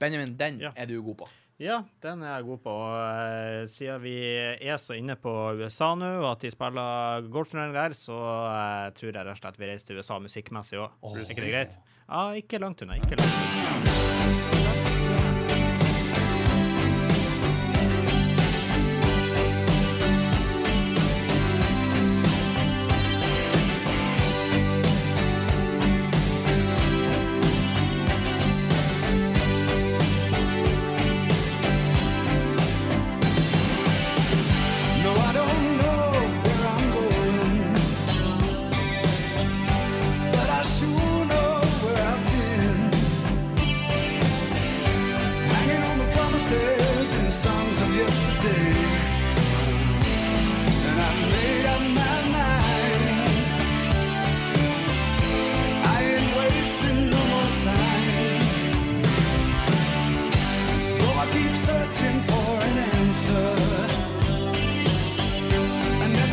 Benjamin, 0.00 0.36
den 0.36 0.60
Ja. 0.60 0.72
er 0.76 0.86
du 0.86 1.00
god 1.02 1.16
på. 1.22 1.28
Ja, 1.60 1.82
den 2.00 2.22
er 2.24 2.38
jeg 2.38 2.46
god 2.48 2.60
på. 2.64 2.72
Og, 2.72 2.94
eh, 2.96 3.66
siden 3.68 4.00
vi 4.00 4.14
er 4.32 4.80
så 4.80 4.96
inne 4.96 5.18
på 5.20 5.34
USA 5.60 5.92
nå, 5.92 6.08
og 6.22 6.30
at 6.32 6.46
de 6.46 6.52
spiller 6.54 7.28
golfturnering 7.28 7.76
der, 7.76 7.96
så 7.98 8.16
eh, 8.48 8.88
tror 8.96 9.10
jeg 9.12 9.18
rett 9.20 9.34
og 9.36 9.42
slett 9.42 9.60
vi 9.60 9.68
reiser 9.68 9.92
til 9.92 10.00
USA 10.00 10.16
musikkmessig 10.24 10.80
òg. 10.80 10.96
er 11.12 11.26
ikke 11.28 11.44
det 11.44 11.52
greit? 11.52 11.80
Ja, 12.08 12.30
ikke 12.40 12.64
langt 12.64 12.80
unna. 12.86 12.96
Ikke 12.96 13.20
langt 13.20 13.42
unna. 13.44 14.39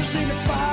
sing 0.07 0.25
the 0.25 0.33
fire. 0.35 0.66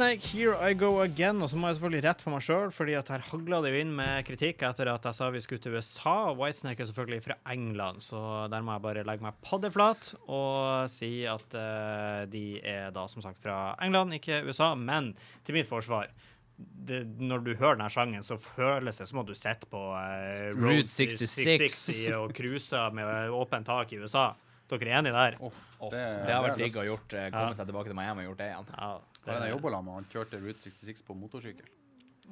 Whitesnake, 0.00 0.24
here 0.32 0.56
I 0.56 0.72
go 0.72 1.02
again. 1.02 1.42
Og 1.42 1.50
så 1.52 1.58
må 1.60 1.68
jeg 1.68 1.76
selvfølgelig 1.76 2.04
rette 2.06 2.24
på 2.24 2.32
meg 2.32 2.44
sjøl, 2.44 2.70
fordi 2.72 2.94
at 2.96 3.10
her 3.12 3.20
hagla 3.20 3.58
det 3.60 3.72
jo 3.74 3.80
inn 3.82 3.90
med 3.92 4.24
kritikk 4.24 4.62
etter 4.64 4.88
at 4.88 5.04
jeg 5.04 5.16
sa 5.18 5.28
vi 5.28 5.42
skulle 5.44 5.60
til 5.60 5.76
USA. 5.76 6.32
Whitesnake 6.32 6.80
er 6.80 6.88
selvfølgelig 6.88 7.24
fra 7.26 7.36
England, 7.52 8.00
så 8.06 8.22
der 8.48 8.64
må 8.64 8.72
jeg 8.72 8.84
bare 8.86 9.04
legge 9.04 9.26
meg 9.26 9.36
paddeflat 9.44 10.14
og 10.24 10.88
si 10.88 11.26
at 11.28 11.52
uh, 11.52 12.24
de 12.32 12.44
er 12.64 12.88
da 12.96 13.04
som 13.12 13.20
sagt 13.20 13.42
fra 13.44 13.74
England, 13.84 14.16
ikke 14.16 14.40
USA. 14.48 14.72
Men 14.72 15.12
til 15.44 15.58
mitt 15.58 15.68
forsvar 15.68 16.08
det, 16.56 17.02
når 17.20 17.44
du 17.44 17.52
hører 17.60 17.76
denne 17.76 17.92
sangen, 17.92 18.24
så 18.24 18.40
føles 18.40 19.04
det 19.04 19.08
som 19.10 19.20
at 19.20 19.28
du 19.28 19.36
sitter 19.36 19.68
på 19.68 19.84
uh, 19.92 20.48
Route 20.56 20.88
66. 20.88 22.08
og 22.16 22.32
cruiser 22.40 22.96
med 22.96 23.36
åpent 23.36 23.68
tak 23.68 23.92
i 23.92 24.00
USA. 24.00 24.30
Dere 24.70 24.86
er 24.86 24.98
enige 25.02 25.12
der? 25.12 25.40
det, 25.92 26.02
Det 26.24 26.32
har 26.32 26.44
vært 26.46 26.60
digg 26.60 26.76
å 26.80 26.88
gjort, 26.88 27.08
komme 27.12 27.48
ja. 27.50 27.56
seg 27.58 27.68
tilbake 27.68 27.90
til 27.90 28.00
Miami 28.00 28.24
og 28.24 28.30
gjort 28.30 28.40
det 28.46 28.52
igjen. 28.54 28.76
Ja, 28.78 28.92
Er 29.26 29.36
det 29.40 29.50
jeg 29.50 29.56
jobber 29.56 29.76
med? 29.82 29.92
Han 30.00 30.08
kjørte 30.12 30.40
Route 30.40 30.60
66 30.62 31.02
på 31.06 31.14
motorsykkel. 31.18 31.68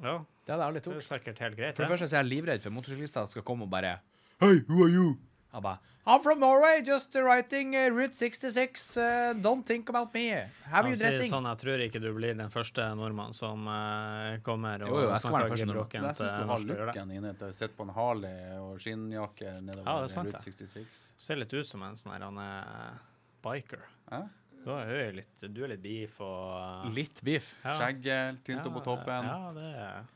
ja, 0.01 0.17
Det 0.45 0.53
hadde 0.53 0.63
jeg 0.63 0.67
aldri 0.67 0.81
det 0.81 0.95
er 0.97 1.05
sikkert 1.05 1.39
helt 1.39 1.57
greit. 1.57 1.75
For 1.75 1.83
det 1.83 1.89
ja. 1.89 1.93
første 1.95 2.07
så 2.07 2.17
er 2.17 2.23
jeg 2.23 2.31
livredd 2.33 2.61
for 2.65 2.75
motorsyklister 2.79 3.25
som 3.25 3.33
skal 3.37 3.43
komme 3.45 3.67
og 3.67 3.73
bare 3.73 3.99
Hei, 4.39 4.63
who 4.69 4.83
are 4.85 4.89
you? 4.91 5.17
Jeg 5.53 5.61
bare 5.65 5.79
I'm 6.09 6.21
from 6.23 6.39
Norway, 6.39 6.81
just 6.81 7.13
writing 7.13 7.75
uh, 7.75 7.89
Route 7.93 8.15
66. 8.15 8.97
Uh, 8.97 9.33
don't 9.41 9.63
think 9.63 9.89
about 9.89 10.11
me. 10.13 10.29
Have 10.65 10.87
you 10.87 10.95
Han 10.95 10.97
dressing? 10.97 11.29
sånn, 11.29 11.45
jeg 11.45 11.59
tror 11.61 11.83
ikke 11.85 11.99
du 12.01 12.07
blir 12.15 12.33
den 12.39 12.49
første 12.49 12.87
nordmann 12.97 13.35
som 13.37 13.67
uh, 13.69 14.39
kommer 14.41 14.81
og 14.87 14.89
Jo, 14.89 15.01
jo, 15.03 15.09
jeg 15.11 15.21
skal 15.21 15.35
være 15.35 15.43
den 15.43 15.53
første 15.53 15.67
snakker 15.67 15.69
nordmann. 15.69 15.75
gebrokkent 15.75 16.01
Men 16.01 16.09
jeg 16.09 16.17
syns 16.17 16.31
eh, 16.31 16.39
du 16.39 16.49
har 16.49 16.87
looken 16.89 17.11
inne 17.19 17.33
til 17.37 17.51
å 17.51 17.57
sitte 17.59 17.77
på 17.77 17.85
en 17.85 17.93
Harley 17.93 18.57
og 18.57 18.81
skinnjakke 18.81 19.53
nedover 19.67 19.85
Ja, 19.85 19.95
det 19.99 20.07
er 20.09 20.13
sant, 20.15 20.33
Route 20.33 20.43
66. 20.47 21.05
Du 21.19 21.27
ser 21.27 21.41
litt 21.43 21.53
ut 21.53 21.69
som 21.69 21.85
en 21.85 21.99
sånn 22.01 22.15
her 22.15 22.25
han 22.25 22.41
er 22.41 22.97
biker. 23.45 23.85
Hæ? 24.09 24.23
Du 24.63 24.71
er 24.75 25.11
litt, 25.15 25.33
du 25.41 25.59
er 25.63 25.73
litt 25.73 25.83
beef 25.83 26.19
og 26.23 26.55
eh, 26.59 26.87
Litt 26.95 27.21
beef. 27.25 27.53
ja. 27.63 27.75
Skjegget, 27.79 28.41
tynt 28.47 28.65
opp 28.67 28.79
på 28.81 28.87
toppen. 28.91 29.29
Ja, 29.29 29.51
det 29.55 29.73
er 29.73 30.07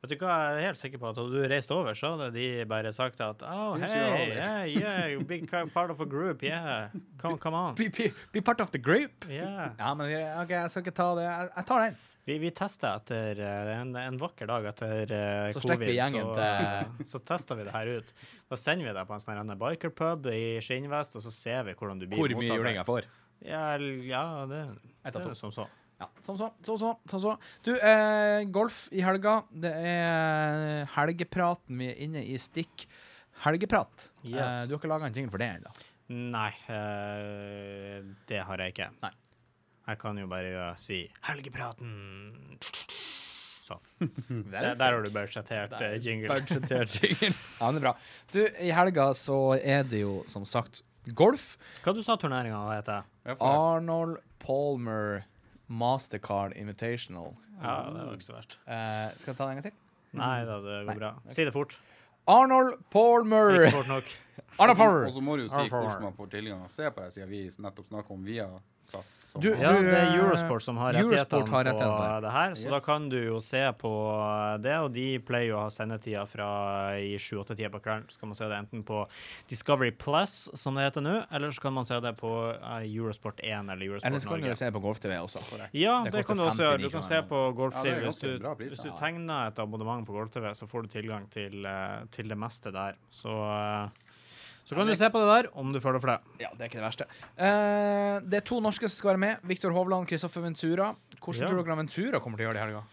Vet 0.00 0.14
du 0.14 0.22
hva, 0.22 0.32
jeg 0.32 0.62
er 0.62 0.66
helt 0.70 0.78
sikker 0.80 1.00
på 1.00 1.10
at 1.10 1.18
hadde 1.20 1.36
du 1.42 1.42
reiste 1.52 1.74
over, 1.76 1.92
så 1.92 2.14
hadde 2.14 2.30
de 2.32 2.44
bare 2.64 2.88
sagt 2.96 3.18
at 3.20 3.42
Oh, 3.44 3.74
hey, 3.76 4.30
yeah, 4.32 4.62
yeah, 4.64 5.18
big 5.28 5.44
part 5.50 5.92
of 5.92 6.00
a 6.00 6.06
group, 6.08 6.40
yeah. 6.42 6.88
Come, 7.20 7.36
come 7.36 7.54
on. 7.54 7.74
Be, 7.76 7.90
be, 7.92 8.08
be 8.32 8.40
part 8.40 8.62
of 8.64 8.72
the 8.72 8.80
group. 8.80 9.26
Yeah. 9.28 9.74
Ja, 9.76 9.92
men 9.92 10.08
OK, 10.40 10.54
jeg 10.56 10.72
skal 10.72 10.86
ikke 10.86 10.96
ta 10.96 11.10
det. 11.18 11.26
Jeg, 11.28 11.50
jeg 11.52 11.68
tar 11.68 11.84
den. 11.84 12.00
Vi, 12.24 12.38
vi 12.38 12.50
tester 12.54 12.96
etter 12.96 13.40
eh, 13.44 13.70
en, 13.80 13.94
en 13.96 14.18
vakker 14.20 14.48
dag 14.48 14.66
etter 14.70 15.12
uh, 15.12 15.52
Så 15.54 15.62
covid, 15.64 15.86
vi 15.88 15.96
gjengen 15.96 16.28
så, 16.28 16.48
eh, 16.48 17.06
så 17.12 17.20
tester 17.26 17.60
vi 17.60 17.64
det 17.68 17.72
her 17.74 17.92
ut. 18.00 18.12
Da 18.48 18.58
sender 18.60 18.88
vi 18.88 18.96
deg 18.96 19.08
på 19.08 19.16
en 19.16 19.24
sånn 19.24 19.56
bikerpub 19.60 20.28
i 20.32 20.44
skinnvest, 20.64 21.16
og 21.20 21.24
så 21.24 21.32
ser 21.34 21.64
vi 21.68 21.76
hvordan 21.76 22.00
du 22.00 22.06
blir 22.06 22.20
Hvor 22.20 22.36
mye 22.40 22.52
juling 22.52 22.80
jeg 22.80 22.88
får. 22.88 23.08
Ja, 23.44 23.76
ja 23.76 24.24
det, 24.50 24.64
det 25.04 25.22
er 25.22 25.34
som 25.38 25.52
så. 25.54 25.66
Ja, 26.00 26.08
som 26.24 26.36
så, 26.40 26.48
så, 26.64 26.76
så, 26.80 26.90
så, 27.10 27.18
så. 27.20 27.32
Du, 27.64 27.74
eh, 27.76 28.42
golf 28.48 28.86
i 28.92 29.02
helga. 29.04 29.42
Det 29.52 29.72
er 29.76 30.86
helgepraten. 30.96 31.76
Vi 31.80 31.90
er 31.90 31.98
inne 32.06 32.22
i 32.24 32.38
stikk 32.40 32.86
helgeprat. 33.44 34.08
Yes. 34.24 34.62
Eh, 34.62 34.66
du 34.68 34.74
har 34.74 34.80
ikke 34.80 34.92
laga 34.92 35.10
en 35.10 35.16
jingle 35.16 35.32
for 35.34 35.42
det 35.42 35.50
ennå? 35.58 35.72
Nei, 36.10 36.50
eh, 36.72 38.00
det 38.28 38.40
har 38.48 38.64
jeg 38.64 38.74
ikke. 38.74 38.88
Nei. 39.04 39.12
Jeg 39.90 39.98
kan 39.98 40.18
jo 40.18 40.26
bare 40.30 40.50
gjøre- 40.52 40.78
si 40.78 40.98
'Helgepraten'. 41.26 42.58
Sånn. 43.64 43.80
Der, 44.50 44.74
der 44.74 44.92
har 44.92 45.02
du 45.02 45.10
budsjettert 45.10 45.72
eh, 45.80 45.96
jingle. 46.02 46.28
Budsjettert 46.34 46.96
jingle. 47.02 47.34
Ja, 47.60 47.70
men 47.70 47.74
det 47.74 47.80
er 47.80 47.86
bra. 47.86 47.94
Du, 48.32 48.40
i 48.46 48.70
helga 48.74 49.10
så 49.14 49.38
er 49.60 49.84
det 49.84 50.00
jo 50.02 50.22
som 50.26 50.44
sagt 50.48 50.82
golf. 51.16 51.56
Hva 51.84 51.94
du 51.96 52.02
sa 52.04 52.16
turneringa 52.20 52.60
heter? 52.74 53.06
Arnold 53.38 54.18
Palmer 54.42 55.24
Mastercard 55.70 56.56
Invitational. 56.58 57.36
Ja, 57.60 57.76
det 57.92 58.06
var 58.06 58.16
ikke 58.16 58.26
så 58.26 58.36
verst. 58.36 58.58
Uh, 58.66 59.10
skal 59.20 59.32
jeg 59.32 59.38
ta 59.38 59.46
det 59.46 59.50
en 59.50 59.60
gang 59.60 59.66
til? 59.68 59.78
Nei 60.20 60.36
da, 60.48 60.58
det 60.64 60.78
går 60.88 60.98
bra. 60.98 61.12
Si 61.30 61.44
det 61.46 61.54
fort. 61.54 61.76
Arnold 62.30 62.80
Palmer! 62.92 63.64
Ikke 63.64 63.76
fort 63.78 63.90
nok. 63.90 64.10
Arnold 64.58 65.06
Og 65.06 65.12
så 65.12 65.20
må 65.22 65.36
du 65.36 65.42
jo 65.46 65.48
si 65.48 65.68
hvordan 65.68 66.02
man 66.02 66.12
får 66.18 66.30
tilgang. 66.30 66.68
Se 66.70 66.90
på 66.90 67.00
det 67.04 67.12
siden 67.14 67.28
vi 67.30 67.48
nettopp 67.58 67.86
snakker 67.88 68.10
om 68.12 68.24
via 68.24 68.48
satt. 68.82 69.04
Som 69.24 69.40
Du- 69.42 69.50
Ja, 69.54 69.72
det 69.78 69.92
er 69.92 70.06
eh, 70.08 70.14
Eurosport 70.18 70.62
som 70.62 70.76
har 70.76 70.92
rettighetene 70.92 71.46
har 71.48 71.64
på 71.64 71.78
på 71.78 72.20
det 72.22 72.30
her, 72.32 72.50
så 72.58 72.64
Yes. 72.66 72.70
da 72.72 72.80
kan 72.80 73.08
du 73.08 73.16
jo 73.26 73.38
se 73.38 73.60
på 73.78 74.60
det, 74.60 74.74
og 74.74 74.92
de 74.92 75.18
pleier 75.20 75.48
jo 75.50 75.56
å 75.56 75.60
ha 75.62 75.68
sendetida 75.70 76.26
fra 76.26 76.96
i 76.98 77.14
7-8-tida 77.16 77.70
på 77.70 77.80
kvelden. 77.80 78.08
Så 78.10 78.18
kan 78.18 78.28
man 78.28 78.34
se 78.34 78.48
det 78.48 78.58
enten 78.58 78.82
på 78.84 79.06
Discovery 79.48 79.92
Plus, 79.92 80.50
som 80.54 80.74
det 80.74 80.82
heter 80.92 81.00
nå, 81.04 81.26
eller 81.30 81.50
så 81.50 81.60
kan 81.60 81.72
man 81.72 81.84
se 81.84 82.00
det 82.00 82.16
på 82.16 82.32
eh, 82.60 82.90
Eurosport 82.96 83.38
1 83.38 83.70
eller 83.70 83.86
Eurosport 83.86 84.02
Norge. 84.02 84.06
Eller 84.10 84.18
så 84.18 84.28
kan 84.28 84.40
du 84.40 84.46
Norge. 84.48 84.56
se 84.56 84.70
på 84.72 84.80
Golf-TV 84.82 85.14
også. 85.22 85.68
Ja, 85.72 86.02
Det 86.04 86.12
det, 86.12 86.26
kan 86.26 86.36
du 86.36 86.42
også 86.42 86.62
gjøre. 86.66 86.82
Du 86.82 86.90
kan 86.90 87.02
se 87.02 87.22
på 87.22 87.54
Golf 87.56 87.74
Ja, 87.74 87.82
TV. 87.82 88.00
Hvis 88.06 88.18
du, 88.18 88.38
hvis 88.58 88.82
du 88.82 88.90
tegner 88.98 89.46
et 89.48 89.58
abonnement 89.58 90.04
på 90.06 90.12
Golf 90.12 90.30
TV, 90.30 90.50
så 90.54 90.66
får 90.66 90.82
du 90.82 90.88
tilgang 90.88 91.30
til, 91.30 91.64
eh, 91.64 92.04
til 92.10 92.26
det 92.28 92.36
meste 92.38 92.72
der. 92.72 92.94
Så, 93.12 93.30
eh, 93.30 93.88
så 94.64 94.74
kan 94.76 94.86
du 94.86 94.94
se 94.96 95.08
på 95.10 95.18
det 95.18 95.28
der 95.34 95.48
om 95.58 95.72
du 95.72 95.80
føler 95.80 96.00
for 96.00 96.12
det. 96.12 96.18
Ja, 96.44 96.48
det 96.54 96.60
er 96.60 96.70
ikke 96.70 96.78
det 96.80 96.86
verste. 96.86 97.06
Eh, 97.36 98.20
det 98.30 98.40
er 98.42 98.46
to 98.46 98.60
norske 98.60 98.88
som 98.88 98.96
skal 99.00 99.14
være 99.14 99.22
med. 99.24 99.36
Viktor 99.50 99.70
Hovland, 99.74 100.06
Kristoffer 100.06 100.40
Ventura. 100.44 100.94
Hvordan 101.20 101.40
Ja. 101.42 101.46
tror 101.48 101.62
dere 101.64 101.76
Ventura 101.76 102.20
kommer 102.20 102.38
til 102.38 102.46
å 102.46 102.48
gjøre 102.50 102.58
det 102.58 102.62
i 102.62 102.66
helga? 102.66 102.84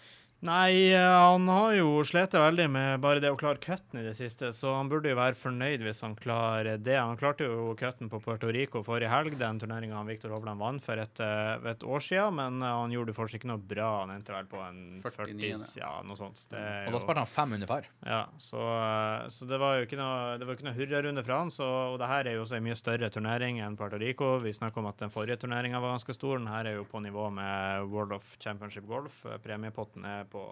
Nei, 0.45 0.93
eh, 0.93 1.01
han 1.01 1.47
har 1.49 1.71
jo 1.73 2.03
slitt 2.05 2.35
veldig 2.37 2.67
med 2.69 2.99
bare 3.01 3.21
det 3.23 3.31
å 3.33 3.37
klare 3.39 3.57
cutten 3.57 3.97
i 3.97 4.05
det 4.05 4.13
siste, 4.19 4.51
så 4.53 4.75
han 4.75 4.89
burde 4.91 5.09
jo 5.09 5.17
være 5.17 5.33
fornøyd 5.33 5.81
hvis 5.81 6.03
han 6.05 6.13
klarer 6.17 6.77
det. 6.77 6.93
Han 6.99 7.17
klarte 7.17 7.47
jo 7.47 7.71
cutten 7.79 8.11
på 8.11 8.19
Puerto 8.21 8.51
Rico 8.53 8.83
forrige 8.85 9.09
helg, 9.09 9.33
den 9.39 9.57
turneringa 9.57 10.03
Viktor 10.05 10.35
Hovland 10.35 10.61
vant 10.61 10.83
for 10.85 11.01
et, 11.01 11.21
eh, 11.25 11.65
et 11.71 11.81
år 11.81 12.05
siden, 12.05 12.37
men 12.37 12.61
eh, 12.61 12.75
han 12.83 12.93
gjorde 12.93 13.15
fortsatt 13.17 13.39
ikke 13.41 13.49
noe 13.49 13.63
bra. 13.71 13.87
Han 14.03 14.13
endte 14.13 14.35
vel 14.35 14.45
på 14.51 14.61
en 14.61 14.83
49. 15.01 15.57
40, 15.57 15.65
ja, 15.81 15.89
noe 16.05 16.19
sånt. 16.21 16.43
Det 16.53 16.61
er 16.61 16.91
Og 16.91 16.99
da 16.99 17.01
sparte 17.01 17.25
han 17.25 17.31
fem 17.33 17.57
under 17.57 17.73
par. 17.73 17.89
Ja, 18.05 18.21
så, 18.37 18.61
så 19.33 19.49
det 19.49 19.57
var 19.63 19.79
jo 19.79 19.89
ikke 19.89 19.97
noe, 19.97 20.37
det 20.37 20.45
var 20.45 20.59
ikke 20.59 20.69
noe 20.69 20.77
hurrarunde 20.77 21.25
fra 21.25 21.41
han. 21.41 21.53
Så, 21.53 21.65
og 21.65 21.97
det 21.97 22.11
her 22.13 22.29
er 22.29 22.37
jo 22.37 22.45
også 22.45 22.59
en 22.59 22.67
mye 22.69 22.77
større 22.77 23.09
turnering 23.09 23.63
enn 23.65 23.79
Puerto 23.79 23.97
Rico. 23.97 24.35
Vi 24.45 24.53
snakker 24.53 24.85
om 24.85 24.91
at 24.93 25.01
den 25.01 25.13
forrige 25.17 25.41
turneringa 25.41 25.81
var 25.81 25.97
ganske 25.97 26.13
stor. 26.13 26.37
Den 26.37 26.53
her 26.53 26.69
er 26.69 26.77
jo 26.77 26.85
på 26.85 27.01
nivå 27.01 27.31
med 27.33 27.89
World 27.89 28.13
of 28.21 28.37
Championship 28.37 28.85
Golf. 28.85 29.23
Premiepotten 29.41 30.05
er 30.05 30.26
på 30.31 30.43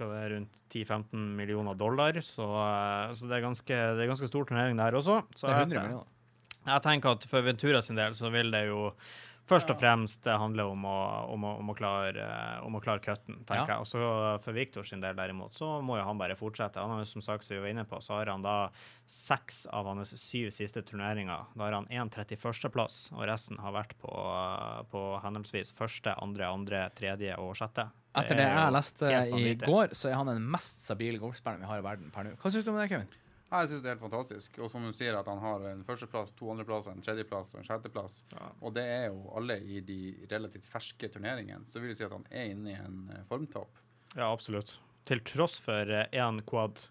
hva 0.00 0.06
det 0.08 0.20
er, 0.22 0.30
rundt 0.32 0.60
10-15 0.72 1.24
millioner 1.36 1.76
dollar, 1.76 2.16
så, 2.24 2.46
eh, 2.56 3.10
så 3.12 3.26
det, 3.28 3.36
er 3.36 3.44
ganske, 3.44 3.80
det 3.98 4.04
er 4.06 4.08
ganske 4.08 4.28
stor 4.30 4.46
turnering 4.48 4.78
der 4.80 4.96
også. 4.96 5.18
Så 5.36 5.46
Det 5.50 5.52
er 5.56 5.66
100 5.66 5.76
jeg, 5.76 5.82
millioner. 5.90 6.06
jeg 6.70 6.82
tenker 6.86 7.18
at 7.18 7.26
for 7.28 7.44
Ventura 7.44 7.82
sin 7.84 8.00
del 8.00 8.16
så 8.16 8.30
vil 8.32 8.50
det 8.54 8.62
jo 8.70 8.86
først 9.50 9.70
og 9.74 9.78
fremst 9.80 10.22
det 10.24 10.36
handler 10.38 10.70
om 10.70 10.84
å, 10.88 10.96
om 11.34 11.44
å, 11.48 11.52
om 11.60 11.72
å 11.72 11.76
klare, 11.76 12.22
eh, 12.22 12.64
om 12.66 12.78
å 12.78 12.80
klare 12.84 13.02
cutten, 13.04 13.40
tenker 13.44 13.66
Ja. 13.66 13.76
jeg. 13.76 13.82
Og 13.84 13.90
så 13.90 14.40
for 14.44 14.56
Victor 14.56 14.86
sin 14.86 15.02
del 15.02 15.18
derimot, 15.18 15.52
så 15.58 15.80
må 15.84 15.98
jo 15.98 16.06
han 16.06 16.18
bare 16.20 16.38
fortsette. 16.38 16.80
Han 16.80 16.94
har 16.94 17.02
jo 17.02 17.10
som 17.10 17.24
sagt, 17.26 17.44
som 17.44 17.56
vi 17.58 17.62
var 17.66 17.74
inne 17.74 17.84
på, 17.90 17.98
så 18.02 18.16
har 18.20 18.30
han 18.32 18.42
da 18.46 18.56
seks 19.10 19.64
av 19.74 19.90
hans 19.90 20.14
syv 20.22 20.50
siste 20.54 20.82
turneringer. 20.86 21.48
Da 21.58 21.66
har 21.66 21.76
han 21.80 21.90
én 21.90 22.08
31.-plass, 22.10 23.10
og 23.16 23.26
resten 23.28 23.58
har 23.58 23.74
vært 23.74 23.96
på, 24.00 24.10
på 24.92 25.04
henholdsvis 25.24 25.74
første, 25.76 26.14
andre, 26.22 26.46
andre, 26.48 26.84
tredje 26.96 27.36
og 27.42 27.56
sjette. 27.58 27.90
Etter 28.18 28.34
det 28.40 28.46
jeg 28.48 28.72
leste 28.74 29.10
i 29.38 29.54
går, 29.60 29.92
så 29.94 30.10
er 30.10 30.16
han 30.18 30.26
den 30.32 30.46
mest 30.50 30.84
stabile 30.86 31.20
golfspilleren 31.22 31.62
vi 31.62 31.68
har 31.70 31.78
i 31.82 31.84
verden 31.86 32.10
per 32.14 32.26
nå. 32.26 32.32
Hva 32.42 32.50
syns 32.50 32.66
du 32.66 32.72
om 32.72 32.78
det, 32.80 32.88
Kevin? 32.90 33.10
Ja, 33.50 33.64
jeg 33.64 33.72
syns 33.72 33.82
det 33.82 33.88
er 33.90 33.96
helt 33.96 34.04
fantastisk. 34.04 34.58
Og 34.62 34.70
som 34.70 34.84
hun 34.86 34.94
sier, 34.94 35.16
at 35.18 35.26
han 35.26 35.40
har 35.42 35.64
en 35.72 35.82
førsteplass, 35.86 36.36
to 36.38 36.52
andreplasser, 36.52 36.94
en 36.94 37.02
tredjeplass 37.02 37.50
og 37.56 37.62
en 37.62 37.66
sjetteplass. 37.66 38.20
Og 38.62 38.74
det 38.76 38.84
er 38.86 39.08
jo 39.08 39.24
alle 39.38 39.58
i 39.58 39.82
de 39.82 39.98
relativt 40.30 40.68
ferske 40.70 41.10
turneringene. 41.10 41.66
Så 41.66 41.82
vil 41.82 41.90
jeg 41.90 41.98
si 42.00 42.06
at 42.06 42.14
han 42.14 42.28
er 42.30 42.52
inne 42.52 42.70
i 42.70 42.78
en 42.78 43.00
eh, 43.10 43.24
formtopp. 43.30 43.82
Ja, 44.14 44.30
absolutt. 44.30 44.76
Til 45.10 45.22
tross 45.26 45.58
for 45.64 45.90
én 45.90 46.38
quad. 46.46 46.84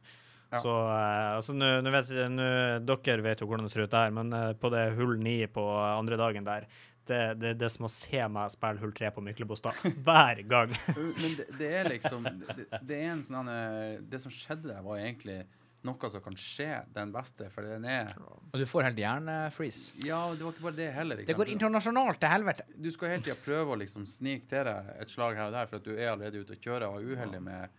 Ja. 0.50 0.60
Så 0.60 0.74
eh, 0.74 1.30
altså, 1.38 1.56
nu, 1.56 1.68
nu 1.86 1.92
vet 1.96 2.12
nu, 2.34 2.44
Dere 2.90 3.24
vet 3.24 3.40
jo 3.40 3.48
hvordan 3.48 3.68
det 3.70 3.72
ser 3.72 3.88
ut 3.88 3.96
der, 3.96 4.12
men 4.20 4.36
eh, 4.36 4.52
på 4.60 4.72
det 4.74 4.90
hull 5.00 5.16
ni 5.22 5.40
på 5.48 5.64
andre 5.80 6.20
dagen 6.20 6.48
der 6.48 6.68
det, 7.10 7.22
det, 7.42 7.54
det 7.58 7.66
er 7.66 7.72
som 7.74 7.88
å 7.88 7.92
se 7.92 8.22
meg 8.30 8.52
spille 8.54 8.82
hull 8.84 8.92
tre 8.94 9.10
på 9.14 9.24
Myklebostad 9.26 9.80
hver 10.06 10.44
gang. 10.50 10.76
Men 10.94 11.38
det, 11.40 11.48
det 11.58 11.70
er 11.80 11.90
liksom 11.90 12.28
det, 12.28 12.68
det 12.86 13.00
er 13.00 13.14
en 13.16 13.24
sånn 13.26 13.50
eh, 13.50 13.96
Det 14.06 14.22
som 14.22 14.34
skjedde 14.34 14.70
der, 14.70 14.84
var 14.86 15.02
egentlig 15.02 15.40
noe 15.88 16.10
som 16.12 16.22
kan 16.24 16.36
skje 16.36 16.70
den 16.96 17.12
beste, 17.14 17.48
for 17.54 17.64
den 17.64 17.86
er 17.88 18.10
Og 18.20 18.58
du 18.60 18.66
får 18.68 18.90
helt 18.90 19.00
hjernefreeze. 19.00 19.94
Ja, 20.04 20.20
det 20.36 20.44
var 20.44 20.56
ikke 20.56 20.66
bare 20.66 20.78
det 20.80 20.90
heller. 20.96 21.22
Det 21.28 21.36
går 21.38 21.52
internasjonalt 21.54 22.20
til 22.20 22.34
helvete. 22.34 22.66
Du 22.76 22.90
skal 22.92 23.14
hele 23.16 23.24
tida 23.24 23.38
prøve 23.46 23.76
å 23.76 23.80
liksom 23.80 24.08
snike 24.10 24.50
til 24.52 24.68
deg 24.68 24.90
et 25.00 25.14
slag 25.14 25.38
her 25.40 25.48
og 25.48 25.56
der, 25.56 25.70
for 25.72 25.80
at 25.80 25.88
du 25.88 25.94
er 25.96 26.12
allerede 26.12 26.44
ute 26.44 26.58
og 26.58 26.66
kjører 26.68 26.88
og 26.90 27.00
er 27.00 27.14
uheldig 27.16 27.44
med 27.52 27.78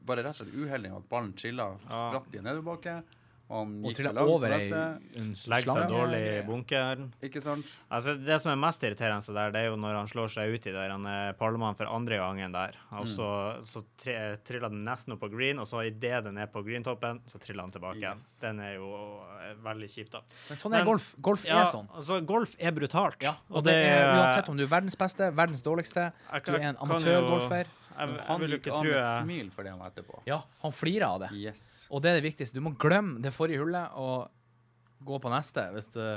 Bare 0.00 0.22
rett 0.24 0.32
og 0.32 0.46
slett 0.46 0.54
uheldig 0.56 0.88
med 0.90 0.96
at 1.02 1.08
ballen 1.10 1.32
trilla 1.36 1.64
spratt 1.84 2.32
i 2.32 2.38
en 2.40 2.46
nedoverbakke. 2.48 2.94
Og 3.50 3.56
han 3.66 3.70
Og 3.84 3.90
gikk 3.90 4.04
langt 4.06 4.18
over 4.30 4.52
ei 4.54 4.68
Legger 5.50 5.72
seg 5.74 5.88
dårlig 5.90 6.18
i 6.22 6.42
bunkeren. 6.46 7.08
Ikke 7.26 7.40
sant? 7.42 7.66
Altså, 7.90 8.14
det 8.14 8.36
som 8.42 8.52
er 8.52 8.60
mest 8.62 8.84
irriterende 8.86 9.34
der, 9.34 9.50
det 9.50 9.62
er 9.64 9.66
jo 9.72 9.78
når 9.80 9.96
han 9.98 10.06
slår 10.12 10.30
seg 10.30 10.54
ut 10.54 10.68
i 10.70 10.74
der 10.76 10.92
han 10.94 11.06
er 11.10 11.32
parlemann 11.40 11.74
for 11.74 11.90
andre 11.90 12.20
gangen 12.20 12.54
der. 12.54 12.78
Og 13.00 13.08
så, 13.10 13.26
så 13.66 13.82
tre, 13.98 14.14
triller 14.46 14.70
den 14.70 14.84
nesten 14.86 15.16
opp 15.16 15.24
på 15.24 15.30
green, 15.32 15.58
og 15.58 15.66
så 15.66 15.82
idet 15.88 16.22
den 16.28 16.38
er 16.38 16.46
på 16.46 16.62
greentoppen, 16.62 17.18
så 17.26 17.42
triller 17.42 17.66
han 17.66 17.74
tilbake 17.74 17.98
igjen. 17.98 18.22
Yes. 18.22 18.38
Den 18.44 18.62
er 18.62 18.76
jo 18.78 18.92
eh, 19.40 19.56
veldig 19.66 19.90
kjipt, 19.96 20.14
da. 20.14 20.22
Men 20.48 20.62
sånn 20.62 20.72
er 20.78 20.84
Men- 20.84 20.90
golf. 20.92 21.10
Golf 21.20 21.44
Ja, 21.50 21.64
er 21.64 21.72
sånn. 21.74 21.90
altså, 21.90 22.20
golf 22.24 22.54
er 22.58 22.70
brutalt. 22.78 23.18
Ja, 23.26 23.34
og 23.50 23.64
det 23.66 23.74
er 23.74 24.14
uansett 24.14 24.48
om 24.48 24.56
du 24.56 24.62
er 24.62 24.70
verdens 24.70 24.94
beste, 24.96 25.32
verdens 25.34 25.62
dårligste, 25.66 26.12
Jeg 26.32 26.44
du 26.46 26.52
er 26.54 26.60
en 26.70 26.76
kan 26.76 26.86
jo- 26.86 26.94
amatørgolfer. 26.94 27.66
Jeg, 28.00 28.26
han 28.26 28.42
vil 28.42 28.56
gikk 28.56 28.68
av 28.72 28.84
med 28.86 28.96
et 28.98 29.14
smil 29.22 29.48
for 29.54 29.66
det 29.66 29.72
han 29.74 29.80
var 29.82 29.92
etterpå. 29.92 30.20
Ja, 30.28 30.40
han 30.64 30.74
flirer 30.74 31.06
av 31.06 31.22
det. 31.24 31.30
Yes. 31.36 31.64
Og 31.92 32.02
det 32.02 32.12
er 32.12 32.20
det 32.20 32.26
viktigste. 32.26 32.58
Du 32.58 32.64
må 32.64 32.74
glemme 32.80 33.22
det 33.22 33.32
forrige 33.36 33.62
hullet 33.62 33.96
og 34.00 34.30
gå 35.06 35.20
på 35.22 35.32
neste. 35.32 35.66
Hvis 35.74 35.88
det, 35.94 36.10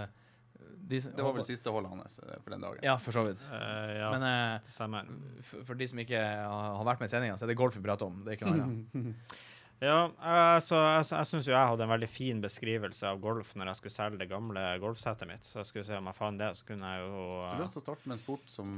de, 0.83 0.99
Det 0.99 1.23
var 1.23 1.35
vel 1.37 1.47
siste 1.47 1.71
holdet 1.71 1.93
hans 1.93 2.19
eh, 2.23 2.35
for 2.43 2.55
den 2.55 2.65
dagen. 2.65 2.83
Ja, 2.83 2.97
for 2.99 3.15
så 3.15 3.23
vidt. 3.27 3.43
Uh, 3.47 3.93
Ja, 4.01 4.11
Men 4.15 4.27
uh, 4.27 5.39
for, 5.43 5.63
for 5.69 5.79
de 5.79 5.87
som 5.87 6.01
ikke 6.03 6.19
har 6.19 6.77
har 6.79 6.87
vært 6.87 7.03
med 7.03 7.11
i 7.11 7.15
sendinga, 7.15 7.37
så 7.39 7.47
er 7.47 7.53
det 7.53 7.59
golf 7.59 7.77
vi 7.77 7.85
prater 7.85 8.09
om. 8.09 8.23
Det 8.25 8.33
er 8.33 8.39
ikke 8.39 8.51
noe 8.51 8.67
annet. 8.67 9.39
Ja, 9.83 10.07
altså, 10.23 10.77
jeg, 10.79 11.05
jeg 11.11 11.27
syns 11.27 11.47
jo 11.49 11.51
jeg 11.55 11.67
hadde 11.73 11.83
en 11.83 11.91
veldig 11.91 12.07
fin 12.07 12.39
beskrivelse 12.43 13.07
av 13.09 13.17
golf 13.19 13.49
når 13.59 13.71
jeg 13.71 13.79
skulle 13.81 13.95
selge 13.97 14.19
det 14.21 14.29
gamle 14.31 14.61
golfsettet 14.79 15.27
mitt. 15.27 15.43
Så 15.43 15.57
jeg 15.59 15.65
skulle 15.67 15.83
se 15.89 15.97
om 15.97 16.07
jeg 16.07 16.15
fant 16.15 16.39
det, 16.39 16.51
så 16.55 16.67
kunne 16.69 16.91
jeg 16.93 17.01
jo 17.03 17.23
Så 17.41 17.49
du 17.49 17.55
har 17.57 17.63
lyst 17.65 17.75
til 17.75 17.81
å 17.81 17.85
starte 17.87 18.07
med 18.07 18.15
en 18.15 18.21
sport 18.21 18.53
som 18.53 18.69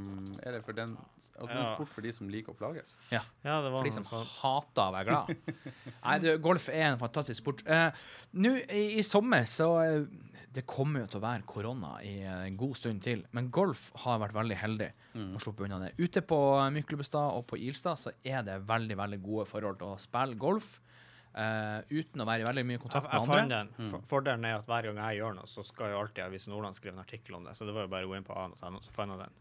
er 0.42 0.56
det 0.56 0.62
for 0.66 0.72
den 0.78 0.96
at 0.96 1.36
det 1.36 1.50
er 1.52 1.58
en 1.60 1.66
Ja. 1.66 1.74
sport 1.76 1.88
for 1.92 2.00
de 2.02 2.12
som 2.16 2.28
liker 2.32 2.54
å 2.54 2.58
plages? 2.58 2.94
Ja. 3.12 3.20
Ja, 3.44 3.60
det 3.62 3.70
var 3.70 3.78
For 3.82 3.84
de 3.90 3.92
som 3.94 4.06
sånn. 4.08 4.24
hater 4.40 4.82
å 4.82 4.94
være 4.96 5.10
glad. 5.12 5.52
Nei, 6.06 6.16
du, 6.24 6.30
golf 6.42 6.68
er 6.72 6.86
en 6.92 6.98
fantastisk 6.98 7.38
sport. 7.44 7.62
Uh, 7.68 7.90
Nå 8.32 8.56
i, 8.66 8.98
i 8.98 9.02
sommer 9.06 9.44
så 9.46 9.68
uh, 9.78 10.06
Det 10.56 10.64
kommer 10.66 11.04
jo 11.04 11.10
til 11.12 11.20
å 11.20 11.26
være 11.26 11.44
korona 11.46 11.98
i 12.02 12.16
en 12.24 12.56
god 12.56 12.74
stund 12.80 13.02
til, 13.04 13.22
men 13.36 13.50
golf 13.52 13.90
har 14.06 14.18
vært 14.22 14.34
veldig 14.34 14.56
heldig 14.56 14.90
og 15.16 15.38
sluppet 15.40 15.64
unna 15.68 15.78
det. 15.80 15.90
Ute 16.00 16.20
på 16.28 16.36
Myklebustad 16.74 17.30
og 17.36 17.46
på 17.48 17.56
Ilstad 17.60 17.96
så 18.00 18.10
er 18.24 18.42
det 18.44 18.58
veldig 18.68 18.96
veldig 18.98 19.18
gode 19.24 19.46
forhold 19.48 19.78
til 19.80 19.92
å 19.94 20.00
spille 20.00 20.36
golf. 20.40 20.80
Eh, 21.36 21.80
uten 22.00 22.22
å 22.24 22.26
være 22.28 22.44
i 22.44 22.48
veldig 22.48 22.64
mye 22.66 22.76
Jeg, 22.78 22.82
kontakt 22.86 23.06
jeg 23.12 23.20
med 23.20 23.28
fant 23.30 23.42
andre. 23.44 23.60
den. 23.76 23.90
For, 23.92 24.00
fordelen 24.14 24.44
er 24.48 24.56
at 24.58 24.66
hver 24.70 24.88
gang 24.90 25.00
jeg 25.04 25.20
gjør 25.20 25.36
noe, 25.38 25.46
så 25.52 25.64
skal 25.68 25.92
jo 25.92 26.00
alltid 26.02 26.24
Avisen 26.26 26.52
Nordland 26.54 26.78
skrive 26.78 26.96
en 26.96 27.04
artikkel 27.04 27.38
om 27.38 27.44
det. 27.48 27.54
Så 27.58 27.66
det 27.68 27.74
var 27.76 27.86
jo 27.86 27.92
bare 27.94 28.08
å 28.08 28.12
gå 28.12 28.16
inn 28.18 28.26
på 28.28 28.36
a.no, 28.36 28.80
så 28.82 28.92
fant 28.96 29.12
jeg 29.14 29.22
den. 29.26 29.36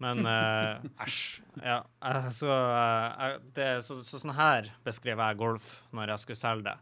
Men 0.00 0.22
æsj. 1.06 1.20
Uh, 1.58 1.62
ja, 1.66 1.78
Uh, 2.00 2.28
så, 2.32 2.48
eh, 2.48 3.08
jeg- 3.30 3.40
det, 3.58 3.68
så, 3.84 3.98
så 4.06 4.20
sånn 4.22 4.32
her 4.38 4.70
beskrev 4.86 5.20
jeg 5.20 5.36
golf 5.36 5.82
når 5.92 6.14
jeg 6.14 6.22
skulle 6.24 6.40
selge 6.40 6.64
det. 6.70 6.78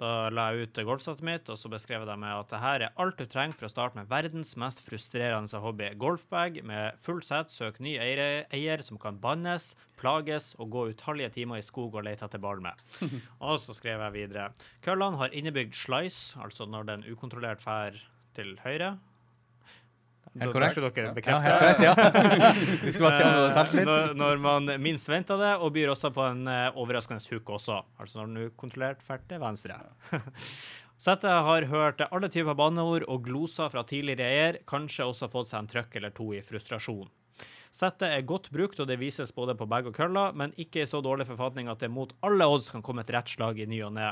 Da 0.00 0.30
la 0.32 0.46
jeg 0.54 0.64
ut 0.64 0.78
golfsettet 0.88 1.24
mitt, 1.26 1.48
og 1.52 1.58
så 1.60 1.68
beskrev 1.68 2.00
jeg 2.00 2.08
det 2.08 2.16
med 2.22 2.32
at 2.32 2.48
det 2.48 2.60
her 2.62 2.84
er 2.86 2.94
alt 3.02 3.18
du 3.20 3.26
trenger 3.28 3.58
for 3.58 3.68
å 3.68 3.72
starte 3.72 3.98
med 3.98 4.08
verdens 4.08 4.54
mest 4.60 4.80
frustrerende 4.86 5.60
hobby. 5.60 5.90
Golfbag 6.00 6.56
med 6.64 6.96
full 7.04 7.20
sett, 7.26 7.52
søk 7.52 7.82
ny 7.84 7.98
eier, 8.00 8.46
eier 8.48 8.84
som 8.86 8.96
kan 9.00 9.20
bannes, 9.20 9.74
plages 10.00 10.54
og 10.56 10.72
gå 10.72 10.86
utallige 10.94 11.34
timer 11.36 11.60
i 11.60 11.66
skog 11.66 11.98
og 12.00 12.06
lete 12.08 12.24
etter 12.24 12.40
ball 12.40 12.64
med. 12.64 12.80
Og 13.44 13.60
så 13.60 13.76
skrev 13.76 14.00
jeg 14.00 14.16
videre. 14.16 14.48
Køllene 14.84 15.20
har 15.20 15.36
innebygd 15.36 15.76
slice, 15.76 16.38
altså 16.40 16.64
når 16.64 16.88
den 16.88 17.06
ukontrollert 17.12 17.60
fær 17.60 18.00
til 18.36 18.56
høyre. 18.64 18.94
Helt 20.38 20.52
korrekt. 20.54 20.76
da 20.76 20.82
skulle 20.86 20.90
dere 20.94 21.14
bekrefte 21.16 21.50
Ja, 21.50 21.56
korrekt, 21.58 21.82
ja. 21.82 21.94
Vi 22.84 22.92
skulle 22.92 23.08
bare 23.08 23.16
se 23.16 23.24
om 23.24 23.32
du 23.32 23.40
hadde 23.40 23.54
selvtillit. 23.56 23.88
Når, 23.88 24.12
når 24.20 24.42
man 24.44 24.74
minst 24.82 25.10
venter 25.10 25.40
det, 25.40 25.54
og 25.58 25.72
byr 25.74 25.90
også 25.90 26.12
på 26.14 26.22
en 26.28 26.44
eh, 26.46 26.68
overraskende 26.78 27.24
hook 27.32 27.50
også. 27.58 27.80
Altså 27.98 28.20
når 28.20 28.28
den 28.30 28.36
er 28.38 28.52
ukontrollert 28.52 29.02
ferd 29.02 29.26
til 29.30 29.42
venstre. 29.42 29.80
Settet 31.00 31.32
har 31.48 31.64
hørt 31.72 32.02
alle 32.10 32.28
typer 32.30 32.54
banneord 32.54 33.06
og 33.08 33.24
gloser 33.24 33.72
fra 33.72 33.82
tidligere 33.88 34.26
eier, 34.28 34.60
kanskje 34.68 35.08
også 35.08 35.30
fått 35.32 35.48
seg 35.48 35.62
en 35.62 35.70
trøkk 35.72 35.96
eller 35.96 36.12
to 36.14 36.26
i 36.36 36.42
frustrasjon. 36.44 37.08
Settet 37.72 38.10
er 38.10 38.26
godt 38.26 38.50
brukt, 38.52 38.80
og 38.82 38.88
det 38.90 38.98
vises 39.00 39.32
både 39.34 39.54
på 39.56 39.66
bag 39.70 39.86
og 39.88 39.94
køller, 39.96 40.34
men 40.36 40.52
ikke 40.60 40.82
i 40.82 40.90
så 40.90 41.00
dårlig 41.02 41.24
forfatning 41.28 41.70
at 41.72 41.80
det 41.80 41.90
mot 41.90 42.12
alle 42.26 42.46
odds 42.50 42.68
kan 42.74 42.82
komme 42.84 43.04
et 43.06 43.12
rett 43.14 43.30
slag 43.32 43.62
i 43.62 43.68
ny 43.70 43.80
og 43.86 43.94
ne. 43.96 44.10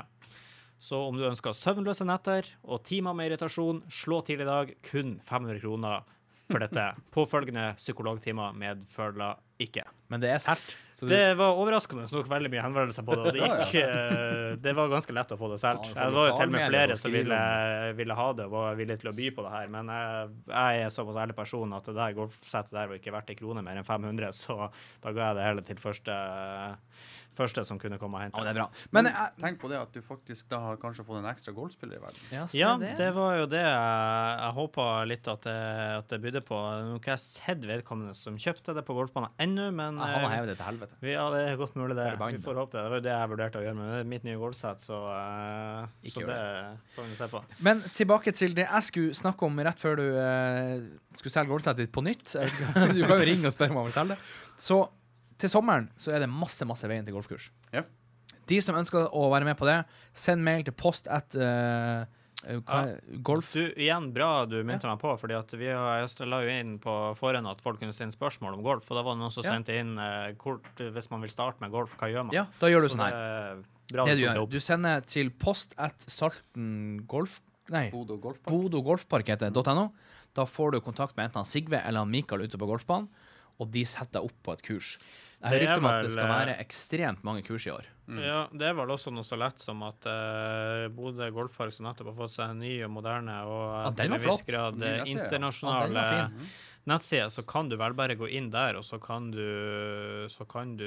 Så 0.78 1.00
om 1.08 1.16
du 1.18 1.24
ønsker 1.26 1.56
søvnløse 1.56 2.06
netter 2.06 2.46
og 2.64 2.84
timer 2.86 3.16
med 3.18 3.32
irritasjon, 3.32 3.82
slå 3.90 4.20
til 4.26 4.40
i 4.44 4.46
dag. 4.48 4.74
Kun 4.86 5.16
500 5.26 5.58
kroner 5.64 6.04
for 6.48 6.62
dette. 6.62 6.84
Påfølgende 7.14 7.72
psykologtimer 7.76 8.54
medfølger 8.56 9.36
ikke. 9.58 9.82
Men 10.08 10.22
det 10.22 10.30
er 10.30 10.38
sært. 10.40 10.62
du- 11.00 11.08
Det 11.10 11.34
var 11.36 11.50
overraskende 11.58 12.06
nok 12.14 12.28
veldig 12.30 12.48
mye 12.52 12.62
henvendelser 12.62 13.02
på 13.04 13.16
det, 13.18 13.24
og 13.26 13.34
det 13.34 13.42
gikk 13.50 13.74
eh, 13.82 14.54
Det 14.62 14.72
var 14.78 14.88
ganske 14.88 15.12
lett 15.12 15.34
å 15.34 15.38
få 15.40 15.50
det 15.50 15.58
solgt. 15.60 15.90
Ja, 15.96 16.06
det 16.06 16.14
var 16.14 16.28
jo 16.30 16.36
til 16.38 16.46
og 16.46 16.54
med 16.54 16.68
flere 16.70 16.96
som 16.96 17.12
ville, 17.12 17.40
ville 17.98 18.14
ha 18.20 18.28
det 18.38 18.46
og 18.46 18.54
var 18.54 18.78
villige 18.78 19.02
til 19.02 19.10
å 19.10 19.16
by 19.18 19.26
på 19.34 19.44
det 19.44 19.50
her, 19.56 19.68
men 19.74 19.90
jeg, 19.92 20.30
jeg 20.54 20.84
er 20.86 20.94
såpass 20.94 21.18
ærlig 21.24 21.36
person 21.36 21.74
at 21.76 21.90
det 21.90 21.96
der 21.98 22.14
golfsettet 22.16 22.72
der 22.78 22.86
var 22.94 23.02
ikke 23.02 23.12
verdt 23.18 23.34
en 23.34 23.40
krone 23.42 23.66
mer 23.66 23.82
enn 23.82 23.84
500, 23.90 24.30
så 24.38 24.70
da 25.02 25.12
ga 25.12 25.26
jeg 25.32 25.40
det 25.42 25.48
hele 25.50 25.66
til 25.68 25.82
første, 25.82 26.16
første 27.38 27.64
som 27.68 27.78
kunne 27.80 27.98
komme 28.02 28.18
og 28.18 28.24
hente. 28.26 28.38
Ja, 28.42 28.44
det 28.48 28.52
er 28.52 28.58
bra. 28.60 28.66
Men 28.96 29.08
jeg, 29.10 29.32
Tenk 29.38 29.60
på 29.62 29.70
det 29.70 29.78
at 29.80 29.92
du 29.94 30.00
faktisk 30.04 30.48
da 30.50 30.58
har 30.64 30.76
kanskje 30.82 31.04
fått 31.06 31.20
en 31.22 31.28
ekstra 31.30 31.54
golfspiller 31.56 31.96
i 32.00 32.02
verden. 32.02 32.20
ja, 32.34 32.44
Ja, 32.58 32.72
det. 32.82 32.92
det 32.98 33.08
var 33.16 33.36
jo 33.38 33.46
det 33.50 33.62
jeg, 33.62 34.38
jeg 34.42 34.52
håpa 34.58 34.86
litt 35.08 35.28
at 35.30 35.46
det, 35.46 35.56
at 36.02 36.08
det 36.12 36.20
bydde 36.26 36.42
på. 36.48 36.58
Nå 36.58 36.92
har 36.96 37.00
ikke 37.00 37.14
jeg 37.14 37.24
sett 37.24 37.64
vedkommende 37.70 38.14
som 38.18 38.36
kjøpte 38.38 38.74
det 38.76 38.84
på 38.88 38.96
golfbanen 38.98 39.30
ennå, 39.38 39.68
men 39.72 39.98
Jeg 40.02 40.14
har 40.18 40.26
eh, 40.28 40.34
hevet 40.36 40.52
det 40.52 40.56
til 40.58 40.66
helvete. 40.72 40.98
vi- 41.00 41.14
Ja, 41.14 41.30
det 41.34 41.42
er 41.48 41.56
godt 41.56 41.74
mulig 41.78 41.96
det. 41.96 42.08
Vi 42.18 42.42
får 42.44 42.54
håpe 42.62 42.72
det. 42.72 42.82
Det 42.82 42.90
var 42.90 42.96
jo 42.98 43.06
det 43.08 43.14
jeg 43.14 43.28
vurderte 43.32 43.58
å 43.62 43.64
gjøre 43.64 43.76
med 43.78 44.06
mitt 44.06 44.24
nye 44.24 44.36
golfsett, 44.40 44.80
så, 44.84 44.98
uh, 45.08 45.86
Ikke 46.02 46.22
så 46.22 46.26
det 46.26 46.40
får 46.96 47.08
vi 47.08 47.16
se 47.22 47.28
på. 47.32 47.42
Men 47.64 47.80
tilbake 47.94 48.32
til 48.34 48.54
det 48.54 48.66
jeg 48.68 48.82
skulle 48.90 49.14
snakke 49.14 49.46
om 49.46 49.58
rett 49.60 49.78
før 49.78 49.96
du 49.96 50.06
uh, 50.18 50.98
skulle 51.16 51.32
selge 51.34 51.48
golfsettet 51.52 51.86
ditt 51.86 51.92
på 51.94 52.02
nytt. 52.04 52.34
Du 52.98 53.02
kan 53.06 53.18
jo 53.20 53.24
ringe 53.26 53.46
og 53.46 53.52
spørre 53.54 53.70
om 53.74 53.76
han 53.82 53.88
vil 53.90 53.92
selge 53.96 54.16
det. 54.16 54.18
Så 54.58 54.78
til 55.38 55.52
sommeren 55.52 55.88
så 56.00 56.14
er 56.14 56.24
det 56.24 56.30
masse, 56.32 56.66
masse 56.68 56.88
veien 56.90 57.06
til 57.06 57.16
golfkurs. 57.16 57.50
Ja. 57.74 57.84
De 58.48 58.60
som 58.64 58.78
ønsker 58.78 59.10
å 59.12 59.26
være 59.32 59.46
med 59.48 59.58
på 59.60 59.68
det, 59.68 59.82
send 60.16 60.44
mail 60.44 60.64
til 60.66 60.74
post 60.76 61.08
at 61.12 61.36
uh, 61.36 62.04
ja. 62.48 62.78
golf... 63.24 63.50
Du, 63.52 63.66
igjen, 63.76 64.08
bra 64.14 64.46
du 64.48 64.56
minte 64.64 64.88
meg 64.88 65.00
på, 65.02 65.12
fordi 65.20 65.36
at 65.36 65.52
vi 65.58 65.68
har, 65.68 66.00
jeg 66.00 66.28
la 66.30 66.40
jo 66.46 66.54
inn 66.54 66.76
på 66.82 66.94
forhånd 67.18 67.50
at 67.50 67.60
folk 67.64 67.80
kunne 67.82 67.96
sende 67.96 68.16
spørsmål 68.16 68.56
om 68.56 68.64
golf, 68.64 68.88
og 68.88 68.98
da 68.98 69.04
var 69.04 69.18
det 69.18 69.22
noen 69.22 69.34
som 69.34 69.44
Ja. 69.44 69.56
sendte 69.56 69.76
inn 69.76 69.98
uh, 70.00 70.32
kort, 70.40 70.70
hvis 70.80 71.10
man 71.12 71.24
vil 71.24 71.34
starte 71.34 71.60
med 71.64 71.74
golf, 71.74 71.96
hva 72.00 72.08
gjør 72.10 72.30
man? 72.30 72.36
Ja, 72.38 72.46
da 72.60 72.72
gjør 72.72 72.86
du 72.86 72.90
Så 72.90 72.96
sånn 72.96 73.04
her. 73.08 73.18
det 73.18 73.66
Bra 73.88 74.04
Det 74.04 74.18
du 74.18 74.24
gjør, 74.26 74.42
du 74.52 74.60
sender 74.60 75.04
til 75.08 75.30
post 75.32 75.76
at 75.80 76.04
Salten 76.08 77.04
golf... 77.08 77.40
Nei, 77.72 77.90
Bodo 77.92 78.16
golfpark. 78.16 78.48
Bodo 78.48 78.80
golfpark 78.80 79.28
heter 79.28 79.52
det, 79.52 79.64
.no. 79.76 79.90
Da 80.36 80.46
får 80.48 80.72
du 80.72 80.78
kontakt 80.80 81.16
med 81.18 81.28
enten 81.28 81.44
Sigve 81.44 81.82
eller 81.84 82.08
Mikael 82.08 82.46
ute 82.46 82.60
på 82.60 82.68
golfbanen, 82.68 83.10
og 83.60 83.68
de 83.74 83.82
setter 83.88 84.20
deg 84.20 84.28
opp 84.28 84.38
på 84.46 84.54
et 84.54 84.62
kurs. 84.64 84.94
Jeg 85.38 85.46
har 85.48 85.54
Det 85.54 85.62
rykte 85.62 85.78
om 85.78 85.86
at 85.86 86.02
det 86.02 86.10
skal 86.10 86.24
eh, 86.26 86.34
være 86.34 86.54
ekstremt 86.64 87.20
mange 87.26 87.44
kurs 87.46 87.66
i 87.68 87.70
år. 87.70 87.86
Ja, 88.08 88.38
det 88.50 88.64
er 88.70 88.72
vel 88.78 88.90
også 88.90 89.12
noe 89.12 89.26
så 89.26 89.36
lett 89.36 89.60
som 89.60 89.82
at 89.84 90.06
uh, 90.08 90.86
Bodø 90.96 91.28
golfpark 91.36 91.74
som 91.76 91.84
nettopp 91.86 92.08
har 92.14 92.16
fått 92.22 92.34
seg 92.38 92.54
en 92.54 92.62
ny 92.64 92.72
og 92.86 92.90
moderne 92.94 93.34
og 93.44 93.60
eh, 93.68 93.84
var 93.84 93.98
til 93.98 94.14
en 94.16 94.22
viss 94.24 94.42
grad 94.48 94.80
internasjonale 94.80 94.88
eh, 94.88 94.96
ja. 94.96 95.06
internasjonal 95.12 95.98
Ja, 95.98 96.06
den 96.08 96.40
eh, 96.40 96.56
nettside, 96.88 97.26
så 97.30 97.44
kan 97.44 97.68
du 97.68 97.76
vel 97.76 97.92
bare 97.92 98.16
gå 98.16 98.30
inn 98.32 98.48
der, 98.50 98.78
og 98.80 98.84
så 98.88 98.96
kan 99.02 99.26
du 99.34 99.44
så 100.32 100.46
kan 100.48 100.72
du, 100.80 100.86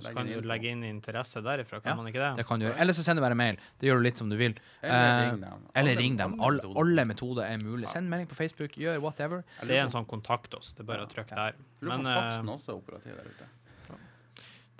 så 0.00 0.08
Legge 0.08 0.14
kan 0.16 0.30
inn 0.32 0.40
du 0.40 0.48
legge 0.48 0.70
inn 0.72 0.84
interesse 0.88 1.42
derifra, 1.44 1.82
kan 1.84 1.92
Ja, 1.92 1.96
man 2.00 2.08
ikke 2.08 2.22
det? 2.22 2.30
Det 2.40 2.46
kan 2.48 2.62
du 2.62 2.66
gjøre. 2.66 2.78
Eller 2.80 2.96
så 2.96 3.04
sender 3.04 3.20
du 3.20 3.26
bare 3.26 3.38
mail. 3.38 3.60
Det 3.76 3.90
gjør 3.90 4.00
du 4.00 4.06
litt 4.08 4.22
som 4.22 4.32
du 4.32 4.36
vil. 4.40 4.56
Eller 4.80 4.96
Eh, 4.96 5.20
ring 5.26 5.40
dem. 5.44 5.68
Eller 5.74 5.92
Alle- 5.92 6.00
ring 6.00 6.16
dem. 6.16 6.40
alle 6.40 6.72
Alle, 6.84 7.04
metoder. 7.04 7.44
er 7.44 7.58
mulig. 7.58 7.88
Send 7.92 8.08
melding 8.08 8.28
på 8.32 8.34
Facebook, 8.40 8.72
gjør 8.80 8.98
whatever. 9.00 9.44
Det 9.60 9.76
er 9.76 9.84
en 9.84 9.92
sånn 9.92 10.08
kontakt 10.08 10.54
oss, 10.56 10.72
det 10.72 10.80
er 10.80 10.88
bare 10.88 11.04
å 11.04 11.10
trykke 11.12 11.36
der. 11.36 11.54
Lurer 11.82 11.98
på 12.00 12.16
faksen 12.16 12.48
eh, 12.48 12.56
også 12.56 12.72
er 12.72 12.80
operativ 12.80 13.16
der 13.16 13.28
ute. 13.28 13.48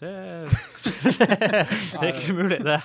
Det, 0.00 0.12
det 1.16 2.02
er 2.02 2.10
ikke 2.10 2.34
umulig, 2.36 2.58
det. 2.66 2.80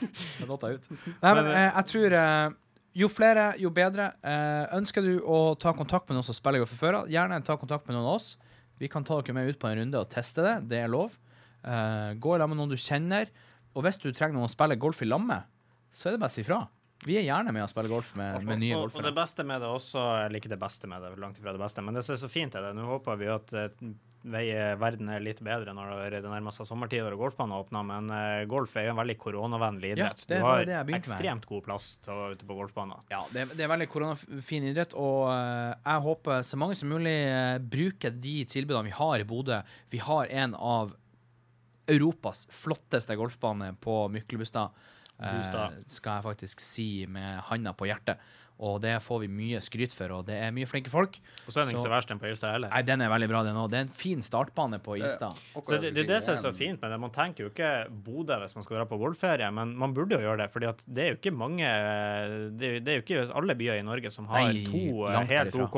Nei, 1.21 1.33
men 1.37 1.49
eh, 1.51 1.67
jeg 1.67 1.87
tror 1.91 2.15
eh, 2.19 2.53
jo 3.01 3.07
flere, 3.11 3.45
jo 3.61 3.71
bedre. 3.75 4.09
Eh, 4.23 4.77
ønsker 4.77 5.05
du 5.05 5.13
å 5.23 5.41
ta 5.59 5.73
kontakt 5.77 6.09
med 6.09 6.17
noen 6.17 6.27
som 6.27 6.35
spiller 6.35 6.63
golf 6.63 6.73
fra 6.73 6.81
før 6.81 6.99
av, 7.01 7.11
gjerne 7.11 7.41
ta 7.47 7.57
kontakt 7.59 7.87
med 7.87 7.97
noen 7.97 8.09
av 8.09 8.17
oss. 8.19 8.33
Vi 8.81 8.89
kan 8.91 9.05
ta 9.07 9.19
dere 9.19 9.37
med 9.37 9.51
ut 9.51 9.59
på 9.61 9.69
en 9.69 9.77
runde 9.79 10.01
og 10.01 10.09
teste 10.11 10.43
det. 10.45 10.55
Det 10.71 10.83
er 10.83 10.91
lov. 10.91 11.15
Eh, 11.63 12.11
gå 12.17 12.35
i 12.35 12.41
lag 12.41 12.49
med 12.51 12.59
noen 12.59 12.73
du 12.73 12.79
kjenner. 12.79 13.31
Og 13.75 13.85
hvis 13.85 13.99
du 14.01 14.09
trenger 14.09 14.35
noen 14.35 14.49
å 14.49 14.51
spille 14.51 14.79
golf 14.79 15.03
i 15.03 15.07
lag 15.07 15.23
med, 15.23 15.49
så 15.93 16.09
er 16.09 16.15
det 16.15 16.23
bare 16.23 16.33
å 16.33 16.35
si 16.35 16.43
ifra. 16.43 16.63
Vi 17.05 17.15
er 17.17 17.25
gjerne 17.25 17.53
med 17.55 17.63
å 17.65 17.69
spille 17.69 17.89
golf 17.89 18.11
med, 18.19 18.43
med 18.45 18.59
nye 18.61 18.77
og, 18.77 18.91
og 18.93 19.05
det 19.05 19.13
beste 19.17 19.45
med 19.47 19.63
det 19.63 19.69
også, 19.71 20.01
eller 20.25 20.37
ikke 20.37 20.51
det 20.51 20.59
beste 20.61 20.89
med 20.89 21.01
det, 21.01 21.15
langt 21.21 21.39
ifra 21.41 21.53
det 21.55 21.61
beste, 21.61 21.81
men 21.81 21.97
det 21.97 22.03
som 22.05 22.13
er 22.13 22.19
så 22.21 22.29
fint 22.29 22.53
er 22.53 22.67
det, 22.67 22.75
nå 22.77 22.85
håper 22.85 23.17
vi 23.17 23.29
at 23.33 23.53
eh, 24.23 24.29
vei- 24.31 24.75
verden 24.79 25.09
er 25.09 25.19
litt 25.23 25.39
bedre 25.43 25.73
når 25.73 26.11
det 26.13 26.21
nærmer 26.23 26.53
seg 26.53 26.67
sommertider 26.69 27.11
og 27.15 27.19
golfbanen 27.23 27.55
åpner, 27.57 27.83
men 27.87 28.09
eh, 28.15 28.45
golf 28.45 28.75
er 28.77 28.85
jo 28.87 28.93
en 28.93 28.99
veldig 29.01 29.17
koronavennlig 29.17 29.91
Ja, 29.95 29.95
idrett. 30.11 30.25
det 30.29 30.37
du 30.39 30.45
har 30.45 30.93
ekstremt 30.97 31.45
god 31.49 31.63
plass 31.65 31.97
til 32.03 32.13
å 32.13 32.19
være 32.21 32.37
ute 32.37 32.45
på 32.49 32.57
golfbanen. 32.59 33.01
Ja, 33.09 33.23
det, 33.33 33.41
er- 33.47 33.55
det 33.57 33.65
er 33.65 33.73
veldig 33.73 33.89
koronafin 33.89 34.69
idrett, 34.71 34.93
og 34.93 35.29
eh, 35.33 35.73
jeg 35.85 36.05
håper 36.07 36.41
så 36.45 36.57
mange 36.61 36.75
som 36.79 36.89
mulig 36.93 37.17
eh, 37.27 37.57
bruker 37.59 38.11
de 38.21 38.35
tilbudene 38.45 38.89
vi 38.91 38.95
har 39.01 39.19
i 39.19 39.27
Bodø. 39.27 39.61
Vi 39.89 39.97
har 40.05 40.27
en 40.45 40.55
av 40.55 40.93
Europas 41.91 42.45
flotteste 42.51 43.15
golfbane 43.19 43.73
på 43.81 44.03
Myklebustad. 44.13 44.69
Bustad. 45.21 45.75
skal 45.85 46.15
jeg 46.17 46.23
faktisk 46.25 46.61
si 46.63 46.85
med 47.05 47.43
handa 47.45 47.73
på 47.77 47.85
hjertet. 47.85 48.17
Og 48.61 48.75
det 48.83 48.93
får 49.01 49.23
vi 49.23 49.27
mye 49.33 49.57
skryt 49.65 49.93
for, 49.97 50.11
og 50.19 50.25
det 50.27 50.35
er 50.37 50.51
mye 50.53 50.67
flinke 50.69 50.91
folk. 50.93 51.15
Og 51.47 51.49
så 51.53 51.61
er 51.61 51.65
den 51.65 51.73
ikke 51.73 51.81
Så- 51.81 51.87
så 51.89 51.93
verst 51.95 52.07
den 52.11 52.19
på 52.21 52.29
Ilstad 52.29 52.51
heller. 52.53 52.69
Nei, 52.69 52.81
den 52.85 53.01
er 53.01 53.09
veldig 53.09 53.29
bra, 53.31 53.41
den 53.43 53.55
òg. 53.57 53.69
Det 53.71 53.79
er 53.79 53.85
en 53.87 53.95
fin 54.01 54.21
startbane 54.21 54.77
på 54.85 54.97
Det- 54.99 55.07
Ilstad. 55.09 55.33
Det, 55.55 55.81
det, 55.81 55.93
det 55.95 56.03
er 56.03 56.07
det 56.13 56.23
som 56.23 56.33
er 56.35 56.37
så 56.37 56.53
fint 56.53 56.79
med 56.81 56.91
det. 56.91 56.99
Man 56.99 57.09
tenker 57.09 57.43
jo 57.45 57.49
ikke 57.49 57.89
Bodø 57.89 58.37
hvis 58.43 58.53
man 58.55 58.63
skal 58.63 58.77
dra 58.77 58.85
på 58.85 58.99
golfferie, 59.01 59.51
men 59.51 59.75
man 59.75 59.93
burde 59.93 60.11
jo 60.11 60.19
gjøre 60.21 60.37
det. 60.45 60.51
fordi 60.53 60.69
det 60.93 61.01
er 61.03 61.09
jo 61.15 61.17
ikke 61.17 61.35
mange 61.35 61.57
Det 61.61 62.63
er, 62.63 62.79
det 62.79 62.87
er 62.87 63.01
jo 63.01 63.01
ikke 63.01 63.35
alle 63.35 63.55
byer 63.55 63.79
i 63.79 63.81
Norge 63.81 64.11
som 64.11 64.27
har 64.27 64.51
Nei, 64.51 64.63
to 64.65 65.07
eh, 65.07 65.25
helt. 65.25 65.55
OK 65.55 65.77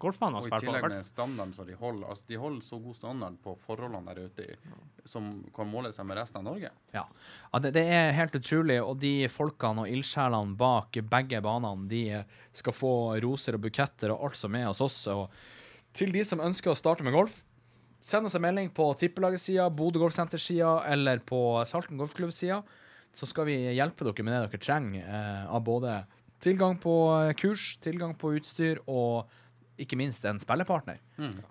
golfbaner 0.00 0.40
å 0.40 0.44
Og 0.44 0.46
i 0.46 0.60
tillegg 0.62 0.88
med 0.88 1.06
standarden 1.06 1.54
som 1.54 1.66
de 1.66 1.74
holder. 1.74 2.06
Altså, 2.08 2.24
de 2.28 2.36
holder 2.40 2.62
så 2.64 2.78
god 2.82 2.96
standard 2.96 3.36
på 3.44 3.56
forholdene 3.66 4.14
der 4.14 4.24
ute 4.28 4.56
som 5.04 5.44
kan 5.54 5.68
måle 5.70 5.92
seg 5.94 6.06
med 6.06 6.16
resten 6.20 6.40
av 6.40 6.44
Norge. 6.44 6.70
Ja, 6.94 7.04
ja 7.52 7.58
det, 7.62 7.72
det 7.76 7.84
er 7.86 8.12
helt 8.16 8.32
utrolig. 8.36 8.78
Og 8.84 8.98
de 9.02 9.26
folkene 9.32 9.84
og 9.84 9.88
ildsjelene 9.92 10.56
bak 10.60 10.98
begge 11.10 11.40
banene, 11.44 11.88
de 11.90 12.04
skal 12.56 12.74
få 12.74 12.94
roser 13.22 13.58
og 13.58 13.64
buketter 13.66 14.14
og 14.14 14.28
alt 14.28 14.38
som 14.38 14.56
er 14.58 14.68
hos 14.68 14.82
oss. 14.84 14.98
Og 15.12 15.26
til 15.96 16.14
de 16.14 16.24
som 16.26 16.42
ønsker 16.42 16.72
å 16.72 16.78
starte 16.78 17.06
med 17.06 17.16
golf, 17.16 17.40
send 18.00 18.26
oss 18.26 18.36
en 18.38 18.44
melding 18.44 18.70
på 18.74 18.86
tippelagssida, 19.00 19.68
Bodø 19.74 20.00
Golfsenter-sida 20.04 20.78
eller 20.90 21.20
på 21.26 21.60
Salten 21.68 22.00
golfklubb-sida. 22.00 22.62
Så 23.12 23.26
skal 23.26 23.48
vi 23.48 23.58
hjelpe 23.74 24.06
dere 24.06 24.24
med 24.24 24.36
det 24.36 24.42
dere 24.46 24.62
trenger 24.62 25.04
eh, 25.04 25.44
av 25.50 25.64
både 25.66 25.98
tilgang 26.40 26.78
på 26.80 26.94
eh, 27.18 27.34
kurs, 27.38 27.74
tilgang 27.82 28.14
på 28.18 28.36
utstyr 28.38 28.80
og 28.86 29.30
ikke 29.80 29.96
minst 29.98 30.24
en 30.28 30.38
spillepartner. 30.42 30.98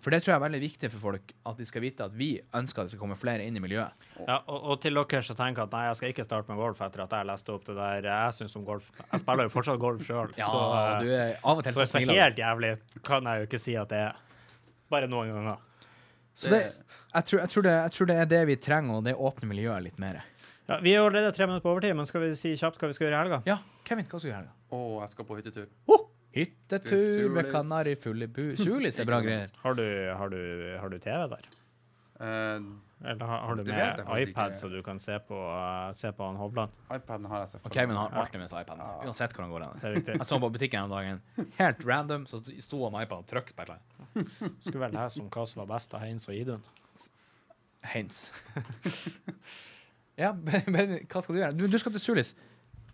For 0.04 0.14
det 0.14 0.22
tror 0.24 0.34
jeg 0.34 0.38
er 0.38 0.44
veldig 0.46 0.62
viktig 0.64 0.90
for 0.94 1.04
folk, 1.10 1.34
at 1.50 1.60
de 1.60 1.68
skal 1.68 1.84
vite 1.84 2.06
at 2.06 2.16
vi 2.16 2.30
ønsker 2.56 2.84
at 2.84 2.90
det 2.90 2.96
skal 2.96 3.04
komme 3.04 3.18
flere 3.20 3.46
inn 3.46 3.58
i 3.58 3.64
miljøet. 3.64 4.08
Ja, 4.20 4.40
og, 4.40 4.58
og 4.74 4.82
til 4.84 4.98
dere 5.00 5.22
som 5.26 5.38
tenker 5.40 5.66
at 5.66 5.76
nei, 5.76 5.86
jeg 5.90 6.00
skal 6.00 6.14
ikke 6.14 6.28
starte 6.28 6.52
med 6.52 6.62
golf 6.62 6.82
etter 6.86 7.06
at 7.06 7.16
jeg 7.18 7.30
leste 7.30 7.54
opp 7.56 7.68
det 7.70 7.78
der 7.80 8.10
jeg 8.10 8.38
syns 8.40 8.58
om 8.60 8.66
golf. 8.68 8.92
Jeg 9.02 9.24
spiller 9.24 9.50
jo 9.50 9.54
fortsatt 9.54 9.82
golf 9.82 10.06
sjøl, 10.08 10.34
Ja, 10.40 10.50
så, 10.50 10.64
du 11.04 11.14
er 11.14 11.36
av 11.40 11.62
og 11.62 11.66
til 11.66 11.78
så, 11.78 11.88
så 11.90 12.04
helt 12.06 12.42
jævlig 12.42 12.74
kan 13.06 13.30
jeg 13.30 13.44
jo 13.44 13.50
ikke 13.50 13.62
si 13.62 13.78
at 13.80 13.94
det 13.94 14.04
er. 14.10 14.26
Bare 14.90 15.10
noen 15.10 15.34
ganger. 15.34 15.66
Så 16.40 16.50
det, 16.54 16.60
jeg, 16.70 17.26
tror, 17.28 17.40
jeg, 17.42 17.50
tror 17.52 17.66
det, 17.66 17.72
jeg 17.76 17.96
tror 17.96 18.10
det 18.10 18.20
er 18.24 18.30
det 18.32 18.44
vi 18.48 18.60
trenger, 18.64 19.00
og 19.00 19.08
det 19.10 19.16
åpner 19.18 19.50
miljøet 19.50 19.90
litt 19.90 20.00
mer. 20.02 20.22
Ja, 20.70 20.78
vi 20.86 20.94
er 20.94 21.02
allerede 21.02 21.34
tre 21.34 21.48
minutter 21.50 21.66
på 21.66 21.74
overtid, 21.74 21.96
men 21.98 22.08
skal 22.08 22.24
vi 22.24 22.36
si 22.38 22.54
kjapt 22.58 22.78
hva 22.80 22.92
vi 22.92 22.96
skal 22.96 23.08
gjøre 23.08 23.18
i 23.18 23.22
helga? 23.24 23.42
Ja, 23.50 23.58
Kevin, 23.88 24.06
hva 24.06 24.22
skal 24.22 24.30
du 24.30 24.32
gjøre? 24.32 24.38
i 24.38 24.46
helga? 24.46 24.56
Og 24.78 25.02
jeg 25.02 25.14
skal 25.16 25.28
på 25.28 25.38
hyttetur. 25.40 25.68
Hyttetur 26.36 27.30
med 27.34 27.50
kanarifugl 27.52 28.26
i 28.26 28.28
bu... 28.30 28.44
Sulis 28.60 29.00
er 29.02 29.08
bra 29.10 29.22
greier. 29.26 29.50
Har 29.64 29.78
du, 29.78 29.88
har 30.20 30.30
du, 30.30 30.42
har 30.78 30.94
du 30.94 31.00
TV 31.02 31.26
der? 31.32 31.48
Uh, 32.20 32.60
Eller 33.08 33.26
har, 33.26 33.44
har 33.48 33.56
du 33.56 33.64
med 33.64 34.02
iPad, 34.20 34.58
så 34.60 34.68
du 34.68 34.82
kan 34.84 35.00
se 35.00 35.16
på, 35.24 35.38
uh, 35.40 35.92
se 35.96 36.12
på 36.12 36.26
han 36.28 36.36
Hovland? 36.36 36.72
iPaden 36.92 37.26
har 37.32 37.46
jeg 37.46 37.54
selvfølgelig. 37.54 37.80
Kevin 37.80 37.96
har 37.96 38.18
alltid 38.22 38.44
med 38.44 38.52
seg 38.52 38.66
iPaden, 38.66 38.84
uansett 39.08 39.36
hvor 39.36 39.46
han 39.46 39.54
går. 39.54 39.66
hen. 39.66 40.04
Jeg 40.04 40.26
så 40.26 40.36
han 40.36 40.44
på 40.44 40.50
butikken 40.58 40.84
en 40.84 40.92
dagen, 40.92 41.22
helt 41.62 41.88
random, 41.88 42.28
så 42.28 42.42
sto 42.44 42.84
han 42.84 42.94
med 42.98 43.08
iPaden 43.08 43.24
og 43.24 43.32
trykte 43.32 43.56
på 43.56 43.64
et 43.64 43.72
eller 43.72 43.80
annet. 43.80 44.60
Skulle 44.66 44.84
vel 44.84 44.98
lese 45.00 45.24
om 45.24 45.32
hva 45.32 45.48
som 45.48 45.64
var 45.64 45.72
best 45.72 45.96
av 45.96 46.04
Heinz 46.04 46.28
og 46.28 46.36
Idun. 46.36 46.68
Heinz. 47.94 48.22
ja, 50.24 50.34
men 50.36 51.00
hva 51.08 51.24
skal 51.24 51.34
du 51.34 51.40
gjøre? 51.40 51.56
Du, 51.56 51.66
du 51.72 51.80
skal 51.80 51.96
til 51.96 52.04
Sulis. 52.04 52.36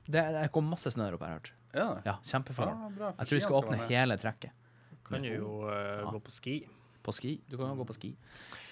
Det, 0.05 0.21
det 0.21 0.47
går 0.53 0.69
masse 0.69 0.93
snø 0.93 1.09
opp, 1.15 1.25
her, 1.25 1.33
jeg 1.33 1.41
hørt. 1.41 1.53
Ja. 1.75 1.87
Ja, 2.07 2.15
kjempeforhold. 2.23 2.95
Ja, 2.99 3.11
Jeg 3.19 3.27
tror 3.27 3.35
vi 3.39 3.43
skal 3.43 3.57
åpne 3.59 3.79
hele 3.89 4.17
trekket. 4.21 4.51
Kan 5.05 5.25
jo 5.27 5.49
uh, 5.67 5.73
Ja. 5.75 6.09
gå 6.15 6.19
på 6.23 6.31
ski. 6.33 6.55
På 7.05 7.13
ski. 7.13 7.35
Du 7.45 7.53
kan 7.59 7.69
jo 7.69 7.75
gå 7.83 7.85
på 7.91 7.93
ski. 7.93 8.09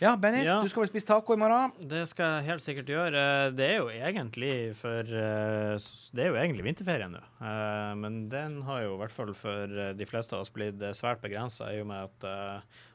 Ja, 0.01 0.15
Bennis, 0.17 0.47
Ja. 0.49 0.55
du 0.61 0.67
skal 0.71 0.81
vel 0.83 0.89
spise 0.89 1.05
taco 1.05 1.35
i 1.35 1.37
morgen? 1.37 1.71
Det 1.79 2.07
skal 2.09 2.39
jeg 2.41 2.47
helt 2.49 2.63
sikkert 2.65 2.89
gjøre. 2.89 3.25
Det 3.55 3.67
er 3.69 3.77
jo 3.77 3.89
egentlig 3.93 4.55
for 4.75 5.05
eh, 5.05 5.77
Det 6.17 6.23
er 6.25 6.31
jo 6.31 6.39
egentlig 6.41 6.65
vinterferie 6.65 7.09
nå. 7.13 7.21
Eh, 7.39 7.93
Men 8.01 8.17
den 8.33 8.61
har 8.65 8.81
jo 8.87 8.95
i 8.95 9.01
hvert 9.03 9.13
fall 9.13 9.33
for 9.37 9.69
eh, 9.69 9.93
de 9.93 10.05
fleste 10.09 10.33
av 10.33 10.41
oss 10.41 10.49
blitt 10.49 10.81
svært 10.97 11.21
begrensa 11.21 11.69
i 11.75 11.79
og 11.83 11.87
med 11.93 12.09
at 12.09 12.27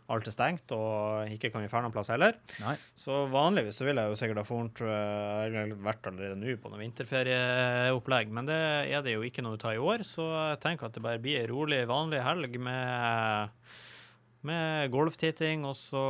alt 0.08 0.26
er 0.26 0.32
stengt 0.32 0.72
og 0.72 1.28
ikke 1.28 1.50
kan 1.52 1.60
vi 1.62 1.68
dra 1.68 1.82
noen 1.84 1.92
plass 1.92 2.08
heller. 2.08 2.34
Nei. 2.64 2.74
Så 2.96 3.26
vanligvis 3.30 3.76
så 3.78 3.84
ville 3.84 4.00
jeg 4.02 4.10
jo 4.14 4.16
sikkert 4.18 4.40
ha 4.40 4.44
fornt, 4.48 4.80
eller 4.80 5.74
vært 5.84 6.06
allerede 6.08 6.38
nå 6.40 6.54
på 6.62 6.70
noe 6.72 6.80
vinterferieopplegg, 6.80 8.30
men 8.32 8.48
det 8.48 8.56
er 8.88 9.02
det 9.04 9.12
jo 9.18 9.26
ikke 9.26 9.44
noe 9.44 9.60
av 9.60 9.74
i 9.76 9.82
år, 9.84 10.06
så 10.08 10.24
jeg 10.54 10.62
tenker 10.64 10.88
at 10.88 10.96
det 10.96 11.04
bare 11.04 11.20
blir 11.20 11.42
ei 11.42 11.50
rolig, 11.50 11.82
vanlig 11.90 12.22
helg 12.24 12.56
med 12.56 13.52
med 14.46 14.90
golftitting, 14.92 15.64
og 15.66 15.74
så 15.74 16.00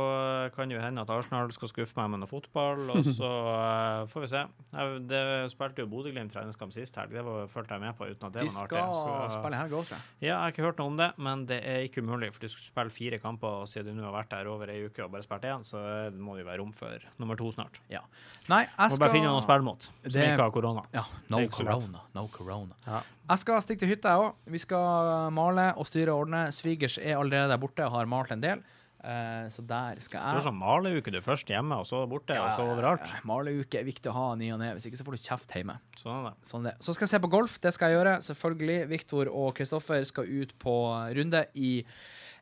kan 0.55 0.69
det 0.69 0.77
jo 0.77 0.81
hende 0.83 1.01
at 1.01 1.09
Arsenal 1.09 1.49
skal 1.55 1.71
skuffe 1.71 1.97
meg 1.97 2.11
med 2.13 2.21
noe 2.21 2.29
fotball, 2.29 2.83
og 2.93 3.07
så 3.17 3.29
uh, 3.29 4.03
får 4.11 4.21
vi 4.25 4.29
se. 4.31 4.43
Jeg, 4.75 4.99
det 5.09 5.21
spilte 5.53 5.81
jo 5.81 5.89
Bodø-Glimt 5.89 6.31
treningskamp 6.33 6.73
sist 6.75 6.95
helg, 7.01 7.15
det 7.17 7.23
var, 7.25 7.47
følte 7.49 7.73
jeg 7.77 7.83
med 7.87 7.97
på 7.97 8.05
uten 8.09 8.27
at 8.29 8.35
det 8.37 8.45
De 8.45 8.51
var 8.53 8.67
skal 8.69 8.83
artig. 8.83 9.31
Så- 9.33 9.39
spille 9.39 9.61
helg 9.63 9.73
òg, 9.79 9.87
tror 9.89 9.97
jeg. 9.97 10.05
Ja, 10.21 10.27
jeg 10.29 10.37
har 10.43 10.53
ikke 10.53 10.67
hørt 10.67 10.81
noe 10.83 10.91
om 10.93 10.97
det, 11.01 11.09
men 11.17 11.45
det 11.49 11.59
er 11.65 11.85
ikke 11.87 12.03
umulig, 12.05 12.31
for 12.35 12.45
de 12.45 12.51
skal 12.53 12.65
spille 12.69 12.93
fire 12.99 13.19
kamper, 13.23 13.59
og 13.63 13.69
siden 13.71 13.97
du 13.97 14.01
nå 14.03 14.09
har 14.11 14.17
vært 14.19 14.33
der 14.35 14.51
over 14.53 14.69
ei 14.75 14.79
uke 14.85 15.03
og 15.07 15.11
bare 15.15 15.25
spilt 15.25 15.49
én, 15.49 15.65
så 15.65 15.81
må 16.13 16.37
det 16.37 16.45
jo 16.45 16.49
være 16.51 16.61
rom 16.61 16.73
for 16.75 17.09
nummer 17.17 17.39
to 17.39 17.49
snart. 17.55 17.81
Ja. 17.89 18.03
Nei, 18.51 18.65
jeg 18.67 18.93
Må 18.93 19.01
bare 19.01 19.15
finne 19.15 19.29
noen 19.31 19.41
å 19.41 19.45
spille 19.47 19.65
mot, 19.65 19.89
som 19.89 20.11
Det- 20.13 20.29
ikke 20.35 20.45
har 20.45 20.51
korona. 20.53 20.85
Ja, 20.93 21.05
no 21.33 21.41
corona. 21.49 22.03
No 22.13 22.27
corona. 22.27 22.77
Ja. 22.85 23.01
Jeg 23.29 23.43
skal 23.43 23.61
stikke 23.61 23.83
til 23.83 23.91
hytta, 23.91 24.09
jeg 24.15 24.25
òg. 24.25 24.37
Vi 24.49 24.59
skal 24.63 25.29
male 25.35 25.69
og 25.77 25.85
styre 25.85 26.15
og 26.15 26.25
ordne. 26.25 26.47
Svigers 26.55 26.97
er 26.97 27.19
allerede 27.19 27.51
der 27.51 27.61
borte 27.61 27.85
og 27.85 27.93
har 27.93 28.09
malt 28.09 28.31
en 28.33 28.41
del. 28.41 28.63
Uh, 28.99 29.45
så 29.47 29.63
der 29.63 29.99
skal 30.03 30.19
jeg 30.19 30.33
Du 30.33 30.37
har 30.41 30.43
sånn 30.43 30.57
maleuke, 30.59 31.11
du 31.13 31.21
først 31.23 31.47
hjemme, 31.47 31.77
og 31.79 31.85
så 31.87 32.01
borte, 32.09 32.35
og 32.35 32.49
så 32.51 32.65
overalt. 32.67 33.05
Ja, 33.07 33.21
Maleuke 33.29 33.79
er 33.79 33.85
viktig 33.87 34.11
å 34.11 34.15
ha 34.17 34.25
ny 34.35 34.49
og 34.51 34.59
ne, 34.59 34.73
hvis 34.75 34.89
ikke 34.89 34.99
så 34.99 35.05
får 35.07 35.15
du 35.15 35.21
kjeft 35.23 35.53
hjemme. 35.55 35.77
Sånn 36.01 36.25
det. 36.27 36.33
Sånn 36.49 36.67
det. 36.67 36.73
Så 36.83 36.95
skal 36.97 37.05
jeg 37.05 37.13
se 37.13 37.21
på 37.23 37.31
golf, 37.31 37.55
det 37.63 37.71
skal 37.75 37.93
jeg 37.93 37.99
gjøre. 37.99 38.17
Selvfølgelig. 38.27 38.79
Viktor 38.91 39.31
og 39.31 39.53
Kristoffer 39.61 40.03
skal 40.09 40.33
ut 40.41 40.51
på 40.59 40.75
runde 41.15 41.45
i 41.55 41.71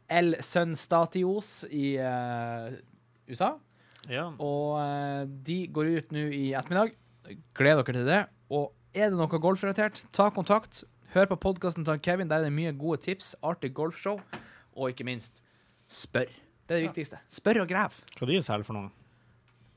El 0.07 0.33
Sun 0.41 0.73
Statios 0.79 1.51
i 1.67 1.91
uh, 1.99 2.71
USA. 3.29 3.51
Ja. 4.09 4.31
Og 4.39 4.79
uh, 4.79 5.27
de 5.27 5.59
går 5.69 5.93
ut 5.99 6.15
nå 6.15 6.25
i 6.31 6.47
ettermiddag. 6.57 6.95
Gleder 7.59 7.83
dere 7.83 7.99
til 7.99 8.09
det. 8.15 8.23
Og 8.55 8.71
er 8.97 9.11
det 9.13 9.17
noe 9.19 9.39
golfrelatert, 9.41 10.05
ta 10.15 10.29
kontakt. 10.33 10.81
Hør 11.13 11.29
på 11.31 11.37
podkasten 11.47 11.85
til 11.87 11.99
Kevin, 12.03 12.29
der 12.29 12.41
er 12.41 12.49
det 12.49 12.55
mye 12.55 12.73
gode 12.75 12.99
tips. 13.05 13.35
Artig 13.45 13.71
golfshow. 13.77 14.17
Og 14.77 14.91
ikke 14.91 15.05
minst, 15.07 15.43
spør. 15.87 16.31
Det 16.67 16.75
er 16.75 16.81
det 16.81 16.87
viktigste. 16.89 17.19
Spør 17.31 17.61
og 17.63 17.69
grev. 17.69 17.95
Hva 18.17 18.27
de 18.29 18.39
selger 18.43 18.67
for 18.67 18.77
noe? 18.77 18.89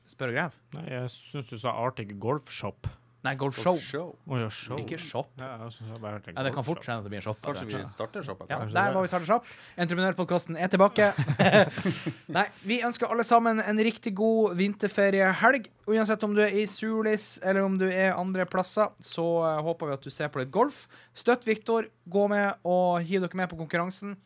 Spør 0.09 0.33
og 0.33 0.37
grev? 0.39 0.57
Nei, 0.75 0.87
jeg 0.91 1.13
syns 1.13 1.53
du 1.53 1.55
sa 1.61 1.75
artig 1.85 2.09
Golf 2.19 2.49
Shop. 2.51 2.89
Nei, 3.21 3.35
golfshow. 3.37 3.77
Show. 3.77 4.15
Oh, 4.25 4.37
ja, 4.39 4.47
show. 4.49 4.79
Ikke 4.81 4.97
shop. 4.97 5.27
Ja, 5.37 5.51
jeg 5.61 5.75
jeg 5.77 6.33
Ja, 6.33 6.43
det 6.43 6.53
kan 6.55 6.65
fort 6.65 6.85
hende 6.87 7.05
det 7.05 7.11
blir 7.13 7.19
en 7.19 7.25
shop. 7.27 7.37
Kanskje 7.45 7.67
vi 7.69 7.81
starter 7.91 8.23
shop? 8.25 8.41
Ja, 8.49 8.57
der 8.65 8.95
må 8.95 9.03
vi 9.03 9.11
starte 9.11 9.27
shop. 9.29 9.45
Entreprenørpodkasten 9.77 10.57
er 10.57 10.71
tilbake. 10.73 11.11
Nei, 12.37 12.47
vi 12.65 12.79
ønsker 12.81 13.13
alle 13.13 13.25
sammen 13.27 13.61
en 13.61 13.83
riktig 13.85 14.15
god 14.17 14.57
vinterferiehelg. 14.57 15.69
Uansett 15.91 16.25
om 16.25 16.33
du 16.33 16.41
er 16.41 16.55
i 16.63 16.65
Sulis 16.65 17.35
eller 17.43 17.61
om 17.67 17.77
du 17.77 17.85
er 17.91 18.17
andre 18.17 18.47
plasser, 18.49 18.89
så 19.05 19.27
eh, 19.45 19.61
håper 19.69 19.91
vi 19.91 19.97
at 19.99 20.09
du 20.09 20.09
ser 20.09 20.33
på 20.33 20.41
litt 20.41 20.53
golf. 20.53 20.87
Støtt 21.13 21.45
Viktor, 21.45 21.91
gå 22.09 22.27
med 22.31 22.57
og 22.65 23.05
hiv 23.05 23.21
dere 23.21 23.37
med 23.37 23.53
på 23.53 23.59
konkurransen. 23.61 24.17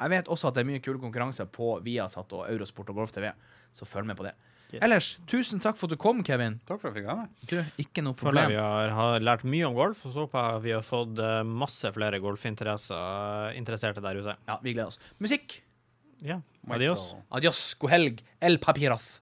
Jeg 0.00 0.10
vet 0.10 0.30
også 0.32 0.50
at 0.50 0.58
det 0.58 0.64
er 0.64 0.72
mye 0.72 0.82
kule 0.82 0.98
konkurranser 0.98 1.46
på 1.46 1.76
Viasat 1.84 2.34
og 2.34 2.48
Eurosport 2.50 2.90
og 2.90 3.02
Golf 3.02 3.14
TV, 3.14 3.30
så 3.70 3.86
følg 3.86 4.10
med 4.10 4.18
på 4.18 4.26
det. 4.26 4.34
Yes. 4.70 4.82
Ellers, 4.86 5.08
tusen 5.30 5.62
takk 5.62 5.78
for 5.78 5.88
at 5.90 5.96
du 5.96 6.00
kom, 6.00 6.20
Kevin. 6.26 6.60
Takk 6.68 6.78
for 6.78 6.90
at 6.90 6.94
jeg 6.94 7.02
fikk 7.02 7.08
være 7.10 7.24
med. 7.24 7.48
Du, 7.50 7.82
ikke 7.82 8.04
noe 8.06 8.18
problem. 8.18 8.52
vi 8.52 8.58
har, 8.60 8.92
har 8.94 9.24
lært 9.24 9.42
mye 9.48 9.66
om 9.66 9.74
golf, 9.74 10.04
og 10.06 10.14
så 10.14 10.26
håper 10.26 10.46
jeg 10.46 10.64
vi 10.68 10.74
har 10.76 10.86
fått 10.86 11.18
eh, 11.26 11.40
masse 11.64 11.90
flere 11.96 12.20
golfinteresser 12.22 13.58
interesserte 13.58 14.04
der 14.04 14.22
ute. 14.22 14.36
Ja, 14.46 14.60
vi 14.62 14.76
gleder 14.76 14.92
oss. 14.92 15.00
Musikk. 15.18 15.58
Ja, 16.22 16.38
adios. 16.70 17.10
Adios, 17.34 17.64
god 17.80 17.94
helg. 17.96 18.22
El 18.44 18.60
Papiras. 18.62 19.16